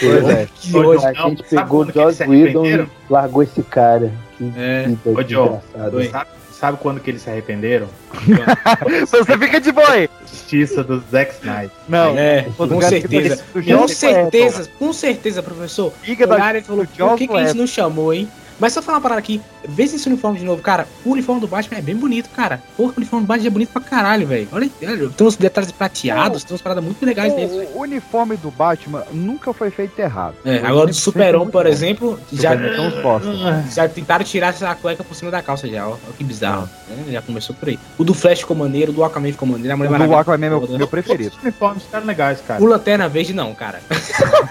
Pois 0.00 0.28
é. 0.30 0.48
Que 0.54 0.74
ódio. 0.74 1.06
a 1.06 1.12
gente 1.12 1.42
pegou 1.54 1.84
o 1.84 1.92
Joss 1.92 2.22
Whedon 2.22 2.64
e 2.64 2.86
largou 3.10 3.42
esse 3.42 3.62
cara. 3.62 4.10
Que 4.38 4.50
É. 4.56 4.86
Ô, 5.04 5.22
John, 5.22 5.60
desgraçada. 5.74 6.10
sabe, 6.10 6.30
sabe 6.62 6.78
quando 6.80 7.00
que 7.00 7.10
eles 7.10 7.22
se 7.22 7.28
arrependeram? 7.28 7.88
Você 9.10 9.36
fica 9.36 9.60
de 9.60 9.72
boi! 9.72 10.08
Justiça 10.20 10.84
do 10.84 11.02
Zack 11.10 11.34
Snyder. 11.34 11.70
Não, 11.88 12.16
É, 12.16 12.42
do 12.42 12.68
com 12.68 12.80
certeza. 12.80 13.44
Com 13.76 13.88
certeza, 13.88 14.70
com 14.78 14.92
certeza, 14.92 15.42
professor. 15.42 15.92
Liga 16.06 16.24
da 16.24 16.62
falou, 16.62 16.86
por 16.86 17.16
que, 17.16 17.26
que 17.26 17.34
a 17.34 17.46
gente 17.46 17.56
não 17.56 17.66
chamou, 17.66 18.14
hein? 18.14 18.28
Mas 18.62 18.74
só 18.74 18.80
falar 18.80 18.98
uma 18.98 19.02
parada 19.02 19.18
aqui, 19.18 19.42
vê 19.68 19.82
esse 19.82 20.06
uniforme 20.06 20.38
de 20.38 20.44
novo, 20.44 20.62
cara. 20.62 20.86
O 21.04 21.10
uniforme 21.10 21.40
do 21.40 21.48
Batman 21.48 21.78
é 21.78 21.82
bem 21.82 21.96
bonito, 21.96 22.30
cara. 22.30 22.62
Porra, 22.76 22.92
o 22.92 22.96
uniforme 22.96 23.26
do 23.26 23.28
Batman 23.28 23.48
é 23.48 23.50
bonito 23.50 23.72
pra 23.72 23.82
caralho, 23.82 24.24
velho. 24.24 24.46
Olha, 24.52 24.70
olha, 24.84 25.10
tem 25.10 25.26
uns 25.26 25.34
detalhes 25.34 25.72
prateados, 25.72 26.44
tem 26.44 26.54
umas 26.54 26.62
paradas 26.62 26.84
muito 26.84 27.04
legais 27.04 27.34
neles. 27.34 27.68
O 27.74 27.80
uniforme 27.80 28.36
do 28.36 28.52
Batman 28.52 29.02
nunca 29.10 29.52
foi 29.52 29.68
feito 29.72 29.98
errado. 29.98 30.36
É, 30.44 30.60
Foi 30.60 30.68
agora 30.68 30.86
do 30.86 30.94
Superman, 30.94 31.50
por 31.50 31.64
bom. 31.64 31.68
exemplo, 31.68 32.20
já, 32.32 32.52
já 33.68 33.88
tentaram 33.88 34.24
tirar 34.24 34.50
essa 34.50 34.72
cueca 34.76 35.02
por 35.02 35.16
cima 35.16 35.32
da 35.32 35.42
calça 35.42 35.66
já, 35.66 35.88
ó, 35.88 35.94
ó 35.94 36.12
que 36.16 36.22
bizarro. 36.22 36.70
né? 36.88 37.04
Já 37.10 37.20
começou 37.20 37.56
por 37.56 37.68
aí. 37.68 37.80
O 37.98 38.04
do 38.04 38.14
Flash 38.14 38.40
ficou 38.40 38.56
maneiro, 38.56 38.92
o 38.92 38.94
do 38.94 39.02
Aquaman 39.02 39.32
ficou 39.32 39.48
maneiro, 39.48 39.74
a 39.74 39.76
Mulher 39.76 39.88
O 39.88 39.92
do 39.92 39.98
Maravilha 39.98 40.20
Aquaman 40.20 40.46
é 40.46 40.50
meu, 40.50 40.78
meu 40.78 40.86
preferido. 40.86 41.34
Os 41.36 41.42
uniformes 41.42 41.82
ficaram 41.82 42.06
legais, 42.06 42.40
cara. 42.46 42.62
O 42.62 42.66
Lanterna 42.66 43.08
Verde 43.08 43.32
não, 43.32 43.52
cara. 43.56 43.80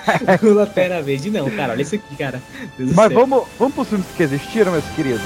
o 0.44 0.48
Lanterna 0.48 1.02
Verde 1.02 1.30
não, 1.30 1.50
cara. 1.50 1.72
Olha 1.72 1.82
isso 1.82 1.96
aqui, 1.96 2.16
cara. 2.18 2.42
Deus 2.78 2.92
Mas 2.94 3.14
vamos, 3.14 3.48
vamos 3.58 3.74
pros 3.74 4.01
filmes 4.02 4.16
que 4.16 4.24
existiram, 4.24 4.72
meus 4.72 4.88
queridos? 4.96 5.22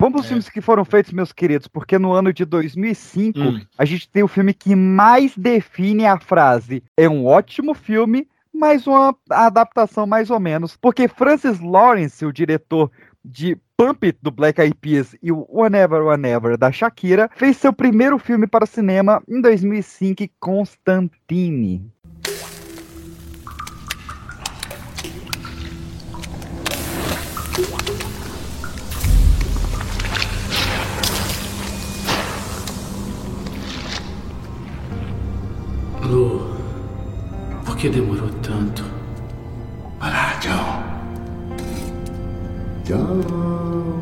Vamos 0.00 0.16
pros 0.16 0.26
filmes 0.26 0.48
que 0.48 0.60
foram 0.60 0.84
feitos, 0.84 1.12
meus 1.12 1.32
queridos, 1.32 1.68
porque 1.68 1.96
no 1.96 2.12
ano 2.12 2.32
de 2.32 2.44
2005 2.44 3.38
Hum. 3.38 3.60
a 3.78 3.84
gente 3.84 4.08
tem 4.10 4.22
o 4.22 4.28
filme 4.28 4.52
que 4.52 4.74
mais 4.74 5.36
define 5.36 6.06
a 6.06 6.18
frase 6.18 6.82
é 6.96 7.08
um 7.08 7.24
ótimo 7.24 7.72
filme, 7.72 8.26
mas 8.52 8.86
uma 8.86 9.14
adaptação 9.30 10.04
mais 10.06 10.28
ou 10.28 10.40
menos. 10.40 10.76
Porque 10.76 11.06
Francis 11.06 11.60
Lawrence, 11.60 12.26
o 12.26 12.32
diretor 12.32 12.90
de 13.24 13.56
Pump 13.82 14.04
It, 14.04 14.16
do 14.22 14.30
Black 14.30 14.60
Eyed 14.62 14.76
Peas, 14.80 15.16
e 15.20 15.32
o 15.32 15.44
Whenever, 15.50 16.04
Whenever, 16.04 16.56
da 16.56 16.70
Shakira, 16.70 17.28
fez 17.34 17.56
seu 17.56 17.72
primeiro 17.72 18.16
filme 18.16 18.46
para 18.46 18.62
o 18.62 18.66
cinema 18.66 19.20
em 19.28 19.40
2005, 19.40 20.22
Constantine. 20.38 21.90
Lu, 36.04 36.56
por 37.64 37.76
que 37.76 37.88
demorou 37.88 38.30
tanto? 38.42 38.84
Olá, 40.00 40.38
John. 40.40 40.81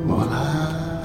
Olá. 0.08 1.02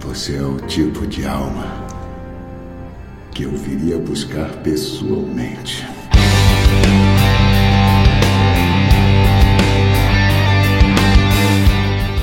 Você 0.00 0.36
é 0.36 0.42
o 0.42 0.56
tipo 0.66 1.06
de 1.06 1.26
alma 1.26 1.66
que 3.34 3.42
eu 3.42 3.50
viria 3.50 3.98
buscar 3.98 4.48
pessoalmente. 4.62 5.86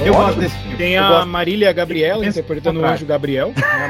Eu 0.07 0.13
gosto 0.13 0.39
desse 0.39 0.55
filme. 0.57 0.77
Tem 0.77 0.93
Eu 0.95 1.03
a. 1.03 1.25
Marília 1.25 1.71
Gabriela 1.73 2.25
interpretando 2.25 2.79
o 2.81 2.85
anjo 2.85 3.05
Gabriel. 3.05 3.53
né, 3.55 3.89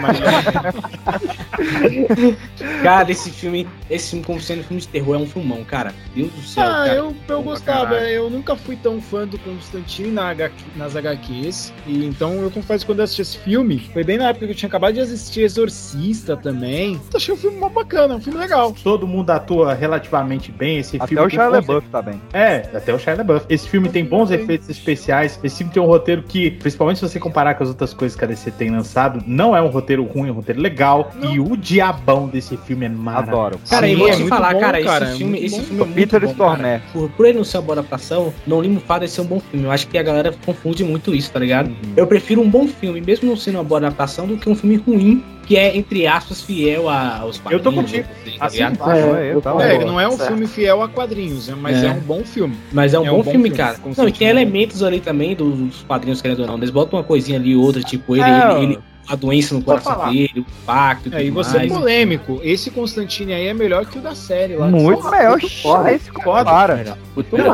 Cara, 2.84 3.11
esse 3.11 3.30
filme, 3.31 3.68
esse 3.89 4.11
filme, 4.11 4.26
como 4.26 4.39
sendo 4.39 4.64
filme 4.64 4.81
de 4.81 4.88
terror, 4.88 5.15
é 5.15 5.18
um 5.19 5.27
filmão, 5.27 5.64
cara. 5.64 5.94
Deus 6.15 6.31
do 6.31 6.41
céu, 6.41 6.64
Ah, 6.64 6.68
cara. 6.85 6.94
eu, 6.95 7.15
eu 7.27 7.41
gostava. 7.41 7.85
caralho. 7.95 8.07
Eu 8.07 8.30
nunca 8.30 8.56
fui 8.56 8.76
tão 8.76 9.02
fã 9.02 9.27
do 9.27 9.38
Constantine 9.39 10.11
na 10.11 10.30
HQ 10.30 10.53
nas 10.76 10.95
HQs. 10.95 11.73
E 11.85 12.06
então 12.06 12.34
eu 12.41 12.52
confesso 12.52 12.85
que 12.85 12.91
quando 12.91 12.99
eu 12.99 13.03
assisti 13.06 13.22
esse 13.22 13.38
filme, 13.39 13.80
foi 13.94 14.03
bem 14.03 14.18
na 14.18 14.30
época 14.30 14.45
que 14.45 14.52
eu 14.52 14.56
tinha 14.56 14.68
acabado 14.68 14.94
de 14.94 15.02
assistir 15.02 15.41
Exorcista 15.41 16.35
também. 16.38 16.99
Achei 17.14 17.34
um 17.34 17.38
filme 17.38 17.57
mó 17.57 17.69
bacana, 17.69 18.15
um 18.15 18.22
filme 18.22 18.39
legal. 18.39 18.73
Todo 18.84 19.07
mundo 19.07 19.30
atua 19.31 19.73
relativamente 19.73 20.52
bem. 20.52 20.77
Esse 20.80 20.98
Até 20.98 21.07
filme 21.07 21.23
o 21.26 21.30
tem 21.30 21.38
Shia 21.38 21.45
bons 21.45 21.53
LaBeouf 21.53 21.88
tá 21.89 22.02
bem. 22.02 22.22
É, 22.34 22.56
até 22.76 22.94
o 22.94 22.99
Shia 22.99 23.15
LaBeouf. 23.15 23.45
Esse 23.49 23.68
filme 23.68 23.89
tem 23.89 24.06
bons 24.06 24.31
efeitos 24.31 24.69
especiais. 24.69 25.39
Esse 25.44 25.57
filme 25.57 25.73
tem 25.73 25.81
um 25.81 25.85
roteiro 25.88 26.07
que, 26.24 26.52
principalmente 26.52 27.00
se 27.00 27.08
você 27.10 27.20
comparar 27.20 27.56
com 27.56 27.64
as 27.64 27.70
outras 27.70 27.94
coisas 27.94 28.18
que 28.18 28.24
a 28.24 28.28
DC 28.28 28.52
tem 28.52 28.70
lançado, 28.70 29.24
não 29.28 29.56
é 29.56 29.62
um 29.62 29.68
roteiro 29.68 30.04
ruim, 30.04 30.30
é 30.30 30.32
um 30.32 30.36
roteiro 30.36 30.62
legal. 30.62 31.12
E 31.32 31.40
o 31.40 31.56
diabão 31.58 32.28
desse 32.28 32.56
filme 32.58 32.86
é 32.86 32.90
maravilhoso. 32.90 33.38
Adoro. 33.42 33.60
Cara, 33.70 33.86
Sim, 33.88 33.94
eu 33.94 34.00
vou 34.00 34.08
é 34.08 34.12
te 34.16 34.28
falar, 34.28 34.54
bom, 34.54 34.60
cara, 34.60 34.84
cara, 34.84 35.06
esse 35.06 35.14
é 35.14 35.18
filme, 35.18 35.32
muito 35.40 35.46
esse 35.46 35.62
filme 35.62 35.82
é 35.82 35.86
muito 35.86 35.96
Peter 35.96 36.22
bom, 36.22 36.28
Stormare. 36.32 36.62
cara. 36.62 36.82
Por, 36.94 37.10
por 37.12 37.26
ele 37.26 37.38
não 37.38 37.44
ser 37.44 37.58
uma 37.58 37.64
boa 37.64 37.80
adaptação, 37.80 38.34
não 38.46 38.62
limo 38.62 38.78
o 38.78 38.82
fato 38.82 39.02
de 39.04 39.10
ser 39.12 39.22
um 39.22 39.26
bom 39.26 39.40
filme. 39.40 39.66
Eu 39.66 39.72
acho 39.72 39.88
que 39.88 39.98
a 39.98 40.04
galera 40.04 40.34
confunde 40.46 40.84
muito 40.84 41.14
isso, 41.14 41.32
tá 41.32 41.40
ligado? 41.40 41.68
Uhum. 41.68 41.76
Eu 41.96 42.08
prefiro 42.08 42.42
um 42.42 42.50
bom 42.50 42.68
filme, 42.68 43.02
mesmo 43.02 43.28
não 43.30 43.36
sendo 43.36 43.56
uma 43.56 43.64
boa 43.64 43.80
adaptação, 43.80 44.26
do 44.28 44.38
que 44.38 44.50
um 44.50 44.56
filme 44.56 44.78
ruim, 44.78 45.24
que 45.46 45.56
é, 45.56 45.78
entre 45.78 46.06
aspas, 46.06 46.42
fiel 46.42 46.90
a- 46.90 47.20
aos 47.20 47.42
Eu 47.50 47.60
tô 47.62 47.72
quadrinhos, 47.72 48.06
contigo. 48.06 48.08
assim, 48.22 48.38
tá 48.38 48.46
Assim 48.46 48.64
embaixo, 48.64 49.16
É, 49.16 49.34
eu 49.34 49.42
tava- 49.42 49.64
É, 49.66 49.76
ele 49.76 49.86
não 49.86 49.98
é 49.98 50.06
um 50.06 50.12
Certo. 50.12 50.28
filme 50.28 50.46
fiel 50.46 50.82
a 50.84 50.90
quadrinhos, 50.90 51.48
né, 51.48 51.56
mas 51.58 51.82
É. 51.82 51.88
é. 51.88 51.92
um 51.92 52.00
bom 52.02 52.22
filme. 52.26 52.54
Mas 52.74 52.94
é 52.94 53.00
um, 53.00 53.06
É 53.06 53.10
bom, 53.10 53.14
um 53.14 53.18
bom 53.24 53.32
filme, 53.32 53.44
filme, 53.46 53.58
cara. 53.58 53.78
Não, 53.98 54.08
e 54.10 54.12
tem 54.12 54.28
elementos 54.28 54.84
ali 54.84 55.00
também 55.00 55.34
dos 55.36 55.82
quadrinhos, 55.98 56.22
querendo 56.22 56.41
ou 56.41 56.48
não. 56.48 56.57
Eles 56.57 56.69
botam 56.69 56.98
uma 56.99 57.03
coisinha 57.03 57.40
ali, 57.40 57.56
outra, 57.56 57.82
tipo, 57.82 58.15
ele, 58.15 58.24
É, 58.24 58.52
ele, 58.53 58.64
ele- 58.74 58.80
a 59.10 59.15
doença 59.15 59.56
no 59.56 59.61
coração 59.61 59.94
falar. 59.94 60.10
dele, 60.11 60.32
o 60.41 60.45
pacto 60.65 61.07
e 61.10 61.15
É, 61.15 61.22
e 61.22 61.26
tudo 61.32 61.34
você 61.36 61.56
é 61.56 61.60
mais. 61.61 61.72
polêmico. 61.72 62.40
Esse 62.44 62.69
Constantine 62.69 63.34
aí 63.34 63.48
é 63.48 63.53
melhor 63.53 63.86
que 63.86 63.98
o 63.98 64.02
da 64.02 64.14
série 64.14 64.56
lá. 64.56 64.68
Muito 64.68 65.02
Porra, 65.02 65.18
melhor. 65.18 65.40
foda. 65.41 65.91
Esse 65.94 66.11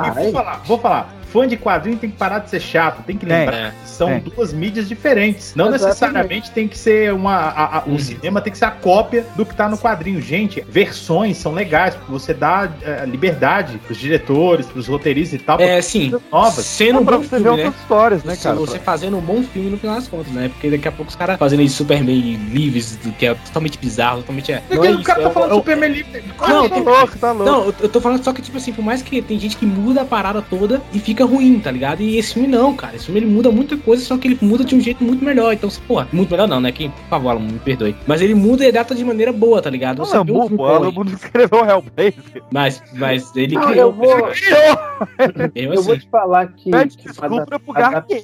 e 0.07 0.11
vou 0.23 0.31
falar, 0.31 0.61
vou 0.65 0.77
falar. 0.79 1.15
Fã 1.33 1.47
de 1.47 1.57
quadrinho 1.57 1.97
tem 1.97 2.11
que 2.11 2.15
parar 2.15 2.37
de 2.39 2.49
ser 2.51 2.61
chato, 2.61 3.01
tem 3.03 3.17
que 3.17 3.25
lembrar 3.25 3.57
É. 3.57 3.71
que 3.83 3.89
são 3.89 4.07
Tem. 4.07 4.19
duas 4.19 4.53
mídias 4.53 4.87
diferentes. 4.87 5.55
Não 5.55 5.65
Exatamente. 5.65 5.87
necessariamente 5.87 6.51
tem 6.51 6.67
que 6.67 6.77
ser 6.77 7.11
uma. 7.11 7.33
a- 7.35 7.77
a- 7.79 7.83
o 7.87 7.97
cinema 7.97 8.39
tem 8.39 8.51
que 8.53 8.59
ser 8.59 8.65
a 8.65 8.71
cópia 8.71 9.25
do 9.35 9.43
que 9.43 9.55
tá 9.55 9.67
no 9.67 9.75
quadrinho. 9.77 10.21
Gente, 10.21 10.63
versões 10.69 11.37
são 11.37 11.51
legais, 11.51 11.95
porque 11.95 12.11
você 12.11 12.35
dá 12.35 12.69
eh, 12.83 13.03
liberdade 13.07 13.79
pros 13.79 13.97
diretores, 13.97 14.67
pros 14.67 14.87
roteiristas 14.87 15.41
e 15.41 15.43
tal, 15.43 15.57
pra 15.57 15.65
É, 15.65 15.81
sim. 15.81 16.13
novas. 16.31 16.65
Sendo 16.65 16.99
um 16.99 17.05
pra 17.05 17.17
você 17.17 17.23
ver 17.37 17.41
filme, 17.43 17.57
né? 17.57 17.63
outras 17.65 17.81
histórias, 17.81 18.23
né, 18.23 18.35
cara? 18.35 18.55
Você 18.57 18.77
fazendo 18.77 19.17
um 19.17 19.21
bom 19.21 19.41
filme 19.41 19.71
no 19.71 19.77
final 19.77 19.95
das 19.95 20.07
contas, 20.07 20.31
né? 20.31 20.49
Porque 20.49 20.69
daqui 20.69 20.87
a 20.87 20.91
pouco 20.91 21.09
os 21.09 21.15
caras 21.15 21.39
fazendo 21.39 21.63
isso 21.63 21.77
Superman 21.77 22.15
livres, 22.51 22.95
do 22.97 23.11
que 23.13 23.25
é 23.25 23.33
totalmente 23.33 23.79
bizarro, 23.79 24.17
totalmente 24.19 24.51
é. 24.51 24.61
Não 24.69 24.85
é 24.85 24.89
o 24.91 24.93
isso, 24.95 25.03
cara 25.03 25.19
é 25.21 25.23
tá 25.23 25.29
um- 25.29 25.33
falando 25.33 25.49
é 25.51 25.53
um- 25.55 25.57
Superman 25.57 25.89
livre. 25.91 26.23
Não, 26.47 26.69
tá 26.69 26.75
tem- 26.75 26.83
louco, 26.83 27.17
tá 27.17 27.31
louco. 27.31 27.51
Não, 27.51 27.65
eu- 27.65 27.75
eu 27.81 27.89
tô 27.89 27.99
falando 27.99 28.23
só 28.23 28.31
que, 28.31 28.41
tipo 28.41 28.57
assim, 28.57 28.71
por 28.71 28.83
mais 28.85 29.01
que 29.01 29.21
tem 29.21 29.39
gente 29.39 29.57
que 29.57 29.65
muda 29.65 30.01
a 30.01 30.05
parada 30.05 30.41
toda 30.41 30.79
e 30.93 30.99
fica 30.99 31.22
ruim, 31.25 31.59
tá 31.59 31.71
ligado? 31.71 32.01
E 32.01 32.17
esse 32.17 32.33
filme 32.33 32.47
não, 32.47 32.75
cara. 32.75 32.95
Esse 32.95 33.05
filme 33.05 33.19
ele 33.21 33.27
muda 33.29 33.51
muita 33.51 33.77
coisa, 33.77 34.03
só 34.03 34.17
que 34.17 34.27
ele 34.27 34.37
muda 34.41 34.63
de 34.63 34.75
um 34.75 34.79
jeito 34.79 35.03
muito 35.03 35.23
melhor. 35.23 35.53
Então, 35.53 35.69
porra, 35.87 36.07
muito 36.11 36.29
melhor 36.31 36.47
não, 36.47 36.59
né? 36.59 36.71
Quem, 36.71 36.89
por 36.89 37.03
favor, 37.09 37.29
Alan, 37.31 37.39
me 37.41 37.59
perdoe. 37.59 37.95
Mas 38.07 38.21
ele 38.21 38.35
muda 38.35 38.65
e 38.65 38.71
data 38.71 38.93
de 38.95 39.03
maneira 39.03 39.31
boa, 39.31 39.61
tá 39.61 39.69
ligado? 39.69 39.99
Não, 39.99 40.05
Você 40.05 40.15
Alan 40.15 40.25
filme 40.25 40.39
Moore, 40.39 40.55
bom 40.55 40.65
Alan 40.65 40.87
aí. 40.87 40.93
Moore 40.93 41.13
escreveu 41.13 41.59
Hellblazer. 41.65 42.13
Mas, 42.51 42.81
mas 42.93 43.35
ele 43.35 43.55
Não, 43.55 43.67
criou. 43.67 43.85
eu 43.87 43.91
vou, 43.91 44.29
Eu, 45.55 45.73
eu 45.73 45.81
vou 45.81 45.93
assim, 45.93 46.01
te 46.01 46.09
falar 46.09 46.47
que. 46.47 46.71
Pede 46.71 46.97
que 46.97 47.07
desculpa 47.07 47.59
pro 47.59 47.73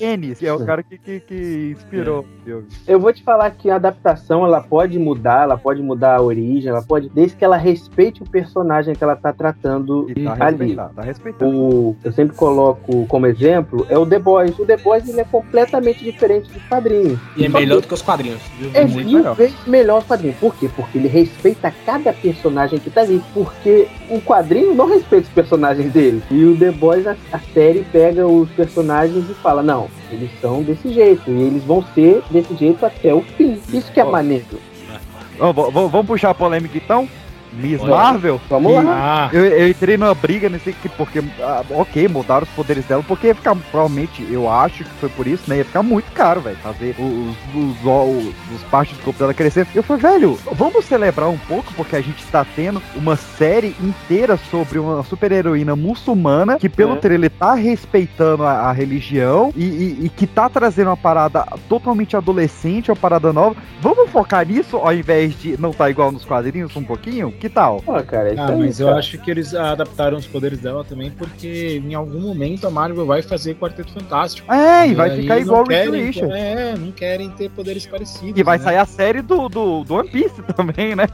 Ennis, 0.02 0.40
que 0.40 0.48
é 0.48 0.54
o 0.54 0.66
cara 0.66 0.84
que, 0.84 0.98
que, 0.98 1.20
que 1.20 1.76
inspirou 1.78 2.22
o 2.22 2.44
filme. 2.44 2.68
Eu 2.88 3.00
vou 3.00 3.12
te 3.14 3.24
falar 3.24 3.52
que 3.52 3.70
a 3.70 3.76
adaptação 3.76 4.46
ela 4.46 4.62
pode 4.62 4.98
mudar, 4.98 5.44
ela 5.44 5.58
pode 5.58 5.82
mudar 5.82 6.16
a 6.18 6.22
origem, 6.22 6.70
ela 6.70 6.82
pode, 6.82 7.10
desde 7.10 7.36
que 7.36 7.44
ela 7.46 7.58
respeite 7.58 8.22
o 8.24 8.30
personagem 8.30 8.96
que 8.96 9.04
ela 9.04 9.16
tá 9.16 9.34
tratando 9.34 10.08
E 10.16 10.24
tá 10.24 10.38
ali. 10.46 10.76
tá 10.76 11.02
respeitado. 11.02 11.52
O, 11.52 11.96
eu 12.04 12.12
sempre 12.12 12.36
coloco 12.36 12.89
como 13.08 13.26
exemplo 13.28 13.86
é 13.90 13.98
o 13.98 14.06
The 14.06 14.20
Boys. 14.20 14.58
O 14.60 14.66
The 14.66 14.78
Boys 14.78 15.08
ele 15.08 15.22
é 15.22 15.24
completamente 15.24 16.04
diferente 16.04 16.50
dos 16.52 16.62
quadrinhos. 16.64 17.20
e 17.38 17.46
é 17.46 17.50
Só 17.50 17.60
melhor 17.60 17.76
que 17.78 17.82
do 17.82 17.88
que 17.88 17.94
os 17.94 18.02
quadrinhos. 18.02 18.42
viu? 18.58 18.72
É 18.74 18.86
muito 18.86 19.06
mil 19.08 19.18
melhor. 19.20 19.36
vezes 19.36 19.56
melhor 19.68 20.02
o 20.02 20.06
quadrinho. 20.06 20.34
Por 20.40 20.56
quê? 20.56 20.70
Porque 20.76 20.98
ele 20.98 21.08
respeita 21.08 21.74
cada 21.86 22.12
personagem 22.14 22.80
que 22.80 22.90
tá 22.90 23.02
ali. 23.02 23.22
Porque 23.34 23.88
o 24.10 24.20
quadrinho 24.22 24.74
não 24.74 24.88
respeita 24.88 25.28
os 25.28 25.34
personagens 25.34 25.92
dele. 25.94 26.22
E 26.32 26.44
o 26.46 26.58
The 26.58 26.72
Boys, 26.72 27.06
a, 27.08 27.16
a 27.32 27.40
série 27.54 27.86
pega 27.92 28.26
os 28.28 28.50
personagens 28.52 29.30
e 29.30 29.34
fala: 29.36 29.62
não, 29.62 29.88
eles 30.12 30.30
são 30.42 30.64
desse 30.64 30.92
jeito. 30.94 31.30
E 31.30 31.42
eles 31.42 31.64
vão 31.64 31.84
ser 31.94 32.22
desse 32.32 32.56
jeito 32.56 32.86
até 32.86 33.14
o 33.14 33.22
fim. 33.22 33.60
Isso 33.74 33.92
que 33.92 34.00
é 34.00 34.04
maneiro. 34.04 34.46
V- 35.40 35.72
vamos 35.72 36.06
puxar 36.06 36.32
a 36.32 36.34
polêmica 36.34 36.78
então? 36.78 37.08
Miss 37.54 37.80
Bora. 37.80 37.92
Marvel? 37.96 38.40
Vamos 38.50 38.74
lá. 38.84 39.30
Ah, 39.32 39.36
Eu, 39.36 39.46
eu 39.46 39.70
entrei 39.70 39.98
numa 39.98 40.14
briga 40.14 40.50
nesse 40.50 40.72
que 40.74 40.90
porque 40.90 41.22
ah, 41.42 41.64
ok, 41.72 42.08
mudaram 42.08 42.44
os 42.44 42.50
poderes 42.50 42.86
dela, 42.86 43.04
porque 43.08 43.28
ia 43.28 43.36
ficar, 43.36 43.56
provavelmente, 43.72 44.26
eu 44.32 44.50
acho 44.52 44.84
que 44.84 44.90
foi 45.00 45.10
por 45.10 45.26
isso, 45.28 45.44
né? 45.50 45.58
Ia 45.58 45.66
ficar 45.66 45.84
muito 45.84 46.12
caro, 46.12 46.42
velho, 46.42 46.58
fazer 46.58 46.96
os, 47.00 47.36
os, 47.56 47.86
os, 47.86 48.56
os 48.56 48.64
partes 48.70 48.96
do 48.98 49.04
corpo 49.04 49.20
dela 49.20 49.34
crescendo. 49.34 49.68
Eu 49.74 49.84
falei, 49.84 50.02
velho, 50.04 50.40
vamos 50.54 50.86
celebrar 50.86 51.30
um 51.30 51.38
pouco, 51.38 51.74
porque 51.74 51.96
a 51.96 52.02
gente 52.02 52.24
tá 52.28 52.46
tendo 52.56 52.82
uma 52.96 53.16
série 53.16 53.76
inteira 53.82 54.38
sobre 54.52 54.78
uma 54.80 55.04
super-heroína 55.04 55.76
muçulmana 55.76 56.58
que, 56.60 56.70
pelo 56.70 56.94
É. 56.94 56.98
trailer, 56.98 57.32
tá 57.32 57.54
respeitando 57.56 58.44
a, 58.44 58.52
a 58.70 58.72
religião 58.72 59.52
e, 59.56 59.64
e- 59.64 59.98
e 60.06 60.10
que 60.10 60.28
tá 60.28 60.50
trazendo 60.50 60.88
uma 60.90 60.98
parada 60.98 61.46
totalmente 61.68 62.16
adolescente, 62.16 62.90
uma 62.92 62.96
parada 62.98 63.32
nova. 63.34 63.56
Vamos 63.82 64.10
focar 64.10 64.46
nisso 64.46 64.78
ao 64.78 64.94
invés 64.94 65.38
de 65.40 65.60
não 65.60 65.72
tá 65.72 65.90
igual 65.90 66.12
nos 66.12 66.26
quadrinhos 66.26 66.76
um 66.76 66.84
pouquinho? 66.84 67.32
Que 67.40 67.48
tal? 67.48 67.82
Pô, 67.82 67.94
cara, 68.04 68.34
isso 68.34 68.42
Ah, 68.42 68.50
aí, 68.50 68.60
mas 68.60 68.80
eu 68.80 68.88
cara. 68.88 69.00
acho 69.00 69.18
que 69.18 69.32
eles 69.32 69.54
adaptaram 69.56 70.18
os 70.18 70.28
poderes 70.28 70.60
dela 70.60 70.84
também, 70.84 71.10
porque 71.10 71.82
em 71.86 71.94
algum 71.94 72.20
momento 72.20 72.68
a 72.68 72.70
Marvel 72.70 73.06
vai 73.06 73.22
fazer 73.22 73.56
Quarteto 73.56 73.94
Fantástico. 73.94 74.52
É, 74.52 74.88
e 74.90 74.94
vai 74.94 75.16
ficar 75.16 75.40
igual 75.40 75.64
o 75.64 75.68
Reed 75.68 75.86
querem- 75.90 76.06
Richards. 76.06 76.36
É, 76.36 76.76
não 76.78 76.92
querem 76.92 77.30
ter 77.30 77.50
poderes 77.50 77.86
parecidos. 77.86 78.38
E 78.38 78.44
vai 78.44 78.58
né? 78.58 78.64
sair 78.66 78.78
a 78.78 78.86
série 78.86 79.22
do, 79.22 79.48
do, 79.48 79.84
do 79.86 79.94
One 79.96 80.10
Piece 80.10 80.42
também, 80.56 80.96
né? 80.96 81.08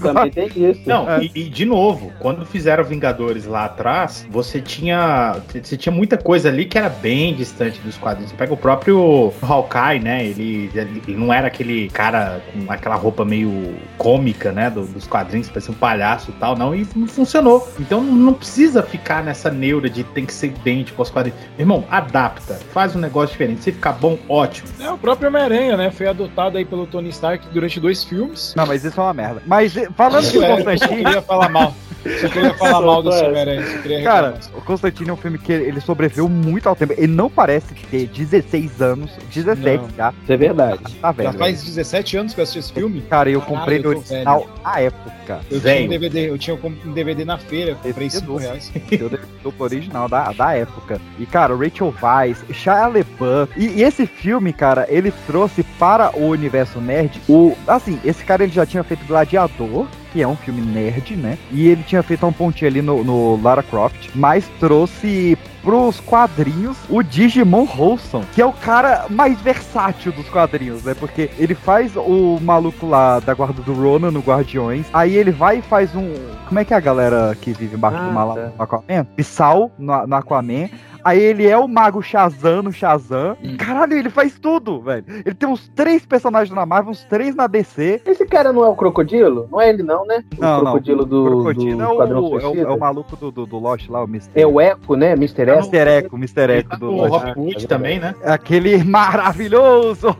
Também 0.00 0.30
tem 0.30 0.46
isso. 0.70 0.80
Não, 0.86 1.08
É. 1.10 1.24
e, 1.24 1.30
e 1.34 1.44
de 1.44 1.64
novo, 1.66 2.10
quando 2.18 2.46
fizeram 2.46 2.82
Vingadores 2.84 3.44
lá 3.44 3.66
atrás, 3.66 4.26
você 4.30 4.60
tinha 4.60 5.36
você 5.52 5.76
tinha 5.76 5.92
muita 5.92 6.16
coisa 6.16 6.48
ali 6.48 6.64
que 6.64 6.78
era 6.78 6.88
bem 6.88 7.34
distante 7.34 7.78
dos 7.80 7.98
quadrinhos. 7.98 8.30
Você 8.30 8.36
pega 8.36 8.54
o 8.54 8.56
próprio 8.56 9.32
Hawkeye, 9.42 10.00
né? 10.00 10.24
Ele, 10.24 10.70
ele 10.74 11.16
não 11.18 11.32
era 11.32 11.48
aquele 11.48 11.88
cara 11.90 12.40
com 12.52 12.72
aquela 12.72 12.94
roupa 12.94 13.24
meio 13.24 13.74
cômica, 13.98 14.52
né? 14.52 14.70
do- 14.70 14.86
dos 14.86 15.06
quadrinhos, 15.06 15.48
parecia 15.52 15.72
um 15.72 15.76
palhaço 15.76 16.30
e 16.30 16.34
tal, 16.34 16.56
não. 16.56 16.74
E 16.74 16.86
não 16.96 17.06
funcionou. 17.06 17.68
Então 17.78 18.00
não 18.02 18.32
precisa 18.34 18.82
ficar 18.82 19.22
nessa 19.22 19.50
neura 19.50 19.88
de 19.90 20.04
tem 20.04 20.24
que 20.26 20.32
ser 20.34 20.48
idêntico 20.48 21.00
aos 21.00 21.10
quadrinhos. 21.10 21.38
Irmão, 21.58 21.84
adapta, 21.90 22.54
faz 22.72 22.94
um 22.96 22.98
negócio 22.98 23.32
diferente. 23.32 23.62
Se 23.62 23.72
ficar 23.72 23.92
bom, 23.92 24.18
ótimo. 24.28 24.68
É, 24.80 24.90
o 24.90 24.98
próprio 24.98 25.28
Homem-Aranha, 25.28 25.76
né? 25.76 25.90
Foi 25.90 26.06
adotado 26.06 26.58
aí 26.58 26.64
pelo 26.64 26.86
Tony 26.86 27.08
Stark 27.10 27.46
durante 27.52 27.78
dois 27.80 28.04
filmes. 28.04 28.54
Não, 28.56 28.66
mas 28.66 28.84
isso 28.84 28.98
é 29.00 29.02
uma 29.02 29.14
merda. 29.14 29.42
Mas 29.46 29.76
eh, 29.76 29.88
falando 29.96 30.28
de 30.30 30.38
É, 30.42 30.50
Eu 30.52 30.56
Constantine. 30.64 31.04
queria 31.04 31.22
falar 31.22 31.48
mal. 31.48 31.74
Só 32.20 32.28
queria 32.28 32.54
falar 32.54 32.80
mal 32.80 33.02
desse 33.02 33.24
Homem-Aranha. 33.24 33.62
Cara, 34.02 34.28
reclamar. 34.30 34.40
o 34.56 34.60
Constantine 34.62 35.10
é 35.10 35.12
um 35.12 35.16
filme 35.16 35.38
que 35.38 35.52
ele 35.52 35.80
sobreviveu 35.80 36.28
muito 36.28 36.68
ao 36.68 36.74
tempo. 36.76 36.94
Ele 36.96 37.06
não 37.06 37.28
parece 37.28 37.74
ter 37.74 38.06
16 38.06 38.80
anos, 38.80 39.10
17 39.32 39.82
Não. 39.82 39.90
já. 39.96 40.14
Isso 40.22 40.32
é 40.32 40.36
verdade. 40.36 40.80
Tá 41.00 41.12
velho. 41.12 41.32
Já 41.32 41.38
faz 41.38 41.62
17 41.62 42.16
anos 42.16 42.34
que 42.34 42.40
eu 42.40 42.42
assisti 42.42 42.58
esse 42.58 42.72
filme. 42.72 43.02
Cara, 43.02 43.30
eu 43.30 43.40
Caralho, 43.40 43.58
comprei 43.58 43.78
eu 43.78 43.82
no 43.82 43.88
original 43.90 44.40
velho. 44.40 44.50
à 44.64 44.80
época. 44.82 45.40
Eu 45.50 45.60
tinha 45.60 45.84
um 45.84 45.88
DVD, 45.88 46.30
eu 46.30 46.38
tinha 46.38 46.56
um 46.56 46.92
DVD 46.92 47.24
na 47.24 47.38
feira, 47.38 47.74
comprei 47.76 48.10
5 48.10 48.36
reais. 48.36 48.72
Eu 48.90 49.10
duplo 49.42 49.64
original 49.64 50.08
da, 50.08 50.32
da 50.32 50.54
época. 50.54 51.00
E, 51.18 51.26
cara, 51.26 51.54
Rachel 51.54 51.94
Weisz, 52.02 52.44
Shia 52.52 52.86
LaBeouf. 52.86 53.52
E, 53.56 53.66
e 53.78 53.82
esse 53.82 54.06
filme, 54.06 54.52
cara, 54.52 54.86
ele 54.88 55.12
trouxe 55.26 55.62
para 55.78 56.16
o 56.16 56.28
universo 56.28 56.80
nerd 56.80 57.20
o... 57.28 57.56
Assim, 57.66 57.98
esse 58.04 58.24
cara 58.24 58.42
ele 58.42 58.52
já 58.52 58.66
tinha 58.66 58.82
feito 58.82 59.04
Gladiador, 59.06 59.86
que 60.12 60.22
é 60.22 60.28
um 60.28 60.36
filme 60.36 60.60
nerd, 60.60 61.16
né? 61.16 61.38
E 61.50 61.68
ele 61.68 61.82
tinha 61.82 62.02
feito 62.02 62.26
um 62.26 62.32
pontinho 62.32 62.70
ali 62.70 62.82
no, 62.82 63.02
no 63.04 63.40
Lara 63.42 63.62
Croft, 63.62 64.10
mas 64.14 64.48
trouxe 64.58 65.36
pros 65.62 66.00
quadrinhos 66.00 66.76
o 66.88 67.02
Digimon 67.02 67.66
Wholesome, 67.76 68.24
que 68.34 68.40
é 68.40 68.46
o 68.46 68.52
cara 68.52 69.06
mais 69.10 69.40
versátil 69.40 70.10
dos 70.12 70.28
quadrinhos, 70.28 70.82
né? 70.84 70.94
Porque 70.94 71.30
ele 71.38 71.54
faz 71.54 71.94
o 71.96 72.38
maluco 72.40 72.86
lá 72.86 73.20
da 73.20 73.34
guarda 73.34 73.60
do 73.62 73.74
Ronan 73.74 74.10
no 74.10 74.20
Guardiões, 74.20 74.86
aí 74.92 75.14
ele 75.16 75.30
vai 75.30 75.58
e 75.58 75.62
faz 75.62 75.94
um... 75.94 76.14
Como 76.48 76.58
é 76.58 76.64
que 76.64 76.74
é 76.74 76.76
a 76.76 76.80
galera 76.80 77.36
que 77.40 77.52
vive 77.52 77.76
embaixo 77.76 77.98
do 77.98 78.08
Ah, 78.08 78.12
mal 78.12 78.34
tá. 78.34 78.40
no 78.56 78.62
Aquaman? 78.62 79.06
Bissau 79.16 79.70
no, 79.78 80.06
no 80.06 80.16
Aquaman. 80.16 80.68
Aí 81.04 81.20
ele 81.20 81.46
é 81.46 81.56
o 81.56 81.66
mago 81.66 82.02
Shazam 82.02 82.62
no 82.62 82.72
Shazam. 82.72 83.36
Caralho, 83.58 83.94
ele 83.94 84.10
faz 84.10 84.38
tudo, 84.38 84.80
velho. 84.80 85.04
Ele 85.08 85.34
tem 85.34 85.48
uns 85.48 85.68
três 85.68 86.04
personagens 86.04 86.54
na 86.54 86.66
Marvel, 86.66 86.90
uns 86.90 87.04
três 87.04 87.34
na 87.34 87.46
DC. 87.46 88.02
Esse 88.06 88.26
cara 88.26 88.52
não 88.52 88.64
é 88.64 88.68
o 88.68 88.74
Crocodilo? 88.74 89.48
Não 89.50 89.60
é 89.60 89.70
ele 89.70 89.82
não, 89.82 90.04
né? 90.04 90.24
O 90.36 90.40
Não, 90.40 90.56
não. 90.56 90.60
Crocodilo 90.60 91.04
do, 91.04 91.22
O 91.22 91.30
Crocodilo 91.30 91.76
do 91.76 91.82
é, 91.82 91.86
o, 91.86 92.02
é, 92.02 92.18
o, 92.18 92.40
Suicida? 92.40 92.62
é 92.62 92.68
o 92.68 92.78
maluco 92.78 93.16
do, 93.16 93.30
do, 93.30 93.46
do 93.46 93.58
Lost 93.58 93.88
lá, 93.88 94.02
o 94.02 94.06
Mr. 94.06 94.30
É 94.34 94.46
o 94.46 94.60
Echo, 94.60 94.94
né? 94.96 95.12
Mr. 95.12 95.42
Echo. 95.42 95.68
Mr. 95.68 95.88
Echo, 95.88 96.16
Mr. 96.16 96.52
Echo 96.52 96.80
do 96.80 96.90
O 96.90 97.06
Lost. 97.06 97.24
Robin 97.24 97.40
Hood 97.40 97.66
também, 97.66 97.98
né? 97.98 98.14
É 98.22 98.32
Aquele 98.32 98.82
maravilhoso 98.84 100.16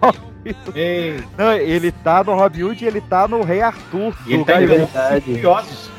Não, 1.37 1.53
ele 1.53 1.93
tá 1.93 2.25
no 2.25 2.35
Robin 2.35 2.63
Hood 2.63 2.85
e 2.85 2.89
ele 2.89 3.01
tá 3.01 3.29
no 3.29 3.43
Rei 3.43 3.61
Arthur. 3.61 4.15
E 4.27 4.35
ele 4.35 4.45
tá 4.45 4.63
em 4.63 4.67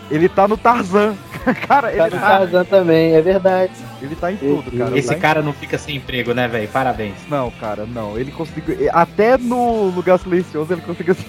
ele 0.10 0.28
tá 0.28 0.48
no 0.48 0.58
Tarzan. 0.58 1.16
Cara, 1.68 1.92
Tá 1.92 2.08
ele 2.08 2.10
tá, 2.12 2.20
Tarzan 2.20 2.66
também, 2.66 3.16
é 3.16 3.22
verdade. 3.22 3.72
ele 4.02 4.16
tá 4.16 4.32
em 4.32 4.38
tudo, 4.38 4.72
cara. 4.78 4.98
Esse 4.98 5.08
Tá 5.10 5.16
em- 5.16 5.20
cara 5.20 5.42
não 5.42 5.54
fica 5.54 5.78
sem 5.78 5.96
emprego, 5.96 6.34
né, 6.34 6.48
velho? 6.48 6.68
Parabéns. 6.68 7.16
Não, 7.30 7.50
cara, 7.52 7.86
não. 7.86 8.18
Ele 8.18 8.32
conseguiu. 8.32 8.76
Até 8.94 9.38
no 9.38 9.86
Lugar 9.90 10.20
Silencioso 10.20 10.74
ele 10.74 10.82
conseguiu 10.82 11.16
se 11.16 11.26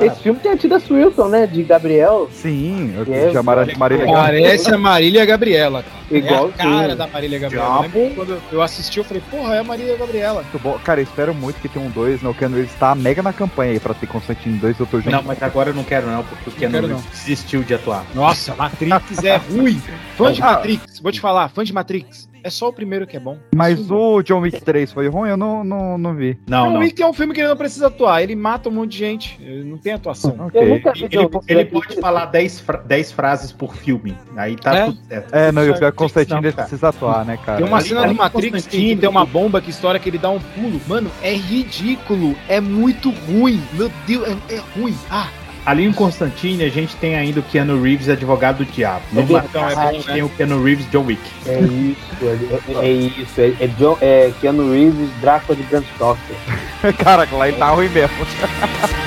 Esse 0.00 0.20
filme 0.22 0.38
tem 0.40 0.52
a 0.52 0.56
Tida 0.56 0.78
Swilson, 0.78 1.28
né? 1.28 1.46
De 1.46 1.62
Gabriel. 1.62 2.28
Sim, 2.32 2.94
eu 2.96 3.12
É, 3.14 3.30
já 3.32 3.42
Mara- 3.42 3.66
Marília 3.76 4.04
Gabriela. 4.06 4.22
parece 4.22 4.72
a 4.74 4.78
Marília 4.78 5.24
Gabriela. 5.26 5.82
Cara. 5.82 5.96
Igual 6.18 6.46
é 6.48 6.52
a 6.52 6.56
cara 6.64 6.96
da 6.96 7.06
Marília 7.08 7.38
Gabriela. 7.38 7.88
Quando 8.14 8.40
eu 8.52 8.62
assisti, 8.62 8.98
eu 8.98 9.04
falei, 9.04 9.22
porra, 9.30 9.56
é 9.56 9.58
a 9.58 9.64
Marília 9.64 9.96
Gabriela. 9.96 10.42
Muito 10.42 10.62
bom. 10.62 10.78
Cara, 10.84 11.00
eu 11.00 11.04
espero 11.04 11.34
muito 11.34 11.60
que 11.60 11.68
tenha 11.68 11.84
um 11.84 11.90
2. 11.90 12.22
Não, 12.22 12.30
o 12.30 12.34
Keanu 12.34 12.56
Reeves 12.56 12.74
tá 12.74 12.94
mega 12.94 13.22
na 13.22 13.32
campanha 13.32 13.72
aí 13.72 13.80
pra 13.80 13.92
ter 13.94 14.06
Constantine 14.06 14.58
2. 14.58 14.78
Eu 14.78 14.86
tô 14.86 14.98
junto. 14.98 15.10
Não, 15.10 15.22
mas 15.22 15.42
agora 15.42 15.70
eu 15.70 15.74
não 15.74 15.84
quero 15.84 16.06
não, 16.06 16.22
porque 16.22 16.48
o 16.50 16.52
Keanu 16.52 16.74
quero 16.74 16.86
Reeves 16.86 17.04
desistiu 17.12 17.62
de 17.62 17.74
atuar. 17.74 18.04
Nossa, 18.14 18.54
Matrix 18.54 19.24
é 19.24 19.36
ruim. 19.36 19.80
Fã 20.16 20.32
de. 20.32 20.40
Matrix, 20.40 21.00
vou 21.00 21.12
te 21.12 21.20
falar, 21.20 21.48
fã 21.50 21.62
de 21.64 21.72
Matrix. 21.72 22.26
É 22.46 22.50
só 22.50 22.68
o 22.68 22.72
primeiro 22.72 23.08
que 23.08 23.16
é 23.16 23.18
bom. 23.18 23.36
Mas 23.52 23.90
o 23.90 24.22
John 24.22 24.38
Wick 24.38 24.60
3 24.60 24.92
foi 24.92 25.08
ruim? 25.08 25.30
Eu 25.30 25.36
não, 25.36 25.64
não, 25.64 25.98
não 25.98 26.14
vi. 26.14 26.38
Não, 26.48 26.66
John 26.66 26.72
não. 26.74 26.78
Wick 26.78 27.02
é 27.02 27.04
um 27.08 27.12
filme 27.12 27.34
que 27.34 27.40
ele 27.40 27.48
não 27.48 27.56
precisa 27.56 27.88
atuar. 27.88 28.22
Ele 28.22 28.36
mata 28.36 28.68
um 28.68 28.72
monte 28.72 28.92
de 28.92 28.98
gente. 28.98 29.36
Ele 29.42 29.64
não 29.64 29.76
tem 29.76 29.94
atuação. 29.94 30.36
Ok. 30.38 30.62
Eu 30.62 30.68
nunca 30.68 30.92
vi 30.92 31.06
Ele, 31.06 31.28
ele 31.48 31.64
você 31.64 31.64
pode 31.64 32.00
falar 32.00 32.26
10 32.26 32.60
fra 32.60 32.76
10 32.78 33.10
frases 33.10 33.50
por 33.50 33.74
filme. 33.74 34.16
Aí 34.36 34.54
tá 34.54 34.76
É? 34.76 34.84
tudo 34.84 34.98
certo. 35.08 35.34
É, 35.34 35.50
não, 35.50 35.64
e 35.64 35.70
o 35.70 35.74
pior 35.74 35.88
é 35.88 35.90
Constantine 35.90 36.38
ele 36.38 36.52
precisa 36.52 36.90
atuar, 36.90 37.24
né, 37.24 37.36
cara? 37.44 37.58
Tem 37.58 37.66
uma 37.66 37.80
cena 37.80 38.02
ali 38.02 38.14
do 38.14 38.16
Matrix 38.18 38.64
que 38.64 38.94
tem 38.94 39.08
uma 39.08 39.26
bomba 39.26 39.60
que 39.60 39.70
estoura 39.70 39.98
que 39.98 40.08
ele 40.08 40.18
dá 40.18 40.30
um 40.30 40.38
pulo. 40.38 40.80
Mano, 40.86 41.10
é 41.22 41.34
ridículo. 41.34 42.36
É 42.48 42.60
muito 42.60 43.10
ruim. 43.10 43.60
Meu 43.72 43.90
Deus, 44.06 44.24
é, 44.48 44.54
é 44.54 44.62
ruim. 44.78 44.94
Ah, 45.10 45.28
Ali 45.66 45.84
em 45.84 45.92
Constantine 45.92 46.62
a 46.62 46.68
gente 46.68 46.94
tem 46.94 47.16
ainda 47.16 47.40
o 47.40 47.42
Keanu 47.42 47.82
Reeves 47.82 48.08
advogado 48.08 48.58
do 48.58 48.64
diabo. 48.64 49.02
No 49.12 49.20
É 49.20 49.24
verdade. 49.24 49.58
Matrix 49.58 49.78
a 49.78 49.92
gente 49.92 50.06
tem 50.06 50.22
o 50.22 50.28
Keanu 50.28 50.62
Reeves 50.62 50.88
John 50.92 51.04
Wick. 51.06 51.20
É 51.44 51.58
isso, 51.60 51.96
é, 52.22 52.72
é- 52.72 52.86
é 52.86 52.92
isso. 52.92 53.40
É, 53.40 53.64
é, 53.64 53.66
John, 53.76 53.98
é 54.00 54.32
Keanu 54.40 54.70
Reeves, 54.70 55.10
Drácula 55.20 55.56
de 55.56 55.64
Bram 55.64 55.82
Stoker. 55.96 56.36
Caraca, 57.02 57.34
lá 57.34 57.48
ele 57.48 57.56
tá 57.56 57.70
ruim 57.70 57.88
mesmo. 57.88 58.16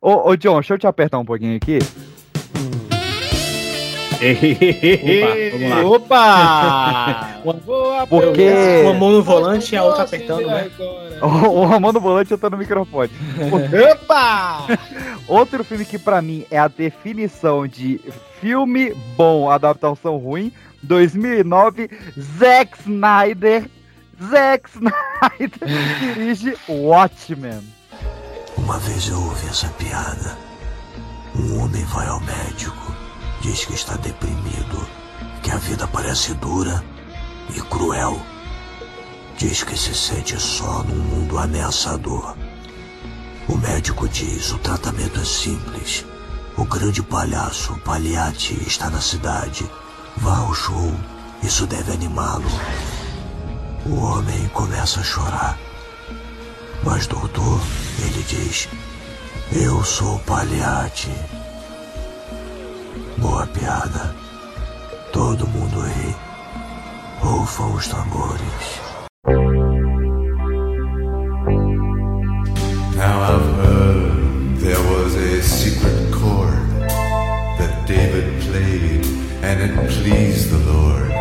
Ô, 0.00 0.30
ô, 0.30 0.36
John, 0.36 0.54
deixa 0.54 0.74
eu 0.74 0.78
te 0.78 0.86
apertar 0.86 1.18
um 1.18 1.24
pouquinho 1.24 1.56
aqui. 1.56 1.78
Vamos 5.52 5.70
lá. 5.70 5.84
Opa! 5.84 7.40
Vou 7.44 8.06
Porque 8.06 8.50
Uma 8.84 8.94
mão 8.94 9.10
no 9.12 9.22
volante 9.22 9.74
e 9.74 9.78
a 9.78 9.84
outra 9.84 10.04
apertando, 10.04 10.46
né? 10.46 10.70
o, 11.20 11.26
o 11.26 11.64
Ramon 11.66 11.92
do 11.92 12.00
Volante 12.00 12.30
eu 12.30 12.38
tô 12.38 12.50
no 12.50 12.56
microfone. 12.56 13.10
Opa! 13.92 14.66
Outro 15.26 15.64
filme 15.64 15.84
que 15.84 15.98
pra 15.98 16.20
mim 16.20 16.44
é 16.50 16.58
a 16.58 16.68
definição 16.68 17.66
de 17.66 18.00
filme 18.40 18.92
bom, 19.16 19.48
adaptação 19.50 20.16
ruim, 20.16 20.52
2009, 20.82 21.90
Zack 22.38 22.78
Snyder. 22.80 23.64
Zack 24.30 24.68
Snyder 24.68 25.50
dirige 26.00 26.56
Watchmen. 26.68 27.60
Uma 28.56 28.78
vez 28.78 29.08
eu 29.08 29.16
ouvi 29.16 29.48
essa 29.48 29.68
piada. 29.70 30.36
Um 31.34 31.62
homem 31.62 31.84
vai 31.86 32.06
ao 32.06 32.20
médico, 32.20 32.91
diz 33.42 33.64
que 33.64 33.74
está 33.74 33.96
deprimido, 33.96 34.86
que 35.42 35.50
a 35.50 35.56
vida 35.56 35.86
parece 35.88 36.32
dura 36.34 36.82
e 37.54 37.60
cruel. 37.60 38.16
Diz 39.36 39.64
que 39.64 39.76
se 39.76 39.92
sente 39.94 40.40
só 40.40 40.84
num 40.84 41.02
mundo 41.02 41.36
ameaçador. 41.36 42.36
O 43.48 43.56
médico 43.56 44.08
diz: 44.08 44.52
o 44.52 44.58
tratamento 44.58 45.20
é 45.20 45.24
simples. 45.24 46.06
O 46.56 46.64
grande 46.64 47.02
palhaço 47.02 47.74
Pagliatti 47.80 48.54
está 48.66 48.88
na 48.88 49.00
cidade. 49.00 49.68
Vá 50.18 50.38
ao 50.38 50.54
show, 50.54 50.94
isso 51.42 51.66
deve 51.66 51.92
animá-lo. 51.92 52.50
O 53.84 53.96
homem 53.96 54.48
começa 54.50 55.00
a 55.00 55.04
chorar. 55.04 55.58
Mas, 56.84 57.08
doutor, 57.08 57.60
ele 57.98 58.22
diz: 58.22 58.68
Eu 59.50 59.82
sou 59.82 60.20
Pagliatti. 60.20 61.10
Boa 63.22 63.46
piada. 63.46 64.12
Todo 65.12 65.46
mundo 65.46 65.80
ri. 65.80 66.14
Rufam 67.20 67.72
os 67.76 67.86
tambores. 67.86 68.80
Now 72.96 73.16
I've 73.30 73.48
heard 73.62 74.56
there 74.58 74.82
was 74.90 75.14
a 75.14 75.40
secret 75.40 76.10
chord 76.10 76.66
that 77.58 77.86
David 77.86 78.42
played 78.42 79.06
and 79.44 79.60
it 79.66 79.74
pleased 79.88 80.50
the 80.50 80.58
Lord. 80.72 81.12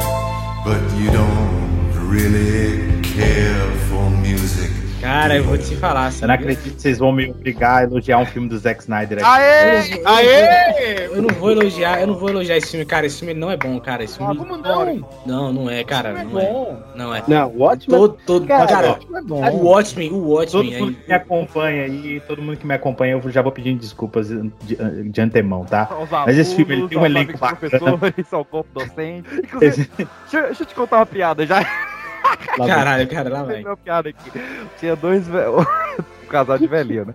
But 0.65 0.81
you 0.97 1.11
don't 1.11 1.93
really 2.09 2.99
care 3.01 3.69
for 3.87 4.09
Cara, 5.01 5.35
eu 5.35 5.43
vou 5.43 5.57
te 5.57 5.75
falar. 5.77 6.05
Assim, 6.05 6.21
Eu 6.23 6.27
não 6.27 6.35
acredito 6.35 6.75
que 6.75 6.79
vocês 6.81 6.99
vão 6.99 7.11
me 7.11 7.31
obrigar 7.31 7.79
a 7.79 7.83
elogiar 7.83 8.19
um 8.19 8.25
filme 8.25 8.47
do 8.47 8.55
Zack 8.57 8.81
Snyder 8.81 9.17
aqui. 9.17 9.27
Aê! 9.27 10.01
Aê! 10.05 11.07
Eu 11.07 11.23
não 11.23 11.33
vou 11.35 11.51
elogiar, 11.51 11.99
eu 11.99 12.05
não 12.07 12.13
vou 12.15 12.29
elogiar 12.29 12.57
esse 12.57 12.69
filme, 12.69 12.85
cara. 12.85 13.07
Esse 13.07 13.17
filme 13.17 13.33
não 13.33 13.49
é 13.49 13.57
bom, 13.57 13.79
cara. 13.79 14.03
Esse 14.03 14.17
filme. 14.17 14.37
como 14.37 14.55
não? 14.57 15.09
Não, 15.25 15.51
não 15.51 15.69
é, 15.69 15.83
cara. 15.83 16.23
Não 16.23 16.39
é. 16.39 16.75
Não 16.95 17.15
é. 17.15 17.23
Não, 17.27 17.49
o 17.49 17.57
Watchmen. 17.63 17.99
Todo, 17.99 18.17
todo, 18.27 18.47
Cara, 18.47 18.67
cara, 18.67 18.87
o 18.87 18.91
Watchmen 18.91 19.17
é 19.17 19.21
bom. 19.23 19.49
o 19.49 19.65
Watchmen, 19.65 20.07
o 20.09 20.11
Todo 20.11 20.29
Watchmen 20.35 20.79
mundo 20.79 20.89
aí. 20.89 20.95
que 20.95 21.07
me 21.09 21.13
acompanha 21.15 21.83
aí, 21.83 22.19
todo 22.27 22.41
mundo 22.41 22.57
que 22.57 22.67
me 22.67 22.73
acompanha, 22.75 23.13
eu 23.13 23.31
já 23.31 23.41
vou 23.41 23.51
pedindo 23.51 23.79
desculpas 23.79 24.27
de, 24.29 24.45
de 25.09 25.21
antemão, 25.21 25.65
tá? 25.65 25.89
Mas 26.27 26.37
esse 26.37 26.55
filme 26.55 26.73
ele 26.75 26.87
tem 26.87 26.97
um 26.99 27.05
elenco 27.05 27.37
bacana. 27.39 27.79
corpo 28.39 28.67
docente. 28.73 29.27
Inclusive, 29.43 29.89
deixa, 29.97 30.41
deixa 30.47 30.63
eu 30.63 30.67
te 30.67 30.75
contar 30.75 30.97
uma 30.97 31.05
piada 31.07 31.43
já. 31.45 31.90
Lá 32.57 32.67
Caralho, 32.67 33.07
cara, 33.09 33.29
lá 33.29 33.43
uma 33.43 33.77
piada 33.77 34.09
aqui. 34.09 34.31
Tinha 34.79 34.95
dois 34.95 35.25
um 35.29 36.27
casal 36.29 36.57
de 36.57 36.67
velhinha, 36.67 37.05
né? 37.05 37.13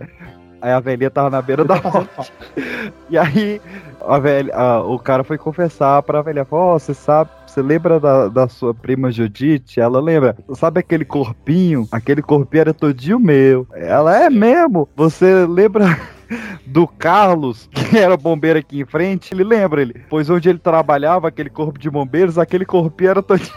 Aí 0.63 0.73
a 0.73 0.81
velhinha 0.81 1.11
tava 1.11 1.29
na 1.31 1.43
beira 1.43 1.65
da 1.65 1.81
morte. 1.81 2.33
E 3.09 3.17
aí 3.17 3.61
a 4.05 4.19
velha, 4.19 4.53
a- 4.55 4.83
o 4.83 4.99
cara 4.99 5.23
foi 5.23 5.39
confessar 5.39 6.03
pra 6.03 6.23
velha, 6.23 6.45
falou, 6.45 6.75
ó, 6.75 6.79
você 6.79 6.93
sabe, 6.93 7.31
você 7.47 7.63
lembra 7.63 8.01
da, 8.01 8.27
da 8.29 8.49
sua 8.49 8.75
prima 8.75 9.13
Judite? 9.13 9.81
Ela 9.81 10.01
lembra, 10.01 10.37
sabe 10.55 10.81
aquele 10.81 11.05
corpinho? 11.05 11.87
Aquele 11.93 12.21
corpinho 12.21 12.61
era 12.63 12.75
todinho 12.75 13.21
meu. 13.21 13.65
Ela 13.75 14.25
é 14.25 14.31
mesmo. 14.31 14.89
Você 14.97 15.47
lembra 15.47 15.85
do 16.67 16.87
Carlos, 16.89 17.69
que 17.73 17.97
era 17.97 18.17
bombeiro 18.17 18.59
aqui 18.59 18.81
em 18.81 18.85
frente? 18.85 19.33
Ele 19.35 19.45
lembra 19.45 19.83
ele. 19.83 20.03
Pois 20.11 20.29
onde 20.31 20.49
ele 20.49 20.59
trabalhava, 20.59 21.29
aquele 21.29 21.51
corpo 21.51 21.79
de 21.79 21.89
bombeiros, 21.89 22.39
aquele 22.39 22.65
corpinho 22.65 23.11
era 23.11 23.23
todinho 23.23 23.53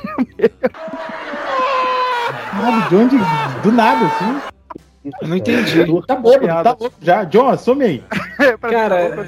Caralho, 2.33 2.89
de 2.89 2.95
onde? 2.95 3.17
Do 3.63 3.71
nada, 3.71 4.05
assim. 4.05 4.39
Eu 5.21 5.27
não 5.27 5.35
entendi. 5.37 5.79
Tá 6.05 6.15
louco, 6.15 6.47
tá 6.47 6.75
louco 6.79 6.95
já. 7.01 7.23
John, 7.23 7.47
assume 7.49 7.85
aí. 7.85 8.03
Cara, 8.61 9.27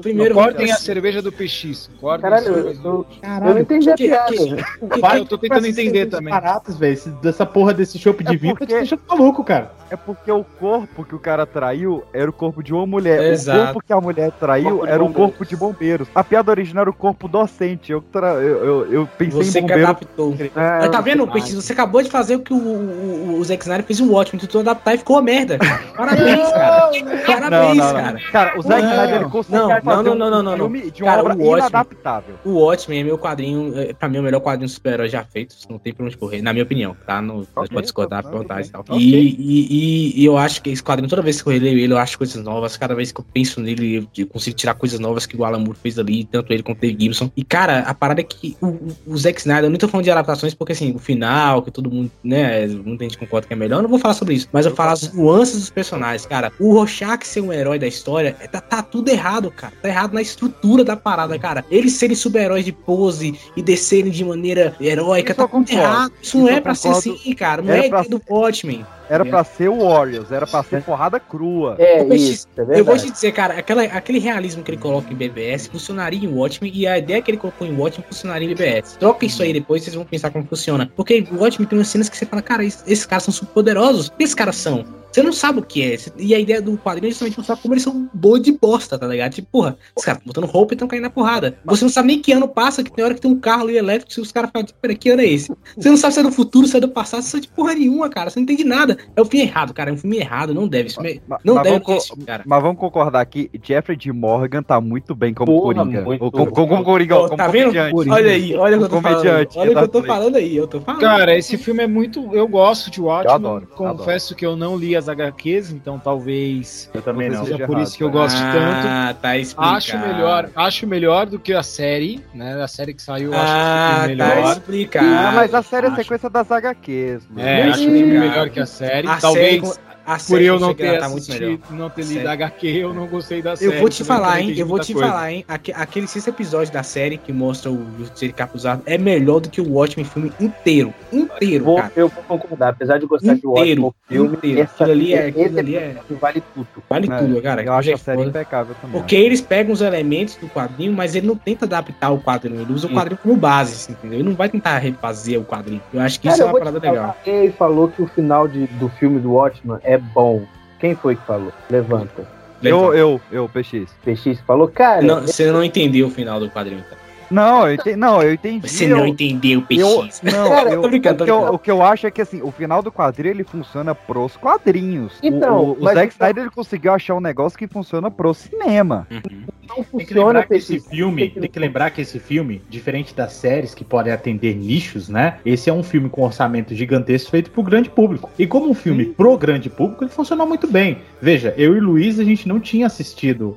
primeiro 0.00 0.34
Cortem 0.34 0.70
a 0.72 0.76
cerveja 0.76 1.22
do 1.22 1.30
PX. 1.30 1.88
Cortem 2.00 2.22
Caralho, 2.22 2.46
a 2.46 2.48
eu, 2.48 2.54
cerveja 2.54 2.80
do 2.82 2.88
eu, 2.88 3.06
Caralho, 3.22 3.50
eu 3.50 3.54
não 3.54 3.60
entendi 3.60 3.90
a 3.90 3.94
que- 3.94 4.08
piada. 4.08 4.32
que- 4.32 4.88
que- 4.90 5.00
Vai 5.00 5.18
eu 5.20 5.24
tô 5.24 5.38
tentando 5.38 5.66
entender 5.66 6.06
também. 6.06 6.32
baratas, 6.32 6.76
velho. 6.76 6.98
Dessa 7.22 7.46
porra 7.46 7.72
desse 7.72 7.98
chopp 7.98 8.22
de 8.24 8.34
É 8.34 8.36
vinho 8.36 8.56
tá 8.56 8.66
te 8.66 8.72
deixando 8.74 9.02
maluco, 9.08 9.44
cara. 9.44 9.70
É 9.92 9.96
porque 9.96 10.32
o 10.32 10.42
corpo 10.42 11.04
que 11.04 11.14
o 11.14 11.18
cara 11.18 11.44
traiu 11.44 12.02
era 12.14 12.30
o 12.30 12.32
corpo 12.32 12.62
de 12.62 12.72
uma 12.72 12.86
mulher. 12.86 13.30
Exato. 13.30 13.58
O 13.60 13.64
corpo 13.64 13.82
que 13.88 13.92
a 13.92 14.00
mulher 14.00 14.32
traiu 14.40 14.70
Corpo 14.78 14.86
era 14.86 15.04
o 15.04 15.12
corpo 15.12 15.44
de 15.44 15.54
bombeiros. 15.54 16.08
A 16.14 16.24
piada 16.24 16.50
original 16.50 16.80
era 16.80 16.90
o 16.90 16.94
corpo 16.94 17.28
docente. 17.28 17.92
Eu, 17.92 18.00
tra... 18.00 18.28
eu, 18.36 18.64
eu, 18.64 18.92
eu 18.92 19.08
pensei 19.18 19.44
Você 19.44 19.58
em 19.58 19.66
que 19.66 19.68
bombeiro. 19.68 19.90
adaptou. 19.90 20.34
É, 20.40 20.50
Mas 20.54 20.88
tá 20.88 21.00
vendo, 21.02 21.28
Peixe? 21.28 21.54
Você 21.54 21.74
acabou 21.74 22.02
de 22.02 22.08
fazer 22.08 22.36
o 22.36 22.40
que 22.40 22.54
o, 22.54 22.56
o, 22.56 23.36
o 23.38 23.44
Zack 23.44 23.62
Snyder 23.62 23.84
fez 23.84 24.00
um 24.00 24.14
ótimo, 24.14 24.40
tentou 24.40 24.62
adaptar 24.62 24.94
e 24.94 24.98
ficou 24.98 25.16
uma 25.16 25.22
merda. 25.22 25.58
Parabéns, 25.94 26.50
cara. 26.52 26.90
Parabéns, 27.26 27.76
não, 27.76 27.86
não, 27.86 27.92
cara. 27.92 28.12
não. 28.12 28.20
Cara, 28.32 28.58
o 28.58 28.62
Zack 28.62 28.82
Não, 28.82 28.90
Snyder 28.92 29.16
ele 29.16 29.24
conseguiu 29.28 29.60
não, 29.68 29.68
fazer 29.82 30.02
não, 30.04 30.12
um 30.12 30.14
não, 30.16 30.30
não, 30.30 30.42
não, 30.42 30.56
filme 30.56 30.90
de 30.90 31.02
uma 31.02 31.10
Cara, 31.12 31.22
obra 31.22 31.36
o 31.36 31.58
inadaptável. 31.58 32.34
O 32.46 32.52
Watchmen 32.60 33.00
é 33.00 33.04
meu 33.04 33.18
quadrinho, 33.18 33.78
é, 33.78 33.92
pra 33.92 34.08
mim 34.08 34.16
é 34.16 34.20
o 34.20 34.22
melhor 34.22 34.40
quadrinho 34.40 34.70
super-herói 34.70 35.10
já 35.10 35.22
feito, 35.22 35.54
não 35.68 35.78
tem 35.78 35.92
pra 35.92 36.06
onde 36.06 36.16
correr, 36.16 36.40
na 36.40 36.54
minha 36.54 36.62
opinião, 36.64 36.96
tá? 37.06 37.20
No, 37.20 37.42
Ok, 37.54 37.68
pode 37.74 37.82
discordar, 37.82 38.22
tá, 38.22 38.30
perguntar 38.30 38.62
e 38.62 38.68
tal. 38.70 38.82
bem. 38.84 38.98
E, 38.98 39.36
e, 39.38 39.81
e- 39.82 40.22
e 40.22 40.24
eu 40.24 40.36
acho 40.38 40.62
que 40.62 40.70
esse 40.70 40.82
quadrinho, 40.82 41.08
toda 41.08 41.22
vez 41.22 41.40
que 41.42 41.48
eu 41.48 41.52
leio 41.52 41.78
ele, 41.78 41.92
eu 41.92 41.98
acho 41.98 42.16
coisas 42.18 42.42
novas, 42.42 42.76
cada 42.76 42.94
vez 42.94 43.10
que 43.10 43.20
eu 43.20 43.24
penso 43.32 43.60
nele, 43.60 44.08
eu- 44.16 44.26
consigo 44.26 44.56
tirar 44.56 44.74
coisas 44.74 45.00
novas 45.00 45.26
que 45.26 45.36
o 45.36 45.44
Alan 45.44 45.58
Moore 45.58 45.76
fez 45.82 45.98
ali, 45.98 46.24
tanto 46.24 46.52
ele 46.52 46.62
quanto 46.62 46.78
o 46.78 46.80
Dave 46.80 46.96
Gibson. 46.98 47.30
E, 47.36 47.42
cara, 47.44 47.80
a 47.80 47.92
parada 47.94 48.20
é 48.20 48.24
que 48.24 48.56
o, 48.60 48.66
o- 49.06 49.16
Zack 49.16 49.40
Snyder, 49.40 49.64
eu 49.64 49.70
não 49.70 49.76
tô 49.78 49.88
falando 49.88 50.04
de 50.04 50.10
adaptações, 50.10 50.54
porque 50.54 50.72
assim, 50.72 50.92
o 50.94 50.98
final, 50.98 51.62
que 51.62 51.70
todo 51.70 51.90
mundo, 51.90 52.10
né, 52.22 52.66
muita 52.66 53.04
gente 53.04 53.18
concorda 53.18 53.46
que 53.46 53.52
é 53.52 53.56
melhor, 53.56 53.78
eu 53.78 53.82
não 53.82 53.90
vou 53.90 53.98
falar 53.98 54.14
sobre 54.14 54.34
isso, 54.34 54.48
mas 54.52 54.66
eu 54.66 54.74
falo 54.74 54.92
as 54.92 55.12
nuances 55.12 55.58
dos 55.60 55.70
personagens, 55.70 56.26
cara. 56.26 56.52
O 56.60 56.72
Rorschach 56.74 57.26
ser 57.26 57.40
um 57.40 57.52
herói 57.52 57.78
da 57.78 57.86
história, 57.86 58.36
é- 58.40 58.46
tá, 58.46 58.60
tá 58.60 58.82
tudo 58.82 59.08
errado, 59.08 59.50
cara. 59.50 59.72
Tá 59.82 59.88
errado 59.88 60.12
na 60.14 60.22
estrutura 60.22 60.84
da 60.84 60.96
parada, 60.96 61.38
cara. 61.38 61.64
Eles 61.70 61.92
serem 61.94 62.14
super-heróis 62.16 62.64
de 62.64 62.72
pose 62.72 63.34
e 63.56 63.62
descerem 63.62 64.10
de 64.10 64.24
maneira 64.24 64.74
heróica, 64.80 65.34
tá 65.34 65.46
tudo 65.48 65.70
errado. 65.70 66.12
Isso, 66.22 66.38
não 66.38 66.48
é 66.48 66.60
pra 66.60 66.74
ser 66.74 66.88
concordo. 66.88 67.12
assim, 67.18 67.34
cara. 67.34 67.62
Não 67.62 67.72
Era 67.72 67.86
é 67.86 67.88
pra 67.88 68.02
do 68.02 68.20
Watchmen. 68.28 68.84
Era 69.12 69.26
pra 69.26 69.44
ser 69.44 69.68
o 69.68 69.86
Warriors, 69.86 70.32
era 70.32 70.46
pra 70.46 70.62
ser 70.62 70.82
porrada 70.82 71.20
crua. 71.20 71.76
É, 71.78 72.00
Ô, 72.00 72.08
Peixe, 72.08 72.32
isso, 72.32 72.48
é 72.56 72.80
Eu 72.80 72.84
vou 72.84 72.96
te 72.96 73.10
dizer, 73.10 73.32
cara, 73.32 73.58
aquela, 73.58 73.82
aquele 73.82 74.18
realismo 74.18 74.62
que 74.62 74.70
ele 74.70 74.78
coloca 74.78 75.12
em 75.12 75.16
BBS 75.16 75.66
funcionaria 75.66 76.26
em 76.26 76.32
Watchmen 76.32 76.72
e 76.74 76.86
a 76.86 76.96
ideia 76.96 77.20
que 77.20 77.30
ele 77.30 77.38
colocou 77.38 77.66
em 77.66 77.76
Watchmen 77.76 78.06
funcionaria 78.08 78.46
em 78.46 78.54
BBS. 78.54 78.96
Troca 78.96 79.26
isso 79.26 79.42
aí 79.42 79.52
depois, 79.52 79.82
vocês 79.82 79.94
vão 79.94 80.06
pensar 80.06 80.30
como 80.30 80.46
funciona. 80.46 80.90
Porque 80.96 81.26
o 81.30 81.42
Watchmen 81.42 81.68
tem 81.68 81.78
umas 81.78 81.88
cenas 81.88 82.08
que 82.08 82.16
você 82.16 82.24
fala, 82.24 82.40
cara, 82.40 82.64
esses, 82.64 82.82
esses 82.86 83.04
caras 83.04 83.24
são 83.24 83.34
super 83.34 83.52
poderosos. 83.52 84.08
O 84.08 84.12
que 84.12 84.24
esses 84.24 84.34
caras 84.34 84.56
são? 84.56 84.82
Você 85.12 85.22
não 85.22 85.32
sabe 85.32 85.58
o 85.58 85.62
que 85.62 85.82
é. 85.82 85.96
E 86.18 86.34
a 86.34 86.38
ideia 86.40 86.60
do 86.62 86.76
quadrinho 86.78 87.08
é 87.08 87.10
justamente 87.10 87.36
mostrar 87.36 87.56
como 87.56 87.74
eles 87.74 87.82
são 87.82 88.08
boa 88.14 88.40
de 88.40 88.52
bosta, 88.52 88.98
tá 88.98 89.06
ligado? 89.06 89.32
Tipo, 89.34 89.48
porra, 89.52 89.76
os 89.96 90.04
caras 90.04 90.20
estão 90.20 90.32
botando 90.32 90.50
roupa 90.50 90.72
e 90.72 90.74
estão 90.74 90.88
caindo 90.88 91.02
na 91.02 91.10
porrada. 91.10 91.58
Você 91.64 91.84
não 91.84 91.90
sabe 91.90 92.08
nem 92.08 92.20
que 92.20 92.32
ano 92.32 92.48
passa, 92.48 92.82
que 92.82 92.90
tem 92.90 93.04
hora 93.04 93.14
que 93.14 93.20
tem 93.20 93.30
um 93.30 93.38
carro 93.38 93.64
ali 93.64 93.76
elétrico, 93.76 94.12
se 94.12 94.20
os 94.20 94.32
caras 94.32 94.50
falam, 94.50 94.66
tipo, 94.66 94.78
pera, 94.80 94.94
que 94.94 95.10
ano 95.10 95.20
é 95.22 95.26
esse? 95.26 95.52
Você 95.76 95.90
não 95.90 95.96
sabe 95.96 96.14
se 96.14 96.20
é 96.20 96.22
do 96.22 96.32
futuro, 96.32 96.66
se 96.66 96.76
é 96.76 96.80
do 96.80 96.88
passado, 96.88 97.22
você 97.22 97.30
sabe 97.30 97.42
de 97.42 97.48
porra 97.48 97.74
nenhuma, 97.74 98.08
cara. 98.08 98.30
Você 98.30 98.38
não 98.38 98.44
entende 98.44 98.64
nada. 98.64 98.96
É 99.14 99.20
um 99.20 99.24
filme 99.24 99.44
errado, 99.46 99.74
cara. 99.74 99.90
É 99.90 99.92
um 99.92 99.98
filme 99.98 100.16
errado, 100.18 100.54
não 100.54 100.66
deve. 100.66 100.88
Filme- 100.90 101.20
Ma- 101.28 101.38
não 101.44 101.54
mas 101.56 101.64
deve 101.64 101.78
vamos 101.84 102.06
filme, 102.06 102.24
cara. 102.24 102.42
Mas 102.46 102.62
vamos 102.62 102.78
concordar 102.80 103.24
que 103.26 103.50
Jeffrey 103.62 103.96
D. 103.96 104.12
Morgan 104.12 104.62
tá 104.62 104.80
muito 104.80 105.14
bem 105.14 105.34
como 105.34 105.52
Porra, 105.52 105.74
Coringa. 105.74 106.00
muito 106.02 106.24
Ou 106.24 106.30
como, 106.32 106.50
como, 106.50 106.68
como 106.68 106.84
Coringa, 106.84 107.16
Ó, 107.16 107.24
como 107.24 107.36
tá 107.36 107.48
vendo? 107.48 107.66
comediante. 107.74 108.10
Olha 108.10 108.30
aí, 108.30 108.54
olha 108.56 108.76
o 108.76 108.78
que 108.80 108.84
eu 108.86 108.88
tô 108.88 109.00
falando. 109.02 109.26
Olha 109.56 109.70
o 109.70 109.74
que 109.74 109.80
eu 109.82 109.88
tô 109.88 110.02
falando 110.04 110.36
aí, 110.36 110.56
eu 110.56 110.66
tô 110.66 110.80
falando. 110.80 111.00
Cara, 111.00 111.36
esse 111.36 111.58
filme 111.58 111.82
é 111.82 111.86
muito. 111.86 112.34
Eu 112.34 112.48
gosto 112.48 112.90
de 112.90 113.00
Watchmen. 113.00 113.34
adoro, 113.34 113.66
confesso 113.76 114.34
que 114.34 114.44
eu 114.46 114.56
não 114.56 114.76
li 114.76 114.96
as 114.96 115.01
HQs, 115.08 115.70
então 115.72 115.98
talvez 115.98 116.90
Eu 116.94 117.02
também 117.02 117.30
Você 117.30 117.36
não. 117.36 117.44
seja 117.44 117.66
por 117.66 117.72
errado, 117.74 117.86
isso 117.86 117.96
que 117.96 118.04
eu 118.04 118.08
né? 118.08 118.12
gosto 118.12 118.36
tanto. 118.38 118.86
Ah, 118.88 119.14
tá 119.20 119.36
explicado. 119.38 119.76
Acho 119.76 119.98
melhor, 119.98 120.50
acho 120.56 120.86
melhor 120.86 121.26
do 121.26 121.38
que 121.38 121.52
a 121.52 121.62
série, 121.62 122.20
né? 122.34 122.62
A 122.62 122.68
série 122.68 122.94
que 122.94 123.02
saiu, 123.02 123.32
eu 123.32 123.38
acho 123.38 123.52
Ah, 123.52 123.94
que 124.08 124.16
tá 124.16 124.26
melhor. 124.26 124.52
explicado. 124.52 125.06
Ah, 125.06 125.32
mas 125.34 125.54
a 125.54 125.62
série 125.62 125.86
é 125.86 125.90
Acho. 125.90 125.96
sequência 126.02 126.30
das 126.30 126.50
HQs. 126.50 127.26
mano. 127.30 127.46
É, 127.48 127.62
acho 127.70 127.88
melhor 127.90 128.50
que 128.50 128.60
a 128.60 128.66
série. 128.66 129.08
A 129.08 129.16
Talvez 129.16 129.68
série, 129.68 129.80
a 130.06 130.14
por 130.14 130.20
série 130.20 130.44
eu 130.44 130.54
eu 130.54 130.60
não 130.60 130.74
ter 130.74 130.98
tá 130.98 131.08
muito 131.08 131.28
melhor. 131.30 131.48
assistido, 131.52 131.76
não 131.76 131.90
ter 131.90 132.02
Série. 132.02 132.18
lido 132.18 132.26
a 132.28 132.32
HQ, 132.32 132.66
eu 132.68 132.94
não 132.94 133.06
gostei 133.06 133.40
da 133.42 133.56
série. 133.56 133.72
Eu 133.74 133.78
vou 133.80 133.88
te 133.88 134.04
falar, 134.04 134.40
hein? 134.40 134.54
Eu 134.56 134.66
vou 134.66 134.78
te 134.80 134.92
coisa. 134.92 135.08
falar, 135.08 135.32
hein? 135.32 135.44
Aque- 135.48 135.72
Aquele 135.72 136.06
sexto 136.06 136.28
episódio 136.28 136.72
da 136.72 136.82
série 136.82 137.16
que 137.16 137.32
mostra 137.32 137.70
o 137.70 137.86
Justiceiro 137.98 138.34
Capuzado 138.34 138.82
é 138.86 138.96
melhor 138.98 139.40
do 139.40 139.48
que 139.48 139.60
o 139.60 139.72
Watchmen 139.72 140.04
filme 140.04 140.32
inteiro. 140.40 140.92
Inteiro, 141.12 141.64
Vou, 141.64 141.76
cara. 141.76 141.92
eu 141.96 142.08
vou 142.08 142.22
concordar, 142.24 142.70
apesar 142.70 142.98
de 142.98 143.06
gostar 143.06 143.34
de 143.34 143.46
Watchmen, 143.46 143.72
Inteiro, 143.72 143.86
o 143.86 143.94
filme, 144.08 144.36
inteiro. 144.36 144.60
essa, 144.60 144.72
Aquilo 144.74 144.90
ali 144.90 145.14
é- 145.14 145.28
esse 145.28 145.58
ali 145.58 145.76
é- 145.76 145.96
vale 146.20 146.42
tudo. 146.54 146.68
Vale 146.88 147.10
É, 147.12 147.18
tudo, 147.18 147.42
cara. 147.42 147.62
Eu 147.62 147.72
acho 147.72 147.90
é 147.90 147.92
a 147.94 147.98
série 147.98 148.18
foda. 148.18 148.30
impecável 148.30 148.74
também. 148.80 149.00
Porque 149.00 149.14
eles 149.16 149.40
pegam 149.40 149.72
os 149.72 149.80
elementos 149.80 150.36
do 150.36 150.48
quadrinho, 150.48 150.92
mas 150.92 151.14
ele 151.14 151.26
não 151.26 151.36
tenta 151.36 151.64
adaptar 151.64 152.10
o 152.10 152.18
quadrinho, 152.20 152.60
ele 152.60 152.72
usa 152.72 152.86
o 152.86 152.90
quadrinho 152.90 153.18
como 153.22 153.36
base, 153.36 153.72
assim, 153.74 153.92
entendeu? 153.92 154.18
Ele 154.20 154.28
não 154.28 154.34
vai 154.36 154.48
tentar 154.48 154.78
refazer 154.78 155.38
o 155.40 155.44
quadrinho. 155.44 155.80
Eu 155.92 156.00
acho 156.00 156.18
que 156.20 156.24
Cara, 156.28 156.34
isso 156.34 156.42
é 156.42 156.46
eu 156.46 156.50
uma 156.50 156.58
parada 156.58 156.78
legal. 156.78 157.16
Quem 157.24 157.50
falou 157.52 157.88
que 157.88 158.02
o 158.02 158.06
final 158.06 158.48
de- 158.48 158.66
do 158.66 158.88
filme 158.88 159.20
do 159.20 159.32
Watchmen 159.32 159.78
é 159.82 159.91
bom? 159.98 160.44
Quem 160.78 160.94
foi 160.94 161.16
que 161.16 161.24
falou? 161.26 161.52
Levanta. 161.70 162.26
Eu, 162.62 162.94
eu, 162.94 163.20
eu, 163.30 163.48
PX. 163.48 163.92
PX 164.04 164.40
falou, 164.46 164.68
cara. 164.68 165.02
Não, 165.02 165.22
você 165.22 165.50
não 165.50 165.64
entendeu 165.64 166.06
o 166.06 166.10
final 166.10 166.38
do 166.38 166.48
quadrinho, 166.48 166.82
então. 166.86 167.01
Não, 167.32 167.66
eu 167.66 167.74
entendi. 167.74 167.96
Não, 167.96 168.22
eu 168.22 168.32
entendi. 168.34 168.68
Você 168.68 168.84
eu- 168.84 168.96
não 168.96 169.06
entendeu 169.06 169.60
o 169.60 169.66
Eu, 169.70 170.08
não, 170.22 170.48
Cara, 170.50 170.70
eu, 170.70 170.82
tô 170.82 170.88
brincando, 170.88 171.18
tô 171.18 171.24
o, 171.24 171.26
que 171.26 171.30
eu, 171.32 171.54
o 171.54 171.58
que 171.58 171.70
eu 171.70 171.82
acho 171.82 172.06
é 172.06 172.10
que 172.10 172.20
assim, 172.22 172.42
o 172.42 172.50
final 172.50 172.82
do 172.82 172.92
quadrinho 172.92 173.32
ele 173.34 173.44
funciona 173.44 173.94
pros 173.94 174.36
quadrinhos. 174.36 175.14
O- 175.14 175.26
Então, 175.26 175.58
o, 175.58 175.72
o, 175.72 175.76
mas 175.80 175.94
Zack 175.94 176.14
então- 176.14 176.26
Snyder 176.26 176.44
ele 176.44 176.50
conseguiu 176.50 176.92
achar 176.92 177.14
um 177.14 177.20
negócio 177.20 177.58
que 177.58 177.66
funciona 177.66 178.10
pro 178.10 178.32
cinema. 178.34 179.06
não 179.10 179.76
Tem 179.76 179.84
que 179.84 179.90
funciona 179.90 180.26
lembrar 180.40 180.46
que 180.46 180.54
esse 180.54 180.80
filme, 180.80 181.30
tem 181.30 181.48
que 181.50 181.58
lembrar 181.58 181.90
que 181.90 182.00
esse 182.02 182.18
filme, 182.18 182.60
diferente 182.68 183.14
das 183.14 183.32
séries 183.32 183.74
que 183.74 183.84
podem 183.84 184.12
atender 184.12 184.54
nichos, 184.54 185.08
né? 185.08 185.38
Esse 185.46 185.70
é 185.70 185.72
um 185.72 185.82
filme 185.82 186.08
com 186.10 186.22
orçamento 186.22 186.74
gigantesco 186.74 187.30
feito 187.30 187.50
pro 187.50 187.62
grande 187.62 187.88
público. 187.88 188.30
E 188.38 188.46
como 188.46 188.68
um 188.68 188.74
filme 188.74 189.06
pro 189.06 189.36
grande 189.38 189.70
público, 189.70 190.04
ele 190.04 190.10
funcionou 190.10 190.46
muito 190.46 190.66
bem. 190.66 190.98
Veja, 191.20 191.54
eu 191.56 191.74
e 191.74 191.78
o 191.80 191.82
Luiz, 191.82 192.20
a 192.20 192.24
gente 192.24 192.46
não 192.46 192.60
tinha 192.60 192.86
assistido, 192.86 193.56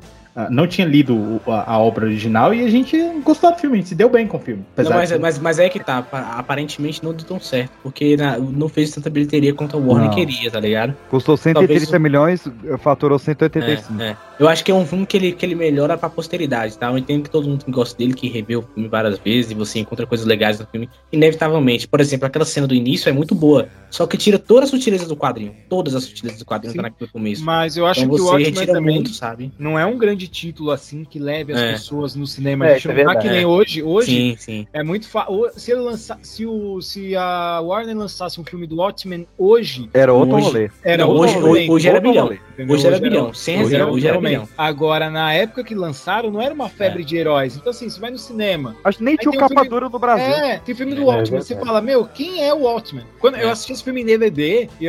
não 0.49 0.68
tinha 0.68 0.86
lido 0.86 1.40
a, 1.48 1.74
a 1.74 1.80
obra 1.80 2.06
original 2.06 2.53
e 2.53 2.64
a 2.64 2.70
gente 2.70 2.98
gostou 3.24 3.52
do 3.53 3.57
filme, 3.57 3.78
a 3.78 3.80
gente 3.80 3.90
se 3.90 3.95
deu 3.95 4.10
bem 4.10 4.28
com 4.28 4.38
o 4.38 4.40
filme. 4.40 4.64
Não, 4.78 4.90
mas, 4.91 5.10
de- 5.10 5.18
mas, 5.20 5.40
mas 5.40 5.60
é 5.60 5.70
que 5.70 5.80
tá, 5.80 6.02
pa- 6.02 6.36
aparentemente 6.38 7.03
não 7.03 7.14
deu 7.14 7.26
tão 7.26 7.40
certo, 7.40 7.72
porque 7.82 8.18
na- 8.18 8.38
não 8.38 8.68
fez 8.70 8.91
tanta 8.91 9.10
bilheteria 9.10 9.53
quanto 9.53 9.78
a 9.78 9.80
Warner 9.80 10.10
Não. 10.10 10.16
queria, 10.16 10.52
tá 10.52 10.60
ligado? 10.60 10.95
Custou 11.10 11.38
130 11.38 11.86
Talvez- 11.86 12.02
milhões, 12.02 12.48
faturou 12.80 13.18
185. 13.18 14.02
É, 14.02 14.10
é. 14.12 14.18
Eu 14.38 14.49
acho 14.49 14.66
que 14.66 14.72
é 14.72 14.76
um 14.76 14.86
filme 14.86 15.06
que 15.06 15.16
ele, 15.16 15.32
que 15.32 15.45
ele 15.45 15.56
melhora 15.56 15.98
pra 15.98 16.10
posteridade, 16.10 16.78
tá? 16.78 16.90
Eu 16.90 16.98
entendo 16.98 17.24
que 17.24 17.30
todo 17.30 17.48
mundo 17.48 17.64
que 17.64 17.72
gosta 17.72 17.98
dele, 17.98 18.14
que 18.14 18.28
revê 18.28 18.57
o 18.57 18.62
filme 18.62 18.90
várias 18.90 19.18
vezes, 19.20 19.52
e 19.52 19.53
você 19.53 19.80
encontra 19.80 20.06
coisas 20.06 20.26
legais 20.28 20.60
no 20.60 20.66
filme, 20.68 20.90
inevitavelmente. 21.26 21.88
Por 21.88 21.99
exemplo, 22.02 22.28
aquela 22.28 22.45
cena 22.45 22.68
do 22.68 22.76
início 22.76 23.10
é 23.10 23.14
muito 23.14 23.34
boa, 23.34 23.68
só 23.90 24.06
que 24.06 24.18
tira 24.18 24.38
todas 24.38 24.66
as 24.66 24.70
sutilezas 24.72 25.07
do 25.07 25.16
quadrinho. 25.16 25.53
Todas 25.70 25.95
as 25.95 26.03
sutilezas 26.03 26.40
do 26.40 26.45
quadrinho 26.45 26.72
Sim. 26.74 26.78
tá 26.78 26.84
naquele 26.84 27.10
começo. 27.10 27.44
Mas 27.45 27.78
eu 27.78 27.86
acho 27.86 28.02
então 28.02 28.14
que 28.16 28.22
o 28.22 28.26
você 28.26 28.32
Watchmen 28.32 28.53
retira 28.53 28.74
também 28.74 28.95
muito, 28.95 29.10
sabe? 29.14 29.52
não 29.57 29.80
é 29.80 29.86
um 29.86 29.98
grande 29.98 30.24
grande 30.26 30.27
título 30.27 30.72
assim 30.72 31.03
que 31.03 31.19
leve 31.19 31.53
as 31.53 31.60
É. 31.60 31.72
pessoas 31.73 32.15
no 32.15 32.26
cinema. 32.27 32.68
É, 32.68 32.72
a 32.72 32.73
gente 32.76 32.85
é 32.85 32.89
não 32.89 32.95
tá 32.95 33.03
verdade. 33.14 33.27
que 33.27 33.34
nem 33.34 33.45
hoje. 33.45 33.84
Hoje 33.84 34.06
Sim, 34.11 34.35
sim. 34.38 34.68
é 34.73 34.84
muito 34.84 35.07
fácil. 35.07 35.49
Se 35.56 35.72
ele 35.72 35.81
lançar, 35.81 36.18
se 36.22 36.45
o 36.45 36.81
se 36.81 37.15
a 37.15 37.60
Warner 37.61 37.95
lançasse 37.95 38.39
um 38.39 38.43
filme 38.43 38.68
do 38.68 38.77
Watchmen 38.77 39.27
hoje, 39.38 39.89
Era 39.93 40.14
outro 40.14 40.35
Hoje- 40.38 40.45
rolê. 40.47 40.72
era 40.84 41.03
Não, 41.03 41.10
outro 41.11 41.23
hoje, 41.23 41.34
rolê, 41.39 41.49
hoje, 41.61 41.72
hoje 41.72 41.89
era 41.89 41.99
bilhão. 41.99 42.23
rolê? 42.26 42.39
Hoje 42.69 42.88
era 42.88 42.99
bilhão. 42.99 43.34
Sem 43.34 43.56
Hoje 43.56 43.64
reserva, 43.64 43.91
hoje 43.91 44.07
era 44.07 44.19
bilhão. 44.19 44.47
Agora, 44.57 45.10
na 45.10 45.34
época 45.34 45.64
que 45.64 45.76
lançaram, 45.76 46.31
não 46.31 46.41
era 46.41 46.53
uma 46.53 46.69
febre 46.69 47.03
de 47.03 47.18
heróis. 47.18 47.56
Então, 47.56 47.69
assim, 47.72 47.89
você 47.89 47.99
vai 47.99 48.11
no 48.11 48.18
cinema. 48.18 48.76
Acho 48.84 48.97
que 48.99 49.03
nem 49.03 49.15
tinha 49.15 49.31
o 49.31 49.35
um 49.35 49.38
capa 49.38 49.53
filme- 49.53 49.69
dura 49.69 49.89
no 49.89 49.99
Brasil. 49.99 50.26
É, 50.26 50.57
tem 50.60 50.73
filme 50.76 50.93
do 50.95 51.02
É, 51.02 51.06
Watchmen. 51.06 51.39
é 51.39 51.41
você 51.41 51.53
verdade. 51.53 51.68
fala, 51.68 51.81
meu, 51.81 52.06
quem 52.06 52.43
é 52.43 52.53
o 52.53 52.61
Watchmen? 52.61 53.03
Quando 53.19 53.35
eu 53.35 53.49
É. 53.49 53.52
assisti 53.52 53.73
esse 53.73 53.84
filme 53.84 54.02
em 54.02 54.06
DVD, 54.06 54.69
e, 54.80 54.88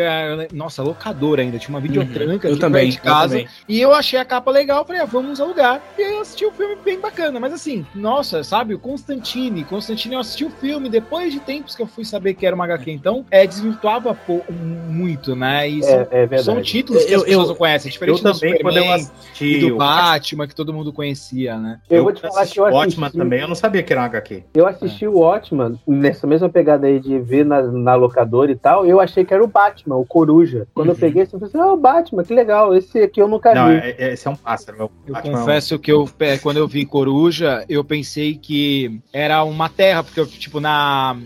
nossa, 0.54 0.82
locadora 0.82 1.42
ainda, 1.42 1.58
tinha 1.58 1.70
uma 1.70 1.80
videotranca 1.80 2.46
Eu 2.48 2.52
aqui 2.52 2.60
também, 2.60 2.90
de 2.90 2.98
casa. 3.00 3.38
eu 3.38 3.42
também. 3.44 3.48
E 3.68 3.80
eu 3.80 3.92
achei 3.94 4.18
a 4.18 4.24
capa 4.24 4.50
legal, 4.50 4.84
falei, 4.86 5.02
ah, 5.02 5.04
vamos 5.04 5.25
alugar. 5.40 5.80
E 5.98 6.02
aí 6.02 6.14
eu 6.14 6.20
assisti 6.20 6.44
o 6.46 6.50
filme 6.52 6.76
bem 6.84 6.98
bacana. 7.00 7.38
Mas 7.40 7.52
assim, 7.52 7.84
nossa, 7.94 8.42
sabe, 8.44 8.74
o 8.74 8.78
Constantine. 8.78 9.64
Constantine, 9.64 10.14
eu 10.14 10.20
assisti 10.20 10.44
o 10.44 10.50
filme 10.50 10.88
depois 10.88 11.32
de 11.32 11.40
tempos 11.40 11.74
que 11.74 11.82
eu 11.82 11.86
fui 11.86 12.04
saber 12.04 12.34
que 12.34 12.46
era 12.46 12.54
uma 12.54 12.64
HQ, 12.64 12.90
então, 12.90 13.24
é, 13.30 13.46
desvirtuava 13.46 14.14
pô, 14.14 14.40
muito, 14.88 15.34
né? 15.36 15.68
E 15.68 15.82
são, 15.82 15.92
É, 15.92 16.00
é 16.10 16.26
verdade. 16.26 16.44
são 16.44 16.62
títulos 16.62 17.04
que 17.04 17.12
Eu- 17.12 17.18
as 17.18 17.24
pessoas 17.24 17.42
eu- 17.44 17.48
não 17.48 17.56
conhecem. 17.56 17.90
Diferente 17.90 18.24
Eu 18.24 18.32
do 18.32 18.38
também, 18.38 18.58
quando 18.60 18.76
eu 18.76 18.82
Superman 18.82 18.94
assisti 19.06 19.44
e 19.56 19.60
do 19.60 19.74
o 19.74 19.78
Batman, 19.78 20.46
que 20.46 20.54
todo 20.54 20.72
mundo 20.72 20.92
conhecia, 20.92 21.56
né? 21.58 21.80
Eu 21.90 21.96
eu 21.98 22.04
vou 22.04 22.12
te 22.12 22.20
falar 22.20 22.46
que 22.46 22.58
eu 22.60 22.66
assisti- 22.66 23.18
também, 23.18 23.40
eu 23.40 23.48
não 23.48 23.54
sabia 23.54 23.82
que 23.82 23.92
era 23.92 24.02
um 24.02 24.04
HQ. 24.04 24.44
Eu 24.54 24.66
assisti 24.66 25.06
o 25.06 25.18
Watchman 25.18 25.78
nessa 25.86 26.26
mesma 26.26 26.48
pegada 26.48 26.86
aí 26.86 27.00
de 27.00 27.18
ver 27.18 27.44
na, 27.44 27.62
na 27.62 27.94
locadora 27.94 28.50
e 28.50 28.56
tal. 28.56 28.86
Eu 28.86 29.00
achei 29.00 29.24
que 29.24 29.32
era 29.34 29.42
o 29.42 29.46
Batman, 29.46 29.96
o 29.96 30.04
Coruja. 30.04 30.66
Quando 30.74 30.88
eu 30.88 30.94
Uhum. 30.94 31.00
peguei, 31.00 31.22
eu 31.22 31.26
falei 31.26 31.46
assim: 31.46 31.58
ah, 31.58 31.72
o 31.72 31.76
Batman, 31.76 32.24
que 32.24 32.34
legal. 32.34 32.74
Esse 32.74 33.02
aqui 33.02 33.20
eu 33.20 33.28
nunca 33.28 33.54
Não, 33.54 33.68
vi. 33.68 33.74
é- 33.76 33.96
é- 33.98 34.12
esse 34.12 34.26
é 34.26 34.30
um 34.30 34.36
pássaro. 34.36 34.78
é 34.78 34.82
Eu 34.82 34.86
Batman 34.88 35.15
é 35.15 35.15
um- 35.15 35.15
confesso 35.16 35.78
que 35.78 35.90
eu, 35.90 36.08
é, 36.20 36.38
quando 36.38 36.58
eu 36.58 36.68
vi 36.68 36.84
Coruja, 36.84 37.64
eu 37.68 37.84
pensei 37.84 38.34
que 38.34 39.00
era 39.12 39.42
uma 39.44 39.68
terra, 39.68 40.02
porque, 40.02 40.20
eu, 40.20 40.26
tipo, 40.26 40.60
na. 40.60 41.16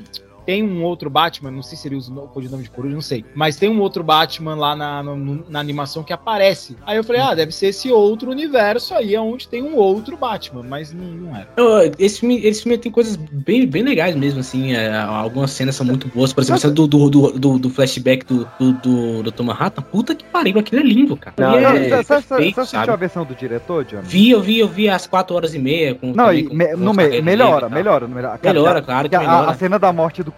Tem 0.50 0.64
um 0.64 0.82
outro 0.82 1.08
Batman, 1.08 1.52
não 1.52 1.62
sei 1.62 1.78
se 1.78 1.86
ele 1.86 1.94
usa 1.94 2.12
o 2.12 2.26
codinome 2.26 2.64
de 2.64 2.70
Coruja, 2.70 2.92
não 2.92 3.00
sei. 3.00 3.24
Mas 3.36 3.54
tem 3.54 3.68
um 3.70 3.78
outro 3.80 4.02
Batman 4.02 4.56
lá 4.56 4.74
na, 4.74 5.00
no- 5.00 5.44
na 5.48 5.60
animação 5.60 6.02
que 6.02 6.12
aparece. 6.12 6.74
Aí 6.84 6.96
eu 6.96 7.04
falei, 7.04 7.22
ah, 7.22 7.34
deve 7.36 7.52
ser 7.52 7.68
esse 7.68 7.88
outro 7.92 8.32
universo 8.32 8.92
aí, 8.94 9.16
onde 9.16 9.46
tem 9.46 9.62
um 9.62 9.76
outro 9.76 10.16
Batman, 10.16 10.64
mas 10.68 10.92
não, 10.92 11.04
não 11.04 11.36
era. 11.36 11.48
Eu- 11.56 11.92
Esse 12.00 12.18
filme, 12.18 12.44
esse 12.44 12.64
filme 12.64 12.76
tem 12.78 12.90
coisas 12.90 13.14
bem, 13.14 13.64
bem 13.64 13.84
legais 13.84 14.16
mesmo, 14.16 14.40
assim. 14.40 14.72
é, 14.74 14.92
algumas 14.98 15.52
cenas 15.52 15.76
são 15.76 15.86
muito 15.86 16.08
boas. 16.08 16.32
Por 16.32 16.40
exemplo, 16.42 16.56
essa 16.56 16.68
do, 16.70 16.88
do, 16.88 17.08
do, 17.08 17.30
do, 17.38 17.58
do 17.60 17.70
flashback 17.70 18.26
do, 18.26 18.48
do, 18.58 18.72
do, 18.72 19.22
do 19.22 19.30
Dr. 19.30 19.42
Manhattan. 19.44 19.82
Puta 19.82 20.16
que 20.16 20.24
pariu, 20.24 20.58
aquilo 20.58 20.80
é 20.80 20.84
lindo, 20.84 21.16
cara. 21.16 21.36
Não, 21.38 21.50
Aquilo 21.50 21.62
Não, 21.62 21.76
é 21.76 22.02
você, 22.02 22.02
você- 22.02 22.34
assistiu 22.34 22.64
sabe? 22.66 22.90
a 22.90 22.96
versão 22.96 23.24
do 23.24 23.36
diretor, 23.36 23.84
John? 23.84 24.00
Vi, 24.02 24.30
eu 24.30 24.40
vi, 24.40 24.58
eu 24.58 24.66
vi 24.66 24.88
às 24.88 25.06
4 25.06 25.36
horas 25.36 25.54
e 25.54 25.60
meia. 25.60 25.94
Com, 25.94 26.08
Não, 26.08 26.24
também 26.26 26.40
e 26.40 26.46
com- 26.48 26.54
me- 26.56 26.66
com 26.72 26.92
me- 26.92 27.22
melhora, 27.22 27.68
melhora, 27.68 28.08
melhora. 28.08 28.38
Cara, 28.38 28.52
Melhora, 28.54 28.82
claro 28.82 29.08
que 29.08 29.14
a- 29.14 29.20
melhora. 29.20 29.50
A, 29.50 29.54
cena 29.54 29.78
da 29.78 29.92
morte 29.92 30.22
do 30.24 30.32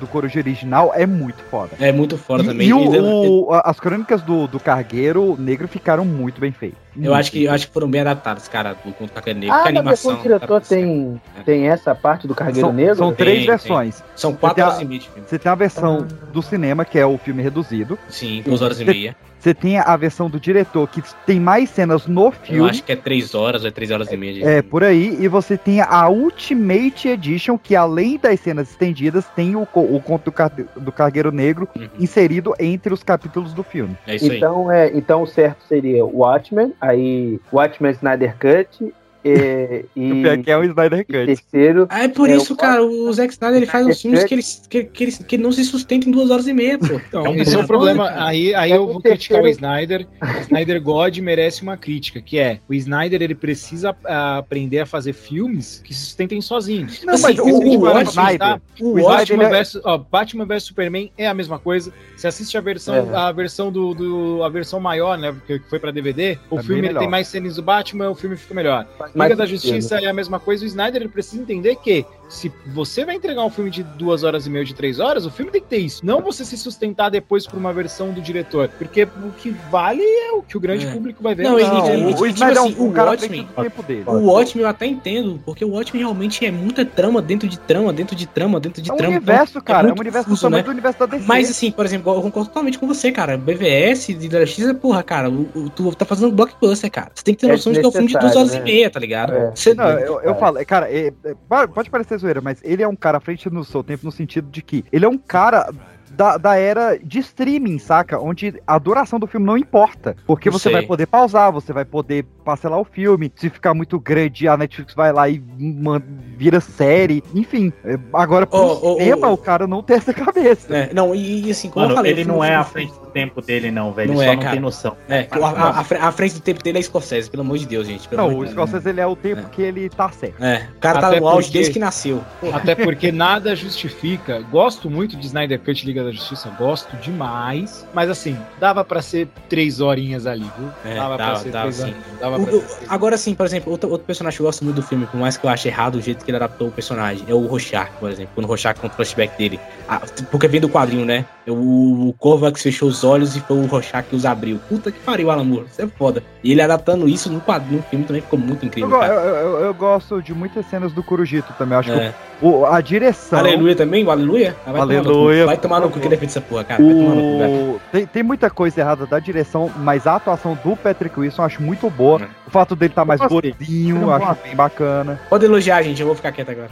Do 0.00 0.06
Coruja 0.06 0.38
original 0.38 0.92
é 0.94 1.04
muito 1.06 1.42
foda. 1.50 1.76
É 1.80 1.90
muito 1.90 2.16
fora 2.16 2.42
E, 2.42 2.46
também. 2.46 2.68
e 2.68 2.72
o- 2.72 3.48
o- 3.48 3.54
as 3.64 3.80
crônicas 3.80 4.22
do, 4.22 4.46
do 4.46 4.60
Cargueiro 4.60 5.36
Negro 5.38 5.66
ficaram 5.66 6.04
muito 6.04 6.40
bem 6.40 6.52
feitas. 6.52 6.85
Eu 7.00 7.14
acho 7.14 7.30
que, 7.30 7.44
eu 7.44 7.52
acho 7.52 7.66
que 7.68 7.72
foram 7.72 7.88
bem 7.90 8.00
adaptados, 8.00 8.48
cara, 8.48 8.72
do 8.74 8.92
Conto 8.92 9.08
do 9.08 9.12
Carreiro 9.12 9.38
Negro. 9.40 9.54
Ah, 9.54 9.62
que 9.62 9.68
animação. 9.68 10.14
do 10.16 10.22
diretor 10.22 10.60
tem, 10.60 11.20
tem 11.44 11.68
essa 11.68 11.94
parte 11.94 12.26
do 12.26 12.34
Cargueiro 12.34 12.68
São, 12.68 12.72
Negro? 12.72 12.96
são 12.96 13.12
três 13.12 13.38
tem. 13.38 13.46
versões. 13.46 14.02
São 14.14 14.32
Você 14.32 14.38
4 14.38 14.54
tem 14.54 14.64
a- 14.64 14.66
horas 14.68 14.80
e 14.80 14.84
meia 14.84 15.00
de 15.00 15.08
filme. 15.08 15.28
Você 15.28 15.38
tem 15.38 15.52
a 15.52 15.54
versão 15.54 16.06
do 16.32 16.42
cinema, 16.42 16.84
que 16.84 16.98
é 16.98 17.06
o 17.06 17.16
filme 17.18 17.42
reduzido. 17.42 17.98
Sim, 18.08 18.42
2 18.44 18.62
horas 18.62 18.80
e 18.80 18.84
meia. 18.84 19.16
Você 19.38 19.52
tem 19.54 19.78
a 19.78 19.96
versão 19.96 20.28
do 20.28 20.40
diretor, 20.40 20.88
que 20.88 21.00
tem 21.24 21.38
mais 21.38 21.70
cenas 21.70 22.06
no 22.06 22.24
Eu 22.26 22.32
filme. 22.32 22.70
acho 22.70 22.82
que 22.82 22.90
é 22.90 22.96
3 22.96 23.32
horas 23.34 23.62
ou 23.62 23.68
é 23.68 23.70
3 23.70 23.90
horas 23.92 24.10
e 24.10 24.16
meia 24.16 24.32
de 24.32 24.40
É, 24.42 24.44
filme. 24.56 24.62
por 24.64 24.82
aí. 24.82 25.16
E 25.20 25.28
você 25.28 25.56
tem 25.56 25.80
a 25.80 26.08
Ultimate 26.08 27.06
Edition, 27.08 27.56
que 27.56 27.76
além 27.76 28.18
das 28.18 28.40
cenas 28.40 28.70
estendidas, 28.70 29.24
tem 29.36 29.54
o, 29.54 29.62
o 29.62 30.00
conto 30.00 30.24
do, 30.24 30.32
Car- 30.32 30.50
do 30.76 30.90
Cargueiro 30.90 31.30
Negro 31.30 31.68
Uhum. 31.76 31.86
inserido 32.00 32.54
entre 32.58 32.92
os 32.92 33.02
capítulos 33.04 33.52
do 33.52 33.62
filme. 33.62 33.96
É 34.06 34.16
isso 34.16 34.30
aí. 34.30 34.38
Então, 34.38 34.72
é, 34.72 34.90
então 34.96 35.22
o 35.22 35.26
certo 35.26 35.62
seria 35.68 36.04
Watchmen, 36.04 36.72
aí 36.86 37.40
Watchmen 37.52 37.92
Snyder 37.92 38.36
Cut 38.38 38.92
e, 39.34 39.84
e, 39.96 40.12
O 40.12 40.22
pior 40.22 40.38
que 40.38 40.50
é 40.50 40.56
o 40.56 40.64
Snyder 40.64 40.98
e 41.00 41.04
Cut. 41.04 41.26
terceiro. 41.26 41.86
Ah, 41.90 42.04
é 42.04 42.08
por 42.08 42.28
É, 42.30 42.36
isso, 42.36 42.54
o- 42.54 42.56
cara, 42.56 42.84
o 42.84 43.12
Zack 43.12 43.32
Snyder 43.32 43.56
ele 43.58 43.66
faz 43.66 43.86
uns 43.86 44.00
filmes 44.00 44.24
que, 44.24 44.34
eles, 44.34 44.62
que, 44.68 44.84
que, 44.84 45.04
eles, 45.04 45.18
que 45.18 45.38
não 45.38 45.50
se 45.52 45.64
sustentam 45.64 46.08
em 46.08 46.12
duas 46.12 46.30
horas 46.30 46.46
e 46.46 46.52
meia, 46.52 46.78
pô. 46.78 46.86
Então, 47.08 47.26
É 47.26 47.28
um 47.30 47.34
esse 47.36 47.54
é 47.54 47.58
o 47.58 47.66
problema, 47.66 48.08
cara. 48.08 48.26
Aí, 48.26 48.54
aí 48.54 48.72
É 48.72 48.76
eu 48.76 48.84
o 48.84 48.92
vou 48.94 49.00
criticar 49.02 49.42
o 49.42 49.48
Snyder. 49.48 50.06
O 50.22 50.40
Snyder 50.42 50.82
God 50.82 51.18
merece 51.18 51.62
uma 51.62 51.76
crítica, 51.76 52.20
que 52.20 52.38
é 52.38 52.60
o 52.68 52.74
Snyder 52.74 53.22
ele 53.22 53.34
precisa 53.34 53.94
ah, 54.04 54.38
aprender 54.38 54.80
a 54.80 54.86
fazer 54.86 55.12
filmes 55.12 55.80
que 55.84 55.92
se 55.94 56.00
sustentem 56.06 56.40
sozinhos. 56.40 57.02
Não, 57.04 57.14
Assim, 57.14 57.22
mas 57.24 57.38
o- 57.38 57.42
a 57.42 57.44
gente 57.46 57.54
o 57.54 57.72
Snyder- 58.02 58.38
pensar, 58.38 58.60
o 58.80 58.84
o 58.92 58.98
Snyder, 58.98 59.16
Batman 59.18 59.44
é- 59.44 59.50
versus, 59.50 59.80
ó, 59.84 59.98
Batman 59.98 60.44
vs 60.46 60.62
Superman 60.64 61.10
é 61.16 61.26
a 61.26 61.34
mesma 61.34 61.58
coisa. 61.58 61.92
Você 62.16 62.26
assiste 62.26 62.56
a 62.56 62.60
versão, 62.60 62.94
É. 62.94 63.16
a 63.16 63.32
versão 63.32 63.70
do, 63.72 63.94
do- 63.94 64.42
a 64.42 64.48
versão 64.48 64.78
maior, 64.80 65.16
né, 65.18 65.34
que 65.46 65.58
foi 65.70 65.78
pra 65.78 65.90
DVD. 65.90 66.38
O 66.50 66.58
É 66.58 66.62
filme 66.62 66.92
tem 66.94 67.08
mais 67.08 67.28
cenas 67.28 67.56
do 67.56 67.62
Batman, 67.62 68.10
o 68.10 68.14
filme 68.14 68.36
fica 68.36 68.54
melhor. 68.54 68.86
Liga 69.16 69.28
mais 69.34 69.38
da. 69.38 69.46
Justiça 69.46 69.98
é 69.98 70.06
a 70.06 70.12
mesma 70.12 70.38
coisa. 70.38 70.64
O 70.64 70.66
Snyder 70.66 71.02
ele 71.02 71.08
precisa 71.08 71.40
entender 71.40 71.76
que 71.76 72.04
se 72.28 72.52
você 72.66 73.04
vai 73.04 73.14
entregar 73.14 73.44
um 73.44 73.50
filme 73.50 73.70
de 73.70 73.82
duas 73.82 74.22
horas 74.24 74.46
e 74.46 74.50
meia, 74.50 74.64
de 74.64 74.74
três 74.74 74.98
horas, 75.00 75.24
o 75.26 75.30
filme 75.30 75.50
tem 75.50 75.60
que 75.60 75.68
ter 75.68 75.78
isso. 75.78 76.04
Não 76.04 76.20
você 76.20 76.44
se 76.44 76.56
sustentar 76.56 77.10
depois 77.10 77.46
por 77.46 77.56
uma 77.58 77.72
versão 77.72 78.10
do 78.10 78.20
diretor. 78.20 78.68
Porque 78.78 79.04
o 79.04 79.30
que 79.38 79.50
vale 79.70 80.02
é 80.02 80.32
o 80.32 80.42
que 80.42 80.56
o 80.56 80.60
grande 80.60 80.86
É. 80.86 80.90
público 80.92 81.22
vai 81.22 81.34
ver. 81.34 81.44
Não, 81.44 81.58
e- 81.58 81.62
Não, 81.62 81.94
e- 81.94 82.04
o, 82.04 82.08
tipo 82.08 82.22
o 82.22 82.26
Snyder 82.26 82.58
assim, 82.62 82.74
é 82.74 82.80
um, 82.80 82.84
um 82.86 82.88
o 82.88 82.92
cara 82.92 83.10
Watchmen- 83.10 83.42
do 83.56 83.62
tempo 83.62 83.82
dele. 83.82 84.02
O 84.06 84.12
Watchmen 84.32 84.64
eu 84.64 84.68
até 84.68 84.86
entendo, 84.86 85.40
porque 85.44 85.64
o 85.64 85.70
Watchmen 85.70 86.02
realmente 86.02 86.44
é 86.44 86.50
muita 86.50 86.84
trama 86.84 87.22
dentro 87.22 87.48
de 87.48 87.58
trama, 87.58 87.92
dentro 87.92 88.16
de 88.16 88.26
trama, 88.26 88.58
dentro 88.60 88.82
de 88.82 88.90
É 88.90 88.94
um 88.94 88.96
trama. 88.96 89.16
universo, 89.16 89.52
Então, 89.52 89.62
cara. 89.62 89.78
É, 89.78 89.82
um 89.84 89.86
muito 89.88 90.00
universo 90.00 90.26
do 90.28 90.30
confuso, 90.30 90.42
tamanho 90.42 90.62
né? 90.62 90.64
do 90.66 90.70
universo 90.72 90.98
da 90.98 91.06
DC. 91.06 91.24
Mas 91.26 91.50
assim, 91.50 91.70
por 91.70 91.84
exemplo, 91.84 92.12
eu 92.14 92.22
concordo 92.22 92.48
totalmente 92.48 92.78
com 92.78 92.86
você, 92.86 93.12
cara. 93.12 93.36
BVS 93.36 94.06
de 94.14 94.28
da 94.28 94.44
X, 94.44 94.72
porra, 94.80 95.02
cara, 95.02 95.30
o, 95.30 95.48
o- 95.54 95.70
tu 95.70 95.94
tá 95.94 96.04
fazendo 96.04 96.32
blockbuster, 96.32 96.90
cara. 96.90 97.10
Você 97.14 97.22
tem 97.24 97.34
que 97.34 97.40
ter 97.40 97.46
É 97.48 97.52
noção 97.52 97.72
de 97.72 97.78
que 97.80 97.84
é 97.84 97.88
um 97.88 97.92
filme 97.92 98.08
de 98.08 98.12
duas 98.14 98.24
horas 98.34 98.48
desnecessário, 98.48 98.68
e 98.68 98.72
né? 98.72 98.78
meia, 98.78 98.90
tá 98.90 98.98
ligado? 99.00 99.32
É. 99.32 99.50
Você- 99.54 99.74
Não, 99.74 99.88
eu, 99.90 100.20
eu 100.22 100.34
falo, 100.34 100.64
cara, 100.66 100.90
é- 100.90 101.12
é- 101.24 101.34
pode 101.72 101.88
parecer 101.90 102.15
zoeira, 102.18 102.40
mas 102.40 102.58
ele 102.64 102.82
é 102.82 102.88
um 102.88 102.96
cara 102.96 103.18
à 103.18 103.20
frente 103.20 103.48
no 103.50 103.64
seu 103.64 103.82
tempo 103.82 104.04
no 104.04 104.12
sentido 104.12 104.48
de 104.50 104.62
que 104.62 104.84
ele 104.92 105.04
é 105.04 105.08
um 105.08 105.18
cara 105.18 105.68
da, 106.10 106.38
da 106.38 106.56
era 106.56 106.96
de 106.96 107.18
streaming, 107.18 107.78
saca? 107.78 108.18
Onde 108.18 108.54
a 108.66 108.78
duração 108.78 109.18
do 109.18 109.26
filme 109.26 109.44
não 109.44 109.58
importa. 109.58 110.16
Porque 110.26 110.48
você 110.48 110.64
sei. 110.64 110.72
vai 110.72 110.82
poder 110.82 111.06
pausar, 111.06 111.52
você 111.52 111.72
vai 111.74 111.84
poder 111.84 112.24
parcelar 112.44 112.78
o 112.80 112.84
filme. 112.84 113.30
Se 113.36 113.50
ficar 113.50 113.74
muito 113.74 113.98
grande, 114.00 114.48
a 114.48 114.56
Netflix 114.56 114.94
vai 114.94 115.12
lá 115.12 115.28
e 115.28 115.42
man- 115.58 116.00
vira 116.38 116.58
série. 116.60 117.22
Enfim, 117.34 117.70
é, 117.84 117.98
agora 118.14 118.48
ô, 118.50 118.96
cinema 118.96 119.26
ô, 119.26 119.30
ô. 119.30 119.34
o 119.34 119.38
cara 119.38 119.66
não 119.66 119.82
tem 119.82 119.96
essa 119.96 120.14
cabeça. 120.14 120.74
É, 120.74 120.94
não, 120.94 121.14
e, 121.14 121.48
e 121.48 121.50
assim, 121.50 121.68
como 121.68 121.84
Mano, 121.84 121.92
eu 121.92 121.96
falei. 121.96 122.12
ele 122.12 122.24
não 122.24 122.34
filme- 122.36 122.48
é 122.48 122.54
à 122.54 122.64
frente 122.64 122.92
do 122.98 123.05
tempo 123.16 123.40
dele, 123.40 123.70
não, 123.70 123.92
velho. 123.92 124.12
Não 124.12 124.20
Ele 124.20 124.24
é, 124.24 124.26
só 124.28 124.34
não 124.34 124.40
cara. 124.42 124.52
tem 124.52 124.60
noção. 124.60 124.96
É, 125.08 125.26
a, 125.30 125.36
a- 125.38 125.80
a 125.80 125.84
fre- 125.84 125.98
a 125.98 126.12
frente 126.12 126.34
do 126.34 126.40
tempo 126.40 126.62
dele 126.62 126.78
é 126.78 126.82
Scorsese, 126.82 127.30
pelo 127.30 127.42
amor 127.42 127.56
de 127.58 127.66
Deus, 127.66 127.86
gente. 127.86 128.06
pelo 128.08 128.22
Não, 128.22 128.38
o. 128.38 128.46
Scorsese 128.46 128.88
ele 128.88 129.00
é 129.00 129.06
o 129.06 129.16
tempo 129.16 129.40
É. 129.46 129.50
que 129.50 129.62
ele 129.62 129.88
tá 129.88 130.10
certo. 130.10 130.42
É, 130.44 130.68
o 130.76 130.80
cara 130.80 131.00
tá 131.00 131.08
Até 131.08 131.20
no 131.20 131.28
auge 131.28 131.46
porque- 131.48 131.58
desde 131.58 131.72
que 131.72 131.78
nasceu. 131.78 132.22
Até 132.52 132.74
porque 132.74 133.10
nada 133.10 133.56
justifica. 133.56 134.40
Gosto 134.50 134.90
muito 134.90 135.16
de 135.16 135.26
Snyder 135.26 135.58
Cut 135.60 135.86
Liga 135.86 136.04
da 136.04 136.12
Justiça, 136.12 136.50
gosto 136.58 136.94
demais. 136.98 137.86
Mas 137.94 138.10
assim, 138.10 138.36
dava 138.60 138.84
pra 138.84 139.00
ser 139.00 139.28
três 139.48 139.80
horinhas 139.80 140.26
ali, 140.26 140.44
viu? 140.58 140.68
É, 140.84 140.94
dava, 140.96 141.16
pra 141.16 141.26
dava, 141.26 141.38
ser 141.38 141.50
dava, 141.50 141.62
três 141.64 141.76
sim. 141.76 141.82
horinhas. 141.84 142.20
Dava 142.20 142.36
O- 142.40 142.46
pra 142.46 142.54
o- 142.56 142.60
ser 142.60 142.86
agora 142.88 143.16
sim, 143.16 143.34
por 143.34 143.46
exemplo, 143.46 143.72
outro, 143.72 143.90
outro 143.90 144.06
personagem 144.06 144.36
que 144.36 144.42
eu 144.42 144.46
gosto 144.46 144.64
muito 144.64 144.76
do 144.76 144.82
filme, 144.82 145.06
por 145.06 145.18
mais 145.18 145.36
que 145.36 145.44
eu 145.46 145.50
ache 145.50 145.68
errado 145.68 145.96
o 145.96 146.02
jeito 146.02 146.24
que 146.24 146.30
ele 146.30 146.36
adaptou 146.36 146.68
o 146.68 146.70
personagem, 146.72 147.24
é 147.28 147.32
o 147.34 147.46
Rorschach, 147.46 147.90
por 147.98 148.10
exemplo. 148.10 148.30
Quando 148.34 148.44
o 148.44 148.48
Rorschach 148.48 148.78
conta 148.78 148.92
o 148.92 148.96
flashback 148.96 149.36
dele. 149.38 149.58
Ah, 149.88 150.00
porque 150.30 150.46
vem 150.48 150.60
do 150.60 150.68
quadrinho, 150.68 151.04
né? 151.04 151.24
O, 151.48 152.08
o 152.08 152.12
Kovacs 152.18 152.62
fechou 152.62 152.88
os 152.88 153.04
olhos 153.04 153.36
e 153.36 153.40
foi 153.40 153.56
o 153.56 153.66
Rorschach 153.66 154.04
que 154.08 154.16
os 154.16 154.26
abriu. 154.26 154.58
Puta 154.68 154.90
que 154.90 154.98
pariu, 154.98 155.30
Alan 155.30 155.44
Moore. 155.44 155.66
Isso 155.70 155.80
é 155.80 155.86
foda. 155.86 156.22
E 156.42 156.50
ele 156.52 156.60
adaptando 156.60 157.08
isso 157.08 157.30
no 157.32 157.40
quadrinho, 157.40 157.76
no 157.78 157.82
filme 157.84 158.04
também 158.04 158.20
ficou 158.22 158.38
muito 158.38 158.64
Eu, 158.64 158.68
incrível, 158.68 158.98
cara. 158.98 159.14
eu- 159.14 159.20
eu- 159.20 159.58
eu 159.66 159.74
gosto 159.74 160.20
de 160.20 160.34
muitas 160.34 160.66
cenas 160.66 160.92
do 160.92 161.02
Corujito 161.02 161.52
também. 161.56 161.74
Eu 161.74 161.80
acho 161.80 161.92
É. 161.92 162.14
que 162.40 162.46
o- 162.46 162.66
a 162.66 162.80
direção. 162.80 163.38
Aleluia 163.38 163.76
também? 163.76 164.04
O 164.04 164.10
Aleluia? 164.10 164.56
Ah, 164.66 164.72
vai 164.72 164.80
tomar 164.80 164.86
no 164.96 165.02
cu. 165.04 165.08
Aleluia. 165.10 165.46
Vai 165.46 165.56
tomar 165.56 165.80
no 165.80 165.90
cu 165.90 166.00
que 166.00 166.08
defende 166.08 166.30
essa 166.32 166.40
porra, 166.40 166.64
cara. 166.64 166.82
Vai 166.82 166.92
tomar 166.94 167.14
no 167.14 167.20
cu, 167.22 167.38
velho. 167.38 167.80
Tem, 167.92 168.06
tem 168.06 168.22
muita 168.22 168.50
coisa 168.50 168.80
errada 168.80 169.06
da 169.06 169.18
direção, 169.20 169.70
mas 169.78 170.06
a 170.06 170.16
atuação 170.16 170.58
do 170.64 170.76
Patrick 170.76 171.18
Wilson 171.18 171.42
eu 171.42 171.46
acho 171.46 171.62
muito 171.62 171.88
boa. 171.90 172.22
É. 172.22 172.28
O 172.46 172.50
fato 172.50 172.74
dele 172.74 172.90
estar 172.92 173.04
mais 173.04 173.20
Eu 173.20 173.28
gostei. 173.28 173.52
gordinho, 173.52 173.96
Eu 173.98 174.02
eu 174.02 174.12
acho 174.12 174.26
gosto. 174.26 174.42
bem 174.42 174.54
bacana. 174.56 175.20
Pode 175.28 175.44
elogiar, 175.44 175.82
gente. 175.82 176.00
Eu 176.00 176.06
vou 176.08 176.16
ficar 176.16 176.32
quieto 176.32 176.50
agora. 176.50 176.70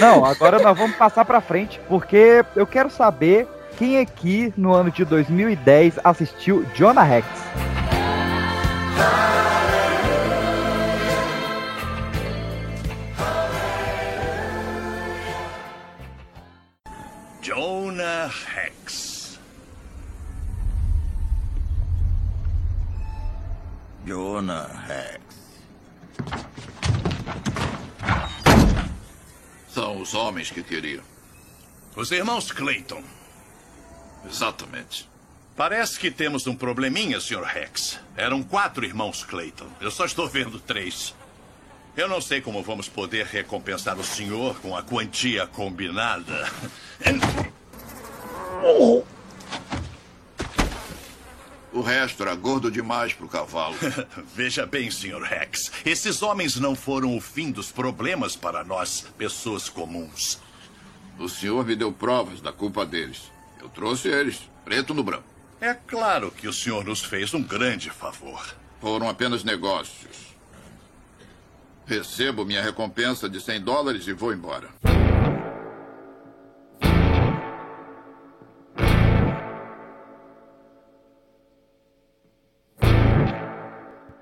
Não, 0.00 0.24
agora 0.24 0.58
nós 0.58 0.76
vamos 0.76 0.96
passar 0.96 1.24
pra 1.24 1.40
frente, 1.40 1.80
porque 1.88 2.44
eu 2.56 2.66
quero 2.66 2.90
saber 2.90 3.46
quem 3.78 3.98
aqui 3.98 4.52
no 4.56 4.72
ano 4.72 4.90
de 4.90 5.04
2010 5.04 5.98
assistiu 6.04 6.64
Jonah 6.74 7.02
Rex. 7.02 7.26
Jonah 17.42 18.30
Hex. 18.56 19.38
Jonah 24.06 24.68
Rex. 24.86 25.20
São 29.68 30.00
os 30.00 30.14
homens 30.14 30.50
que 30.50 30.62
queriam. 30.62 31.02
Os 31.96 32.10
irmãos 32.10 32.50
Clayton. 32.52 33.02
Exatamente. 34.28 35.08
Parece 35.56 35.98
que 35.98 36.10
temos 36.10 36.46
um 36.46 36.56
probleminha, 36.56 37.20
Sr. 37.20 37.42
Rex. 37.42 38.00
Eram 38.16 38.42
quatro 38.42 38.84
irmãos 38.84 39.22
Clayton. 39.22 39.68
Eu 39.80 39.90
só 39.90 40.04
estou 40.04 40.28
vendo 40.28 40.58
três. 40.58 41.14
Eu 41.96 42.08
não 42.08 42.20
sei 42.20 42.40
como 42.40 42.60
vamos 42.60 42.88
poder 42.88 43.26
recompensar 43.26 43.96
o 43.96 44.02
senhor 44.02 44.58
com 44.60 44.76
a 44.76 44.82
quantia 44.82 45.46
combinada. 45.46 46.50
O 51.72 51.80
resto 51.82 52.22
era 52.22 52.34
gordo 52.34 52.68
demais 52.68 53.12
pro 53.12 53.28
cavalo. 53.28 53.76
Veja 54.34 54.66
bem, 54.66 54.90
Sr. 54.90 55.22
Rex. 55.22 55.70
Esses 55.84 56.20
homens 56.20 56.56
não 56.56 56.74
foram 56.74 57.16
o 57.16 57.20
fim 57.20 57.52
dos 57.52 57.70
problemas 57.70 58.34
para 58.34 58.64
nós, 58.64 59.06
pessoas 59.16 59.68
comuns. 59.68 60.40
O 61.16 61.28
senhor 61.28 61.64
me 61.64 61.76
deu 61.76 61.92
provas 61.92 62.40
da 62.40 62.52
culpa 62.52 62.84
deles. 62.84 63.33
Eu 63.64 63.70
trouxe 63.70 64.08
eles, 64.08 64.42
preto 64.62 64.92
no 64.92 65.02
branco. 65.02 65.24
É 65.58 65.72
claro 65.72 66.30
que 66.30 66.46
o 66.46 66.52
senhor 66.52 66.84
nos 66.84 67.02
fez 67.02 67.32
um 67.32 67.42
grande 67.42 67.88
favor. 67.88 68.54
Foram 68.78 69.08
apenas 69.08 69.42
negócios. 69.42 70.34
Recebo 71.86 72.44
minha 72.44 72.60
recompensa 72.60 73.26
de 73.26 73.40
100 73.40 73.62
dólares 73.62 74.06
e 74.06 74.12
vou 74.12 74.34
embora. 74.34 74.68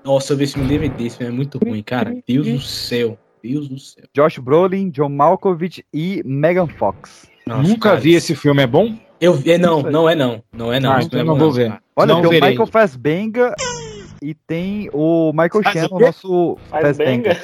Nossa, 0.05 0.31
eu 0.31 0.37
vi 0.37 0.45
esse 0.45 0.53
filme 0.53 0.69
DVD, 0.69 1.05
esse 1.05 1.17
filme 1.17 1.33
é 1.33 1.35
muito 1.35 1.57
ruim, 1.57 1.83
cara. 1.83 2.15
Deus 2.25 2.47
do 2.47 2.61
céu. 2.61 3.19
Deus 3.43 3.67
do 3.67 3.77
céu. 3.77 4.05
Josh 4.15 4.37
Brolin, 4.37 4.89
John 4.89 5.09
Malkovich 5.09 5.85
e 5.93 6.23
Megan 6.23 6.67
Fox. 6.67 7.29
Nunca 7.45 7.89
cara, 7.89 7.99
vi 7.99 8.13
esse 8.13 8.33
filme, 8.35 8.63
é 8.63 8.67
bom? 8.67 8.97
Eu 9.19 9.33
vi, 9.33 9.57
não, 9.57 9.81
não 9.81 10.09
é 10.09 10.15
não. 10.15 10.43
Não 10.51 10.73
é 10.73 10.79
não. 10.79 10.91
Ah, 10.91 11.01
então 11.01 11.19
é 11.19 11.23
não 11.23 11.33
bom, 11.33 11.39
vou 11.39 11.51
ver. 11.51 11.73
Olha, 11.95 12.13
Não 12.13 12.21
tem 12.21 12.41
o. 12.41 12.45
Michael 12.45 12.67
Fassbenga 12.67 13.55
e 14.23 14.33
tem 14.33 14.89
o 14.93 15.31
Michael 15.33 15.63
Faz 15.63 15.73
Shannon, 15.73 15.95
o 15.95 15.99
nosso 15.99 16.57
Fassbenga? 16.69 17.37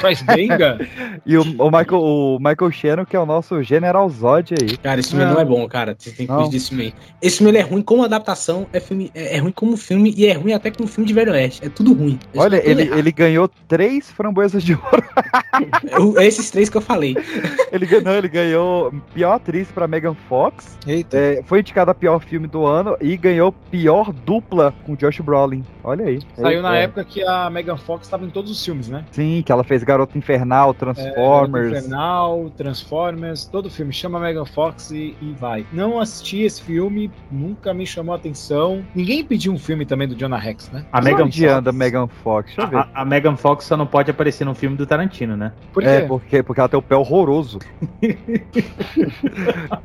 Faz 0.00 0.22
benga? 0.22 0.78
E 1.26 1.36
o, 1.36 1.42
o 1.42 1.66
Michael, 1.70 2.00
o 2.00 2.38
Michael 2.38 2.70
Shannon, 2.72 3.04
que 3.04 3.14
é 3.14 3.20
o 3.20 3.26
nosso 3.26 3.62
General 3.62 4.08
Zod 4.08 4.54
aí. 4.60 4.76
Cara, 4.78 5.00
esse 5.00 5.10
filme 5.10 5.24
não. 5.24 5.38
é 5.40 5.44
bom, 5.44 5.68
cara. 5.68 5.94
Você 5.98 6.10
tem 6.10 6.26
que 6.26 6.32
Não. 6.32 6.38
fugir 6.40 6.52
desse 6.52 6.68
filme 6.70 6.84
aí. 6.84 6.94
Esse 7.20 7.38
filme 7.38 7.58
é 7.58 7.60
ruim 7.62 7.82
como 7.82 8.02
adaptação, 8.04 8.66
é, 8.72 8.80
filme, 8.80 9.10
é, 9.14 9.36
é 9.36 9.38
ruim 9.38 9.52
como 9.52 9.76
filme 9.76 10.14
e 10.16 10.26
é 10.26 10.32
ruim 10.32 10.52
até 10.52 10.70
como 10.70 10.88
filme 10.88 11.06
de 11.06 11.12
Velho 11.14 11.32
Oeste. 11.32 11.64
É 11.64 11.68
tudo 11.68 11.92
ruim. 11.92 12.18
Esse 12.32 12.42
Olha, 12.42 12.56
é 12.56 12.60
tudo 12.60 12.70
ele, 12.70 12.82
errado. 12.82 12.98
ele 12.98 13.12
ganhou 13.12 13.48
três 13.68 14.10
framboesas 14.10 14.62
de 14.62 14.74
ouro. 14.74 15.04
Eu- 15.90 16.18
É 16.18 16.26
esses 16.26 16.50
três 16.50 16.68
que 16.70 16.76
eu 16.76 16.80
falei. 16.80 17.14
Ele 17.72 17.86
ganhou, 17.86 18.14
ele 18.16 18.28
ganhou 18.28 18.92
pior 19.14 19.32
atriz 19.34 19.68
pra 19.70 19.86
Megan 19.86 20.14
Fox. 20.28 20.76
É, 21.12 21.40
foi 21.44 21.60
indicado 21.60 21.90
a 21.90 21.94
pior 21.94 22.18
filme 22.20 22.46
do 22.48 22.64
ano 22.66 22.96
e 23.00 23.16
ganhou 23.16 23.52
pior 23.52 24.12
dupla 24.12 24.74
com 24.84 24.96
Josh 24.96 25.20
Brolin. 25.20 25.64
Olha 25.84 26.06
aí. 26.06 26.19
Saiu 26.36 26.62
na 26.62 26.76
É. 26.76 26.84
época 26.84 27.04
que 27.04 27.22
a 27.22 27.48
Megan 27.50 27.76
Fox 27.76 28.06
estava 28.06 28.24
em 28.24 28.30
todos 28.30 28.50
os 28.50 28.64
filmes, 28.64 28.88
né? 28.88 29.04
Sim, 29.10 29.42
que 29.44 29.50
ela 29.52 29.64
fez 29.64 29.82
Garota 29.84 30.16
Infernal, 30.16 30.72
Transformers. 30.74 31.72
É, 31.72 31.78
Infernal, 31.78 32.50
Transformers, 32.56 33.44
todo 33.46 33.70
filme. 33.70 33.92
Chama 33.92 34.18
a 34.18 34.20
Megan 34.22 34.44
Fox 34.44 34.90
e, 34.90 35.16
e 35.20 35.32
vai. 35.38 35.66
Não 35.72 35.98
assisti 36.00 36.42
esse 36.42 36.62
filme, 36.62 37.10
nunca 37.30 37.72
me 37.74 37.86
chamou 37.86 38.14
a 38.14 38.16
atenção. 38.18 38.84
Ninguém 38.94 39.24
pediu 39.24 39.52
um 39.52 39.58
filme 39.58 39.84
também 39.86 40.08
do 40.08 40.14
Jonah 40.14 40.38
Rex, 40.38 40.70
né? 40.70 40.84
A 40.92 41.00
Megan 41.00 41.24
onde 41.24 41.46
anda 41.46 41.72
Megan 41.72 42.06
Fox? 42.06 42.46
Deixa 42.54 42.62
eu 42.62 42.68
ver. 42.68 42.76
A, 42.94 43.02
a 43.02 43.04
Megan 43.04 43.36
Fox 43.36 43.64
só 43.64 43.76
não 43.76 43.86
pode 43.86 44.10
aparecer 44.10 44.44
num 44.44 44.54
filme 44.54 44.76
do 44.76 44.86
Tarantino, 44.86 45.36
né? 45.36 45.52
Por 45.72 45.84
É, 45.84 46.00
porque, 46.02 46.42
porque 46.42 46.60
ela 46.60 46.68
tem 46.68 46.78
o 46.78 46.82
pé 46.82 46.96
horroroso. 46.96 47.58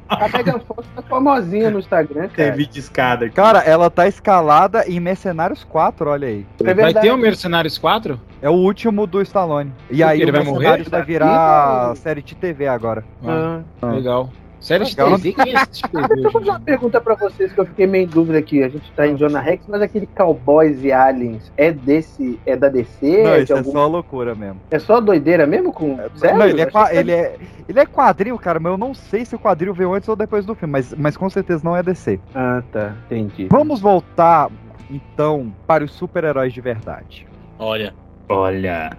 A 0.07 0.27
Megan 0.29 0.59
Fox 0.59 0.87
tá 0.95 1.01
famosinha 1.01 1.69
no 1.69 1.79
Instagram, 1.79 2.27
cara. 2.29 2.51
Teve 2.51 2.65
de 2.65 2.79
escada. 2.79 3.29
Cara, 3.29 3.59
ela 3.59 3.89
tá 3.89 4.07
escalada 4.07 4.85
em 4.87 4.99
Mercenários 4.99 5.63
4, 5.63 6.09
olha 6.09 6.24
aí. 6.26 6.45
É 6.64 6.73
vai 6.73 6.93
ter 6.93 7.11
o 7.11 7.18
Mercenários 7.18 7.77
4? 7.77 8.19
É 8.41 8.49
o 8.49 8.53
último 8.53 9.06
do 9.07 9.22
Stallone. 9.22 9.72
E 9.89 10.03
aí? 10.03 10.22
Ele 10.22 10.31
o 10.31 10.34
vai 10.34 10.43
Mercenários 10.43 10.88
morrer? 10.88 10.97
vai 10.97 11.03
virar 11.03 11.95
série 11.97 12.22
de 12.22 12.35
TV 12.35 12.68
agora. 12.68 13.03
Ah, 13.26 13.61
Ah. 13.81 13.91
Legal. 13.91 14.30
Série 14.60 14.85
de. 14.85 14.95
TV? 14.95 15.34
Quem 15.34 15.56
assiste 15.56 15.88
TV 15.89 16.07
Deixa 16.07 16.27
eu 16.27 16.31
fazer 16.31 16.49
uma 16.49 16.60
pergunta 16.60 16.99
pra 16.99 17.14
vocês 17.14 17.53
que 17.53 17.60
eu 17.60 17.68
fiquei 17.68 17.85
meio 17.85 18.06
em 18.06 18.07
dúvida 18.07 18.39
aqui. 18.39 18.64
A 18.64 18.69
gente 18.69 18.91
tá 18.93 19.06
em 19.06 19.15
Jonah 19.15 19.39
Rex, 19.39 19.64
mas 19.68 19.80
aquele 19.80 20.07
Cowboys 20.07 20.84
e 20.84 20.91
Aliens 20.91 21.52
é 21.56 21.72
desse. 21.72 22.39
é 22.47 22.56
da 22.56 22.68
DC? 22.68 23.22
Não, 23.23 23.30
é, 23.31 23.38
de 23.38 23.43
isso 23.43 23.53
é 23.53 23.57
algum- 23.57 23.72
só 23.72 23.85
loucura 23.85 24.34
mesmo. 24.34 24.60
é 24.72 24.80
só 24.80 24.99
doideira 24.99 25.45
mesmo 25.45 25.72
com. 25.72 25.99
Sério? 26.15 26.39
Não, 26.39 26.47
ele 26.47 26.61
é, 26.61 26.65
qua- 26.65 26.89
que- 26.89 26.95
ele, 26.95 27.11
é, 27.11 27.35
ele 27.69 27.80
é 27.80 27.85
quadril, 27.85 28.39
cara, 28.39 28.60
mas 28.60 28.72
eu 28.72 28.77
não 28.77 28.95
sei 28.95 29.23
se 29.23 29.35
o 29.35 29.39
quadril 29.39 29.72
veio 29.72 29.93
antes 29.93 30.10
ou 30.10 30.15
depois 30.15 30.45
do 30.47 30.56
filme, 30.56 30.72
mas, 30.72 30.95
mas 30.97 31.15
com 31.15 31.30
certeza 31.30 31.61
não 31.64 31.77
é 31.77 31.84
DC. 31.84 32.19
Ah, 32.34 32.64
tá. 32.72 32.93
Entendi. 33.06 33.47
Vamos 33.52 33.80
voltar, 33.80 34.49
então, 34.89 35.53
para 35.65 35.83
os 35.83 35.91
super-heróis 35.91 36.53
de 36.53 36.61
verdade. 36.61 37.27
Olha. 37.57 37.93
Olha. 38.29 38.97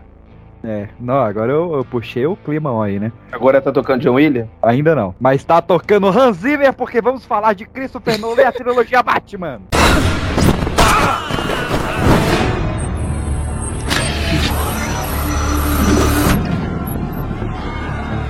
É, 0.65 0.89
não, 0.99 1.19
agora 1.19 1.53
eu, 1.53 1.75
eu 1.75 1.85
puxei 1.85 2.27
o 2.27 2.35
climão 2.35 2.83
aí, 2.83 2.99
né? 2.99 3.13
Agora 3.31 3.61
tá 3.61 3.71
tocando 3.71 4.03
John 4.03 4.15
Williams? 4.15 4.49
Ainda 4.61 4.95
não. 4.95 5.15
Mas 5.21 5.45
tá 5.45 5.63
tocando 5.63 6.09
Hans 6.09 6.39
Zimmer 6.39 6.73
porque 6.73 7.01
vamos 7.01 7.25
falar 7.25 7.53
de 7.53 7.67
Christopher 7.67 8.19
Nolan 8.19 8.43
e 8.43 8.45
a 8.45 8.53
trilogia 8.53 9.03
Batman. 9.03 9.61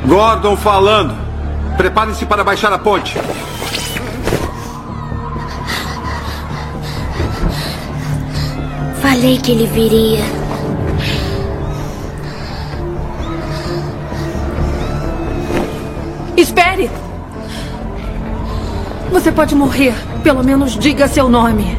Gordon 0.07 0.57
falando. 0.57 1.15
Preparem-se 1.77 2.25
para 2.27 2.45
baixar 2.45 2.73
a 2.73 2.79
ponte. 2.79 3.19
Falei 9.09 9.39
que 9.39 9.53
ele 9.53 9.69
viria. 9.69 10.25
Espere! 16.37 16.91
Você 19.13 19.31
pode 19.31 19.55
morrer. 19.55 19.95
Pelo 20.25 20.43
menos 20.43 20.77
diga 20.77 21.07
seu 21.07 21.29
nome. 21.29 21.79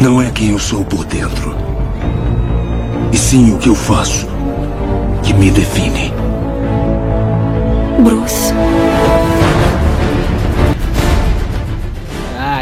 Não 0.00 0.22
é 0.22 0.30
quem 0.30 0.50
eu 0.50 0.60
sou 0.60 0.84
por 0.84 1.04
dentro, 1.04 1.56
e 3.12 3.16
sim 3.16 3.52
o 3.52 3.58
que 3.58 3.68
eu 3.68 3.74
faço 3.74 4.28
que 5.24 5.34
me 5.34 5.50
define. 5.50 6.12
Bruce. 7.98 8.54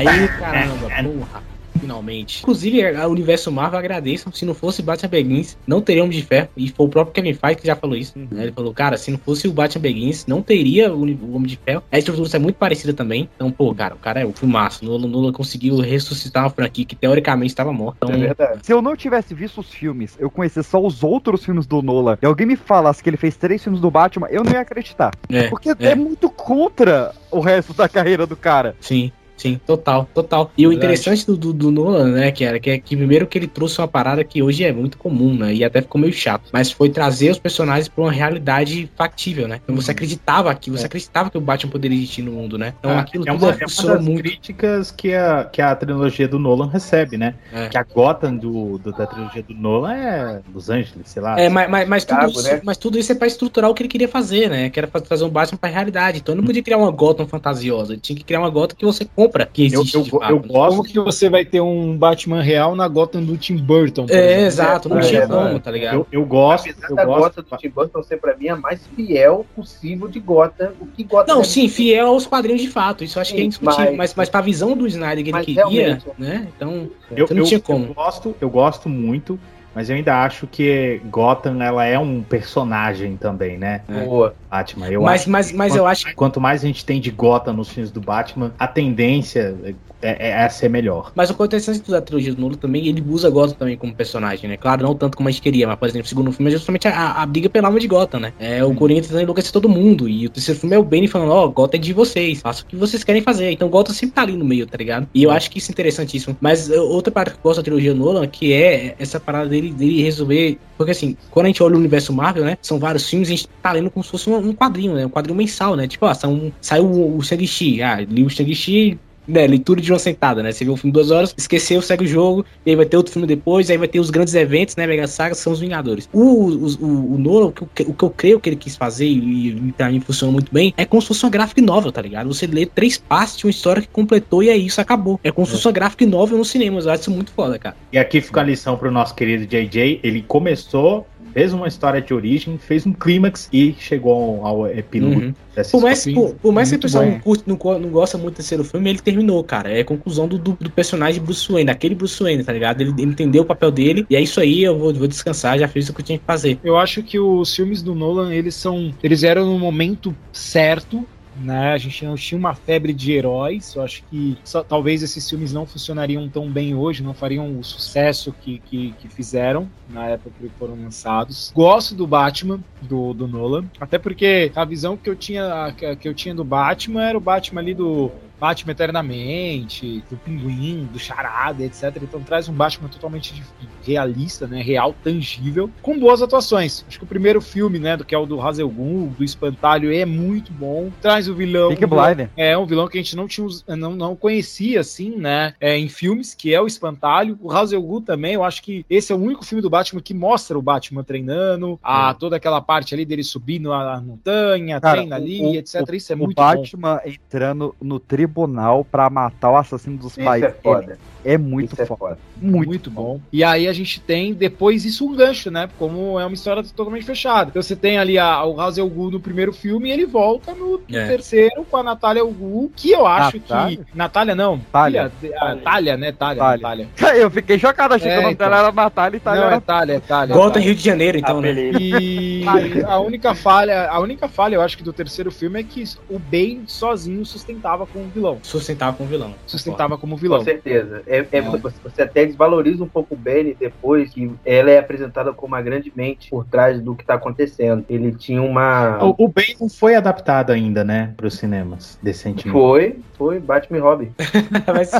Aí, 0.08 0.28
caramba, 0.38 0.88
porra. 1.02 1.52
Finalmente. 1.82 2.40
Inclusive, 2.42 2.92
o 2.92 3.08
universo 3.08 3.50
Marvel 3.50 3.78
agradeço. 3.78 4.30
Se 4.32 4.44
não 4.44 4.54
fosse 4.54 4.82
Batman 4.82 5.08
Begins, 5.08 5.58
não 5.66 5.80
teria 5.80 6.04
Homem 6.04 6.16
de 6.16 6.24
Ferro. 6.24 6.48
E 6.56 6.68
foi 6.68 6.86
o 6.86 6.88
próprio 6.88 7.12
Kevin 7.12 7.34
Feige 7.34 7.60
que 7.60 7.66
já 7.66 7.74
falou 7.74 7.96
isso. 7.96 8.12
né? 8.16 8.44
Ele 8.44 8.52
falou, 8.52 8.72
cara, 8.72 8.96
se 8.96 9.10
não 9.10 9.18
fosse 9.18 9.48
o 9.48 9.52
Batman 9.52 9.82
Begins, 9.82 10.26
não 10.26 10.42
teria 10.42 10.92
o, 10.92 11.02
Homem 11.02 11.46
de 11.46 11.56
Ferro. 11.56 11.82
A 11.90 11.98
estrutura 11.98 12.28
é 12.32 12.38
muito 12.38 12.56
parecida 12.56 12.92
também. 12.92 13.28
Então, 13.34 13.50
pô, 13.50 13.74
cara, 13.74 13.94
o 13.94 13.98
cara 13.98 14.20
é 14.20 14.24
o 14.24 14.32
filmaço. 14.32 14.84
Nolan, 14.84 15.08
Nolan 15.08 15.32
conseguiu 15.32 15.76
ressuscitar 15.80 16.44
uma 16.44 16.50
franquia 16.50 16.84
que 16.84 16.94
teoricamente 16.94 17.50
estava 17.50 17.72
morta. 17.72 18.06
Então, 18.06 18.46
Se 18.62 18.72
eu 18.72 18.80
não 18.80 18.96
tivesse 18.96 19.34
visto 19.34 19.60
os 19.60 19.70
filmes, 19.70 20.16
eu 20.18 20.30
conhecesse 20.30 20.68
só 20.68 20.80
os 20.80 21.02
outros 21.02 21.44
filmes 21.44 21.66
do 21.66 21.82
Nolan, 21.82 22.16
e 22.22 22.26
alguém 22.26 22.46
me 22.46 22.56
falasse 22.56 23.02
que 23.02 23.10
ele 23.10 23.16
fez 23.16 23.36
três 23.36 23.62
filmes 23.62 23.80
do 23.80 23.90
Batman, 23.90 24.28
eu 24.30 24.44
não 24.44 24.52
ia 24.52 24.60
acreditar. 24.60 25.10
É, 25.28 25.48
Porque 25.48 25.70
é. 25.70 25.76
é. 25.80 25.94
muito 25.94 26.30
contra 26.30 27.12
o 27.30 27.40
resto 27.40 27.72
da 27.74 27.88
carreira 27.88 28.26
do 28.26 28.36
cara. 28.36 28.76
Sim, 28.80 29.10
sim, 29.42 29.60
total, 29.66 30.08
total. 30.14 30.50
E 30.56 30.66
o 30.66 30.70
Verdade. 30.70 30.86
interessante 30.86 31.26
do, 31.26 31.36
do, 31.36 31.52
do 31.52 31.70
Nolan, 31.70 32.12
né, 32.12 32.30
que 32.30 32.44
era 32.44 32.58
que, 32.60 32.70
é 32.70 32.78
que 32.78 32.96
primeiro 32.96 33.26
que 33.26 33.36
ele 33.38 33.46
trouxe 33.46 33.78
uma 33.80 33.88
parada 33.88 34.22
que 34.24 34.42
hoje 34.42 34.64
é 34.64 34.72
muito 34.72 34.96
comum, 34.96 35.34
né, 35.34 35.52
e 35.54 35.64
até 35.64 35.82
ficou 35.82 36.00
meio 36.00 36.12
chato, 36.12 36.48
mas 36.52 36.70
foi 36.70 36.88
trazer 36.90 37.30
os 37.30 37.38
personagens 37.38 37.88
pra 37.88 38.04
uma 38.04 38.12
realidade 38.12 38.90
factível, 38.96 39.48
né? 39.48 39.60
Então 39.62 39.74
você 39.74 39.90
acreditava 39.90 40.54
que 40.54 40.70
você 40.70 40.86
acreditava 40.86 41.30
que 41.30 41.38
o 41.38 41.40
Batman 41.40 41.70
poderia 41.72 41.96
existir 41.98 42.22
no 42.22 42.32
mundo, 42.32 42.56
né? 42.56 42.74
Então 42.78 42.90
Ah, 42.92 43.00
aquilo 43.00 43.24
é 43.28 43.32
uma, 43.32 43.50
é 43.50 43.66
uma 43.82 43.92
das 43.94 44.04
muito. 44.04 44.22
críticas 44.22 44.90
que 44.90 45.14
a, 45.14 45.44
que 45.44 45.60
a 45.60 45.74
trilogia 45.74 46.28
do 46.28 46.38
Nolan 46.38 46.68
recebe, 46.68 47.16
né? 47.16 47.34
É. 47.52 47.68
Que 47.68 47.78
a 47.78 47.82
Gotham 47.82 48.36
do, 48.36 48.78
do- 48.78 48.92
da 48.92 49.06
trilogia 49.06 49.42
do 49.42 49.54
Nolan 49.54 49.92
é 49.94 50.40
Los 50.54 50.68
Angeles, 50.70 51.08
sei 51.08 51.22
lá. 51.22 51.38
É, 51.40 51.48
mas, 51.48 51.68
mas, 51.70 51.88
mas 51.88 52.04
tudo 52.04 52.16
Chicago, 52.20 52.32
isso, 52.40 52.52
né? 52.52 52.60
mas 52.64 52.76
tudo 52.76 52.98
isso 52.98 53.10
é 53.12 53.14
pra 53.14 53.26
estruturar 53.26 53.70
o 53.70 53.74
que 53.74 53.82
ele 53.82 53.88
queria 53.88 54.08
fazer, 54.08 54.48
né? 54.50 54.70
Que 54.70 54.78
era 54.78 54.86
pra 54.86 55.00
trazer 55.00 55.24
um 55.24 55.28
Batman 55.30 55.58
pra 55.58 55.70
realidade. 55.70 56.18
Então 56.18 56.34
ele 56.34 56.40
não 56.42 56.46
podia 56.46 56.62
criar 56.62 56.76
uma 56.78 56.90
Gotham 56.90 57.26
fantasiosa. 57.26 57.92
Ele 57.94 58.00
tinha 58.00 58.16
que 58.16 58.24
criar 58.24 58.40
uma 58.40 58.50
Gotham 58.50 58.76
que 58.76 58.84
você 58.84 59.04
compra 59.04 59.31
compra 59.32 59.46
que 59.46 59.64
existe. 59.66 59.94
Eu- 59.96 60.00
eu- 60.02 60.06
fato, 60.20 60.30
eu 60.32 60.36
né? 60.40 60.48
Como 60.68 60.84
que 60.84 60.98
você 61.00 61.28
vai 61.30 61.44
ter 61.44 61.60
um 61.60 61.96
Batman 61.96 62.42
real 62.42 62.74
na 62.76 62.86
Gotham 62.86 63.22
do 63.22 63.36
Tim 63.36 63.56
Burton? 63.56 64.06
por 64.06 64.14
É, 64.14 64.24
exemplo? 64.32 64.46
exato, 64.46 64.88
não 64.88 64.98
É, 64.98 65.00
tinha 65.00 65.22
é, 65.22 65.26
como, 65.26 65.58
tá 65.60 65.70
ligado? 65.70 65.94
Eu, 65.94 66.06
eu 66.12 66.24
gosto, 66.26 66.68
Apesar 66.70 66.90
eu 66.90 66.96
da 66.96 67.04
gosto. 67.04 67.20
Gotham 67.20 67.42
do 67.50 67.56
Tim 67.58 67.68
Burton 67.70 68.02
ser 68.02 68.16
pra 68.18 68.36
mim 68.36 68.48
a 68.48 68.56
mais 68.56 68.80
fiel 68.94 69.46
possível 69.56 70.08
de 70.08 70.20
Gotham, 70.20 70.72
o 70.80 70.86
que 70.86 71.02
Gotham 71.04 71.34
Não, 71.34 71.40
é 71.40 71.44
sim, 71.44 71.68
fiel 71.68 72.08
aos 72.08 72.26
quadrinhos 72.26 72.60
de 72.60 72.68
fato. 72.68 73.02
Isso 73.02 73.18
eu 73.18 73.22
acho 73.22 73.30
que 73.32 73.38
é 73.38 73.40
Sim, 73.40 73.46
indiscutível. 73.46 73.84
mas- 73.86 73.96
Mas, 74.02 74.14
mas 74.14 74.28
pra 74.28 74.40
visão 74.40 74.76
do 74.76 74.86
Snyder 74.86 75.24
que 75.24 75.30
ele 75.30 75.44
queria, 75.44 75.64
realmente- 75.66 76.06
né? 76.18 76.48
Então, 76.56 76.88
Eu, 77.10 77.26
não 77.30 77.36
eu- 77.38 77.44
tinha 77.44 77.58
eu 77.58 77.62
como. 77.62 77.94
gosto, 77.94 78.34
eu 78.40 78.50
gosto 78.50 78.88
muito, 78.88 79.38
mas 79.74 79.88
eu 79.90 79.96
ainda 79.96 80.22
acho 80.22 80.46
que 80.46 81.00
Gotham 81.10 81.62
ela 81.62 81.84
é 81.84 81.98
um 81.98 82.22
personagem 82.22 83.16
também, 83.16 83.58
né? 83.58 83.82
Boa. 84.04 84.34
Batman. 84.50 84.88
Eu 84.90 85.02
Mas- 85.02 85.22
acho 85.22 85.30
mas- 85.30 85.50
que 85.50 85.56
mas 85.56 85.72
quanto, 85.72 85.78
eu 85.78 85.86
acho 85.86 86.06
que- 86.06 86.14
quanto 86.14 86.40
mais 86.40 86.62
a 86.62 86.66
gente 86.66 86.84
tem 86.84 87.00
de 87.00 87.10
Gotham 87.10 87.54
nos 87.54 87.70
filmes 87.70 87.90
do 87.90 88.00
Batman, 88.00 88.52
a 88.58 88.66
tendência 88.66 89.54
é, 90.02 90.30
é 90.30 90.44
a 90.44 90.50
ser 90.50 90.68
melhor. 90.68 91.12
Mas 91.14 91.30
o 91.30 91.36
é 91.40 91.46
interessante 91.46 91.88
da 91.90 92.00
trilogia 92.02 92.34
do 92.34 92.40
Nolan 92.40 92.56
também, 92.56 92.86
ele 92.88 93.02
usa 93.08 93.30
Gotham 93.30 93.54
também 93.54 93.76
como 93.76 93.94
personagem, 93.94 94.50
né? 94.50 94.56
Claro, 94.56 94.82
não 94.82 94.94
tanto 94.94 95.16
como 95.16 95.28
a 95.28 95.32
gente 95.32 95.40
queria, 95.40 95.66
mas, 95.66 95.78
por 95.78 95.88
exemplo, 95.88 96.04
o 96.06 96.08
segundo 96.08 96.32
filme 96.32 96.50
é 96.50 96.52
justamente 96.54 96.88
a, 96.88 97.12
a 97.22 97.24
briga 97.26 97.48
pela 97.48 97.68
alma 97.68 97.78
de 97.78 97.86
Gotham, 97.86 98.18
né? 98.20 98.32
É 98.38 98.64
o 98.64 98.74
Coringa 98.74 99.00
tentando 99.02 99.22
enlouquecer 99.22 99.52
todo 99.52 99.68
mundo. 99.68 100.08
E 100.08 100.26
o 100.26 100.30
terceiro 100.30 100.58
filme 100.60 100.74
é 100.74 100.78
o 100.78 100.82
Bane 100.82 101.06
falando, 101.08 101.30
ó, 101.30 101.46
Gotham 101.48 101.76
é 101.76 101.80
de 101.80 101.92
vocês, 101.92 102.40
faça 102.40 102.62
o 102.62 102.66
que 102.66 102.74
vocês 102.76 103.04
querem 103.04 103.22
fazer. 103.22 103.50
Então 103.52 103.68
Gotham 103.68 103.94
sempre 103.94 104.14
tá 104.16 104.22
ali 104.22 104.36
no 104.36 104.44
meio, 104.44 104.66
tá 104.66 104.76
ligado? 104.76 105.06
E 105.14 105.22
eu 105.22 105.30
acho 105.30 105.50
que 105.50 105.58
isso 105.58 105.70
é 105.70 105.72
interessantíssimo. 105.72 106.36
Mas 106.40 106.68
uh, 106.68 106.82
outra 106.82 107.12
parte 107.12 107.30
que 107.30 107.36
eu 107.36 107.42
gosto 107.42 107.58
da 107.58 107.62
trilogia 107.62 107.94
Nolan, 107.94 108.26
que 108.26 108.52
é 108.52 108.96
essa 108.98 109.20
parada 109.20 109.48
dele, 109.48 109.61
dele 109.70 110.02
resolver. 110.02 110.58
Porque 110.76 110.92
assim, 110.92 111.16
quando 111.30 111.46
a 111.46 111.48
gente 111.48 111.62
olha 111.62 111.74
o 111.74 111.78
universo 111.78 112.12
Marvel, 112.12 112.44
né? 112.44 112.56
São 112.62 112.78
vários 112.78 113.08
filmes, 113.08 113.28
a 113.28 113.30
gente 113.30 113.48
tá 113.62 113.72
lendo 113.72 113.90
como 113.90 114.04
se 114.04 114.10
fosse 114.10 114.28
um, 114.28 114.36
um 114.36 114.54
quadrinho, 114.54 114.94
né? 114.94 115.06
Um 115.06 115.10
quadrinho 115.10 115.36
mensal, 115.36 115.76
né? 115.76 115.86
Tipo, 115.86 116.06
ó, 116.06 116.14
são, 116.14 116.52
saiu 116.60 116.86
o, 116.86 117.18
o 117.18 117.22
Shang-Chi. 117.22 117.82
Ah, 117.82 118.00
li 118.00 118.24
o 118.24 118.30
Shang-Chi, 118.30 118.98
né, 119.26 119.46
leitura 119.46 119.80
de 119.80 119.92
uma 119.92 119.98
sentada, 119.98 120.42
né? 120.42 120.52
Você 120.52 120.64
vê 120.64 120.70
um 120.70 120.76
filme 120.76 120.92
duas 120.92 121.10
horas, 121.10 121.34
esqueceu, 121.36 121.80
segue 121.82 122.04
o 122.04 122.08
jogo, 122.08 122.44
e 122.64 122.70
aí 122.70 122.76
vai 122.76 122.86
ter 122.86 122.96
outro 122.96 123.12
filme 123.12 123.26
depois, 123.26 123.70
aí 123.70 123.76
vai 123.78 123.88
ter 123.88 124.00
os 124.00 124.10
grandes 124.10 124.34
eventos, 124.34 124.76
né? 124.76 124.86
Mega 124.86 125.06
Saga, 125.06 125.34
são 125.34 125.52
os 125.52 125.60
Vingadores. 125.60 126.08
O, 126.12 126.44
os- 126.46 126.76
o, 126.76 126.86
o 127.14 127.18
Nolan, 127.18 127.46
o 127.46 127.52
que, 127.52 127.62
eu- 127.82 127.88
o 127.90 127.94
que 127.94 128.04
eu 128.04 128.10
creio 128.10 128.40
que 128.40 128.48
ele 128.48 128.56
quis 128.56 128.76
fazer, 128.76 129.06
e, 129.06 129.48
e 129.68 129.72
pra 129.72 129.90
mim 129.90 130.00
funciona 130.00 130.32
muito 130.32 130.52
bem, 130.52 130.74
é 130.76 130.84
como 130.84 131.00
se 131.00 131.08
fosse 131.08 131.24
uma 131.24 131.30
graphic 131.30 131.60
novel, 131.60 131.92
tá 131.92 132.02
ligado? 132.02 132.26
Você 132.32 132.46
lê 132.46 132.66
três 132.66 132.98
partes 132.98 133.36
de 133.36 133.44
uma 133.46 133.50
história 133.50 133.82
que 133.82 133.88
completou 133.88 134.42
e 134.42 134.48
é 134.48 134.56
isso, 134.56 134.80
acabou. 134.80 135.20
É 135.22 135.30
como 135.30 135.46
se 135.46 135.52
fosse 135.52 135.66
uma 135.66 135.72
graphic 135.72 136.04
novel 136.06 136.38
no 136.38 136.44
cinema, 136.44 136.80
eu 136.80 136.90
acho 136.90 137.02
isso 137.02 137.10
muito 137.10 137.32
foda, 137.32 137.58
cara. 137.58 137.76
E 137.92 137.98
aqui 137.98 138.20
fica 138.20 138.40
a 138.40 138.44
lição 138.44 138.76
pro 138.76 138.90
nosso 138.90 139.14
querido 139.14 139.46
JJ. 139.46 140.00
Ele 140.02 140.22
começou, 140.22 141.06
fez 141.32 141.52
uma 141.52 141.66
história 141.68 142.00
de 142.00 142.12
origem, 142.14 142.58
fez 142.58 142.86
um 142.86 142.92
clímax 142.92 143.48
e 143.52 143.74
chegou 143.78 144.44
ao 144.44 144.66
epílogo 144.68 145.20
Uhum. 145.20 145.34
dessa 145.54 145.70
Por 145.70 145.82
mais, 145.82 146.04
por, 146.04 146.34
por 146.36 146.52
mais 146.52 146.70
que 146.70 146.78
pessoal 146.78 147.04
bom. 147.04 147.10
não, 147.12 147.20
curte, 147.20 147.44
não, 147.46 147.56
não 147.80 147.88
gosta 147.90 148.16
muito 148.18 148.34
do 148.34 148.36
terceiro 148.36 148.64
filme, 148.64 148.90
ele 148.90 148.98
terminou, 149.00 149.42
cara. 149.44 149.70
É 149.70 149.80
a 149.80 149.84
conclusão 149.84 150.28
do, 150.28 150.38
do, 150.38 150.52
do 150.60 150.70
personagem 150.70 151.22
Bruce 151.22 151.50
Wayne, 151.50 151.66
daquele 151.66 151.94
Bruce 151.94 152.22
Wayne, 152.22 152.44
tá 152.44 152.52
ligado? 152.52 152.80
Ele, 152.80 152.90
ele 152.98 153.10
entendeu 153.10 153.42
o 153.42 153.46
papel 153.46 153.70
dele, 153.70 154.06
e 154.08 154.16
é 154.16 154.20
isso 154.20 154.40
aí, 154.40 154.62
eu 154.62 154.78
vou, 154.78 154.92
vou 154.94 155.08
descansar, 155.08 155.58
já 155.58 155.68
fiz 155.68 155.88
o 155.88 155.94
que 155.94 156.00
eu 156.00 156.04
tinha 156.04 156.18
que 156.18 156.24
fazer. 156.24 156.58
Eu 156.62 156.76
acho 156.76 157.02
que 157.02 157.18
os 157.18 157.54
filmes 157.54 157.82
do 157.82 157.94
Nolan, 157.94 158.32
eles 158.34 158.54
são. 158.54 158.92
Eles 159.02 159.22
eram 159.22 159.46
no 159.46 159.58
momento 159.58 160.14
certo. 160.32 161.04
Né? 161.36 161.72
A 161.72 161.78
gente 161.78 162.04
não 162.04 162.14
tinha 162.14 162.38
uma 162.38 162.54
febre 162.54 162.92
de 162.92 163.12
heróis. 163.12 163.74
Eu 163.74 163.82
acho 163.82 164.02
que 164.10 164.36
só- 164.44 164.62
talvez 164.62 165.02
esses 165.02 165.28
filmes 165.28 165.52
não 165.52 165.66
funcionariam 165.66 166.28
tão 166.28 166.50
bem 166.50 166.74
hoje, 166.74 167.02
não 167.02 167.14
fariam 167.14 167.58
o 167.58 167.64
sucesso 167.64 168.32
que, 168.40 168.58
que, 168.58 168.92
que 168.98 169.08
fizeram 169.08 169.68
na 169.88 170.06
época 170.08 170.34
que 170.40 170.48
foram 170.58 170.74
lançados. 170.74 171.50
Gosto 171.54 171.94
do 171.94 172.06
Batman, 172.06 172.60
do, 172.82 173.14
do 173.14 173.26
Nolan, 173.26 173.64
até 173.80 173.98
porque 173.98 174.52
a 174.54 174.64
visão 174.64 174.96
que 174.96 175.08
eu 175.08 175.16
tinha 175.16 175.74
que, 175.98 176.08
eu 176.08 176.14
tinha 176.14 176.34
do 176.34 176.44
Batman 176.44 177.02
era 177.04 177.16
o 177.18 177.20
Batman 177.20 177.60
ali 177.60 177.74
do 177.74 178.10
Batman 178.42 178.72
Eternamente, 178.72 180.02
do 180.10 180.16
Pinguim, 180.16 180.88
do 180.92 180.98
Charada, 180.98 181.62
etc. 181.62 181.96
Então 182.02 182.20
traz 182.22 182.48
um 182.48 182.52
Batman 182.52 182.88
totalmente 182.88 183.40
realista, 183.86 184.48
né? 184.48 184.60
Real, 184.60 184.92
tangível, 185.04 185.70
com 185.80 185.96
boas 185.98 186.22
atuações. 186.22 186.84
Acho 186.88 186.98
que 186.98 187.04
o 187.04 187.06
primeiro 187.06 187.40
filme, 187.40 187.78
né, 187.78 187.96
do 187.96 188.04
que 188.04 188.14
é 188.14 188.18
o 188.18 188.26
do 188.26 188.40
Hazel 188.40 188.68
Ghul, 188.68 189.10
do 189.16 189.22
Espantalho, 189.22 189.92
é 189.92 190.04
muito 190.04 190.52
bom. 190.52 190.90
Traz 191.00 191.28
o 191.28 191.34
vilão. 191.34 191.70
Vilão- 191.74 192.04
Blinders. 192.04 192.30
É, 192.36 192.58
um 192.58 192.66
vilão 192.66 192.88
que 192.88 192.98
a 192.98 193.00
gente 193.00 193.14
não 193.14 193.28
tinha, 193.28 193.46
não, 193.76 193.94
não 193.94 194.16
conhecia, 194.16 194.80
assim, 194.80 195.16
né? 195.16 195.54
é, 195.60 195.78
em 195.78 195.88
filmes, 195.88 196.34
que 196.34 196.52
é 196.52 196.60
o 196.60 196.66
Espantalho. 196.66 197.38
O 197.40 197.50
Hazel 197.52 197.80
Ghul 197.80 198.00
também, 198.00 198.34
eu 198.34 198.42
acho 198.42 198.60
que 198.62 198.84
esse 198.90 199.12
é 199.12 199.14
o 199.14 199.18
único 199.18 199.44
filme 199.44 199.62
do 199.62 199.70
Batman 199.70 200.00
que 200.00 200.14
mostra 200.14 200.58
o 200.58 200.62
Batman 200.62 201.04
treinando, 201.04 201.78
a, 201.82 202.12
toda 202.14 202.36
aquela 202.36 202.60
parte 202.60 202.92
ali 202.94 203.04
dele 203.04 203.22
subindo 203.22 203.72
a, 203.72 203.94
a 203.94 204.00
montanha, 204.00 204.80
Cara, 204.80 204.96
treina 204.98 205.14
ali, 205.16 205.40
o- 205.42 205.54
etc. 205.54 205.82
o- 205.88 205.94
Isso 205.94 206.12
é 206.12 206.16
o 206.16 206.18
muito 206.18 206.34
bom. 206.36 206.42
Batman 206.42 207.00
entrando 207.06 207.74
no 207.80 208.00
tribunal 208.32 208.84
pra 208.84 209.08
matar 209.10 209.50
o 209.50 209.56
assassino 209.56 209.96
dos 209.98 210.12
Isso 210.12 210.24
pais. 210.24 210.42
é 210.42 210.50
foda. 210.50 210.98
É, 211.24 211.34
é 211.34 211.38
muito 211.38 211.76
foda. 211.86 212.18
Muito, 212.40 212.90
bom. 212.90 213.20
E 213.32 213.44
aí 213.44 213.68
a 213.68 213.72
gente 213.72 214.00
tem 214.00 214.34
depois 214.34 214.84
isso 214.84 215.06
um 215.08 215.14
gancho, 215.14 215.48
né? 215.50 215.68
Como 215.78 216.18
é 216.18 216.24
uma 216.26 216.34
história 216.34 216.62
totalmente 216.64 217.04
fechada. 217.04 217.50
Então 217.50 217.62
você 217.62 217.76
tem 217.76 217.98
ali 217.98 218.18
a, 218.18 218.44
o 218.44 218.60
Hazel 218.60 218.88
Ghul 218.88 219.12
no 219.12 219.20
primeiro 219.20 219.52
filme 219.52 219.88
e 219.88 219.92
ele 219.92 220.06
volta 220.06 220.52
no, 220.52 220.80
É. 220.90 221.06
terceiro 221.06 221.64
com 221.70 221.76
a 221.76 221.82
Natália 221.84 222.24
Ghul, 222.24 222.72
que 222.74 222.90
eu 222.90 223.06
acho 223.06 223.36
Natália? 223.38 223.76
que... 223.76 223.96
Natália 223.96 224.34
não. 224.34 224.58
Talha. 224.72 225.12
Filha, 225.20 225.38
a 225.40 225.56
Talha, 225.56 225.96
né? 225.96 226.10
Talha. 226.10 226.38
Talha. 226.38 226.56
Natália. 226.62 226.88
Eu 227.22 227.30
fiquei 227.30 227.58
chocado, 227.58 227.94
achei 227.94 228.08
É, 228.10 228.14
que 228.14 228.18
o 228.18 228.22
nome 228.22 228.34
então. 228.34 228.48
dela 228.48 228.62
era 228.62 228.72
Natália 228.72 229.16
e 229.16 229.18
Itália 229.18 229.40
Não, 229.40 229.46
era 229.46 229.56
é 229.56 229.60
Talha, 229.60 229.92
é 229.92 230.00
Talha. 230.00 230.34
Gotham, 230.34 230.50
Talha. 230.54 230.64
Rio 230.64 230.74
de 230.74 230.82
Janeiro, 230.82 231.18
então, 231.18 231.40
né? 231.40 231.52
E 231.52 232.44
a 232.86 232.98
única 232.98 233.34
falha, 233.34 233.88
a 233.88 234.00
única 234.00 234.26
falha, 234.28 234.56
eu 234.56 234.62
acho 234.62 234.76
que 234.76 234.82
do 234.82 234.92
terceiro 234.92 235.30
filme 235.30 235.60
é 235.60 235.62
que 235.62 235.84
o 236.10 236.18
Bane 236.18 236.64
sozinho 236.66 237.24
sustentava 237.24 237.86
como 237.86 238.06
vilão. 238.12 238.38
Sustentava 238.42 238.96
como 238.96 239.08
vilão. 239.08 239.34
Sustentava 239.46 239.98
como 239.98 240.16
vilão. 240.16 240.38
Com 240.38 240.44
certeza. 240.44 241.02
É, 241.06 241.18
é- 241.18 241.26
É. 241.32 241.40
Você 241.42 242.02
até 242.02 242.24
desvaloriza 242.26 242.82
um 242.84 242.88
pouco 242.88 243.14
o 243.14 243.16
Benny 243.16 243.56
depois 243.58 244.10
que 244.10 244.30
ela 244.44 244.70
é 244.70 244.78
apresentada 244.78 245.32
como 245.32 245.54
uma 245.54 245.62
grande 245.62 245.92
mente 245.94 246.30
por 246.30 246.44
trás 246.46 246.80
do 246.80 246.94
que 246.94 247.04
tá 247.04 247.14
acontecendo. 247.14 247.84
Ele 247.88 248.12
tinha 248.12 248.40
uma. 248.42 249.02
O, 249.04 249.24
o 249.24 249.28
Bane 249.28 249.56
não 249.60 249.68
foi 249.68 249.94
adaptado 249.94 250.50
ainda, 250.50 250.84
né, 250.84 251.12
para 251.16 251.26
os 251.26 251.34
cinemas, 251.34 251.98
decentemente. 252.02 252.50
Foi, 252.50 252.96
foi 253.18 253.38
Batman 253.40 253.78
e 253.78 253.80
Robin. 253.80 254.12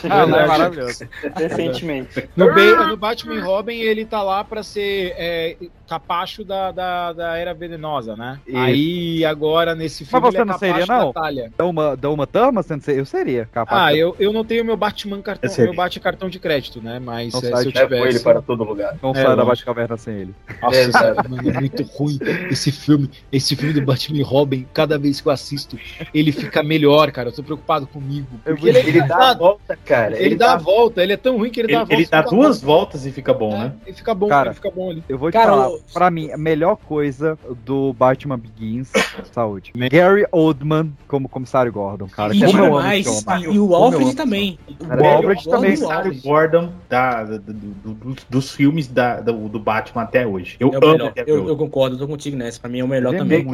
Ah, 0.08 0.24
Verdade. 0.24 0.48
maravilhoso. 0.48 1.04
Recentemente. 1.36 2.28
No, 2.36 2.46
Ba- 2.54 2.86
no 2.86 2.96
Batman 2.96 3.34
e 3.34 3.40
Robin, 3.40 3.74
ele 3.78 4.04
tá 4.04 4.22
lá 4.22 4.42
pra 4.44 4.62
ser 4.62 5.14
é, 5.16 5.56
capacho 5.88 6.44
da, 6.44 6.70
da, 6.70 7.12
da 7.12 7.36
Era 7.36 7.52
Venenosa, 7.52 8.16
né? 8.16 8.40
Isso. 8.46 8.56
Aí, 8.56 9.24
agora, 9.24 9.74
nesse 9.74 10.04
filme, 10.04 10.24
Mas 10.24 10.32
você 10.34 10.40
ele 10.40 10.42
é 10.42 10.52
não 10.52 10.58
seria, 10.58 10.86
não? 10.86 11.12
Da 11.56 11.64
uma, 11.66 11.96
da 11.96 12.10
uma 12.10 12.26
Thurman, 12.26 12.62
você 12.62 12.74
não 12.74 12.80
seria? 12.82 13.01
Eu 13.02 13.06
seria 13.06 13.48
capaz. 13.52 13.82
Ah, 13.82 13.92
de- 13.92 13.98
eu, 13.98 14.14
eu 14.18 14.32
não 14.32 14.44
tenho 14.44 14.64
meu 14.64 14.76
Batman 14.76 15.20
cartão, 15.20 15.50
Eu 15.58 15.64
meu 15.64 15.74
Bate 15.74 15.98
cartão 15.98 16.28
de 16.28 16.38
crédito, 16.38 16.80
né? 16.80 17.00
Mas 17.00 17.32
Não 17.32 17.40
é, 17.40 17.42
sai 17.50 17.62
se 17.62 17.68
eu 17.68 17.72
tivesse... 17.72 18.08
ele 18.08 18.20
para 18.20 18.40
todo 18.40 18.62
lugar. 18.62 18.96
Não 19.02 19.10
É, 19.10 19.14
sai 19.14 19.24
da 19.24 19.42
lógico. 19.42 19.46
Batcaverna 19.46 19.96
sem 19.96 20.14
ele. 20.14 20.34
Nossa, 20.62 20.76
É, 20.76 20.90
cara, 20.92 21.28
mano, 21.28 21.50
é 21.50 21.52
muito 21.52 21.82
ruim 21.82 22.18
esse 22.50 22.70
filme. 22.70 23.10
Esse 23.32 23.56
filme 23.56 23.74
do 23.74 23.82
Batman 23.82 24.18
e 24.18 24.22
Robin, 24.22 24.66
cada 24.72 24.96
vez 24.98 25.20
que 25.20 25.26
eu 25.26 25.32
assisto, 25.32 25.76
ele 26.14 26.30
fica 26.30 26.62
melhor, 26.62 27.10
cara. 27.10 27.30
Eu 27.30 27.32
tô 27.32 27.42
preocupado 27.42 27.86
comigo. 27.88 28.28
Porque 28.44 28.68
ele, 28.68 28.78
é 28.78 28.86
Ele 28.86 29.02
dá 29.02 29.30
a 29.30 29.34
volta, 29.34 29.76
cara. 29.84 30.16
Ele, 30.22 30.36
dá 30.36 30.52
a 30.52 30.56
volta, 30.56 31.02
ele 31.02 31.12
é 31.14 31.16
tão 31.16 31.36
ruim 31.38 31.50
que 31.50 31.60
ele, 31.60 31.66
Ele, 31.68 31.74
dá 31.74 31.80
a 31.80 31.84
volta. 31.84 31.94
ele 31.94 32.06
dá 32.08 32.22
duas 32.22 32.60
bom. 32.60 32.66
voltas 32.66 33.04
e 33.06 33.10
fica 33.10 33.34
bom, 33.34 33.58
né? 33.58 33.72
Ele 33.84 33.96
fica 33.96 34.14
bom, 34.14 34.28
Cara, 34.28 34.48
ele 34.50 34.54
fica 34.54 34.70
bom 34.70 34.90
ali. 34.90 35.02
Eu 35.08 35.18
vou 35.18 35.30
te 35.30 35.34
Cara, 35.34 35.50
falar, 35.50 35.68
o- 35.70 35.80
pra 35.92 36.10
mim, 36.10 36.30
a 36.30 36.36
melhor 36.38 36.76
coisa 36.76 37.36
do 37.64 37.92
Batman 37.94 38.38
Begins, 38.38 38.92
saúde. 39.32 39.72
Gary 39.90 40.24
Oldman 40.30 40.92
como 41.08 41.28
comissário 41.28 41.72
Gordon, 41.72 42.06
cara. 42.06 42.34
E 42.34 42.40
como 42.44 42.58
eu 42.58 42.76
amo 42.76 42.78
demais, 43.00 43.24
homem. 43.26 43.54
e, 43.54 43.58
o 43.58 43.74
Alfred 43.74 44.14
também. 44.16 44.58
O 44.80 45.04
Alfred 45.04 45.44
também. 45.44 45.74
O 45.74 45.76
Comissário 45.76 46.10
Alfred. 46.10 46.20
Gordon 46.22 46.68
da, 46.88 47.24
da- 47.24 47.36
do- 47.38 47.52
do- 47.52 47.94
do- 47.94 48.16
dos 48.28 48.50
filmes 48.52 48.86
da- 48.88 49.20
do, 49.20 49.48
do 49.48 49.58
Batman 49.58 50.02
até 50.02 50.26
hoje. 50.26 50.56
Eu 50.60 50.72
É 50.72 50.78
o 50.78 50.88
amo 50.88 51.12
Eu, 51.26 51.56
concordo, 51.56 51.96
tô 51.96 52.06
contigo 52.06 52.36
nessa. 52.36 52.60
Pra 52.60 52.68
mim 52.70 52.80
é 52.80 52.84
o 52.84 52.88
melhor 52.88 53.14
é 53.14 53.18
também. 53.18 53.46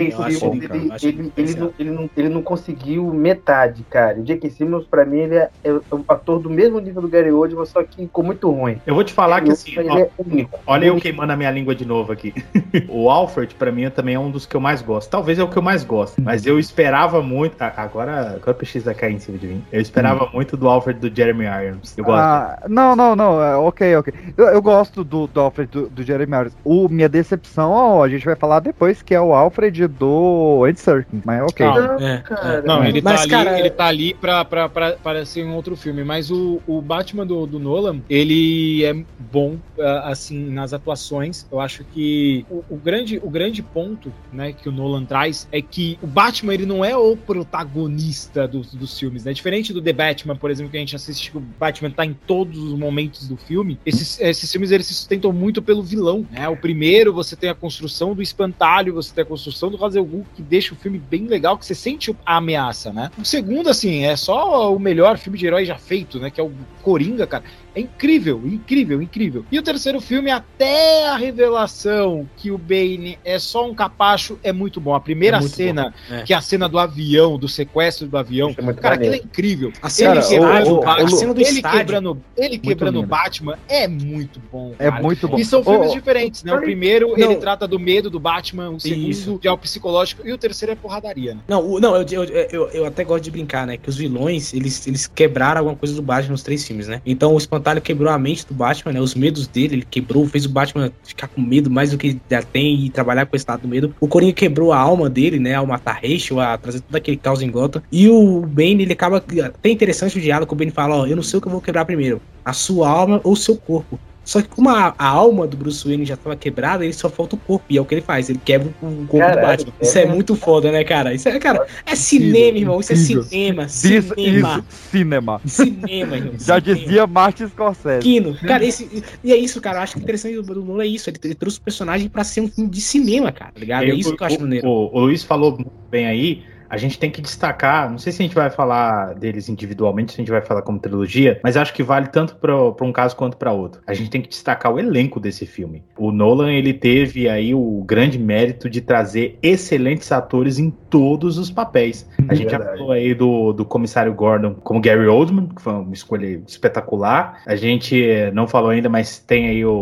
ele, 2.16 2.28
não, 2.28 2.42
conseguiu 2.42 3.04
metade, 3.12 3.82
cara. 3.88 4.18
O 4.18 4.22
J.K. 4.24 4.50
Simmons, 4.50 4.84
pra 4.86 5.04
mim, 5.04 5.18
ele 5.18 5.36
é, 5.36 5.50
é 5.64 5.72
um 5.72 6.04
ator 6.08 6.40
do 6.40 6.50
mesmo 6.50 6.80
nível 6.80 7.02
do 7.02 7.08
Gary 7.08 7.30
Oldman, 7.30 7.66
só 7.66 7.82
que 7.82 7.96
ficou 8.02 8.24
muito 8.24 8.50
ruim. 8.50 8.80
Eu 8.86 8.94
vou 8.94 9.04
te 9.04 9.12
falar 9.12 9.40
que 9.42 9.50
assim, 9.50 9.78
ele 9.78 9.88
ó, 9.90 9.98
é 9.98 10.10
único. 10.18 10.58
olha 10.66 10.86
eu 10.86 10.96
queimando 10.96 11.32
a 11.32 11.36
minha 11.36 11.50
língua 11.50 11.74
de 11.74 11.84
novo 11.84 12.12
aqui. 12.12 12.34
o 12.88 13.10
Alfred, 13.10 13.54
pra 13.54 13.70
mim, 13.70 13.88
também 13.90 14.14
é 14.14 14.18
um 14.18 14.30
dos 14.30 14.46
que 14.46 14.54
eu 14.56 14.60
mais 14.60 14.82
gosto. 14.82 15.10
Talvez 15.10 15.38
é 15.38 15.42
o 15.42 15.48
que 15.48 15.56
eu 15.56 15.62
mais 15.62 15.84
gosto. 15.84 16.20
Mas 16.20 16.46
eu 16.46 16.58
esperava 16.58 17.22
muito. 17.22 17.60
Agora, 17.60 18.34
agora 18.36 18.50
o 18.50 18.54
PX 18.54 18.82
vai 18.84 18.94
cair 18.94 19.14
em 19.14 19.18
cima 19.28 19.38
de 19.38 19.46
mim. 19.46 19.64
Eu 19.70 19.80
esperava 19.80 20.28
muito 20.32 20.56
do 20.56 20.68
Alfred 20.68 20.98
do 20.98 21.14
Jeremy 21.14 21.44
Irons. 21.44 21.96
Eu 21.96 22.04
gosto. 22.04 22.18
Ah, 22.18 22.58
não, 22.68 22.96
não, 22.96 23.14
não, 23.14 23.42
é, 23.42 23.56
ok, 23.56 23.96
ok. 23.96 24.14
Eu, 24.36 24.46
eu 24.46 24.62
gosto 24.62 25.04
do, 25.04 25.26
do 25.26 25.40
Alfred 25.40 25.70
do, 25.70 25.88
do 25.88 26.02
Jeremy 26.02 26.36
Irons. 26.36 26.56
O 26.64 26.88
minha 26.88 27.08
decepção, 27.08 27.70
ó, 27.70 28.04
a 28.04 28.08
gente 28.08 28.24
vai 28.24 28.34
falar 28.34 28.60
depois, 28.60 29.02
que 29.02 29.14
é 29.14 29.20
o 29.20 29.34
Alfred 29.34 29.86
do 29.86 30.66
Ed 30.66 30.80
Serkins, 30.80 31.22
mas 31.24 31.42
ok. 31.42 31.66
Não, 31.66 32.00
É, 32.00 32.18
cara. 32.18 32.62
Não, 32.62 32.84
ele 32.84 33.02
Mas, 33.02 33.16
tá 33.16 33.22
ali, 33.22 33.30
cara, 33.30 33.58
ele 33.58 33.70
tá 33.70 33.86
ali 33.86 34.14
pra, 34.14 34.44
pra, 34.44 34.68
pra, 34.68 34.92
pra 34.92 35.24
ser 35.24 35.44
um 35.44 35.54
outro 35.54 35.76
filme. 35.76 36.02
Mas 36.04 36.30
o, 36.30 36.60
o 36.66 36.80
Batman 36.80 37.26
do, 37.26 37.46
do 37.46 37.58
Nolan, 37.58 38.00
ele 38.08 38.84
é 38.84 38.94
bom, 39.18 39.56
ah, 39.78 40.08
assim, 40.10 40.50
nas 40.50 40.72
atuações. 40.72 41.46
Eu 41.50 41.60
acho 41.60 41.84
que 41.84 42.46
o, 42.50 42.64
o 42.70 42.76
grande, 42.76 43.20
o 43.22 43.28
grande 43.28 43.62
ponto, 43.62 44.12
né, 44.32 44.52
que 44.52 44.68
o 44.68 44.72
Nolan 44.72 45.04
traz 45.04 45.48
é 45.52 45.60
que 45.60 45.98
o 46.02 46.06
Batman, 46.06 46.54
ele 46.54 46.66
não 46.66 46.84
é 46.84 46.96
o 46.96 47.16
protagonista 47.16 48.46
dos, 48.46 48.74
dos 48.74 48.98
filmes. 48.98 49.17
Filmes, 49.18 49.24
né? 49.24 49.32
Diferente 49.32 49.72
do 49.72 49.82
The 49.82 49.92
Batman, 49.92 50.36
por 50.36 50.50
exemplo, 50.50 50.70
que 50.70 50.76
a 50.76 50.80
gente 50.80 50.94
assiste 50.94 51.30
que 51.30 51.36
o 51.36 51.40
Batman 51.40 51.90
tá 51.90 52.04
em 52.04 52.14
todos 52.14 52.58
os 52.58 52.78
momentos 52.78 53.28
do 53.28 53.36
filme, 53.36 53.78
esses, 53.84 54.20
esses 54.20 54.50
filmes 54.50 54.70
eles 54.70 54.86
se 54.86 54.94
sustentam 54.94 55.32
muito 55.32 55.60
pelo 55.60 55.82
vilão, 55.82 56.26
né? 56.30 56.48
O 56.48 56.56
primeiro 56.56 57.12
você 57.12 57.36
tem 57.36 57.50
a 57.50 57.54
construção 57.54 58.14
do 58.14 58.22
espantalho, 58.22 58.94
você 58.94 59.14
tem 59.14 59.22
a 59.22 59.26
construção 59.26 59.70
do 59.70 59.84
Hazel 59.84 60.04
Ghul, 60.04 60.26
que 60.34 60.42
deixa 60.42 60.74
o 60.74 60.76
filme 60.76 60.98
bem 60.98 61.26
legal, 61.26 61.58
que 61.58 61.66
você 61.66 61.74
sente 61.74 62.14
a 62.24 62.36
ameaça, 62.36 62.92
né? 62.92 63.10
O 63.18 63.24
segundo, 63.24 63.68
assim, 63.68 64.04
é 64.04 64.16
só 64.16 64.74
o 64.74 64.78
melhor 64.78 65.18
filme 65.18 65.38
de 65.38 65.46
herói 65.46 65.64
já 65.64 65.76
feito, 65.76 66.18
né? 66.18 66.30
Que 66.30 66.40
é 66.40 66.44
o 66.44 66.52
Coringa, 66.82 67.26
cara. 67.26 67.44
É 67.74 67.80
incrível, 67.80 68.40
incrível, 68.44 69.00
incrível. 69.02 69.44
E 69.52 69.58
o 69.58 69.62
terceiro 69.62 70.00
filme, 70.00 70.30
até 70.30 71.08
a 71.08 71.16
revelação 71.16 72.28
que 72.36 72.50
o 72.50 72.58
Bane 72.58 73.18
é 73.24 73.38
só 73.38 73.68
um 73.68 73.74
capacho, 73.74 74.38
é 74.42 74.52
muito 74.52 74.80
bom. 74.80 74.94
A 74.94 75.00
primeira 75.00 75.38
É 75.38 75.42
cena, 75.42 75.94
é. 76.10 76.22
que 76.22 76.32
é 76.32 76.36
a 76.36 76.40
cena 76.40 76.68
do 76.68 76.78
avião, 76.78 77.38
do 77.38 77.48
sequestro 77.48 78.06
do 78.06 78.16
avião, 78.16 78.52
cara, 78.54 78.94
aquilo 78.96 79.14
é 79.14 79.18
incrível. 79.18 79.72
A 79.82 79.88
cena 79.90 80.12
ele 80.12 80.20
do 80.20 80.28
quebrando, 80.28 80.74
o 80.74 80.80
cara, 80.80 80.92
a 80.92 81.02
Batman, 81.04 81.18
cena 81.18 81.34
do 81.34 81.40
ele 81.40 81.48
estádio. 81.50 81.78
quebrando, 81.78 82.22
ele 82.36 82.58
quebrando 82.58 83.00
o. 83.00 83.06
Batman 83.06 83.58
é 83.68 83.88
muito 83.88 84.40
bom. 84.52 84.74
É 84.78 84.90
cara. 84.90 85.02
muito 85.02 85.28
bom. 85.28 85.38
E 85.38 85.44
são 85.44 85.62
filmes 85.64 85.90
Ô, 85.90 85.94
diferentes, 85.94 86.42
né? 86.44 86.54
O 86.54 86.60
primeiro, 86.60 87.08
Não. 87.16 87.16
ele 87.30 87.36
trata 87.36 87.66
do 87.66 87.78
medo 87.78 88.10
do 88.10 88.20
Batman, 88.20 88.70
o 88.70 88.80
segundo 88.80 89.08
Isso. 89.08 89.40
já 89.42 89.50
é 89.50 89.52
o 89.52 89.58
psicológico, 89.58 90.26
e 90.26 90.32
o 90.32 90.38
terceiro 90.38 90.72
é 90.72 90.74
porradaria, 90.76 91.34
né? 91.34 91.40
Não, 91.48 91.64
o- 91.66 91.80
não 91.80 91.96
eu, 91.96 92.04
eu, 92.10 92.24
eu, 92.24 92.68
eu 92.70 92.86
até 92.86 93.04
gosto 93.04 93.24
de 93.24 93.30
brincar, 93.30 93.66
né? 93.66 93.76
Que 93.76 93.88
os 93.88 93.96
vilões, 93.96 94.52
eles, 94.52 94.86
eles 94.86 95.06
quebraram 95.06 95.58
alguma 95.60 95.76
coisa 95.76 95.94
do 95.94 96.02
Batman 96.02 96.32
nos 96.32 96.42
três 96.42 96.66
filmes, 96.66 96.86
né? 96.88 97.00
Então 97.06 97.34
o 97.34 97.38
Espantalho 97.58 97.82
quebrou 97.82 98.12
a 98.12 98.18
mente 98.18 98.46
do 98.46 98.54
Batman, 98.54 98.92
né? 98.92 99.00
Os 99.00 99.14
medos 99.14 99.46
dele, 99.46 99.76
ele 99.76 99.86
quebrou, 99.88 100.26
fez 100.26 100.46
o 100.46 100.48
Batman 100.48 100.92
ficar 101.02 101.28
com 101.28 101.40
medo 101.40 101.70
mais 101.70 101.90
do 101.90 101.98
que 101.98 102.18
já 102.30 102.42
tem 102.42 102.86
e 102.86 102.90
trabalhar 102.90 103.26
com 103.26 103.34
esse 103.34 103.42
estado 103.42 103.62
do 103.62 103.68
medo. 103.68 103.94
O 104.00 104.06
Coringa 104.06 104.32
quebrou 104.32 104.72
a 104.72 104.78
alma 104.78 105.10
dele, 105.10 105.38
né? 105.38 105.54
Ao 105.54 105.66
matar 105.66 106.00
Rachel, 106.02 106.40
a 106.40 106.56
trazer 106.56 106.80
todo 106.80 106.94
aquele 106.94 107.16
caos 107.16 107.42
em 107.42 107.50
Gotham. 107.50 107.82
E 107.90 108.08
o 108.08 108.40
Bane, 108.40 108.82
ele 108.82 108.92
acaba. 108.92 109.18
Até 109.18 109.70
interessante 109.70 110.18
o 110.18 110.20
diálogo, 110.20 110.52
o 110.52 110.56
Bane 110.56 110.70
fala: 110.70 110.96
Ó, 110.96 111.06
eu 111.06 111.16
não 111.16 111.22
sei 111.22 111.38
o 111.38 111.42
que 111.42 111.48
eu 111.48 111.52
vou 111.52 111.60
quebrar 111.60 111.84
primeiro, 111.84 112.20
a 112.44 112.52
sua 112.52 112.88
alma 112.88 113.20
ou 113.24 113.34
seu 113.34 113.56
corpo. 113.56 113.98
Só 114.28 114.42
que 114.42 114.48
como 114.48 114.68
a, 114.68 114.94
a 114.98 115.06
alma 115.06 115.46
do 115.46 115.56
Bruce 115.56 115.82
Wayne 115.88 116.04
já 116.04 116.12
estava 116.12 116.36
quebrada, 116.36 116.84
ele 116.84 116.92
só 116.92 117.08
falta 117.08 117.34
o 117.34 117.38
corpo. 117.38 117.64
E 117.70 117.78
é 117.78 117.80
o 117.80 117.84
que 117.86 117.94
ele 117.94 118.02
faz, 118.02 118.28
ele 118.28 118.38
quebra 118.44 118.68
o 118.82 119.06
corpo 119.06 119.16
Caralho, 119.16 119.40
do 119.40 119.46
Batman. 119.46 119.72
Isso 119.80 119.98
é. 119.98 120.02
é 120.02 120.06
muito 120.06 120.36
foda, 120.36 120.70
né, 120.70 120.84
cara? 120.84 121.14
Isso 121.14 121.30
é, 121.30 121.38
cara, 121.38 121.66
é 121.86 121.96
cinema, 121.96 122.58
irmão. 122.58 122.78
Isso 122.78 122.92
é 122.92 122.96
cinema. 122.96 123.66
Cinema. 123.70 124.62
is 124.66 124.84
cinema. 124.84 125.40
Cinema, 125.46 126.16
irmão. 126.18 126.34
Já 126.38 126.60
cinema. 126.60 126.60
dizia 126.60 127.06
Martin 127.06 127.48
Scorsese. 127.48 128.02
Kino. 128.02 128.36
Cara, 128.46 128.66
esse, 128.66 129.02
e 129.24 129.32
é 129.32 129.36
isso, 129.36 129.62
cara. 129.62 129.78
Eu 129.78 129.82
acho 129.82 129.94
que 129.94 130.00
interessante 130.02 130.34
do 130.34 130.42
do 130.42 130.62
Nolan 130.62 130.82
é 130.82 130.88
isso. 130.88 131.08
Ele, 131.08 131.18
ele 131.24 131.34
trouxe 131.34 131.56
o 131.56 131.62
personagem 131.62 132.10
pra 132.10 132.22
ser 132.22 132.42
um 132.42 132.48
filme 132.48 132.68
de 132.68 132.82
cinema, 132.82 133.32
cara. 133.32 133.52
Tá 133.52 133.60
ligado? 133.60 133.84
É 133.84 133.94
isso 133.94 134.14
que 134.14 134.22
eu 134.22 134.26
acho 134.26 134.36
o, 134.36 134.40
maneiro. 134.42 134.68
o, 134.68 134.94
o 134.94 135.00
Luiz 135.00 135.22
falou 135.22 135.52
muito 135.52 135.72
bem 135.90 136.06
aí. 136.06 136.44
A 136.70 136.76
gente 136.76 136.98
tem 136.98 137.10
que 137.10 137.20
destacar, 137.20 137.90
não 137.90 137.98
sei 137.98 138.12
se 138.12 138.22
a 138.22 138.24
gente 138.26 138.34
vai 138.34 138.50
falar 138.50 139.14
deles 139.14 139.48
individualmente, 139.48 140.12
se 140.12 140.20
a 140.20 140.22
gente 140.22 140.30
vai 140.30 140.42
falar 140.42 140.62
como 140.62 140.78
trilogia, 140.78 141.40
mas 141.42 141.56
acho 141.56 141.72
que 141.72 141.82
vale 141.82 142.08
tanto 142.08 142.36
para 142.36 142.84
um 142.84 142.92
caso 142.92 143.16
quanto 143.16 143.36
para 143.36 143.52
outro. 143.52 143.80
A 143.86 143.94
gente 143.94 144.10
tem 144.10 144.20
que 144.20 144.28
destacar 144.28 144.72
o 144.72 144.78
elenco 144.78 145.18
desse 145.20 145.46
filme. 145.46 145.82
O 145.96 146.12
Nolan, 146.12 146.52
ele 146.52 146.72
teve 146.74 147.28
aí 147.28 147.54
o 147.54 147.82
grande 147.86 148.18
mérito 148.18 148.68
de 148.68 148.80
trazer 148.80 149.38
excelentes 149.42 150.10
atores 150.12 150.58
em 150.58 150.70
todos 150.70 151.38
os 151.38 151.50
papéis. 151.50 152.08
A 152.28 152.34
gente 152.34 152.50
já 152.50 152.58
falou 152.60 152.92
aí 152.92 153.14
do, 153.14 153.52
do 153.52 153.64
comissário 153.64 154.12
Gordon 154.14 154.54
como 154.54 154.80
Gary 154.80 155.06
Oldman, 155.06 155.46
que 155.48 155.62
foi 155.62 155.72
uma 155.72 155.92
escolha 155.94 156.40
espetacular. 156.46 157.40
A 157.46 157.56
gente 157.56 158.02
eh, 158.02 158.30
não 158.30 158.46
falou 158.46 158.70
ainda, 158.70 158.88
mas 158.88 159.18
tem 159.18 159.48
aí 159.48 159.64
o, 159.64 159.72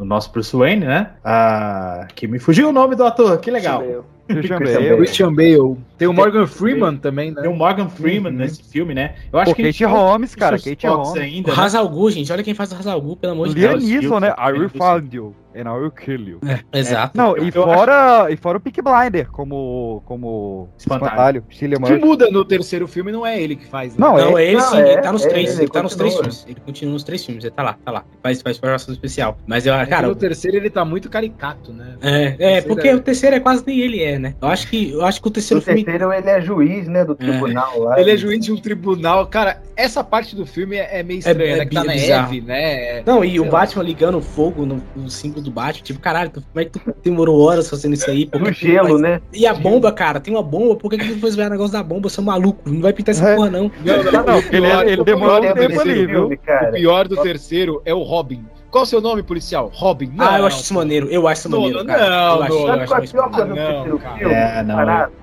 o- 0.00 0.04
nosso 0.04 0.30
Bruce 0.32 0.54
Wayne, 0.54 0.84
né? 0.84 1.10
Ah, 1.24 2.06
que 2.14 2.26
me 2.26 2.38
fugiu 2.38 2.68
o 2.68 2.72
nome 2.72 2.94
do 2.96 3.04
ator, 3.04 3.38
que 3.38 3.50
legal. 3.50 3.80
Christian 3.80 4.13
Christian 4.28 4.58
Bale. 4.58 4.74
Bale. 4.74 4.96
Christian 4.96 5.34
Bale. 5.34 5.76
Tem 5.98 6.08
o 6.08 6.12
Morgan 6.12 6.46
Freeman 6.46 6.96
também, 6.96 7.30
né? 7.30 7.42
Tem 7.42 7.50
o 7.50 7.54
Morgan 7.54 7.88
Freeman 7.88 8.32
nesse 8.32 8.62
filme, 8.62 8.94
né? 8.94 9.14
Eu 9.32 9.38
acho 9.38 9.50
Pô, 9.50 9.56
que 9.56 9.62
Kate 9.62 9.84
Holmes, 9.84 10.34
cara, 10.34 10.58
Kate 10.58 10.86
Fox 10.86 11.08
Holmes. 11.08 11.22
ainda, 11.22 11.52
O 11.52 11.56
né? 11.56 11.62
Hazal 11.62 11.88
Gu, 11.88 12.10
gente. 12.10 12.32
Olha 12.32 12.42
quem 12.42 12.54
faz 12.54 12.72
o 12.72 12.74
Hazal 12.76 13.00
Gu, 13.00 13.16
pelo 13.16 13.32
amor 13.32 13.48
de 13.48 13.54
Liam 13.54 13.72
Deus. 13.78 13.84
Neeson, 13.84 14.20
né? 14.20 14.34
I 14.38 14.52
will 14.52 14.68
find 14.70 15.12
you 15.12 15.34
and 15.54 15.68
I 15.68 15.78
will 15.80 15.90
kill 15.90 16.20
you. 16.28 16.40
Exato. 16.72 17.16
Não, 17.16 17.36
e 17.36 17.50
fora, 17.50 18.26
e 18.30 18.36
fora 18.36 18.58
o 18.58 18.60
Peak 18.60 18.80
Blinder 18.80 19.30
como, 19.30 20.02
como 20.06 20.68
Espantalho. 20.78 21.44
espantalho, 21.48 21.78
O 21.80 21.86
que 21.86 22.04
muda 22.06 22.30
no 22.30 22.44
terceiro 22.44 22.86
filme 22.86 23.12
não 23.12 23.26
é 23.26 23.40
ele 23.40 23.56
que 23.56 23.66
faz, 23.66 23.96
né? 23.96 23.96
Não, 23.98 24.16
Não, 24.16 24.38
é, 24.38 24.46
ele 24.46 24.56
Não, 24.56 24.70
sim, 24.70 24.78
é, 24.78 24.92
ele 24.92 25.02
tá 25.02 25.12
nos 25.12 25.24
é, 25.26 25.28
três, 25.28 25.50
ele 25.52 25.62
ele, 25.62 25.70
tá 25.70 25.82
nos 25.82 25.94
três 25.94 26.14
filmes. 26.14 26.44
Ele 26.48 26.60
continua 26.64 26.92
nos 26.94 27.04
três 27.04 27.24
filmes, 27.24 27.44
ele 27.44 27.54
tá 27.54 27.62
lá, 27.62 27.76
tá 27.84 27.90
lá. 27.90 28.04
Faz, 28.22 28.40
faz 28.42 28.58
participação 28.58 28.94
especial. 28.94 29.38
Mas 29.46 29.66
eu, 29.66 29.72
Cara, 29.74 29.86
cara, 29.86 30.06
no 30.08 30.14
terceiro 30.14 30.56
ele 30.56 30.70
tá 30.70 30.84
muito 30.84 31.10
caricato, 31.10 31.72
né? 31.72 31.96
é, 32.00 32.36
é, 32.38 32.60
porque 32.62 32.88
é- 32.88 32.94
o 32.94 33.00
terceiro 33.00 33.36
é 33.36 33.40
quase 33.40 33.64
nem 33.66 33.80
ele 33.80 34.02
é, 34.02 34.18
né? 34.18 34.34
Eu 34.40 34.48
acho 34.48 34.68
que, 34.68 34.92
eu 34.92 35.04
acho 35.04 35.20
que 35.20 35.28
o 35.28 35.30
terceiro 35.30 35.60
filme. 35.60 35.84
terceiro 35.84 36.12
ele 36.12 36.30
é 36.30 36.40
juiz, 36.40 36.88
né, 36.88 37.04
do 37.04 37.14
tribunal 37.14 37.78
lá. 37.80 38.00
Ele 38.00 38.10
é 38.10 38.16
juiz 38.16 38.44
de 38.44 38.52
um 38.52 38.56
tribunal. 38.56 39.26
Cara, 39.26 39.60
essa 39.76 40.02
parte 40.02 40.34
do 40.36 40.46
filme 40.46 40.76
é 40.76 40.94
é 40.94 41.02
meio 41.02 41.18
estranha, 41.18 41.54
é 41.54 41.56
né? 41.58 41.66
Que 41.66 41.74
tá 41.74 41.84
na 41.84 41.94
neve, 41.94 42.40
né? 42.40 43.02
Não, 43.04 43.24
e 43.24 43.40
o. 43.40 43.44
Batman 43.44 43.82
ligando 43.84 44.20
fogo 44.20 44.66
no, 44.66 44.82
no 44.96 45.08
símbolo 45.08 45.43
do 45.44 45.50
Batman, 45.50 45.82
tipo, 45.84 46.00
caralho, 46.00 46.30
tu- 46.30 46.40
como 46.42 46.60
é 46.60 46.64
que 46.64 46.70
tu 46.78 46.94
demorou 47.02 47.40
horas 47.40 47.68
fazendo 47.70 47.94
isso 47.94 48.10
aí? 48.10 48.26
Que 48.26 48.38
No 48.38 48.52
gelo, 48.52 48.88
faz- 48.90 49.00
né? 49.00 49.20
E 49.32 49.46
a 49.46 49.54
bomba, 49.54 49.92
cara, 49.92 50.18
tem 50.20 50.34
uma 50.34 50.42
bomba, 50.42 50.74
por 50.76 50.90
que 50.90 50.98
que 50.98 51.08
tu 51.14 51.20
foi 51.20 51.30
ver 51.30 51.46
o 51.46 51.50
negócio 51.50 51.72
da 51.72 51.82
bomba? 51.82 52.08
Seu 52.08 52.22
maluco, 52.24 52.68
não 52.68 52.80
vai 52.80 52.92
pintar 52.92 53.14
essa 53.14 53.28
É. 53.28 53.36
porra, 53.36 53.50
não. 53.50 53.70
Não, 53.84 54.02
não, 54.12 54.24
Não, 54.24 54.38
ele, 54.38 54.48
pior- 54.50 54.86
ele 54.88 55.04
demorou 55.04 55.36
um 55.50 55.54
tempo 55.54 55.80
ali, 55.80 56.06
viu? 56.06 56.26
O 56.32 56.72
pior 56.72 57.06
do 57.08 57.16
terceiro 57.22 57.80
é 57.84 57.94
o 57.94 58.02
Robin. 58.02 58.44
Qual 58.70 58.82
o 58.82 58.86
seu 58.86 59.00
nome, 59.00 59.22
policial? 59.22 59.70
Robin. 59.72 60.10
ah, 60.18 60.38
eu 60.40 60.46
acho 60.46 60.60
isso 60.62 60.74
maneiro, 60.74 61.06
eu 61.08 61.28
acho 61.28 61.42
isso 61.42 61.48
Não, 61.48 61.58
maneiro, 61.60 61.78
não, 61.78 61.86
cara. 61.86 62.10
não, 62.10 62.16
eu 62.36 62.42
acho, 62.42 62.52
não, 62.54 62.66
eu 62.66 62.72
acho 62.82 62.94
é 62.94 62.96
a 62.98 63.04
isso 63.04 63.12
pior 63.12 63.30
maneiro. 63.30 63.54
coisa 63.54 63.62
Ah, 63.70 63.82
do 63.84 63.88
não, 63.88 63.98
filme? 64.00 64.34
É, 64.34 64.62
não, 64.64 64.80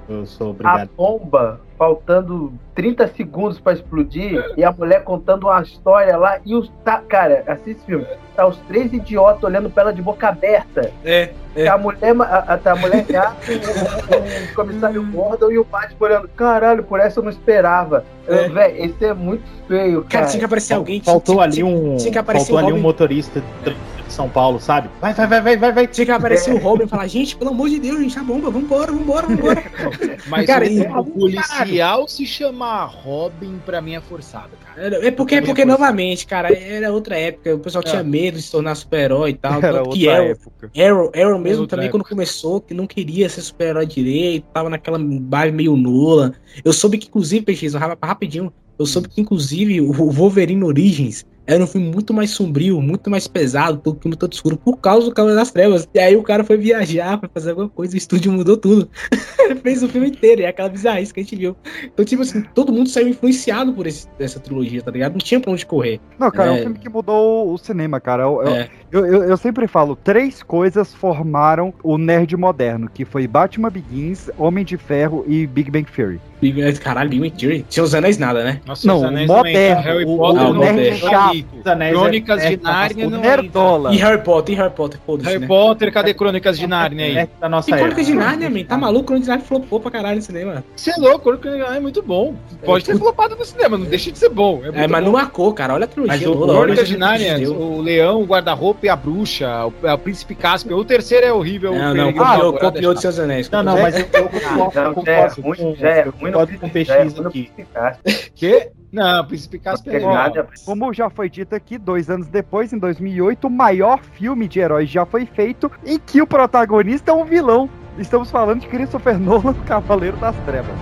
eu, 0.08 0.16
eu 0.20 0.26
sou 0.26 0.48
A 0.48 0.50
obrigado. 0.52 0.90
bomba 0.96 1.62
faltando 1.82 2.54
30 2.76 3.08
segundos 3.08 3.60
pra 3.60 3.74
explodir 3.74 4.54
e 4.56 4.64
a 4.64 4.72
mulher 4.72 5.04
contando 5.04 5.48
uma 5.48 5.64
história 5.64 6.16
lá 6.16 6.40
e 6.46 6.54
os. 6.54 6.72
Tá, 6.86 7.02
cara, 7.02 7.44
assiste 7.48 7.72
esse 7.72 7.86
filme. 7.88 8.06
Tá 8.36 8.46
os 8.46 8.58
três 8.68 8.94
idiotas 8.94 9.44
olhando 9.44 9.68
pra 9.68 9.82
ela 9.82 9.92
de 9.92 10.00
boca 10.00 10.28
aberta. 10.28 10.92
É, 11.04 11.32
é. 11.56 11.68
A 11.68 11.78
mulher, 11.78 12.16
a, 12.22 12.38
a, 12.54 12.58
tá 12.58 12.72
a 12.74 12.76
mulher 12.76 13.04
gata, 13.06 13.36
o, 13.52 14.52
o 14.52 14.56
comissário 14.56 15.04
Gordon 15.12 15.52
e 15.52 15.58
o 15.60 15.64
Batman 15.64 16.08
olhando. 16.08 16.28
Caralho, 16.30 16.84
por 16.84 17.00
essa 17.00 17.20
eu 17.20 17.24
não 17.24 17.32
esperava. 17.32 18.04
É. 18.28 18.48
Véi, 18.50 18.86
esse 18.86 19.06
é 19.06 19.14
muito 19.14 19.44
feio, 19.68 20.02
Cara, 20.04 20.10
cara. 20.10 20.26
tinha 20.28 20.40
que 20.40 20.46
aparecer 20.46 20.74
alguém. 20.76 21.02
Faltou 21.02 21.36
tinha, 21.36 21.44
ali 21.46 21.54
tinha- 21.56 21.66
um, 21.66 21.98
tinha 21.98 22.12
que 22.12 22.18
aparecer 22.18 22.48
faltou 22.48 22.64
o 22.64 22.68
ali 22.72 22.80
um 22.80 22.82
motorista 22.82 23.42
de 23.64 23.76
São 24.08 24.30
Paulo, 24.30 24.60
sabe? 24.60 24.90
Vai, 25.02 25.14
vai, 25.14 25.28
vai, 25.28 25.42
vai, 25.42 25.58
vai, 25.58 25.72
vai. 25.74 25.88
Tinha 25.88 26.06
que 26.06 26.12
aparecer 26.12 26.54
o 26.54 26.58
Robin 26.58 26.84
e 26.84 26.88
falar, 26.88 27.08
gente, 27.08 27.36
pelo 27.36 27.50
amor 27.52 27.68
de 27.70 27.80
Deus, 27.80 28.00
gente, 28.00 28.18
a 28.20 28.24
bomba, 28.24 28.50
vambora, 28.52 28.92
vambora, 28.92 29.28
vambora. 29.28 29.64
Mas 30.28 30.46
Cara, 30.46 30.66
o, 30.66 31.00
o 31.00 31.06
policial 31.06 32.08
se 32.08 32.26
chamar 32.26 32.86
Robin, 32.86 33.60
pra 33.66 33.82
mim 33.82 33.96
é 33.96 34.02
forçado, 34.02 34.50
cara. 34.64 35.06
É 35.06 35.12
porque, 35.12 35.36
é 35.36 35.42
porque 35.42 35.66
novamente, 35.66 36.26
cara, 36.28 36.54
era 36.54 36.92
outra 36.92 37.18
época, 37.18 37.56
o 37.56 37.60
pessoal 37.60 37.84
tinha 37.84 38.02
É. 38.02 38.04
medo 38.04 38.38
de 38.38 38.44
se 38.44 38.52
tornar 38.52 38.76
super-herói 38.76 39.32
e 39.32 39.34
tal. 39.34 39.62
Era 39.62 39.82
que 39.84 40.08
outra 40.08 40.14
Arrow, 40.16 40.30
época. 40.32 40.72
Arrow, 40.78 41.12
Arrow 41.16 41.40
mesmo 41.42 41.68
também, 41.68 41.88
época. 41.88 42.00
quando 42.04 42.10
começou, 42.10 42.62
que 42.62 42.74
não 42.74 42.88
queria 42.88 43.28
ser 43.30 43.42
super-herói 43.42 43.86
direito, 43.86 44.46
tava 44.54 44.70
naquela 44.70 44.98
vibe 44.98 45.52
meio 45.56 45.76
nula. 45.76 46.34
Eu 46.64 46.74
soube 46.74 46.98
que, 46.98 47.08
inclusive, 47.08 47.46
Peixes, 47.46 47.74
rap- 47.74 47.98
rapidinho, 48.04 48.52
eu 48.80 48.86
soube 48.86 49.08
que, 49.10 49.22
inclusive, 49.22 49.82
o 49.82 49.92
Wolverine 50.12 50.64
Origins 50.64 51.26
era 51.52 51.64
um 51.64 51.68
filme 51.68 51.90
muito 51.92 52.14
mais 52.14 52.30
sombrio, 52.32 52.82
muito 52.82 53.10
mais 53.10 53.28
pesado, 53.28 53.78
todo 53.78 54.00
filme 54.02 54.16
todo 54.16 54.34
escuro, 54.34 54.58
por 54.58 54.78
causa 54.78 55.08
do 55.08 55.14
Cavaleiro 55.14 55.40
das 55.40 55.52
Trevas. 55.52 55.88
E 55.94 56.00
aí 56.00 56.16
o 56.16 56.24
cara 56.24 56.44
foi 56.44 56.58
viajar, 56.58 57.20
foi 57.20 57.30
fazer 57.34 57.52
alguma 57.52 57.70
coisa, 57.70 57.94
o 57.94 57.98
estúdio 57.98 58.32
mudou 58.32 58.58
tudo. 58.58 58.90
Ele 59.40 59.56
fez 59.60 59.84
o 59.84 59.90
filme 59.90 60.08
inteiro, 60.10 60.42
e 60.42 60.44
é 60.46 60.48
aquela 60.48 60.70
bizarrice 60.70 61.14
que 61.14 61.20
a 61.20 61.24
gente 61.24 61.36
viu. 61.36 61.56
Então, 61.84 62.06
tipo 62.06 62.22
assim, 62.22 62.42
todo 62.56 62.72
mundo 62.72 62.90
saiu 62.90 63.08
influenciado 63.10 63.74
por 63.74 63.86
esse- 63.88 64.08
essa 64.20 64.40
trilogia, 64.40 64.82
tá 64.82 64.92
ligado? 64.92 65.12
Não 65.14 65.20
tinha 65.20 65.40
pra 65.40 65.52
onde 65.52 65.66
correr. 65.66 66.00
Não, 66.18 66.32
cara, 66.32 66.52
é, 66.52 66.58
É. 66.58 66.60
um 66.60 66.64
filme 66.64 66.80
que 66.80 66.90
mudou 66.90 67.54
o, 67.54 67.58
cinema, 67.58 68.00
cara. 68.00 68.24
Eu, 68.24 68.42
eu- 68.42 68.48
É. 68.56 68.70
eu, 68.92 69.06
eu- 69.06 69.24
eu 69.24 69.38
sempre 69.38 69.68
falo, 69.68 69.96
três 69.96 70.42
coisas 70.44 70.94
formaram 70.94 71.74
o 71.84 71.98
nerd 71.98 72.36
moderno, 72.38 72.90
que 72.94 73.04
foi 73.06 73.28
Batman 73.28 73.70
Begins, 73.70 74.30
Homem 74.38 74.64
de 74.64 74.78
Ferro 74.78 75.26
e 75.28 75.46
Big 75.48 75.70
Bang 75.70 75.86
Theory. 75.92 76.20
Big- 76.42 76.80
Caralho, 76.80 77.10
Big 77.10 77.22
Bang 77.22 77.32
Theory. 77.40 77.66
Os 77.82 77.94
anéis 77.96 78.18
nada, 78.18 78.44
né? 78.44 78.60
Nossa, 78.66 78.88
Não, 78.88 78.98
os 78.98 79.04
anéis 79.04 79.28
moderno, 79.28 79.80
entram. 79.80 79.82
Harry 79.94 80.06
o- 80.06 80.18
Potter 80.18 80.42
o 80.42 80.54
não 80.54 80.60
nerd 80.62 80.88
entra. 80.88 81.10
chato. 81.10 81.46
Os 81.60 81.68
anéis 81.68 81.94
Crônicas 81.98 82.42
é- 82.44 82.48
de 82.50 82.54
é 82.56 82.60
Nárnia 82.62 83.08
O 83.08 83.10
não 83.10 83.20
Nerdola. 83.22 83.94
E 83.94 83.98
Harry 83.98 84.22
Potter, 84.24 84.56
e 84.56 84.58
Harry 84.58 84.74
Potter, 84.74 85.00
foda-se, 85.06 85.30
Harry 85.30 85.40
né? 85.42 85.48
Potter, 85.48 85.94
cadê 85.94 86.14
Crônicas 86.14 86.58
de 86.58 86.68
Nárnia 86.68 87.06
aí? 87.06 87.18
É 87.18 87.30
da 87.40 87.48
nossa 87.48 87.70
E 87.70 87.74
Crônicas 87.74 88.06
de. 88.06 88.14
Nárnia, 88.14 88.50
man, 88.50 88.64
tá 88.64 88.78
maluco? 88.78 89.06
Crônicas 89.06 89.26
de 89.26 89.30
Nárnia 89.30 89.48
flopou 89.48 89.80
pra 89.80 89.92
caralho 89.92 90.16
no 90.18 90.22
cinema. 90.22 90.64
Você 90.76 90.92
é 90.92 90.96
louco, 90.98 91.20
Crônicas 91.20 91.52
de 91.54 91.58
Nárnia 91.60 91.78
é 91.78 91.82
muito 91.82 92.02
bom. 92.02 92.36
Pode 92.66 92.86
ter 92.86 92.98
flopado 92.98 93.36
no 93.36 93.46
cinema, 93.46 93.78
não 93.78 93.86
deixa 93.86 94.12
de 94.12 94.18
ser 94.18 94.30
bom. 94.30 94.62
É, 94.64 94.84
É, 94.84 94.88
mas 94.88 95.00
bom. 95.02 95.06
não 95.12 95.14
marcou, 95.14 95.54
cara. 95.54 95.74
Olha 95.74 95.86
a 95.86 95.88
trilogia. 95.88 96.18
Mas 96.18 96.26
o 96.28 96.34
toda, 96.36 96.54
Crônicas 96.54 96.84
o 96.90 96.92
de 96.92 96.98
Nárnia, 96.98 97.38
deu. 97.40 97.54
o 97.54 97.82
leão, 97.82 98.22
o 98.22 98.26
guarda-roupa 98.26 98.86
e 98.86 98.90
a 98.90 98.96
bruxa, 98.96 99.66
o, 99.68 99.74
é 99.88 99.94
o 99.94 99.98
príncipe 99.98 100.34
Caspian. 100.36 100.76
O 100.76 100.84
terceiro 100.86 101.26
é 101.26 101.32
horrível. 101.34 101.74
Não, 101.74 101.92
o 101.92 101.96
não, 101.96 102.14
copiou, 102.54 102.92
é 102.92 102.96
de 102.96 103.02
seus 103.02 103.20
anéis. 103.20 103.50
Não, 103.50 103.62
não, 103.64 103.80
mas 103.82 103.96
eu, 103.98 104.06
eu 104.14 104.30
concordo, 104.30 104.74
já 104.74 104.82
é 104.82 105.28
ruim, 105.42 105.76
é 105.80 106.02
ruim 106.22 106.31
concordo 106.32 106.60
com 106.60 106.68
o 106.68 106.70
PX 106.70 107.20
aqui. 107.20 107.52
aqui. 107.58 108.32
Que? 108.34 108.72
Não, 108.92 109.26
Príncipe 109.26 109.58
Caspian 109.58 109.94
é. 109.94 110.46
Como 110.66 110.94
já 110.94 111.10
foi 111.10 111.30
dito 111.30 111.56
aqui, 111.56 111.78
dois 111.78 112.10
anos 112.10 112.28
depois, 112.28 112.74
em 112.74 112.78
2008, 112.78 113.48
o 113.48 113.50
maior 113.50 114.02
filme 114.04 114.48
de 114.48 114.60
heróis 114.60 114.90
já 114.90 115.06
foi 115.06 115.26
feito 115.26 115.72
em 115.86 115.98
que 115.98 116.22
o 116.22 116.28
protagonista 116.28 117.12
é 117.12 117.14
um 117.14 117.24
vilão. 117.24 117.70
Estamos 117.98 118.30
falando 118.30 118.62
de 118.62 118.68
Christopher 118.68 119.18
Nolan, 119.18 119.54
Cavaleiro 119.66 120.18
das 120.18 120.36
Trevas. 120.46 120.76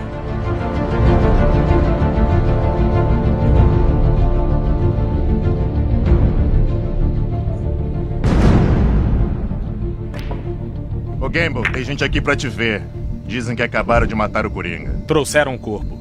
Ô 11.22 11.30
Gamble, 11.30 11.72
tem 11.72 11.84
gente 11.84 12.04
aqui 12.04 12.20
pra 12.20 12.36
te 12.36 12.48
ver. 12.48 12.82
Dizem 13.30 13.56
que 13.56 13.62
acabaram 13.62 14.08
de 14.08 14.16
matar 14.16 14.44
o 14.48 14.50
Coringa. 14.50 15.04
Trouxeram 15.06 15.54
um 15.54 15.58
corpo. 15.60 16.00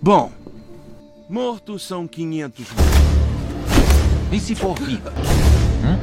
Bom, 0.00 0.32
mortos 1.28 1.82
são 1.82 2.08
500 2.08 2.66
E 4.32 4.40
se 4.40 4.54
for 4.54 4.74
viva? 4.80 5.12
Hum? 5.84 5.98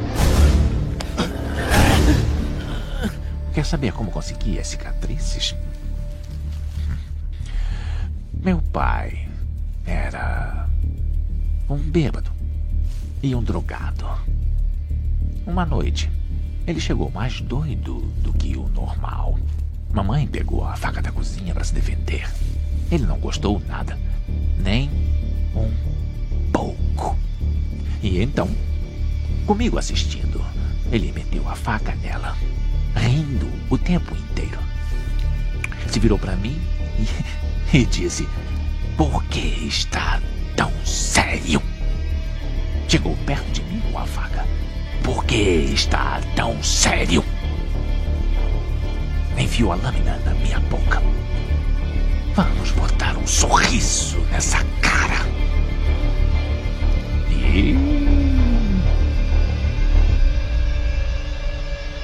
Quer 3.52 3.66
saber 3.66 3.94
como 3.94 4.12
consegui 4.12 4.60
as 4.60 4.68
cicatrizes? 4.68 5.56
Meu 8.32 8.62
pai 8.72 9.28
era 9.88 10.65
um 11.70 11.78
bêbado 11.78 12.32
e 13.24 13.34
um 13.36 13.42
drogado. 13.42 14.06
Uma 15.46 15.66
noite, 15.66 16.10
ele 16.68 16.80
chegou 16.80 17.10
mais 17.10 17.42
doido 17.42 18.00
do 18.22 18.34
que 18.34 18.56
o 18.56 18.68
normal. 18.70 19.40
Mamãe 19.92 20.28
pegou 20.28 20.66
a 20.66 20.76
faca 20.76 21.02
da 21.02 21.12
cozinha 21.12 21.54
para 21.54 21.64
se 21.64 21.74
defender. 21.74 22.30
Ele 22.92 23.06
não 23.06 23.20
gostou 23.20 23.60
nada, 23.68 23.98
nem 24.58 24.90
um 25.56 25.72
pouco. 26.52 27.18
E 28.02 28.22
então, 28.22 28.50
comigo 29.48 29.80
assistindo, 29.80 30.44
ele 30.92 31.12
meteu 31.12 31.48
a 31.50 31.56
faca 31.56 31.96
nela, 31.96 32.36
rindo 32.96 33.50
o 33.70 33.78
tempo 33.78 34.16
inteiro. 34.16 34.60
Se 35.88 36.00
virou 36.00 36.20
para 36.20 36.36
mim 36.36 36.60
e, 37.74 37.78
e 37.78 37.86
disse: 37.86 38.28
Por 38.98 39.24
que 39.26 39.68
está 39.68 40.22
tão 40.56 40.72
sério? 40.86 41.62
Chegou 42.88 43.16
perto 43.26 43.52
de 43.52 43.62
mim 43.64 43.82
com 43.92 44.00
a 44.00 44.06
faca. 44.06 44.46
Por 45.04 45.26
que 45.26 45.36
está 45.74 46.22
tão 46.36 46.62
sério? 46.64 47.24
Enfiou 49.38 49.74
a 49.74 49.76
lâmina 49.76 50.18
na 50.26 50.34
minha 50.36 50.60
boca. 50.62 51.02
Vamos 52.36 52.72
botar 52.72 53.16
um 53.18 53.28
sorriso 53.28 54.20
nessa 54.32 54.64
cara. 54.82 55.26
E. 57.30 57.76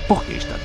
Por 0.08 0.24
que 0.26 0.34
está 0.34 0.56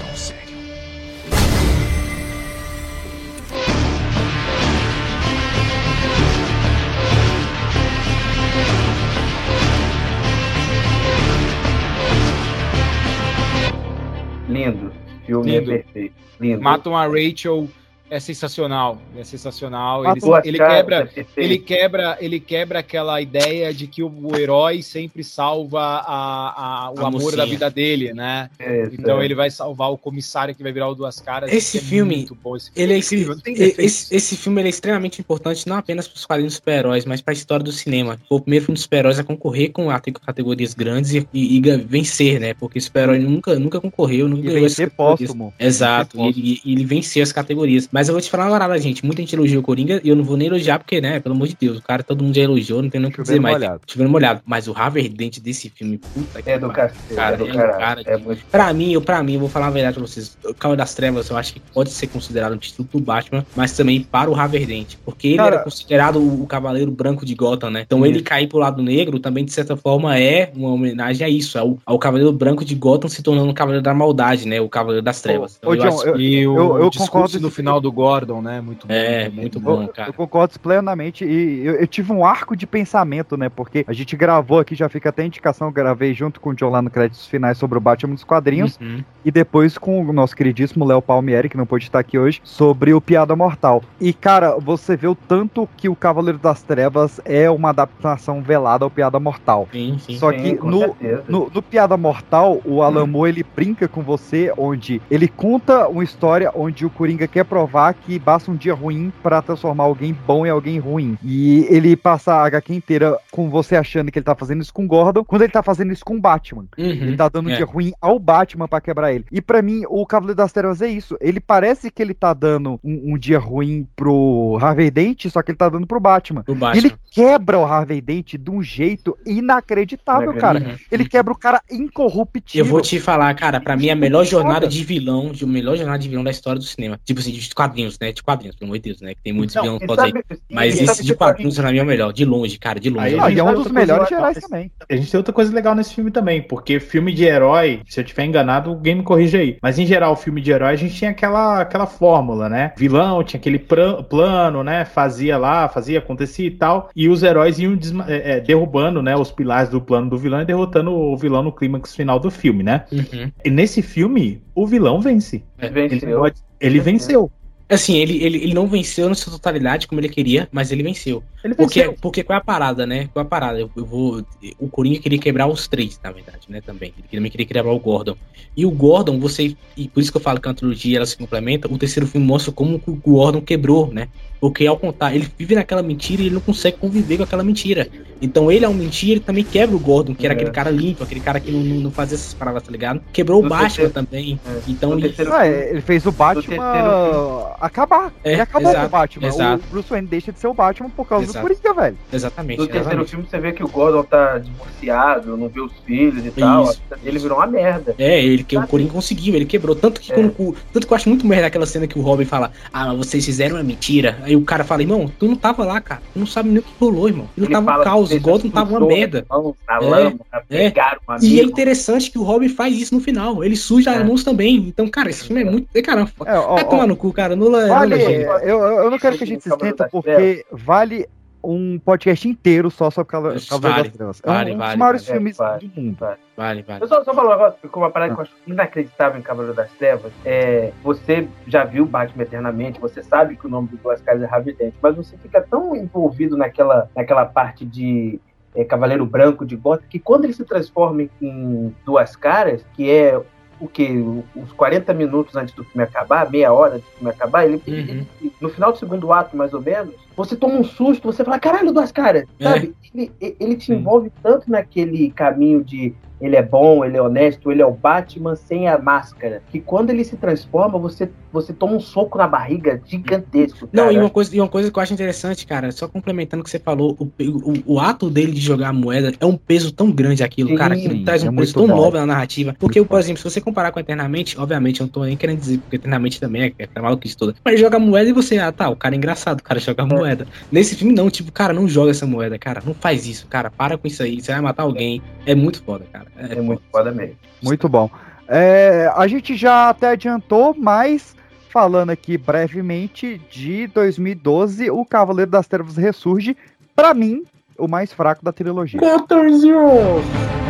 Lindo. 14.56 14.92
Filme 15.26 15.50
Lindo. 15.50 15.66
perfeito. 15.72 16.14
Lindo. 16.40 16.62
Matam 16.62 16.96
a 16.96 17.06
Rachel 17.06 17.68
é 18.08 18.20
sensacional, 18.20 19.00
é 19.16 19.24
sensacional. 19.24 20.04
Ele, 20.04 20.20
ele 20.44 20.58
quebra, 20.58 21.10
é 21.16 21.24
ele 21.36 21.58
quebra, 21.58 22.16
ele 22.20 22.38
quebra 22.40 22.78
aquela 22.78 23.20
ideia 23.20 23.74
de 23.74 23.86
que 23.86 24.02
o, 24.02 24.08
o 24.08 24.36
herói 24.36 24.80
sempre 24.82 25.24
salva 25.24 25.80
a, 25.80 26.84
a- 26.86 26.90
o 26.92 27.00
A 27.00 27.08
amor 27.08 27.12
mocinha. 27.22 27.36
da 27.38 27.44
vida 27.44 27.68
dele, 27.70 28.12
né? 28.12 28.48
É, 28.58 28.88
então 28.92 29.20
é. 29.20 29.24
ele 29.24 29.34
vai 29.34 29.50
salvar 29.50 29.90
o 29.90 29.98
comissário 29.98 30.54
que 30.54 30.62
vai 30.62 30.72
virar 30.72 30.88
o 30.88 30.94
duas 30.94 31.18
caras. 31.20 31.52
Esse 31.52 31.78
que 31.78 31.84
é 31.84 31.88
filme, 31.88 32.16
muito 32.16 32.36
bom. 32.42 32.54
Esse 32.56 32.70
Ele 32.76 32.92
é 32.92 32.98
incrível, 32.98 33.36
esse, 33.44 34.14
esse 34.14 34.36
filme 34.36 34.60
ele 34.60 34.68
é 34.68 34.70
extremamente 34.70 35.20
importante, 35.20 35.66
não 35.68 35.76
apenas 35.76 36.06
para 36.06 36.16
os 36.16 36.24
quadrinhos 36.24 36.54
super-heróis, 36.54 37.04
mas 37.04 37.20
para 37.20 37.32
a 37.32 37.36
história 37.36 37.64
do 37.64 37.72
cinema. 37.72 38.20
Foi 38.28 38.38
o 38.38 38.40
primeiro 38.40 38.66
filme 38.66 38.76
de 38.76 38.82
super-heróis 38.82 39.18
a 39.18 39.24
concorrer 39.24 39.72
com 39.72 39.88
categorias 40.24 40.74
grandes 40.74 41.12
e, 41.12 41.28
e- 41.34 41.56
e 41.56 41.60
vencer, 41.78 42.38
né? 42.38 42.54
Porque 42.54 42.80
super-herói 42.80 43.18
nunca, 43.18 43.58
nunca 43.58 43.80
concorreu, 43.80 44.28
nunca 44.28 44.48
E 44.48 44.52
ganhou 44.52 44.90
póstumo. 44.96 45.52
Exato, 45.58 46.18
e 46.20 46.28
ele, 46.28 46.60
e 46.64 46.72
ele 46.72 46.84
venceu 46.84 47.22
as 47.22 47.32
categorias. 47.32 47.88
Mas 47.96 48.08
eu 48.08 48.12
vou 48.14 48.20
te 48.20 48.28
falar 48.28 48.44
uma 48.44 48.50
parada, 48.50 48.78
gente. 48.78 49.02
Muita 49.06 49.22
gente 49.22 49.34
elogiou 49.34 49.62
o 49.62 49.64
Coringa 49.64 50.02
e 50.04 50.08
eu 50.10 50.14
não 50.14 50.22
vou 50.22 50.36
nem 50.36 50.48
elogiar, 50.48 50.78
porque, 50.78 51.00
né, 51.00 51.18
pelo 51.18 51.34
amor 51.34 51.48
de 51.48 51.56
Deus, 51.58 51.78
o 51.78 51.82
cara 51.82 52.02
todo 52.02 52.22
mundo 52.22 52.34
já 52.36 52.42
elogiou, 52.42 52.82
não 52.82 52.90
tem 52.90 53.00
nem 53.00 53.08
o 53.08 53.12
que 53.14 53.22
dizer 53.22 53.40
mais. 53.40 53.54
molhado. 53.56 53.80
Chovendo 53.86 54.10
molhado. 54.10 54.42
Mas 54.44 54.68
o 54.68 54.74
Harvey 54.76 55.08
Dent 55.08 55.38
desse 55.40 55.70
filme, 55.70 55.96
puta 55.96 56.42
que 56.42 56.50
É 56.50 56.58
do 56.58 56.66
pariu, 56.68 56.74
cacete, 56.90 57.14
cara, 57.14 57.34
é 57.34 57.38
do 57.38 57.46
é 57.48 57.52
cara 57.78 58.02
é 58.04 58.16
muito- 58.18 58.44
Pra 58.50 58.70
mim, 58.74 58.92
eu, 58.92 59.00
pra 59.00 59.22
mim, 59.22 59.32
eu 59.32 59.40
vou 59.40 59.48
falar 59.48 59.68
a 59.68 59.70
verdade 59.70 59.94
pra 59.96 60.06
vocês. 60.06 60.36
O 60.44 60.52
Cavaleiro 60.52 60.76
das 60.82 60.94
Trevas, 60.94 61.30
eu 61.30 61.38
acho 61.38 61.54
que 61.54 61.60
pode 61.72 61.88
ser 61.88 62.06
considerado 62.08 62.52
um 62.52 62.58
título 62.58 62.86
pro 62.86 63.00
Batman, 63.00 63.46
mas 63.56 63.72
também 63.72 64.02
para 64.02 64.30
o 64.30 64.34
Haverdente. 64.38 64.98
Porque 65.02 65.28
ele 65.28 65.36
Cara- 65.38 65.54
era 65.56 65.64
considerado 65.64 66.16
o, 66.18 66.46
Cavaleiro 66.46 66.90
Branco 66.90 67.24
de 67.24 67.34
Gotham, 67.34 67.70
né? 67.70 67.80
Então 67.86 68.04
ele 68.04 68.20
cair 68.20 68.46
pro 68.46 68.58
lado 68.58 68.82
negro 68.82 69.18
também, 69.18 69.42
de 69.42 69.52
certa 69.54 69.74
forma, 69.74 70.18
é 70.18 70.52
uma 70.54 70.68
homenagem 70.68 71.26
a 71.26 71.30
isso, 71.30 71.58
ao, 71.58 71.78
ao 71.86 71.98
Cavaleiro 71.98 72.30
Branco 72.30 72.62
de 72.62 72.74
Gotham 72.74 73.08
se 73.08 73.22
tornando 73.22 73.48
o 73.50 73.54
Cavaleiro 73.54 73.82
da 73.82 73.94
Maldade, 73.94 74.46
né? 74.46 74.60
O 74.60 74.68
Cavaleiro 74.68 75.02
das 75.02 75.22
Trevas. 75.22 75.58
Ô, 75.64 75.72
eu 75.72 75.80
John, 75.80 75.88
acho 75.88 76.08
eu- 76.08 76.18
eu- 76.20 76.78
eu 76.78 76.90
discurso 76.90 77.10
concordo 77.10 77.40
no 77.40 77.50
final 77.50 77.80
do 77.80 77.85
Gordon, 77.92 78.40
né? 78.42 78.60
Muito 78.60 78.86
bom. 78.86 78.92
É, 78.94 79.28
muito 79.28 79.60
bom, 79.60 79.82
Eu- 79.82 79.88
cara. 79.88 80.08
Eu 80.08 80.12
concordo 80.12 80.58
plenamente 80.60 81.24
e 81.24 81.64
eu, 81.66 81.74
eu 81.74 81.86
tive 81.86 82.12
um 82.12 82.24
arco 82.24 82.56
de 82.56 82.66
pensamento, 82.66 83.36
né? 83.36 83.48
Porque 83.48 83.84
a 83.86 83.92
gente 83.92 84.16
gravou 84.16 84.58
aqui, 84.60 84.74
já 84.74 84.88
fica 84.88 85.08
até 85.08 85.22
a 85.22 85.26
indicação, 85.26 85.68
eu 85.68 85.72
gravei 85.72 86.14
junto 86.14 86.40
com 86.40 86.50
o 86.50 86.54
John 86.54 86.70
lá 86.70 86.80
no 86.82 86.90
créditos 86.90 87.26
finais 87.26 87.58
sobre 87.58 87.78
o 87.78 87.80
Batman 87.80 88.14
dos 88.14 88.24
quadrinhos 88.24 88.78
Uhum. 88.80 89.02
e 89.24 89.30
depois 89.30 89.76
com 89.78 90.00
o 90.04 90.12
nosso 90.12 90.36
queridíssimo 90.36 90.84
Léo 90.84 91.02
Palmieri, 91.02 91.48
que 91.48 91.56
não 91.56 91.66
pôde 91.66 91.84
estar 91.84 91.98
aqui 91.98 92.18
hoje, 92.18 92.40
sobre 92.44 92.92
o 92.94 93.00
Piada 93.00 93.34
Mortal. 93.36 93.82
E, 94.00 94.12
cara, 94.12 94.56
você 94.58 94.96
vê 94.96 95.06
o 95.06 95.14
tanto 95.14 95.68
que 95.76 95.88
o 95.88 95.96
Cavaleiro 95.96 96.38
das 96.38 96.62
Trevas 96.62 97.20
é 97.24 97.50
uma 97.50 97.70
adaptação 97.70 98.42
velada 98.42 98.84
ao 98.84 98.90
Piada 98.90 99.18
Mortal. 99.20 99.68
Sim, 99.72 99.98
sim. 99.98 100.16
Só 100.18 100.30
Sim, 100.32 100.38
que 100.38 100.54
no, 100.64 100.96
no, 101.28 101.50
no 101.52 101.62
Piada 101.62 101.96
Mortal, 101.96 102.60
o 102.64 102.82
Alan 102.82 103.06
Moore, 103.06 103.30
ele 103.30 103.44
brinca 103.54 103.86
com 103.88 104.02
você, 104.02 104.52
onde 104.56 105.00
ele 105.10 105.28
conta 105.28 105.88
uma 105.88 106.02
história 106.04 106.50
onde 106.54 106.84
o 106.86 106.90
Coringa 106.90 107.26
quer 107.28 107.44
provar 107.44 107.75
que 107.94 108.18
basta 108.18 108.50
um 108.50 108.56
dia 108.56 108.74
ruim 108.74 109.12
pra 109.22 109.40
transformar 109.42 109.84
alguém 109.84 110.16
bom 110.26 110.46
em 110.46 110.50
alguém 110.50 110.78
ruim. 110.78 111.16
E 111.22 111.66
ele 111.70 111.96
passa 111.96 112.34
a 112.34 112.46
HQ 112.46 112.74
inteira 112.74 113.16
com 113.30 113.48
você 113.48 113.76
achando 113.76 114.10
que 114.10 114.18
ele 114.18 114.24
tá 114.24 114.34
fazendo 114.34 114.62
isso 114.62 114.72
com 114.72 114.84
o 114.84 114.88
Gordon, 114.88 115.24
quando 115.24 115.42
ele 115.42 115.52
tá 115.52 115.62
fazendo 115.62 115.92
isso 115.92 116.04
com 116.04 116.16
o 116.16 116.20
Batman. 116.20 116.66
Uhum. 116.78 116.84
Ele 116.84 117.16
tá 117.16 117.28
dando 117.28 117.48
um 117.48 117.52
É. 117.52 117.56
dia 117.56 117.66
ruim 117.66 117.92
ao 118.00 118.18
Batman 118.18 118.66
pra 118.68 118.80
quebrar 118.80 119.12
ele. 119.12 119.24
E 119.30 119.40
pra 119.40 119.62
mim, 119.62 119.82
o 119.88 120.04
Cavaleiro 120.06 120.36
das 120.36 120.52
Trevas 120.52 120.80
é 120.82 120.88
isso. 120.88 121.16
Ele 121.20 121.40
parece 121.40 121.90
que 121.90 122.02
ele 122.02 122.14
tá 122.14 122.32
dando 122.34 122.80
um, 122.82 123.12
um 123.14 123.18
dia 123.18 123.38
ruim 123.38 123.86
pro 123.94 124.58
Harvey 124.60 124.90
Dent, 124.90 125.26
só 125.26 125.42
que 125.42 125.50
ele 125.50 125.58
tá 125.58 125.68
dando 125.68 125.86
pro 125.86 126.00
Batman. 126.00 126.44
E 126.48 126.54
Batman. 126.54 126.76
ele 126.86 126.94
quebra 127.10 127.58
o 127.58 127.64
Harvey 127.64 128.00
Dent 128.00 128.34
de 128.34 128.50
um 128.50 128.62
jeito 128.62 129.16
inacreditável, 129.26 130.34
cara. 130.34 130.58
Uhum. 130.60 130.76
Ele 130.90 131.08
quebra 131.08 131.32
o 131.32 131.38
cara 131.38 131.60
incorruptível. 131.70 132.64
Eu 132.66 132.70
vou 132.70 132.80
te 132.80 133.00
falar, 133.00 133.34
cara, 133.34 133.60
pra 133.60 133.76
mim 133.76 133.90
a 133.90 133.96
melhor 133.96 134.24
jornada 134.24 134.66
de 134.68 134.84
vilão, 134.84 135.32
de 135.32 135.46
melhor 135.46 135.76
jornada 135.76 135.98
de 135.98 136.08
vilão 136.08 136.24
da 136.24 136.30
história 136.30 136.58
do 136.58 136.64
cinema. 136.64 136.98
Tipo 137.04 137.20
assim, 137.20 137.32
de 137.32 137.40
quadrinhos, 137.66 137.98
né? 137.98 138.12
De 138.12 138.22
quadrinhos, 138.22 138.56
pelo 138.56 138.70
amor 138.70 138.78
de 138.78 138.82
Deus, 138.84 139.00
né? 139.00 139.14
Que 139.14 139.22
tem 139.22 139.32
muitos 139.32 139.54
Não, 139.56 139.78
vilões 139.78 139.98
aí. 139.98 140.12
Mas 140.50 140.80
esse 140.80 141.04
de 141.04 141.14
quadrinhos, 141.14 141.56
pra 141.58 141.70
mim, 141.72 141.78
é 141.78 141.82
o 141.82 141.86
melhor. 141.86 142.12
De 142.12 142.24
longe, 142.24 142.58
cara, 142.58 142.78
de 142.80 142.90
longe. 142.90 143.18
Aí 143.18 143.34
e 143.34 143.38
é 143.38 143.44
um 143.44 143.54
dos 143.54 143.70
melhores 143.70 144.08
gerais 144.08 144.38
também. 144.38 144.70
A 144.90 144.96
gente 144.96 145.10
tem 145.10 145.18
outra 145.18 145.32
coisa 145.32 145.52
legal 145.52 145.74
nesse 145.74 145.94
filme 145.94 146.10
também, 146.10 146.42
porque 146.42 146.80
filme 146.80 147.12
de 147.12 147.24
herói, 147.24 147.80
se 147.88 148.00
eu 148.00 148.04
tiver 148.04 148.24
enganado, 148.24 148.70
alguém 148.70 148.94
me 148.94 149.02
corrige 149.02 149.36
aí. 149.36 149.58
Mas 149.62 149.78
em 149.78 149.86
geral, 149.86 150.16
filme 150.16 150.40
de 150.40 150.50
herói, 150.50 150.72
a 150.72 150.76
gente 150.76 150.94
tinha 150.94 151.10
aquela, 151.10 151.60
aquela 151.60 151.86
fórmula, 151.86 152.48
né? 152.48 152.72
Vilão 152.76 153.22
tinha 153.24 153.38
aquele 153.38 153.58
plano, 153.58 154.62
né? 154.62 154.84
Fazia 154.84 155.36
lá, 155.36 155.68
fazia, 155.68 155.98
acontecia 155.98 156.46
e 156.46 156.50
tal. 156.50 156.90
E 156.94 157.08
os 157.08 157.22
heróis 157.22 157.58
iam 157.58 157.78
é, 158.06 158.36
é, 158.36 158.40
derrubando, 158.40 159.02
né? 159.02 159.16
Os 159.16 159.30
pilares 159.30 159.70
do 159.70 159.80
plano 159.80 160.08
do 160.10 160.18
vilão 160.18 160.40
e 160.40 160.44
derrotando 160.44 160.92
o 160.92 161.16
vilão 161.16 161.42
no 161.42 161.52
clímax 161.52 161.94
final 161.94 162.18
do 162.18 162.30
filme, 162.30 162.62
né? 162.62 162.84
Uhum. 162.92 163.30
E 163.44 163.50
nesse 163.50 163.82
filme, 163.82 164.42
o 164.54 164.66
vilão 164.66 165.00
vence. 165.00 165.42
Ele, 165.58 165.88
Venceu. 165.88 166.18
pode- 166.20 166.40
ele 166.60 166.80
venceu. 166.80 167.30
Assim, 167.68 167.96
ele, 167.96 168.22
ele, 168.22 168.38
ele 168.38 168.54
não 168.54 168.68
venceu 168.68 169.08
na 169.08 169.14
sua 169.16 169.32
totalidade 169.32 169.88
como 169.88 170.00
ele 170.00 170.08
queria, 170.08 170.48
mas 170.52 170.70
ele 170.70 170.84
venceu. 170.84 171.22
Ele 171.42 171.54
Porque, 171.54 171.80
venceu. 171.80 171.98
porque 172.00 172.22
qual 172.22 172.36
é 172.38 172.40
a 172.40 172.44
parada, 172.44 172.86
né? 172.86 173.08
Qual 173.12 173.24
é 173.24 173.26
a 173.26 173.28
parada? 173.28 173.58
Eu, 173.58 173.68
eu 173.76 173.84
vou. 173.84 174.24
O 174.58 174.68
Coringa 174.68 175.00
queria 175.00 175.18
quebrar 175.18 175.48
os 175.48 175.66
três, 175.66 175.98
na 176.02 176.12
verdade, 176.12 176.46
né? 176.48 176.60
Também. 176.60 176.92
Ele 176.96 177.08
também 177.10 177.30
queria 177.30 177.46
quebrar 177.46 177.72
o 177.72 177.78
Gordon. 177.80 178.16
E 178.56 178.64
o 178.64 178.70
Gordon, 178.70 179.18
você. 179.18 179.56
E 179.76 179.88
por 179.88 180.00
isso 180.00 180.12
que 180.12 180.16
eu 180.16 180.20
falo 180.22 180.40
que 180.40 180.48
a 180.48 180.54
trilogia 180.54 180.98
ela 180.98 181.06
se 181.06 181.16
complementa. 181.16 181.66
O 181.70 181.76
terceiro 181.76 182.06
filme 182.06 182.24
mostra 182.26 182.52
como 182.52 182.80
o 182.86 182.92
Gordon 182.94 183.40
quebrou, 183.40 183.92
né? 183.92 184.08
Porque 184.40 184.66
ao 184.66 184.76
contar, 184.76 185.14
ele 185.14 185.28
vive 185.38 185.54
naquela 185.54 185.82
mentira 185.82 186.22
e 186.22 186.26
ele 186.26 186.34
não 186.34 186.40
consegue 186.42 186.76
conviver 186.76 187.16
com 187.16 187.22
aquela 187.24 187.42
mentira. 187.42 187.88
Então 188.20 188.50
ele 188.50 188.64
é 188.64 188.68
um 188.68 188.72
mentira, 188.74 189.12
ele 189.12 189.20
também 189.20 189.44
quebra 189.44 189.76
o 189.76 189.78
Gordon, 189.78 190.14
que 190.14 190.24
era 190.24 190.32
É. 190.32 190.36
aquele 190.36 190.50
cara 190.50 190.70
limpo, 190.70 191.02
aquele 191.04 191.20
cara 191.20 191.38
que 191.38 191.50
não, 191.50 191.60
não, 191.60 191.76
não 191.82 191.90
fazia 191.90 192.14
essas 192.16 192.32
paradas, 192.32 192.62
tá 192.62 192.70
ligado? 192.72 193.00
Quebrou 193.12 193.40
o 193.40 193.42
No 193.42 193.48
Batman 193.50 193.66
terceiro- 193.68 193.90
também. 193.92 194.40
É. 194.46 194.58
Então 194.68 194.90
No 194.90 194.96
ele. 194.98 195.08
terceiro 195.08 195.32
Ah, 195.34 195.40
filme- 195.42 195.56
ele 195.70 195.80
fez 195.82 196.06
o 196.06 196.12
Batman 196.12 196.42
terceiro 196.42 197.46
acabar. 197.60 198.12
É, 198.24 198.32
ele 198.32 198.40
acabou 198.40 198.70
exato, 198.70 198.80
com 198.80 198.96
o 198.96 199.00
Batman. 199.00 199.28
exato. 199.28 199.64
O 199.66 199.70
Bruce 199.70 199.90
Wayne 199.90 200.06
deixa 200.08 200.32
de 200.32 200.38
ser 200.38 200.46
o 200.46 200.54
Batman 200.54 200.88
por 200.90 201.06
causa 201.06 201.24
Exato. 201.26 201.38
do 201.46 201.54
Coringa, 201.54 201.74
velho. 201.82 201.98
Exatamente. 202.12 202.58
No 202.58 202.64
terceiro 202.66 202.84
exatamente. 202.88 203.10
filme 203.10 203.26
você 203.30 203.38
vê 203.38 203.52
que 203.52 203.62
o 203.64 203.68
Gordon 203.68 204.02
tá 204.04 204.38
divorciado, 204.38 205.36
não 205.36 205.48
vê 205.48 205.60
os 205.60 205.72
filhos 205.84 206.24
e 206.24 206.30
tal. 206.30 206.64
Isso, 206.70 206.80
dele 207.02 207.18
virou 207.18 207.38
uma 207.38 207.46
merda. 207.46 207.94
É, 207.98 208.22
ele 208.22 208.42
que 208.44 208.56
o 208.56 208.66
Coringa 208.66 208.92
conseguiu, 208.92 209.34
ele 209.34 209.44
quebrou. 209.44 209.74
Tanto 209.76 210.00
que, 210.00 210.12
quando, 210.12 210.32
o- 210.38 210.54
tanto 210.72 210.86
que 210.86 210.92
eu 210.92 210.96
acho 210.96 211.08
muito 211.08 211.26
merda 211.26 211.46
aquela 211.46 211.66
cena 211.66 211.86
que 211.86 211.98
o 211.98 212.02
Robin 212.02 212.24
fala: 212.24 212.50
Ah, 212.72 212.86
mas 212.88 212.96
vocês 212.98 213.24
fizeram 213.24 213.56
uma 213.56 213.62
mentira. 213.62 214.18
Aí 214.26 214.34
o 214.34 214.42
cara 214.44 214.64
fala, 214.64 214.82
irmão, 214.82 215.08
tu 215.20 215.28
não 215.28 215.36
tava 215.36 215.64
lá, 215.64 215.80
cara. 215.80 216.02
Tu 216.12 216.18
não 216.18 216.26
sabe 216.26 216.48
nem 216.48 216.58
o 216.58 216.62
que 216.62 216.72
rolou, 216.80 217.06
irmão. 217.06 217.28
Tu 217.36 217.40
não 217.42 217.46
Ele 217.46 217.54
tava 217.54 217.66
fala 217.66 217.80
um 217.80 217.84
caos, 217.84 218.10
igual 218.10 218.38
tu 218.40 218.44
não 218.46 218.50
tava 218.50 218.76
uma 218.76 218.86
merda. 218.88 219.20
as 219.20 219.28
mãos 219.28 219.54
na 219.68 219.74
É, 219.76 219.78
lama, 219.78 220.18
é. 220.50 220.70
pegaram 220.70 220.98
um 221.08 221.16
E 221.24 221.38
é 221.38 221.44
interessante 221.44 222.10
que 222.10 222.18
o 222.18 222.24
Robin 222.24 222.48
faz 222.48 222.76
isso 222.76 222.92
no 222.92 223.00
final. 223.00 223.44
Ele 223.44 223.54
suja 223.54 223.92
as 223.92 224.04
mãos 224.04 224.24
também. 224.24 224.56
Então, 224.56 224.88
cara, 224.88 225.10
esse 225.10 225.22
filme 225.24 225.42
é 225.42 225.44
muito. 225.44 225.68
Caramba, 225.80 226.10
vai 226.18 226.68
tomar 226.68 226.88
no 226.88 226.96
cu, 226.96 227.12
cara. 227.12 227.36
Nula, 227.36 227.68
Vale, 227.68 227.96
Nula, 227.96 228.40
eu, 228.42 228.60
eu 228.60 228.90
não 228.90 228.98
quero 228.98 229.16
que 229.16 229.22
a 229.22 229.26
gente 229.28 229.44
se 229.44 229.48
esquenta 229.48 229.88
porque 229.92 230.44
vale 230.50 231.06
um 231.42 231.78
podcast 231.78 232.28
inteiro 232.28 232.70
só 232.70 232.90
sobre 232.90 233.10
Cavaleiro 233.10 233.40
Vale, 233.50 233.82
das 233.82 233.92
Trevas. 233.92 234.22
É 234.22 234.30
um, 234.30 234.32
vale, 234.32 234.50
um 234.50 234.54
dos 234.54 234.66
vale, 234.66 234.78
maiores 234.78 235.06
vale. 235.06 235.12
filmes 235.12 235.36
Vale, 235.36 235.68
do 235.68 235.80
mundo. 235.80 235.96
Vale, 236.36 236.62
vale. 236.62 236.82
Eu 236.82 236.88
só, 236.88 237.04
só 237.04 237.14
falar 237.14 237.28
um 237.28 237.32
negócio, 237.32 237.68
com 237.68 237.80
uma 237.80 237.90
parada 237.90 238.14
que 238.14 238.20
eu 238.20 238.22
acho 238.22 238.32
inacreditável 238.46 239.18
em 239.18 239.22
Cavaleiro 239.22 239.54
das 239.54 239.70
Trevas. 239.72 240.12
É, 240.24 240.72
você 240.82 241.28
já 241.46 241.64
viu 241.64 241.86
Batman 241.86 242.22
Eternamente, 242.22 242.80
você 242.80 243.02
sabe 243.02 243.36
que 243.36 243.46
o 243.46 243.48
nome 243.48 243.68
do 243.68 243.76
Duas 243.76 244.00
Caras 244.00 244.22
é 244.22 244.26
Harvey 244.26 244.54
Dent, 244.54 244.74
mas 244.82 244.96
você 244.96 245.16
fica 245.16 245.40
tão 245.40 245.74
envolvido 245.76 246.36
naquela, 246.36 246.90
naquela 246.94 247.24
parte 247.24 247.64
de 247.64 248.20
é, 248.54 248.64
Cavaleiro 248.64 249.06
Branco 249.06 249.44
de 249.44 249.54
Gotham 249.54 249.86
que 249.88 249.98
quando 249.98 250.24
ele 250.24 250.32
se 250.32 250.44
transforma 250.44 251.06
em 251.20 251.74
Duas 251.84 252.16
Caras, 252.16 252.64
que 252.74 252.90
é 252.90 253.20
o 253.60 253.66
que? 253.68 253.90
Uns 254.34 254.52
40 254.56 254.92
minutos 254.94 255.34
antes 255.36 255.54
do 255.54 255.64
filme 255.64 255.82
acabar, 255.84 256.30
meia 256.30 256.52
hora 256.52 256.74
antes 256.76 256.86
do 256.88 256.96
filme 256.98 257.10
acabar, 257.10 257.44
ele, 257.46 257.62
ele- 257.66 258.06
no 258.40 258.48
final 258.48 258.72
do 258.72 258.78
segundo 258.78 259.12
ato, 259.12 259.36
mais 259.36 259.52
ou 259.54 259.60
menos, 259.62 259.94
você 260.16 260.36
toma 260.36 260.54
um 260.54 260.64
susto, 260.64 261.10
você 261.10 261.24
fala, 261.24 261.38
caralho, 261.38 261.72
duas 261.72 261.90
caras, 261.92 262.24
É. 262.38 262.44
sabe? 262.44 262.74
Ele, 262.94 263.12
ele 263.20 263.56
te 263.56 263.72
envolve 263.72 264.10
tanto 264.22 264.50
naquele 264.50 265.10
caminho 265.10 265.62
de 265.62 265.94
ele 266.20 266.36
é 266.36 266.42
bom, 266.42 266.84
ele 266.84 266.96
é 266.96 267.02
honesto, 267.02 267.50
ele 267.50 267.60
é 267.60 267.66
o 267.66 267.72
Batman 267.72 268.34
sem 268.36 268.68
a 268.68 268.78
máscara, 268.78 269.42
que 269.50 269.60
quando 269.60 269.90
ele 269.90 270.04
se 270.04 270.16
transforma, 270.16 270.78
você, 270.78 271.10
você 271.32 271.52
toma 271.52 271.74
um 271.74 271.80
soco 271.80 272.16
na 272.16 272.26
barriga 272.26 272.80
gigantesco. 272.86 273.68
Não, 273.72 273.84
cara. 273.84 273.94
e 273.94 273.98
uma, 273.98 274.10
coisa, 274.10 274.34
e 274.34 274.40
uma 274.40 274.48
coisa 274.48 274.70
que 274.70 274.78
eu 274.78 274.82
acho 274.82 274.94
interessante, 274.94 275.46
cara, 275.46 275.70
só 275.72 275.86
complementando 275.86 276.40
o 276.40 276.44
que 276.44 276.50
você 276.50 276.58
falou, 276.58 276.96
o, 276.98 277.04
o, 277.04 277.74
o 277.74 277.80
ato 277.80 278.08
dele 278.08 278.32
de 278.32 278.40
jogar 278.40 278.68
a 278.68 278.72
moeda 278.72 279.12
é 279.20 279.26
um 279.26 279.36
peso 279.36 279.72
tão 279.72 279.90
grande 279.90 280.22
aquilo, 280.22 280.50
Sim, 280.50 280.56
cara, 280.56 280.74
que 280.74 281.04
traz 281.04 281.22
um 281.22 281.28
é 281.28 281.36
peso 281.36 281.54
tão 281.54 281.66
bom. 281.66 281.76
nobre 281.76 282.00
na 282.00 282.06
narrativa. 282.06 282.54
Porque, 282.58 282.82
por 282.82 282.98
exemplo, 282.98 283.18
se 283.18 283.24
você 283.30 283.40
comparar 283.40 283.70
com 283.70 283.80
Eternamente, 283.80 284.38
obviamente, 284.38 284.80
eu 284.80 284.86
não 284.86 284.92
tô 284.92 285.04
nem 285.04 285.16
querendo 285.16 285.38
dizer, 285.38 285.58
porque 285.58 285.76
Eternamente 285.76 286.18
também 286.18 286.54
é, 286.58 286.68
é 286.74 286.80
maluquice 286.80 287.16
toda. 287.16 287.34
Mas 287.44 287.54
ele 287.54 287.62
joga 287.62 287.78
moeda 287.78 288.08
e 288.08 288.12
você, 288.12 288.38
ah, 288.38 288.50
tá, 288.50 288.68
o 288.70 288.76
cara 288.76 288.94
é 288.94 288.98
engraçado, 288.98 289.40
o 289.40 289.42
cara 289.42 289.60
joga 289.60 289.82
a 289.82 289.86
moeda. 289.86 290.26
Nesse 290.50 290.74
filme, 290.74 290.94
não, 290.94 291.10
tipo, 291.10 291.30
cara, 291.30 291.52
não 291.52 291.68
joga 291.68 291.90
essa 291.90 292.06
moeda, 292.06 292.38
cara, 292.38 292.62
não 292.64 292.74
faz 292.74 293.06
isso, 293.06 293.26
cara, 293.26 293.50
para 293.50 293.76
com 293.76 293.86
isso 293.86 294.02
aí, 294.02 294.20
você 294.20 294.32
vai 294.32 294.40
matar 294.40 294.62
alguém. 294.62 295.02
É 295.26 295.34
muito 295.34 295.62
foda, 295.62 295.84
cara. 295.92 296.05
É, 296.16 296.40
muito 296.40 296.62
foda 296.70 296.90
mesmo. 296.90 297.16
Muito 297.42 297.68
bom. 297.68 297.90
É, 298.28 298.90
a 298.94 299.06
gente 299.06 299.36
já 299.36 299.68
até 299.68 299.90
adiantou, 299.90 300.54
mas 300.58 301.14
falando 301.48 301.90
aqui 301.90 302.18
brevemente 302.18 303.20
de 303.30 303.66
2012, 303.68 304.70
o 304.70 304.84
Cavaleiro 304.84 305.30
das 305.30 305.46
Trevas 305.46 305.76
ressurge, 305.76 306.36
pra 306.74 306.92
mim, 306.92 307.24
o 307.58 307.68
mais 307.68 307.92
fraco 307.92 308.24
da 308.24 308.32
trilogia. 308.32 308.80
14 308.80 309.50
anos! 309.50 310.45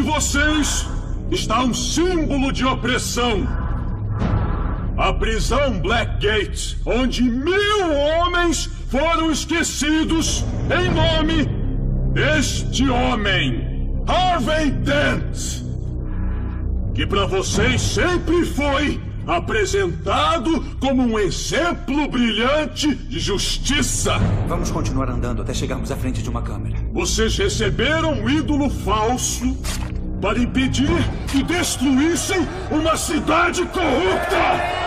De 0.00 0.06
vocês 0.06 0.86
está 1.30 1.62
um 1.62 1.74
símbolo 1.74 2.50
de 2.50 2.64
opressão. 2.64 3.46
A 4.96 5.12
prisão 5.12 5.78
Blackgate, 5.78 6.78
onde 6.86 7.22
mil 7.22 7.94
homens 7.94 8.66
foram 8.88 9.30
esquecidos 9.30 10.44
em 10.70 10.90
nome 10.90 11.48
deste 12.12 12.88
homem, 12.88 14.02
Harvey 14.06 14.70
Dent. 14.70 15.62
Que 16.94 17.06
para 17.06 17.26
vocês 17.26 17.80
sempre 17.80 18.44
foi 18.46 19.00
apresentado 19.30 20.76
como 20.80 21.02
um 21.02 21.18
exemplo 21.18 22.08
brilhante 22.08 22.92
de 22.94 23.20
justiça. 23.20 24.18
Vamos 24.48 24.70
continuar 24.70 25.08
andando 25.08 25.42
até 25.42 25.54
chegarmos 25.54 25.92
à 25.92 25.96
frente 25.96 26.20
de 26.22 26.28
uma 26.28 26.42
câmera. 26.42 26.76
Vocês 26.92 27.36
receberam 27.38 28.12
um 28.12 28.28
ídolo 28.28 28.68
falso 28.68 29.56
para 30.20 30.38
impedir 30.38 30.90
que 31.28 31.42
destruíssem 31.44 32.46
uma 32.70 32.96
cidade 32.96 33.64
corrupta. 33.66 34.80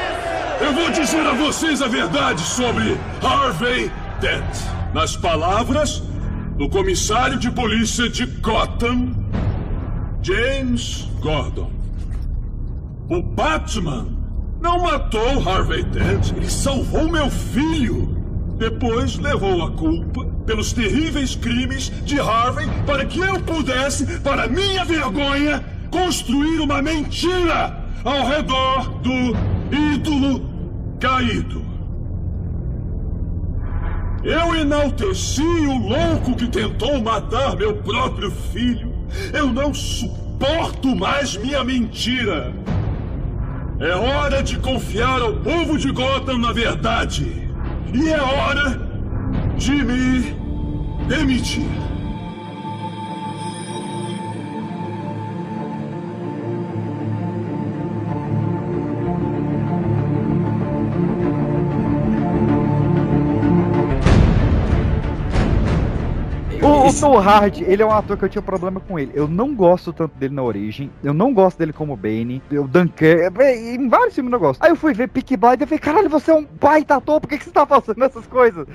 Eu 0.61 0.73
vou 0.73 0.91
dizer 0.91 1.25
a 1.25 1.33
vocês 1.33 1.81
a 1.81 1.87
verdade 1.87 2.41
sobre 2.41 2.97
Harvey 3.21 3.89
Dent. 4.19 4.43
Nas 4.93 5.15
palavras 5.15 6.03
do 6.57 6.69
comissário 6.69 7.39
de 7.39 7.49
polícia 7.49 8.09
de 8.09 8.25
Gotham, 8.25 9.13
James 10.21 11.07
Gordon. 11.19 11.71
O 13.09 13.21
Batman 13.21 14.22
não 14.63 14.81
matou 14.81 15.47
Harvey 15.47 15.83
Dent, 15.83 16.31
ele 16.31 16.49
salvou 16.49 17.11
meu 17.11 17.29
filho. 17.29 18.17
Depois 18.57 19.17
levou 19.17 19.61
a 19.61 19.71
culpa 19.71 20.25
pelos 20.45 20.71
terríveis 20.71 21.35
crimes 21.35 21.91
de 22.05 22.17
Harvey 22.17 22.65
para 22.85 23.05
que 23.05 23.19
eu 23.19 23.41
pudesse, 23.41 24.05
para 24.19 24.47
minha 24.47 24.85
vergonha, 24.85 25.61
construir 25.91 26.61
uma 26.61 26.81
mentira 26.81 27.77
ao 28.05 28.25
redor 28.25 28.89
do 29.01 29.35
ídolo 29.69 30.49
caído. 30.97 31.61
Eu 34.23 34.55
enalteci 34.55 35.41
o 35.41 35.77
louco 35.77 36.37
que 36.37 36.47
tentou 36.47 37.01
matar 37.01 37.57
meu 37.57 37.75
próprio 37.75 38.31
filho. 38.31 38.93
Eu 39.33 39.47
não 39.47 39.73
suporto 39.73 40.95
mais 40.95 41.35
minha 41.35 41.65
mentira. 41.65 42.62
É 43.79 43.95
hora 43.95 44.43
de 44.43 44.57
confiar 44.59 45.21
ao 45.21 45.33
povo 45.33 45.77
de 45.77 45.91
Gotham 45.91 46.37
na 46.37 46.51
verdade. 46.51 47.49
E 47.93 48.09
é 48.09 48.21
hora 48.21 48.79
de 49.57 49.71
me 49.71 50.35
demitir. 51.07 51.65
O, 66.93 66.97
o 66.97 66.99
Tom 66.99 67.17
Hardy, 67.17 67.63
ele 67.63 67.81
é 67.81 67.85
um 67.85 67.91
ator 67.91 68.17
que 68.17 68.25
eu 68.25 68.29
tinha 68.29 68.41
problema 68.41 68.79
com 68.79 68.99
ele. 68.99 69.11
Eu 69.13 69.27
não 69.27 69.55
gosto 69.55 69.91
tanto 69.91 70.17
dele 70.17 70.33
na 70.33 70.43
origem. 70.43 70.89
Eu 71.03 71.13
não 71.13 71.33
gosto 71.33 71.57
dele 71.57 71.73
como 71.73 71.95
Bane. 71.95 72.41
Eu 72.51 72.67
Dunker. 72.67 73.31
Em 73.55 73.87
vários 73.89 74.15
filmes 74.15 74.31
eu 74.31 74.39
não 74.39 74.39
gosto. 74.39 74.61
Aí 74.61 74.69
eu 74.69 74.75
fui 74.75 74.93
ver 74.93 75.07
Peaky 75.09 75.37
Blind 75.37 75.61
e 75.61 75.65
falei, 75.65 75.79
caralho, 75.79 76.09
você 76.09 76.31
é 76.31 76.35
um 76.35 76.45
baita 76.59 76.95
ator, 76.95 77.19
por 77.19 77.27
que, 77.27 77.37
que 77.37 77.45
você 77.45 77.51
tá 77.51 77.65
fazendo 77.65 78.03
essas 78.03 78.25
coisas? 78.27 78.67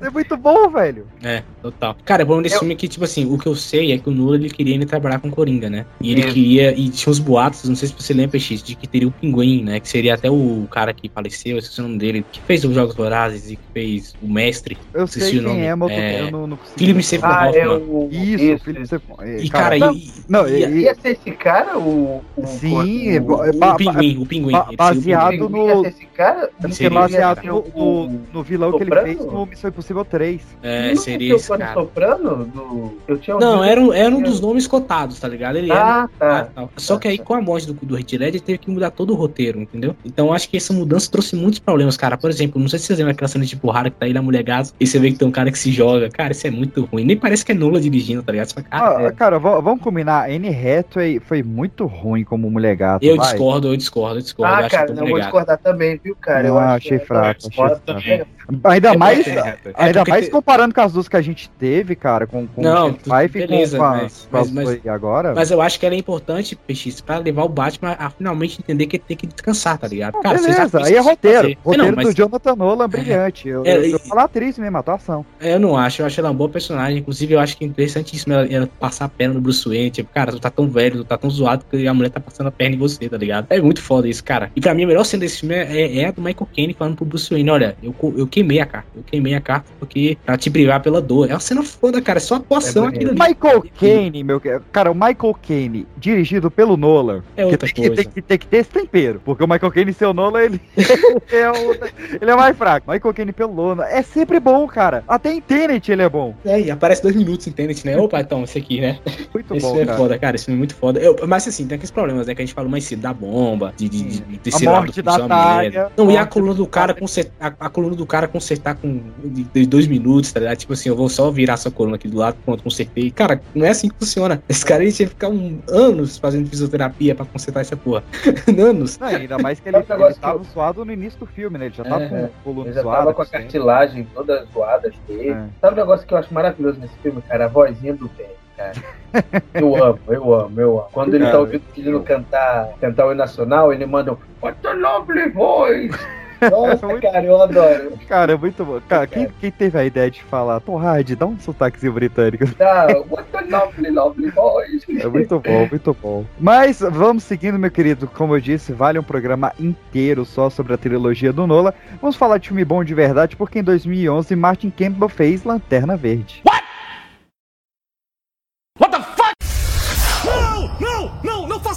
é 0.00 0.10
muito 0.10 0.36
bom, 0.36 0.68
velho. 0.70 1.06
É, 1.22 1.42
total. 1.62 1.96
Cara, 2.04 2.22
é 2.22 2.24
bom 2.24 2.40
desse 2.40 2.58
filme 2.58 2.76
que, 2.76 2.88
tipo 2.88 3.04
assim, 3.04 3.32
o 3.32 3.38
que 3.38 3.46
eu 3.46 3.54
sei 3.54 3.92
é 3.92 3.98
que 3.98 4.08
o 4.08 4.12
Nula 4.12 4.36
ele 4.36 4.50
queria 4.50 4.76
ir 4.76 4.86
trabalhar 4.86 5.18
com 5.18 5.28
o 5.28 5.30
Coringa, 5.30 5.68
né? 5.68 5.84
E 6.00 6.12
ele 6.12 6.20
Isso. 6.20 6.34
queria. 6.34 6.78
E 6.78 6.88
tinha 6.88 7.10
uns 7.10 7.18
boatos, 7.18 7.68
não 7.68 7.76
sei 7.76 7.88
se 7.88 7.94
você 7.94 8.14
lembra, 8.14 8.38
X, 8.38 8.62
de 8.62 8.74
que 8.74 8.86
teria 8.86 9.08
o 9.08 9.10
Pinguim, 9.10 9.64
né? 9.64 9.80
Que 9.80 9.88
seria 9.88 10.14
até 10.14 10.30
o 10.30 10.66
cara 10.70 10.92
que 10.92 11.08
faleceu, 11.08 11.52
eu 11.52 11.58
esqueci 11.58 11.80
o 11.80 11.84
nome 11.84 11.98
dele, 11.98 12.24
que 12.30 12.40
fez 12.42 12.64
os 12.64 12.74
Jogos 12.74 12.94
Vorazes 12.94 13.50
e 13.50 13.56
que 13.56 13.62
fez 13.72 14.14
o 14.22 14.28
Mestre. 14.28 14.78
Eu 14.94 15.06
sei 15.06 15.38
o 15.38 15.42
nome. 15.42 15.56
quem 15.56 15.66
é, 15.66 15.74
mas 15.74 15.90
eu 15.90 15.96
É, 15.96 16.20
eu 16.22 16.30
não, 16.30 16.46
não 16.46 16.56
consigo. 16.56 17.08
Seymour 17.08 17.30
Ah, 17.30 17.47
é 17.56 17.68
Hoffman. 17.68 17.88
o. 17.88 18.08
Isso, 18.10 18.64
Philip 18.64 18.86
Seymour- 18.86 19.22
é, 19.22 19.38
E, 19.40 19.48
cara, 19.50 19.78
cara, 19.78 19.78
não, 19.78 19.94
e- 19.94 20.10
não, 20.28 20.48
e- 20.48 20.64
e- 20.64 20.78
Ia 20.82 20.94
ser 20.94 21.10
esse 21.10 21.30
cara, 21.32 21.78
o. 21.78 22.22
o 22.36 22.46
Sim, 22.46 23.18
o, 23.20 23.44
é 23.44 23.48
é 23.48 23.52
ba- 23.52 23.74
o 23.74 23.76
Pinguim, 23.76 24.18
o 24.18 24.26
Pinguim. 24.26 24.54
ele 24.54 24.74
o 24.74 24.76
baseado 24.76 25.48
no. 25.48 25.86
Esse 25.86 26.06
cara? 26.06 26.50
é 26.80 26.90
baseado 26.90 27.42
no, 27.44 28.08
no- 28.32 28.42
vilão 28.42 28.72
que 28.76 28.82
ele 28.82 28.94
fez 29.02 29.18
no 29.24 29.46
Missão 29.46 29.68
Impossível 29.70 30.04
3. 30.04 30.40
É, 30.62 30.88
Não 30.90 30.96
seria 30.96 31.34
o 31.34 31.36
esse 31.36 31.48
cara. 31.48 31.74
Soprano? 31.74 32.44
Do... 32.46 32.98
Eu 33.06 33.18
tinha 33.18 33.36
Não, 33.36 33.62
era, 33.62 33.80
um- 33.80 33.92
era 33.92 34.14
um 34.14 34.22
dos 34.22 34.40
nomes 34.40 34.66
cotados, 34.66 35.18
tá 35.20 35.28
ligado? 35.28 35.56
Ele 35.56 35.70
Ah, 35.72 36.08
era. 36.20 36.44
tá. 36.44 36.50
tal. 36.54 36.70
Só 36.76 36.96
que 36.98 37.06
aí, 37.08 37.18
com 37.18 37.34
a 37.34 37.40
morte 37.40 37.66
do, 37.66 37.74
do 37.74 37.96
Heath 37.98 38.12
Ledger, 38.12 38.40
teve 38.40 38.58
que 38.58 38.70
mudar 38.70 38.90
todo 38.90 39.12
o 39.12 39.16
roteiro, 39.16 39.60
entendeu? 39.60 39.94
Então, 40.04 40.26
eu 40.28 40.32
acho 40.32 40.48
que 40.48 40.56
essa 40.56 40.72
mudança 40.72 41.10
trouxe 41.10 41.36
muitos 41.36 41.58
problemas, 41.58 41.96
cara. 41.96 42.16
Por 42.16 42.30
exemplo, 42.30 42.60
não 42.60 42.68
sei 42.68 42.78
se 42.78 42.86
vocês 42.86 42.98
lembram 42.98 43.12
aquela 43.12 43.28
cena 43.28 43.44
de 43.44 43.56
porrada 43.56 43.90
que 43.90 43.96
tá 43.96 44.06
aí 44.06 44.12
na 44.12 44.22
mulher 44.22 44.42
gato 44.42 44.72
e 44.78 44.86
você 44.86 44.98
vê 44.98 45.10
que 45.10 45.18
tem 45.18 45.26
um 45.28 45.30
cara 45.32 45.50
que 45.50 45.58
se 45.58 45.70
joga. 45.70 46.08
Cara, 46.10 46.32
isso 46.32 46.46
é 46.46 46.50
muito 46.50 46.84
ruim. 46.86 47.04
Nem 47.04 47.16
parece 47.16 47.37
parece 47.38 47.44
que 47.44 47.52
é 47.52 47.54
Nola 47.54 47.80
dirigindo, 47.80 48.22
tá 48.22 48.32
ligado? 48.32 48.52
Fala, 48.52 48.66
cara, 48.68 48.98
Ah, 48.98 49.02
é- 49.02 49.12
Cara, 49.12 49.38
vamos 49.38 49.80
combinar. 49.80 50.28
Anne 50.30 50.48
Hathaway 50.48 51.20
foi 51.20 51.42
muito 51.42 51.86
ruim 51.86 52.24
como 52.24 52.50
mulher 52.50 52.76
gato. 52.76 53.02
eu 53.04 53.16
vai. 53.16 53.26
discordo, 53.26 53.68
eu 53.68 53.76
discordo, 53.76 54.18
eu 54.18 54.22
discordo. 54.22 54.52
eu 54.52 54.56
Ah, 54.56 54.60
acho 54.66 54.70
cara, 54.70 54.86
que 54.88 54.92
não 54.94 55.02
eu 55.04 55.10
vou 55.10 55.20
discordar 55.20 55.58
também, 55.58 56.00
viu, 56.02 56.16
cara? 56.16 56.42
Não, 56.42 56.48
eu 56.50 56.58
achei 56.58 56.98
fraco, 56.98 57.24
achei 57.38 57.48
Discordo 57.50 57.80
fraco. 57.84 58.00
também. 58.00 58.24
Ainda 58.64 58.94
É 58.94 58.96
mais, 58.96 59.26
é 59.28 59.58
ainda 59.74 59.98
porque 60.00 60.10
mais 60.10 60.24
te- 60.24 60.30
comparando 60.30 60.74
com 60.74 60.80
as 60.80 60.90
duas 60.94 61.06
que 61.06 61.16
a 61.18 61.20
gente 61.20 61.50
teve, 61.50 61.94
cara, 61.94 62.26
com, 62.26 62.46
com 62.46 62.62
Não, 62.62 62.88
o 62.88 62.92
Michelle 62.92 63.02
Pfeiffer 63.28 63.42
e 63.42 63.46
beleza, 63.46 63.76
com, 63.76 63.84
a- 63.84 63.92
mas- 64.32 64.50
mas- 64.50 64.86
agora. 64.86 65.34
Mas 65.34 65.50
eu 65.50 65.60
acho 65.60 65.78
que 65.78 65.84
ela 65.84 65.94
é 65.94 65.98
importante, 65.98 66.56
PX, 66.56 67.02
pra 67.02 67.18
levar 67.18 67.42
o 67.44 67.48
Batman 67.48 67.94
a 67.98 68.08
finalmente 68.08 68.58
entender 68.58 68.86
que 68.86 68.96
ele 68.96 69.04
tem 69.06 69.16
que 69.18 69.26
descansar, 69.26 69.76
tá 69.76 69.86
ligado? 69.86 70.14
Não, 70.14 70.22
Cara, 70.22 70.38
vocês 70.38 70.56
beleza, 70.56 70.82
aí 70.82 70.94
é 70.94 71.00
roteiro. 71.00 71.42
fazer. 71.42 71.58
Roteiro 71.62 71.96
Não, 71.96 72.02
do 72.04 72.14
Jonathan 72.14 72.56
Nolan, 72.56 72.88
brilhante. 72.88 73.48
Eu, 73.48 73.66
É, 73.66 73.76
eu, 73.76 73.84
eu 73.84 73.98
falo 73.98 74.20
atriz 74.22 74.58
mesmo, 74.58 74.78
atuação. 74.78 75.26
É, 75.38 75.52
Eu 75.54 75.60
não 75.60 75.76
acho, 75.76 76.00
eu 76.00 76.06
acho 76.06 76.18
ela 76.18 76.30
uma 76.30 76.34
boa 76.34 76.48
personagem. 76.48 76.98
Inclusive, 77.00 77.27
eu 77.34 77.40
acho 77.40 77.56
que 77.56 77.64
é 77.64 77.68
interessantíssimo 77.68 78.32
ela, 78.34 78.46
ela 78.46 78.68
passar 78.78 79.04
a 79.06 79.08
perna 79.08 79.34
no 79.34 79.40
Bruce 79.40 79.68
Wayne. 79.68 79.90
Tipo, 79.90 80.10
cara, 80.12 80.32
tu 80.32 80.38
tá 80.40 80.50
tão 80.50 80.68
velho, 80.68 80.96
tu 80.98 81.04
tá 81.04 81.16
tão 81.16 81.30
zoado 81.30 81.64
que 81.70 81.86
a 81.86 81.94
mulher 81.94 82.10
tá 82.10 82.20
passando 82.20 82.46
a 82.48 82.50
perna 82.50 82.76
em 82.76 82.78
você, 82.78 83.08
tá 83.08 83.16
ligado? 83.16 83.46
É 83.50 83.60
muito 83.60 83.82
foda 83.82 84.08
isso, 84.08 84.22
cara. 84.24 84.50
E 84.54 84.60
pra 84.60 84.74
mim, 84.74 84.84
a 84.84 84.86
melhor 84.86 85.04
cena 85.04 85.20
desse 85.22 85.40
filme 85.40 85.54
é, 85.54 85.98
é 85.98 86.04
a 86.06 86.10
do 86.10 86.20
Michael 86.22 86.48
Caine 86.54 86.74
falando 86.74 86.96
pro 86.96 87.04
Bruce 87.04 87.30
Wayne: 87.30 87.50
olha, 87.50 87.76
eu, 87.82 87.94
eu 88.16 88.26
queimei 88.26 88.60
a 88.60 88.66
carta. 88.66 88.88
Eu 88.96 89.02
queimei 89.02 89.34
a 89.34 89.40
carta 89.40 89.66
porque 89.78 90.16
pra 90.24 90.36
te 90.36 90.50
privar 90.50 90.80
pela 90.82 91.00
dor. 91.00 91.28
É 91.30 91.34
uma 91.34 91.40
cena 91.40 91.62
foda, 91.62 92.00
cara. 92.02 92.18
É 92.18 92.20
só 92.20 92.36
atuação 92.36 92.84
É 92.86 92.88
aquilo 92.88 93.10
ali. 93.10 93.18
Michael 93.18 93.64
Caine, 93.78 94.24
meu 94.24 94.40
cara, 94.72 94.90
o 94.90 94.94
Michael 94.94 95.36
Caine, 95.46 95.86
dirigido 95.96 96.50
pelo 96.50 96.76
Nolan, 96.76 97.22
É 97.36 97.44
outra 97.44 97.58
tem, 97.58 97.74
que, 97.74 97.80
coisa. 97.88 97.94
tem, 98.02 98.12
que, 98.12 98.22
tem 98.22 98.38
que 98.38 98.46
ter 98.46 98.56
esse 98.58 98.70
tempero, 98.70 99.20
porque 99.24 99.42
o 99.44 99.48
Michael 99.48 99.72
Caine 99.72 99.92
seu 99.92 100.12
Nolan, 100.14 100.40
ele, 100.42 100.60
é 101.32 101.50
o- 101.50 101.74
ele 102.20 102.30
é 102.30 102.36
mais 102.36 102.56
fraco. 102.56 102.90
Michael 102.90 103.14
Caine 103.14 103.32
pelo 103.32 103.52
Nolan 103.54 103.84
é 103.84 104.02
sempre 104.02 104.38
bom, 104.40 104.66
cara. 104.66 105.04
Até 105.08 105.32
em 105.32 105.40
Tenet 105.40 105.90
ele 105.90 106.02
é 106.02 106.08
bom. 106.08 106.34
É, 106.44 106.60
e 106.60 106.70
aparece 106.70 107.02
dois 107.02 107.14
minutos, 107.18 107.46
entende? 107.46 107.80
né? 107.84 107.96
Opa, 107.96 108.20
então, 108.20 108.44
esse 108.44 108.58
aqui, 108.58 108.80
né? 108.80 108.98
Muito 109.34 109.54
esse 109.54 109.66
bom, 109.66 109.76
é 109.80 109.84
cara. 109.84 109.98
foda, 109.98 110.18
cara. 110.18 110.36
Esse 110.36 110.44
filme 110.46 110.56
é 110.56 110.60
muito 110.60 110.74
foda. 110.74 110.98
Eu- 111.00 111.16
mas 111.26 111.46
assim, 111.46 111.66
tem 111.66 111.76
aqueles 111.76 111.90
problemas, 111.90 112.26
né? 112.26 112.34
Que 112.34 112.42
a 112.42 112.44
gente 112.44 112.54
falou 112.54 112.70
mais 112.70 112.84
cedo 112.84 113.00
da 113.02 113.12
bomba, 113.12 113.72
de, 113.76 113.88
de, 113.88 114.02
de, 114.20 114.20
de 114.38 114.66
A 114.66 114.70
morte 114.70 115.02
do 115.02 115.04
da 115.04 115.18
Tália, 115.28 115.70
merda. 115.70 115.92
Não, 115.96 116.10
e 116.10 116.16
a 116.16 116.24
coluna 116.26 116.54
do 116.54 116.66
cara 116.66 116.94
consertar, 116.94 117.56
a, 117.60 117.66
a 117.66 117.70
coluna 117.70 117.94
do 117.94 118.06
cara 118.06 118.26
consertar 118.28 118.76
com 118.76 119.00
de, 119.24 119.44
de 119.44 119.66
dois 119.66 119.86
minutos, 119.86 120.32
tá 120.32 120.40
ligado? 120.40 120.56
Tipo 120.56 120.72
assim, 120.72 120.88
eu 120.88 120.96
vou 120.96 121.08
só 121.08 121.30
virar 121.30 121.54
essa 121.54 121.70
coluna 121.70 121.96
aqui 121.96 122.08
do 122.08 122.16
lado, 122.18 122.36
pronto, 122.44 122.62
consertei. 122.62 123.10
Cara, 123.10 123.40
não 123.54 123.66
é 123.66 123.70
assim 123.70 123.88
que 123.88 123.96
funciona. 123.98 124.42
Esse 124.48 124.64
cara 124.64 124.82
ele 124.82 124.92
tinha 124.92 125.06
que 125.08 125.14
ficar 125.14 125.28
um, 125.28 125.58
anos 125.68 126.18
fazendo 126.18 126.48
fisioterapia 126.48 127.14
pra 127.14 127.24
consertar 127.26 127.60
essa 127.60 127.76
porra. 127.76 128.02
anos. 128.58 128.98
Não, 128.98 129.08
ainda 129.08 129.38
mais 129.38 129.60
que 129.60 129.68
ele, 129.68 129.78
negócio 129.78 130.04
ele 130.04 130.14
tava 130.20 130.44
suado 130.44 130.84
no 130.84 130.92
início 130.92 131.18
do 131.18 131.26
filme, 131.26 131.58
né? 131.58 131.66
Ele 131.66 131.74
já 131.76 131.84
É, 131.84 131.88
tava 131.88 132.08
com 132.08 132.24
o 132.24 132.30
coluna 132.44 132.66
Ele 132.68 132.74
já 132.74 132.82
zoada. 132.82 132.98
tava 132.98 133.14
com 133.14 133.20
a 133.20 133.24
assim. 133.24 133.32
cartilagem 133.32 134.06
toda 134.14 134.46
zoada 134.52 134.90
dele. 135.06 135.30
É. 135.30 135.44
Sabe 135.60 135.74
um 135.74 135.76
negócio 135.76 136.06
que 136.06 136.14
eu 136.14 136.18
acho 136.18 136.32
maravilhoso 136.32 136.78
nesse 136.80 136.94
filme, 137.02 137.07
cara? 137.22 137.46
A 137.46 137.48
vozinha 137.48 137.94
do 137.94 138.08
Ben, 138.16 138.26
cara. 138.56 138.72
Eu 139.54 139.82
amo, 139.82 139.98
eu 140.08 140.34
amo, 140.34 140.60
eu 140.60 140.78
amo. 140.80 140.88
Quando 140.92 141.14
ele 141.14 141.24
tá 141.24 141.38
ouvindo 141.38 141.62
o 141.62 141.78
menino 141.78 142.02
cantar, 142.02 142.68
cantar 142.78 143.06
o 143.06 143.14
nacional, 143.14 143.72
ele 143.72 143.86
manda 143.86 144.12
um 144.12 144.16
What 144.42 144.58
a 144.66 144.74
lovely 144.74 145.30
voice! 145.30 145.98
Nossa, 146.40 147.00
cara, 147.00 147.24
eu 147.24 147.42
adoro. 147.42 147.98
Cara, 148.06 148.32
é 148.32 148.36
muito 148.36 148.64
bom. 148.64 148.80
Cara, 148.88 149.06
quem, 149.06 149.28
quem 149.40 149.50
teve 149.50 149.76
a 149.76 149.84
ideia 149.84 150.10
de 150.10 150.22
falar, 150.22 150.60
Torrad, 150.60 151.16
dá 151.16 151.26
um 151.26 151.38
sotaquezinho 151.38 151.92
britânico? 151.92 152.46
Tá, 152.54 152.86
what 153.10 153.26
a 153.34 153.40
lovely, 153.40 153.90
lovely 153.90 154.30
voice! 154.30 155.00
É 155.00 155.06
muito 155.08 155.40
bom, 155.40 155.66
muito 155.68 155.96
bom. 156.00 156.24
Mas 156.38 156.80
vamos 156.80 157.24
seguindo, 157.24 157.58
meu 157.58 157.70
querido. 157.70 158.06
Como 158.06 158.36
eu 158.36 158.40
disse, 158.40 158.72
vale 158.72 158.98
um 158.98 159.02
programa 159.02 159.52
inteiro 159.58 160.24
só 160.24 160.48
sobre 160.48 160.74
a 160.74 160.78
trilogia 160.78 161.32
do 161.32 161.46
Nola. 161.46 161.74
Vamos 162.00 162.16
falar 162.16 162.38
de 162.38 162.48
filme 162.48 162.64
bom 162.64 162.84
de 162.84 162.94
verdade, 162.94 163.34
porque 163.34 163.58
em 163.58 163.64
2011 163.64 164.36
Martin 164.36 164.70
Campbell 164.70 165.08
fez 165.08 165.42
Lanterna 165.42 165.96
Verde. 165.96 166.42
Não, 166.46 166.58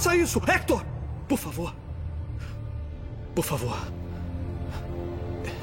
faça 0.02 0.16
isso, 0.16 0.42
Hector! 0.48 0.84
Por 1.28 1.38
favor. 1.38 1.72
Por 3.36 3.44
favor. 3.44 3.78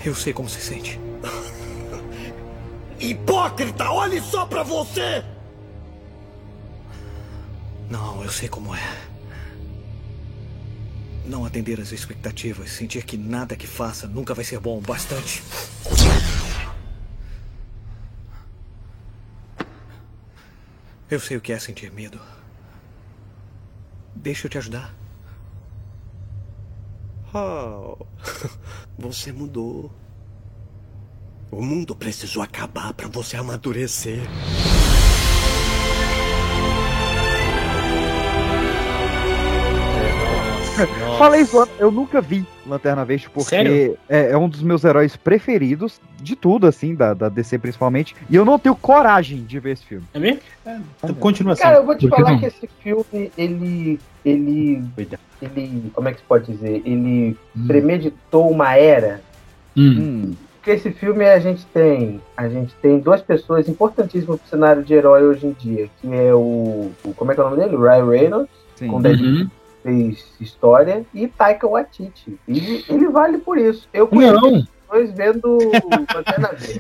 Eu 0.06 0.16
sei 0.16 0.32
como 0.32 0.48
se 0.48 0.62
sente. 0.62 0.98
Hipócrita, 3.00 3.92
olhe 3.92 4.22
só 4.22 4.46
pra 4.46 4.64
você! 4.64 5.26
Não, 7.90 8.24
eu 8.24 8.32
sei 8.32 8.48
como 8.48 8.74
é. 8.74 9.10
Não 11.26 11.44
atender 11.44 11.82
às 11.82 11.92
expectativas, 11.92 12.72
sentir 12.72 13.04
que 13.04 13.18
nada 13.18 13.58
que 13.58 13.68
faça 13.68 14.08
nunca 14.08 14.34
vai 14.34 14.46
ser 14.46 14.60
bom 14.60 14.78
o 14.78 14.82
bastante. 14.82 15.44
Eu 21.12 21.20
sei 21.20 21.36
o 21.36 21.42
que 21.42 21.52
é 21.52 21.60
sentir 21.60 21.92
medo. 21.92 22.39
Deixa 24.16 24.48
eu 24.48 24.50
te 24.52 24.58
ajudar. 24.58 24.94
Oh, 27.34 28.06
você 28.98 29.32
mudou. 29.32 29.92
O 31.52 31.62
mundo 31.62 31.96
precisou 31.96 32.44
acabar 32.44 32.94
pra 32.94 33.08
você 33.08 33.38
amadurecer. 33.38 34.22
Falei 41.18 41.42
isso, 41.42 41.68
eu 41.78 41.92
nunca 41.92 42.22
vi 42.22 42.46
Lanterna 42.66 43.04
Verde, 43.06 43.30
porque 43.30 43.96
é, 44.08 44.32
é 44.32 44.38
um 44.38 44.48
dos 44.48 44.62
meus 44.62 44.84
heróis 44.84 45.16
preferidos, 45.16 46.00
de 46.22 46.36
tudo, 46.36 46.68
assim, 46.68 46.94
da, 46.96 47.14
da 47.14 47.30
DC 47.30 47.58
principalmente, 47.58 48.16
e 48.30 48.36
eu 48.36 48.44
não 48.46 48.60
tenho 48.60 48.76
coragem 48.76 49.44
de 49.44 49.60
ver 49.60 49.72
esse 49.72 49.86
filme. 49.86 50.06
É 50.14 50.20
mesmo? 50.20 50.40
Continua 51.20 51.54
assim. 51.54 51.64
Cara, 51.64 51.78
eu 51.78 51.86
vou 51.86 51.96
te 51.96 52.08
falar 52.08 52.32
não? 52.32 52.40
que 52.40 52.46
esse 52.46 52.70
filme, 52.82 53.32
ele. 53.38 54.00
Ele. 54.24 54.84
Ele. 55.42 55.92
Como 55.94 56.08
é 56.10 56.12
que 56.14 56.20
se 56.20 56.26
pode 56.26 56.52
dizer? 56.52 56.82
Ele 56.86 57.36
premeditou 57.68 58.50
uma 58.50 58.76
era. 58.76 59.22
Hum. 59.78 60.34
Porque 60.58 60.72
esse 60.72 60.92
filme 60.92 61.26
a 61.26 61.40
gente 61.40 61.66
tem. 61.68 62.20
A 62.36 62.50
gente 62.50 62.74
tem 62.82 63.00
duas 63.00 63.22
pessoas 63.22 63.68
importantíssimas 63.70 64.40
pro 64.40 64.50
cenário 64.50 64.84
de 64.84 64.94
herói 64.94 65.24
hoje 65.24 65.48
em 65.48 65.54
dia, 65.54 65.90
que 66.02 66.14
é 66.14 66.34
o. 66.34 66.92
o- 67.04 67.14
como 67.16 67.32
é 67.32 67.36
que 67.36 67.40
é 67.40 67.44
o 67.44 67.50
nome 67.50 67.62
dele? 67.64 67.76
O 67.78 67.82
Ryan 67.82 68.10
Reynolds, 68.10 68.50
Sim. 68.76 68.88
com 68.90 69.02
Deadpool 69.02 69.28
Uhum. 69.28 69.50
Fez 69.84 70.34
história, 70.40 71.06
e 71.14 71.28
Taika 71.28 71.68
Waititi. 71.68 72.38
Ele, 72.48 72.84
ele 72.90 73.08
vale 73.10 73.38
por 73.40 73.58
isso. 73.58 73.88
Eu 73.94 74.08
Não. 74.12 74.64
dois 74.92 75.12
vendo 75.14 75.58
Lanterna 76.14 76.50
Verde. 76.58 76.80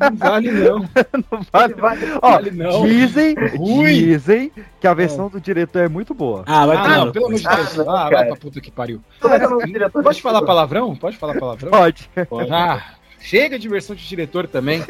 Não 0.00 0.16
vale 0.16 0.50
não. 0.52 0.78
Vale, 1.52 1.74
Ó, 2.22 2.30
Vale 2.32 2.50
não. 2.52 2.86
dizem, 2.86 3.34
Rui. 3.56 3.92
dizem 3.92 4.52
que 4.80 4.86
a 4.86 4.94
versão 4.94 5.28
do 5.28 5.40
diretor 5.40 5.80
é 5.80 5.88
muito 5.88 6.14
boa. 6.14 6.44
Ah, 6.46 6.66
vai 6.66 6.76
Ah, 6.76 6.82
tomar 6.82 6.96
não, 7.06 7.12
pelo 7.12 7.26
amor 7.26 7.38
de 7.38 7.44
Deus. 7.44 7.78
Ah, 7.80 7.84
não, 7.84 7.90
Ah, 7.96 8.10
vai 8.10 8.26
pra 8.26 8.36
puta 8.36 8.60
que 8.60 8.70
pariu. 8.70 9.00
Como 9.20 9.34
é 9.34 9.38
é 9.38 9.88
Pode 9.88 10.22
falar 10.22 10.42
palavrão? 10.42 10.94
Pode 10.94 11.16
falar 11.16 11.34
palavrão? 11.38 11.70
Pode. 11.70 12.08
Ah, 12.50 12.92
chega 13.18 13.58
de 13.58 13.68
versão 13.68 13.94
de 13.96 14.06
diretor 14.06 14.46
também. 14.46 14.82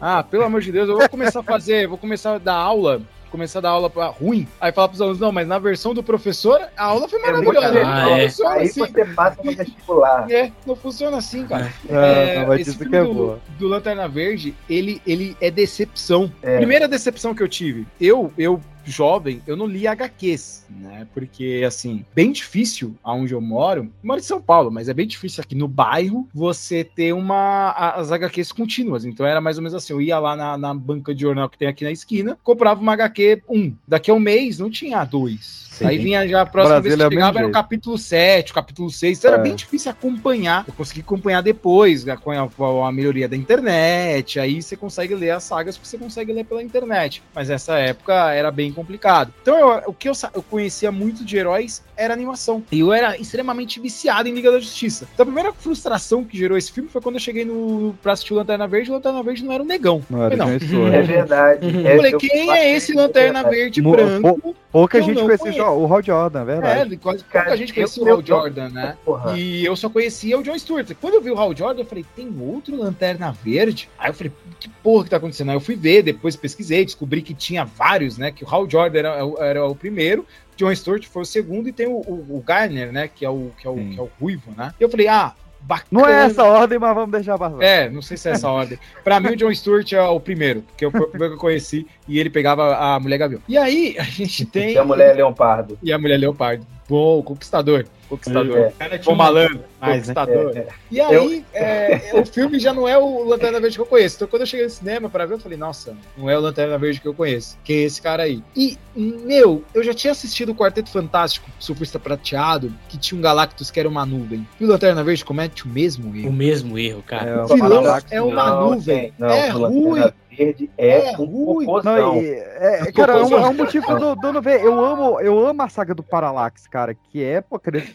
Ah, 0.00 0.22
pelo 0.22 0.44
amor 0.44 0.60
de 0.60 0.72
Deus, 0.72 0.88
eu 0.88 0.96
vou 0.98 1.08
começar 1.08 1.40
a 1.40 1.44
fazer, 1.44 1.86
vou 1.86 1.98
começar 1.98 2.34
a 2.34 2.38
dar 2.38 2.54
aula, 2.54 3.00
começar 3.32 3.58
a 3.58 3.62
dar 3.62 3.70
aula 3.70 3.90
pra 3.90 4.06
ruim. 4.06 4.46
Aí 4.60 4.70
falar 4.70 4.88
pros 4.88 5.00
alunos, 5.00 5.18
não, 5.18 5.32
mas 5.32 5.48
na 5.48 5.58
versão 5.58 5.92
do 5.92 6.02
professor, 6.02 6.60
a 6.76 6.84
aula 6.84 7.08
foi 7.08 7.18
É 7.18 7.22
maravilhosa. 7.26 7.68
legal. 7.70 7.92
Ah, 7.92 8.10
é. 8.10 8.22
Não 8.22 8.28
funciona 8.28 8.50
Aí 8.54 8.66
assim. 8.66 8.80
você 8.80 9.04
passa 9.06 9.42
no 9.42 9.52
vestibular. 9.56 10.30
É, 10.30 10.52
não 10.66 10.76
funciona 10.76 11.16
assim, 11.16 11.46
cara. 11.46 11.72
É, 11.88 12.38
não, 12.40 12.48
mas 12.48 12.60
esse 12.60 12.70
isso 12.70 12.78
filme 12.78 12.90
que 12.92 12.96
é 12.96 13.02
do, 13.04 13.14
boa. 13.14 13.40
do 13.58 13.66
Lanterna 13.68 14.06
Verde, 14.08 14.54
ele, 14.68 15.02
ele 15.06 15.36
é 15.40 15.50
decepção. 15.50 16.30
É. 16.42 16.58
Primeira 16.58 16.86
decepção 16.86 17.34
que 17.34 17.42
eu 17.42 17.48
tive, 17.48 17.86
eu, 18.00 18.32
eu 18.38 18.60
jovem, 18.90 19.42
eu 19.46 19.56
não 19.56 19.66
li 19.66 19.86
HQs, 19.86 20.66
né? 20.70 21.06
Porque, 21.14 21.62
assim, 21.66 22.04
bem 22.14 22.32
difícil 22.32 22.94
aonde 23.02 23.32
eu 23.32 23.40
moro. 23.40 23.82
Eu 23.82 23.90
moro 24.02 24.20
em 24.20 24.22
São 24.22 24.40
Paulo, 24.40 24.70
mas 24.70 24.88
é 24.88 24.94
bem 24.94 25.06
difícil 25.06 25.42
aqui 25.42 25.54
no 25.54 25.68
bairro 25.68 26.28
você 26.34 26.82
ter 26.84 27.12
uma 27.12 27.70
as 27.96 28.10
HQs 28.12 28.52
contínuas. 28.52 29.04
Então 29.04 29.26
era 29.26 29.40
mais 29.40 29.56
ou 29.56 29.62
menos 29.62 29.74
assim, 29.74 29.92
eu 29.92 30.00
ia 30.00 30.18
lá 30.18 30.34
na, 30.36 30.56
na 30.58 30.74
banca 30.74 31.14
de 31.14 31.20
jornal 31.22 31.48
que 31.48 31.58
tem 31.58 31.68
aqui 31.68 31.84
na 31.84 31.90
esquina, 31.90 32.38
comprava 32.42 32.80
uma 32.80 32.92
HQ 32.92 33.42
um. 33.48 33.74
Daqui 33.86 34.10
a 34.10 34.14
um 34.14 34.20
mês 34.20 34.58
não 34.58 34.70
tinha 34.70 35.04
dois. 35.04 35.62
Sim. 35.72 35.86
Aí 35.86 35.98
vinha 35.98 36.28
já 36.28 36.42
a 36.42 36.46
próxima 36.46 36.80
Brasília 36.80 36.96
vez 36.96 37.08
que 37.08 37.14
é 37.14 37.18
chegava 37.18 37.38
era 37.38 37.48
o 37.48 37.52
capítulo 37.52 37.96
7, 37.96 38.52
o 38.52 38.54
capítulo 38.54 38.90
6. 38.90 39.18
Então 39.18 39.32
era 39.32 39.40
É. 39.40 39.42
bem 39.42 39.54
difícil 39.54 39.90
acompanhar. 39.90 40.64
Eu 40.68 40.74
consegui 40.74 41.00
acompanhar 41.00 41.40
depois, 41.40 42.04
né, 42.04 42.14
com 42.16 42.30
a, 42.30 42.48
com 42.48 42.84
a 42.84 42.92
melhoria 42.92 43.26
da 43.26 43.36
internet. 43.36 44.38
Aí 44.38 44.60
você 44.62 44.76
consegue 44.76 45.14
ler 45.14 45.30
as 45.30 45.44
sagas 45.44 45.78
que 45.78 45.86
você 45.86 45.96
consegue 45.96 46.32
ler 46.32 46.44
pela 46.44 46.62
internet. 46.62 47.22
Mas 47.34 47.48
nessa 47.48 47.78
época 47.78 48.32
era 48.32 48.50
bem 48.50 48.71
complicado. 48.72 49.32
Então 49.42 49.56
eu- 49.58 49.82
o 49.86 49.92
que 49.94 50.08
eu, 50.08 50.12
eu 50.34 50.42
conhecia 50.42 50.90
muito 50.92 51.24
de 51.24 51.36
heróis 51.36 51.82
era 51.96 52.12
animação. 52.14 52.62
E 52.72 52.80
eu 52.80 52.92
era 52.92 53.16
extremamente 53.16 53.78
viciado 53.80 54.28
em 54.28 54.32
Liga 54.34 54.50
da 54.50 54.58
Justiça. 54.60 55.06
Então 55.14 55.24
a 55.24 55.26
primeira 55.26 55.52
frustração 55.52 56.24
que 56.24 56.36
gerou 56.36 56.56
esse 56.58 56.72
filme 56.72 56.88
foi 56.88 57.00
quando 57.00 57.16
eu 57.16 57.20
cheguei 57.20 57.44
no, 57.44 57.94
pra 58.02 58.12
assistir 58.12 58.32
o 58.32 58.36
Lanterna 58.36 58.66
Verde. 58.66 58.90
O 58.90 58.94
Lanterna 58.94 59.22
Verde 59.22 59.44
não 59.44 59.52
era 59.52 59.62
um 59.62 59.66
negão. 59.66 60.02
Não 60.10 60.22
era 60.24 60.36
Falei, 60.36 60.58
conhecedor. 60.58 60.94
É 60.94 61.02
verdade. 61.02 61.66
Eu 61.66 61.86
É, 61.86 61.96
falei, 61.96 62.14
eu 62.14 62.18
quem 62.18 62.46
passei 62.46 62.62
é 62.64 62.76
esse 62.76 62.92
Lanterna. 62.94 63.42
Verde 63.42 63.82
Mo- 63.82 63.92
branco 63.92 64.54
Pouca 64.72 64.96
Eu 64.98 65.02
gente 65.02 65.16
não 65.16 65.24
conhecia 65.26 65.52
conheço. 65.52 65.70
o 65.80 65.92
Hal 65.94 66.02
Jordan, 66.02 66.38
é 66.38 66.42
É, 66.42 66.44
verdade. 66.46 66.96
quase 66.96 67.24
Cara, 67.24 67.44
pouca 67.44 67.56
gente 67.58 67.74
conhecia 67.74 68.02
o 68.02 68.08
Hal 68.08 68.22
Jordan, 68.24 68.68
né? 68.70 68.96
Porra. 69.04 69.36
E 69.38 69.62
eu 69.62 69.76
só 69.76 69.90
conhecia 69.90 70.38
o 70.38 70.42
John 70.42 70.58
Stewart. 70.58 70.90
Quando 70.98 71.14
eu 71.14 71.20
vi 71.20 71.30
o 71.30 71.38
Hal 71.38 71.54
Jordan, 71.54 71.82
eu 71.82 71.84
falei, 71.84 72.06
tem 72.16 72.34
outro 72.40 72.74
Lanterna 72.76 73.32
Verde? 73.44 73.90
Aí 73.98 74.08
eu 74.08 74.14
falei, 74.14 74.32
que 74.62 74.68
porra 74.82 75.04
que 75.04 75.10
tá 75.10 75.16
acontecendo? 75.16 75.50
Aí 75.50 75.56
eu 75.56 75.60
fui 75.60 75.76
ver, 75.76 76.02
depois 76.02 76.36
pesquisei, 76.36 76.84
descobri 76.84 77.22
que 77.22 77.34
tinha 77.34 77.64
vários, 77.64 78.16
né? 78.16 78.30
Que 78.30 78.44
o 78.44 78.48
Hal 78.48 78.68
Jordan 78.68 78.98
era, 78.98 79.16
era 79.40 79.66
o 79.66 79.74
primeiro, 79.74 80.26
John 80.56 80.74
Stewart 80.74 81.04
foi 81.06 81.22
o 81.22 81.26
segundo, 81.26 81.68
e 81.68 81.72
tem 81.72 81.86
o, 81.86 81.96
o, 81.96 82.36
o 82.36 82.42
Garner, 82.46 82.92
né? 82.92 83.08
Que 83.08 83.24
é 83.24 83.30
o, 83.30 83.50
que, 83.58 83.66
é 83.66 83.70
o, 83.70 83.74
que 83.74 83.98
é 83.98 84.02
o 84.02 84.10
Ruivo, 84.20 84.52
né? 84.56 84.72
E 84.78 84.82
eu 84.82 84.88
falei, 84.88 85.08
ah, 85.08 85.32
bacana. 85.60 85.88
Não 85.90 86.08
é 86.08 86.26
essa 86.26 86.44
ordem, 86.44 86.78
mas 86.78 86.94
vamos 86.94 87.10
deixar 87.10 87.38
passar. 87.38 87.62
É, 87.62 87.88
não 87.88 88.02
sei 88.02 88.16
se 88.16 88.28
é 88.28 88.32
essa 88.32 88.48
ordem. 88.48 88.78
Pra 89.02 89.18
mim, 89.18 89.28
o 89.28 89.36
John 89.36 89.54
Stewart 89.54 89.92
é 89.92 90.02
o 90.02 90.20
primeiro, 90.20 90.62
porque 90.62 90.90
foi 90.90 91.00
o 91.00 91.08
primeiro 91.08 91.34
que 91.34 91.38
eu 91.38 91.40
conheci 91.40 91.86
e 92.06 92.18
ele 92.18 92.30
pegava 92.30 92.76
a 92.76 93.00
mulher 93.00 93.18
gavião. 93.18 93.40
E 93.48 93.56
aí, 93.56 93.96
a 93.98 94.04
gente 94.04 94.44
tem. 94.44 94.72
E 94.72 94.78
a 94.78 94.84
mulher 94.84 95.16
Leopardo. 95.16 95.78
E 95.82 95.92
a 95.92 95.98
mulher 95.98 96.18
leopardo. 96.18 96.66
Bom, 96.88 97.22
conquistador. 97.22 97.86
Conquistador. 98.08 98.58
É. 98.58 98.72
Cara, 98.78 99.00
malandro. 99.16 99.64
mais, 99.80 100.06
né? 100.08 100.14
Conquistador. 100.14 100.52
É, 100.56 100.58
é. 100.60 100.68
E 100.90 101.00
aí, 101.00 101.44
é, 101.54 102.10
o 102.14 102.26
filme 102.26 102.58
já 102.58 102.72
não 102.74 102.86
é 102.86 102.98
o 102.98 103.24
Lanterna 103.24 103.58
Verde 103.60 103.76
que 103.76 103.82
eu 103.82 103.86
conheço. 103.86 104.16
Então, 104.16 104.28
quando 104.28 104.42
eu 104.42 104.46
cheguei 104.46 104.66
no 104.66 104.70
cinema 104.70 105.08
pra 105.08 105.24
ver, 105.26 105.34
eu 105.34 105.38
falei, 105.40 105.56
nossa, 105.56 105.96
não 106.16 106.28
é 106.28 106.36
o 106.36 106.40
Lanterna 106.40 106.76
Verde 106.78 107.00
que 107.00 107.08
eu 107.08 107.14
conheço. 107.14 107.56
Que 107.64 107.72
é 107.72 107.76
esse 107.84 108.02
cara 108.02 108.24
aí. 108.24 108.42
E, 108.54 108.78
meu, 108.94 109.64
eu 109.74 109.82
já 109.82 109.94
tinha 109.94 110.10
assistido 110.12 110.50
o 110.52 110.54
Quarteto 110.54 110.90
Fantástico, 110.90 111.48
Surfista 111.58 111.98
Prateado, 111.98 112.72
que 112.88 112.98
tinha 112.98 113.18
um 113.18 113.22
Galactus 113.22 113.70
que 113.70 113.80
era 113.80 113.88
uma 113.88 114.04
nuvem. 114.04 114.46
E 114.60 114.64
o 114.64 114.68
Lanterna 114.68 115.02
Verde 115.02 115.24
comete 115.24 115.64
o 115.64 115.68
mesmo 115.68 116.14
erro. 116.14 116.28
O 116.28 116.32
mesmo 116.32 116.78
erro, 116.78 117.02
cara. 117.02 117.30
É, 117.30 117.42
O 117.44 117.46
vilão 117.48 117.84
é 118.10 118.20
uma 118.22 118.46
Não, 118.50 118.70
nuvem. 118.70 119.12
não, 119.18 119.28
é 119.28 119.48
ruim. 119.48 120.12
Verde 120.36 120.70
é, 120.78 121.10
É 121.12 121.18
um 121.18 121.24
ruim. 121.24 121.66
Não, 121.84 122.16
e, 122.16 122.26
é, 122.30 122.90
cara, 122.92 123.18
é 123.18 123.24
um, 123.24 123.32
é 123.38 123.48
um 123.48 123.54
motivo 123.54 123.98
do, 123.98 124.14
do 124.16 124.32
não 124.32 124.40
ver. 124.40 124.62
Eu 124.62 124.82
amo, 124.82 125.20
eu 125.20 125.46
amo 125.46 125.62
a 125.62 125.68
saga 125.68 125.94
do 125.94 126.02
Parallax, 126.02 126.66
cara, 126.66 126.94
que 126.94 127.22
é, 127.22 127.40
pô, 127.42 127.58
Cre- 127.58 127.94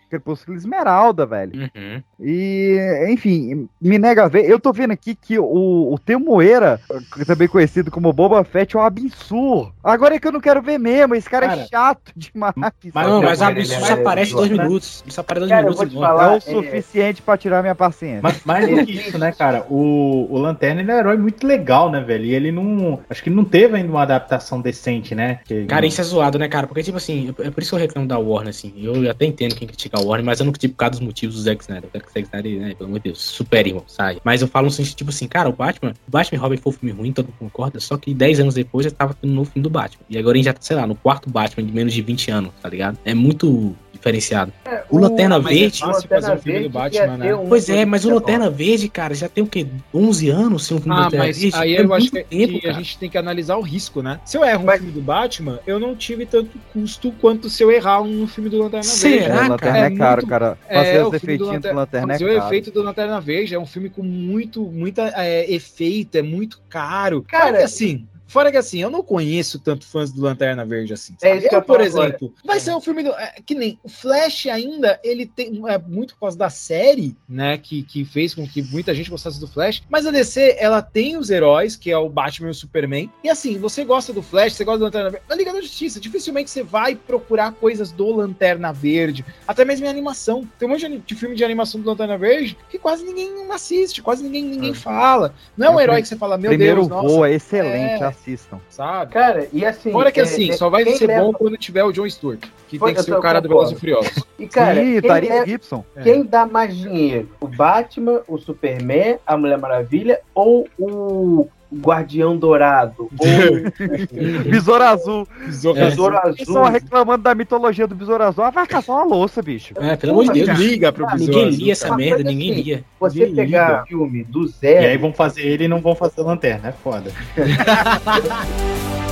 Crepúsculo 0.11 0.57
Esmeralda, 0.57 1.25
velho. 1.25 1.53
Uhum. 1.73 2.03
E, 2.19 3.07
enfim, 3.09 3.67
me 3.81 3.97
nega 3.97 4.25
a 4.25 4.27
ver. 4.27 4.43
Eu 4.49 4.59
tô 4.59 4.73
vendo 4.73 4.91
aqui 4.91 5.15
que 5.15 5.39
o, 5.39 5.93
o 5.93 5.97
Temoeira, 5.97 6.81
também 7.25 7.47
conhecido 7.47 7.89
como 7.89 8.11
Boba 8.11 8.43
Fett, 8.43 8.75
é 8.75 8.79
um 8.79 8.83
absurdo. 8.83 9.73
Agora 9.81 10.15
é 10.15 10.19
que 10.19 10.27
eu 10.27 10.31
não 10.33 10.41
quero 10.41 10.61
ver 10.61 10.77
mesmo, 10.77 11.15
esse 11.15 11.29
cara, 11.29 11.47
Cara, 11.47 11.61
é 11.61 11.67
chato 11.67 12.11
demais. 12.15 12.53
mas 12.93 13.07
não, 13.07 13.21
mas 13.21 13.39
quero 13.39 13.51
Absurdo 13.59 13.85
só 13.85 13.87
é 13.87 13.93
aparece 14.01 14.33
dois 14.33 14.51
minutos. 14.51 15.03
Só 15.07 15.21
aparece 15.21 15.39
dois 15.47 15.49
Cara, 15.49 15.61
eu 15.61 15.71
minutos 15.71 15.77
vou 15.79 15.87
te 15.87 15.93
volta. 15.93 16.13
É 16.13 16.17
falar, 16.17 16.37
o 16.37 16.41
suficiente 16.41 17.21
pra 17.21 17.37
tirar 17.37 17.61
minha 17.61 17.75
paciência. 17.75 18.19
Mas 18.21 18.43
mais 18.43 18.69
do 18.69 18.85
que 18.85 18.91
isso, 18.91 19.17
né, 19.17 19.31
cara? 19.31 19.65
O, 19.69 20.27
o 20.29 20.37
Lanterna 20.37 20.81
ele 20.81 20.91
é 20.91 20.95
um 20.95 20.99
herói 20.99 21.17
muito 21.17 21.47
legal, 21.47 21.89
né, 21.89 22.01
velho? 22.01 22.25
E 22.25 22.33
ele 22.35 22.51
não. 22.51 22.99
Acho 23.09 23.23
que 23.23 23.29
não 23.29 23.45
teve 23.45 23.77
ainda 23.77 23.89
uma 23.89 24.01
adaptação 24.01 24.59
decente, 24.61 25.15
né? 25.15 25.39
Que- 25.45 25.65
Cara, 25.65 25.85
isso 25.85 26.01
é 26.01 26.03
zoado, 26.03 26.37
né, 26.37 26.47
cara? 26.49 26.67
Porque, 26.67 26.83
tipo 26.83 26.97
assim, 26.97 27.33
é 27.39 27.49
por 27.49 27.61
isso 27.61 27.71
que 27.71 27.75
eu 27.75 27.79
reclamo 27.79 28.07
da 28.07 28.17
Warner, 28.19 28.49
assim. 28.49 28.73
Eu 28.75 29.09
até 29.09 29.25
entendo 29.25 29.55
quem 29.55 29.67
critica 29.67 29.97
a 29.99 30.00
Warner, 30.01 30.25
mas 30.25 30.39
eu 30.39 30.45
não 30.45 30.51
critico 30.51 30.73
por 30.73 30.79
causa 30.79 30.91
dos 30.91 30.99
motivos 30.99 31.35
do 31.35 31.41
Zack 31.41 31.61
Snyder. 31.63 31.85
Eu 31.85 31.91
quero 31.91 32.03
que 32.03 32.09
o 32.09 32.13
Zack 32.13 32.27
Snyder, 32.27 32.61
né, 32.61 32.75
pelo 32.75 32.89
amor 32.89 32.99
de 32.99 33.03
Deus, 33.05 33.21
super 33.21 33.65
irmão, 33.65 33.83
sai. 33.87 34.19
Mas 34.23 34.41
eu 34.41 34.47
falo 34.47 34.65
no 34.65 34.71
sentido, 34.71 34.95
tipo 34.95 35.09
assim, 35.09 35.27
cara, 35.27 35.49
o 35.49 35.53
Batman, 35.53 35.93
o 36.07 36.11
Batman 36.11 36.37
e 36.37 36.41
Robin 36.41 36.57
foi 36.57 36.71
um 36.71 36.75
filme 36.75 36.91
ruim, 36.95 37.11
todo 37.11 37.25
mundo 37.25 37.37
concorda, 37.39 37.79
só 37.79 37.97
que 37.97 38.13
10 38.13 38.41
anos 38.41 38.53
depois 38.53 38.85
já 38.85 38.91
tava 38.91 39.15
novo 39.23 39.49
filme 39.51 39.63
do 39.63 39.69
Batman. 39.69 40.03
E 40.09 40.17
agora 40.17 40.35
a 40.35 40.37
gente 40.37 40.45
já 40.45 40.53
tá, 40.53 40.61
sei 40.61 40.75
lá, 40.75 40.87
no 40.87 40.95
quarto 40.95 41.29
Batman 41.29 41.65
de 41.65 41.71
menos 41.71 41.93
de 41.93 42.01
20 42.01 42.31
anos, 42.31 42.51
tá 42.61 42.69
ligado? 42.69 42.97
É 43.05 43.13
muito 43.13 43.75
diferenciado. 44.01 44.51
o 44.89 44.97
Lanterna 44.97 45.39
mas 45.39 45.51
é 45.51 45.59
Verde. 45.59 45.79
fácil 45.79 46.09
fazer 46.09 46.31
um 46.33 46.37
filme 46.37 46.59
do 46.63 46.69
Batman, 46.69 47.17
né? 47.17 47.29
Pois 47.47 47.69
é, 47.69 47.85
mas 47.85 48.03
o 48.05 48.09
Lanterna 48.13 48.49
Verde, 48.49 48.89
cara, 48.89 49.13
já 49.13 49.29
tem 49.29 49.43
o 49.43 49.47
quê? 49.47 49.67
11 49.93 50.29
anos 50.29 50.65
sem 50.65 50.77
um 50.77 50.81
filme 50.81 50.95
do 50.95 51.01
Ah, 51.01 51.03
Lanterna 51.05 51.25
mas 51.25 51.37
Verde? 51.39 51.57
aí 51.57 51.75
É 51.75 51.81
eu 51.81 51.93
acho 51.93 52.11
que, 52.11 52.23
tempo, 52.23 52.59
que 52.59 52.67
a 52.67 52.73
gente 52.73 52.97
tem 52.97 53.09
que 53.09 53.17
analisar 53.17 53.55
o 53.57 53.61
risco, 53.61 54.01
né? 54.01 54.19
Se 54.25 54.37
eu 54.37 54.43
erro 54.43 54.65
um 54.67 54.71
filme 54.71 54.91
do 54.91 55.01
Batman, 55.01 55.59
eu 55.65 55.79
não 55.79 55.95
tive 55.95 56.25
tanto 56.25 56.57
custo 56.73 57.11
quanto 57.21 57.49
se 57.49 57.63
eu 57.63 57.71
errar 57.71 58.01
um 58.01 58.27
filme 58.27 58.49
do 58.49 58.57
Lanterna 58.57 58.95
Verde. 58.95 59.25
É, 59.25 59.41
o 59.43 59.47
Lanterna 59.47 59.77
é, 59.77 59.89
caro, 59.91 60.27
cara. 60.27 60.57
Fazer 60.73 60.95
É, 60.97 61.03
os 61.05 61.07
o 61.07 61.11
filme 61.19 61.37
do 61.37 61.43
efeitinhos 61.45 61.61
do 61.61 61.73
Lanterna, 61.73 61.79
Lanterna 61.79 62.13
é 62.13 62.17
fazer 62.17 62.25
o 62.25 62.33
caro. 62.35 62.45
efeito 62.47 62.71
do 62.71 62.81
Lanterna 62.83 63.21
Verde 63.21 63.55
é 63.55 63.59
um 63.59 63.65
filme 63.65 63.89
com 63.89 64.03
muito, 64.03 64.63
muita 64.63 65.11
é, 65.15 65.51
efeito, 65.51 66.15
é 66.17 66.21
muito 66.21 66.59
caro. 66.69 67.23
Cara, 67.27 67.63
assim, 67.63 68.07
fora 68.31 68.51
que 68.51 68.57
assim, 68.57 68.81
eu 68.81 68.89
não 68.89 69.03
conheço 69.03 69.59
tanto 69.59 69.85
fãs 69.85 70.11
do 70.11 70.21
Lanterna 70.21 70.65
Verde 70.65 70.93
assim. 70.93 71.15
É 71.21 71.37
eu 71.37 71.51
eu, 71.51 71.61
por 71.61 71.81
exemplo, 71.81 72.33
vai 72.45 72.59
ser 72.59 72.73
um 72.73 72.81
filme 72.81 73.03
do, 73.03 73.11
é, 73.11 73.35
que 73.45 73.53
nem 73.53 73.77
o 73.83 73.89
Flash 73.89 74.47
ainda, 74.47 74.99
ele 75.03 75.25
tem 75.25 75.61
é, 75.67 75.77
muito 75.77 76.13
por 76.13 76.21
causa 76.21 76.37
da 76.37 76.49
série, 76.49 77.15
né, 77.27 77.57
que, 77.57 77.83
que 77.83 78.05
fez 78.05 78.33
com 78.33 78.47
que 78.47 78.61
muita 78.61 78.95
gente 78.95 79.09
gostasse 79.09 79.39
do 79.39 79.47
Flash, 79.47 79.83
mas 79.89 80.05
a 80.05 80.11
DC, 80.11 80.55
ela 80.57 80.81
tem 80.81 81.17
os 81.17 81.29
heróis, 81.29 81.75
que 81.75 81.91
é 81.91 81.97
o 81.97 82.09
Batman 82.09 82.47
e 82.47 82.51
o 82.51 82.55
Superman, 82.55 83.11
e 83.23 83.29
assim, 83.29 83.57
você 83.57 83.83
gosta 83.83 84.13
do 84.13 84.21
Flash, 84.21 84.53
você 84.53 84.63
gosta 84.63 84.79
do 84.79 84.85
Lanterna 84.85 85.09
Verde, 85.09 85.25
na 85.29 85.35
Liga 85.35 85.53
da 85.53 85.61
Justiça, 85.61 85.99
dificilmente 85.99 86.49
você 86.49 86.63
vai 86.63 86.95
procurar 86.95 87.51
coisas 87.53 87.91
do 87.91 88.15
Lanterna 88.15 88.71
Verde, 88.71 89.25
até 89.47 89.65
mesmo 89.65 89.85
em 89.85 89.89
animação. 89.89 90.47
Tem 90.57 90.67
um 90.67 90.71
monte 90.71 90.87
de, 90.87 91.15
filme 91.15 91.35
de 91.35 91.43
animação 91.43 91.81
do 91.81 91.89
Lanterna 91.89 92.17
Verde 92.17 92.57
que 92.69 92.79
quase 92.79 93.03
ninguém 93.03 93.31
assiste, 93.51 94.01
quase 94.01 94.23
ninguém, 94.23 94.43
ninguém 94.43 94.73
fala. 94.73 95.33
Não 95.57 95.67
é 95.67 95.69
um 95.69 95.79
É, 95.79 95.83
herói 95.83 96.01
que 96.01 96.07
você 96.07 96.15
fala, 96.15 96.37
meu 96.37 96.49
Primeiro 96.49 96.77
Deus, 96.77 96.87
nossa, 96.87 97.07
voo 97.07 97.25
é 97.25 97.33
excelente, 97.33 98.03
é, 98.03 98.07
assistam. 98.21 98.59
sabe? 98.69 99.11
Cara, 99.13 99.47
e 99.51 99.65
assim. 99.65 99.91
Fora 99.91 100.11
que 100.11 100.19
é- 100.19 100.23
assim, 100.23 100.49
é- 100.51 100.53
só 100.53 100.69
vai 100.69 100.85
ser 100.85 101.07
leva- 101.07 101.21
bom 101.23 101.33
quando 101.33 101.57
tiver 101.57 101.83
o 101.83 101.91
John 101.91 102.09
Stewart, 102.09 102.39
que 102.67 102.77
Foi, 102.77 102.89
tem 102.93 102.95
que 102.95 103.03
ser 103.03 103.13
o 103.15 103.21
cara 103.21 103.41
do. 103.41 103.49
Velozes 103.49 103.75
e 103.75 103.79
Furiosos. 103.79 104.23
E, 104.39 104.47
cara, 104.47 104.81
Ih, 104.81 105.01
quem, 105.01 105.45
Gibson. 105.45 105.83
quem 106.03 106.23
dá 106.23 106.45
mais 106.45 106.75
dinheiro? 106.75 107.29
O 107.39 107.47
Batman, 107.47 108.21
o 108.27 108.37
Superman, 108.37 109.17
a 109.25 109.35
Mulher 109.35 109.57
Maravilha 109.57 110.19
ou 110.33 110.67
o 110.79 111.47
Guardião 111.73 112.35
Dourado? 112.37 113.09
Ou 113.17 113.27
Besouro 114.49 114.83
Azul. 114.83 115.27
Besouro 115.45 115.79
É. 115.79 115.85
Besouro 115.89 116.19
Eles 116.25 116.39
estão 116.39 116.61
Azul? 116.63 116.71
reclamando 116.73 117.23
da 117.23 117.33
mitologia 117.33 117.87
do 117.87 117.95
Besouro 117.95 118.23
Azul. 118.23 118.43
Ah, 118.43 118.49
vai 118.49 118.67
caçar 118.67 118.95
uma 118.95 119.05
louça, 119.05 119.41
bicho. 119.41 119.73
É, 119.77 119.95
pelo 119.95 120.11
amor 120.13 120.25
de 120.25 120.33
Deus. 120.33 120.47
Cara, 120.47 120.59
liga 120.59 120.91
pro 120.91 121.05
Ah, 121.07 121.11
Besouro 121.13 121.31
Ninguém 121.33 121.47
Azul, 121.49 121.59
lia 121.63 121.71
essa 121.71 121.95
merda, 121.95 122.23
Mas, 122.23 122.25
ninguém 122.33 122.51
assim, 122.51 122.61
lia. 122.61 122.83
Você 122.99 123.19
Ninguém 123.19 123.35
pegar 123.35 123.67
liga. 123.69 123.85
filme 123.87 124.23
do 124.25 124.43
E 124.45 124.47
zero. 124.49 124.87
aí 124.87 124.97
vão 124.97 125.13
fazer 125.13 125.41
ele 125.43 125.63
e 125.63 125.67
não 125.67 125.79
vão 125.79 125.95
fazer 125.95 126.21
lanterna, 126.21 126.69
é 126.69 126.71
foda. 126.71 127.11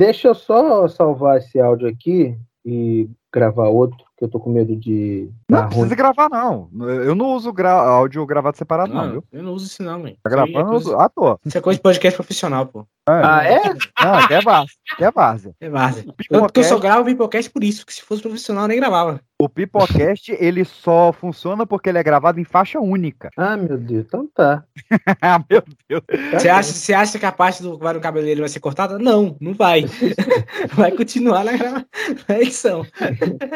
Deixa 0.00 0.28
eu 0.28 0.34
só 0.34 0.88
salvar 0.88 1.36
esse 1.36 1.60
áudio 1.60 1.86
aqui 1.86 2.34
e 2.64 3.06
gravar 3.30 3.68
outro, 3.68 4.02
que 4.20 4.24
eu 4.26 4.28
tô 4.28 4.38
com 4.38 4.50
medo 4.50 4.76
de. 4.76 5.30
Não 5.48 5.60
dar 5.60 5.66
precisa 5.66 5.86
ruim. 5.86 5.96
gravar, 5.96 6.28
não. 6.28 6.68
Eu 6.78 7.14
não 7.14 7.34
uso 7.34 7.50
gra- 7.52 7.72
áudio 7.72 8.24
gravado 8.26 8.56
separado, 8.58 8.92
não, 8.92 9.04
Não, 9.06 9.10
viu? 9.12 9.24
eu 9.32 9.42
não 9.42 9.52
uso 9.54 9.64
isso 9.66 9.82
não, 9.82 10.02
velho. 10.02 10.16
Tá 10.22 10.28
é 10.28 10.30
gravando 10.30 10.70
coisa- 10.70 10.96
à 11.02 11.08
toa. 11.08 11.40
Isso 11.44 11.56
é 11.56 11.60
coisa 11.60 11.78
de 11.78 11.82
podcast 11.82 12.16
profissional, 12.16 12.66
pô. 12.66 12.86
Ah, 13.08 13.42
é? 13.44 13.60
Não, 14.04 14.14
até 14.14 14.34
é 14.36 14.40
várzea. 14.40 14.76
Até 14.92 15.04
é 15.06 15.10
várzea. 15.10 15.54
É 15.60 15.68
várzea. 15.70 16.04
Tanto 16.28 16.52
que 16.52 16.60
eu 16.60 16.64
só 16.64 16.78
gravo 16.78 17.04
Pipocast 17.06 17.50
por 17.50 17.64
isso, 17.64 17.84
que 17.84 17.92
se 17.92 18.02
fosse 18.02 18.22
profissional 18.22 18.64
eu 18.64 18.68
nem 18.68 18.78
gravava. 18.78 19.20
o 19.40 19.48
Pipocast, 19.48 20.30
ele 20.38 20.64
só 20.64 21.12
funciona 21.12 21.66
porque 21.66 21.88
ele 21.88 21.98
é 21.98 22.02
gravado 22.04 22.38
em 22.38 22.44
faixa 22.44 22.78
única. 22.78 23.30
Ah, 23.36 23.56
meu 23.56 23.76
Deus, 23.78 24.04
então 24.06 24.28
tá. 24.32 24.62
ah, 25.20 25.42
meu 25.50 25.62
Deus. 25.88 26.02
Você 26.34 26.48
acha, 26.48 26.72
você 26.72 26.92
acha 26.94 27.18
que 27.18 27.26
a 27.26 27.32
parte 27.32 27.62
do 27.62 27.78
vai 27.78 27.94
no 27.94 28.00
cabeleireiro 28.00 28.42
vai 28.42 28.48
ser 28.48 28.60
cortada? 28.60 28.96
Não, 28.96 29.34
não 29.40 29.54
vai. 29.54 29.86
vai 30.74 30.92
continuar 30.92 31.42
na, 31.42 31.56
grava- 31.56 31.86
na 32.28 32.38
edição. 32.38 32.86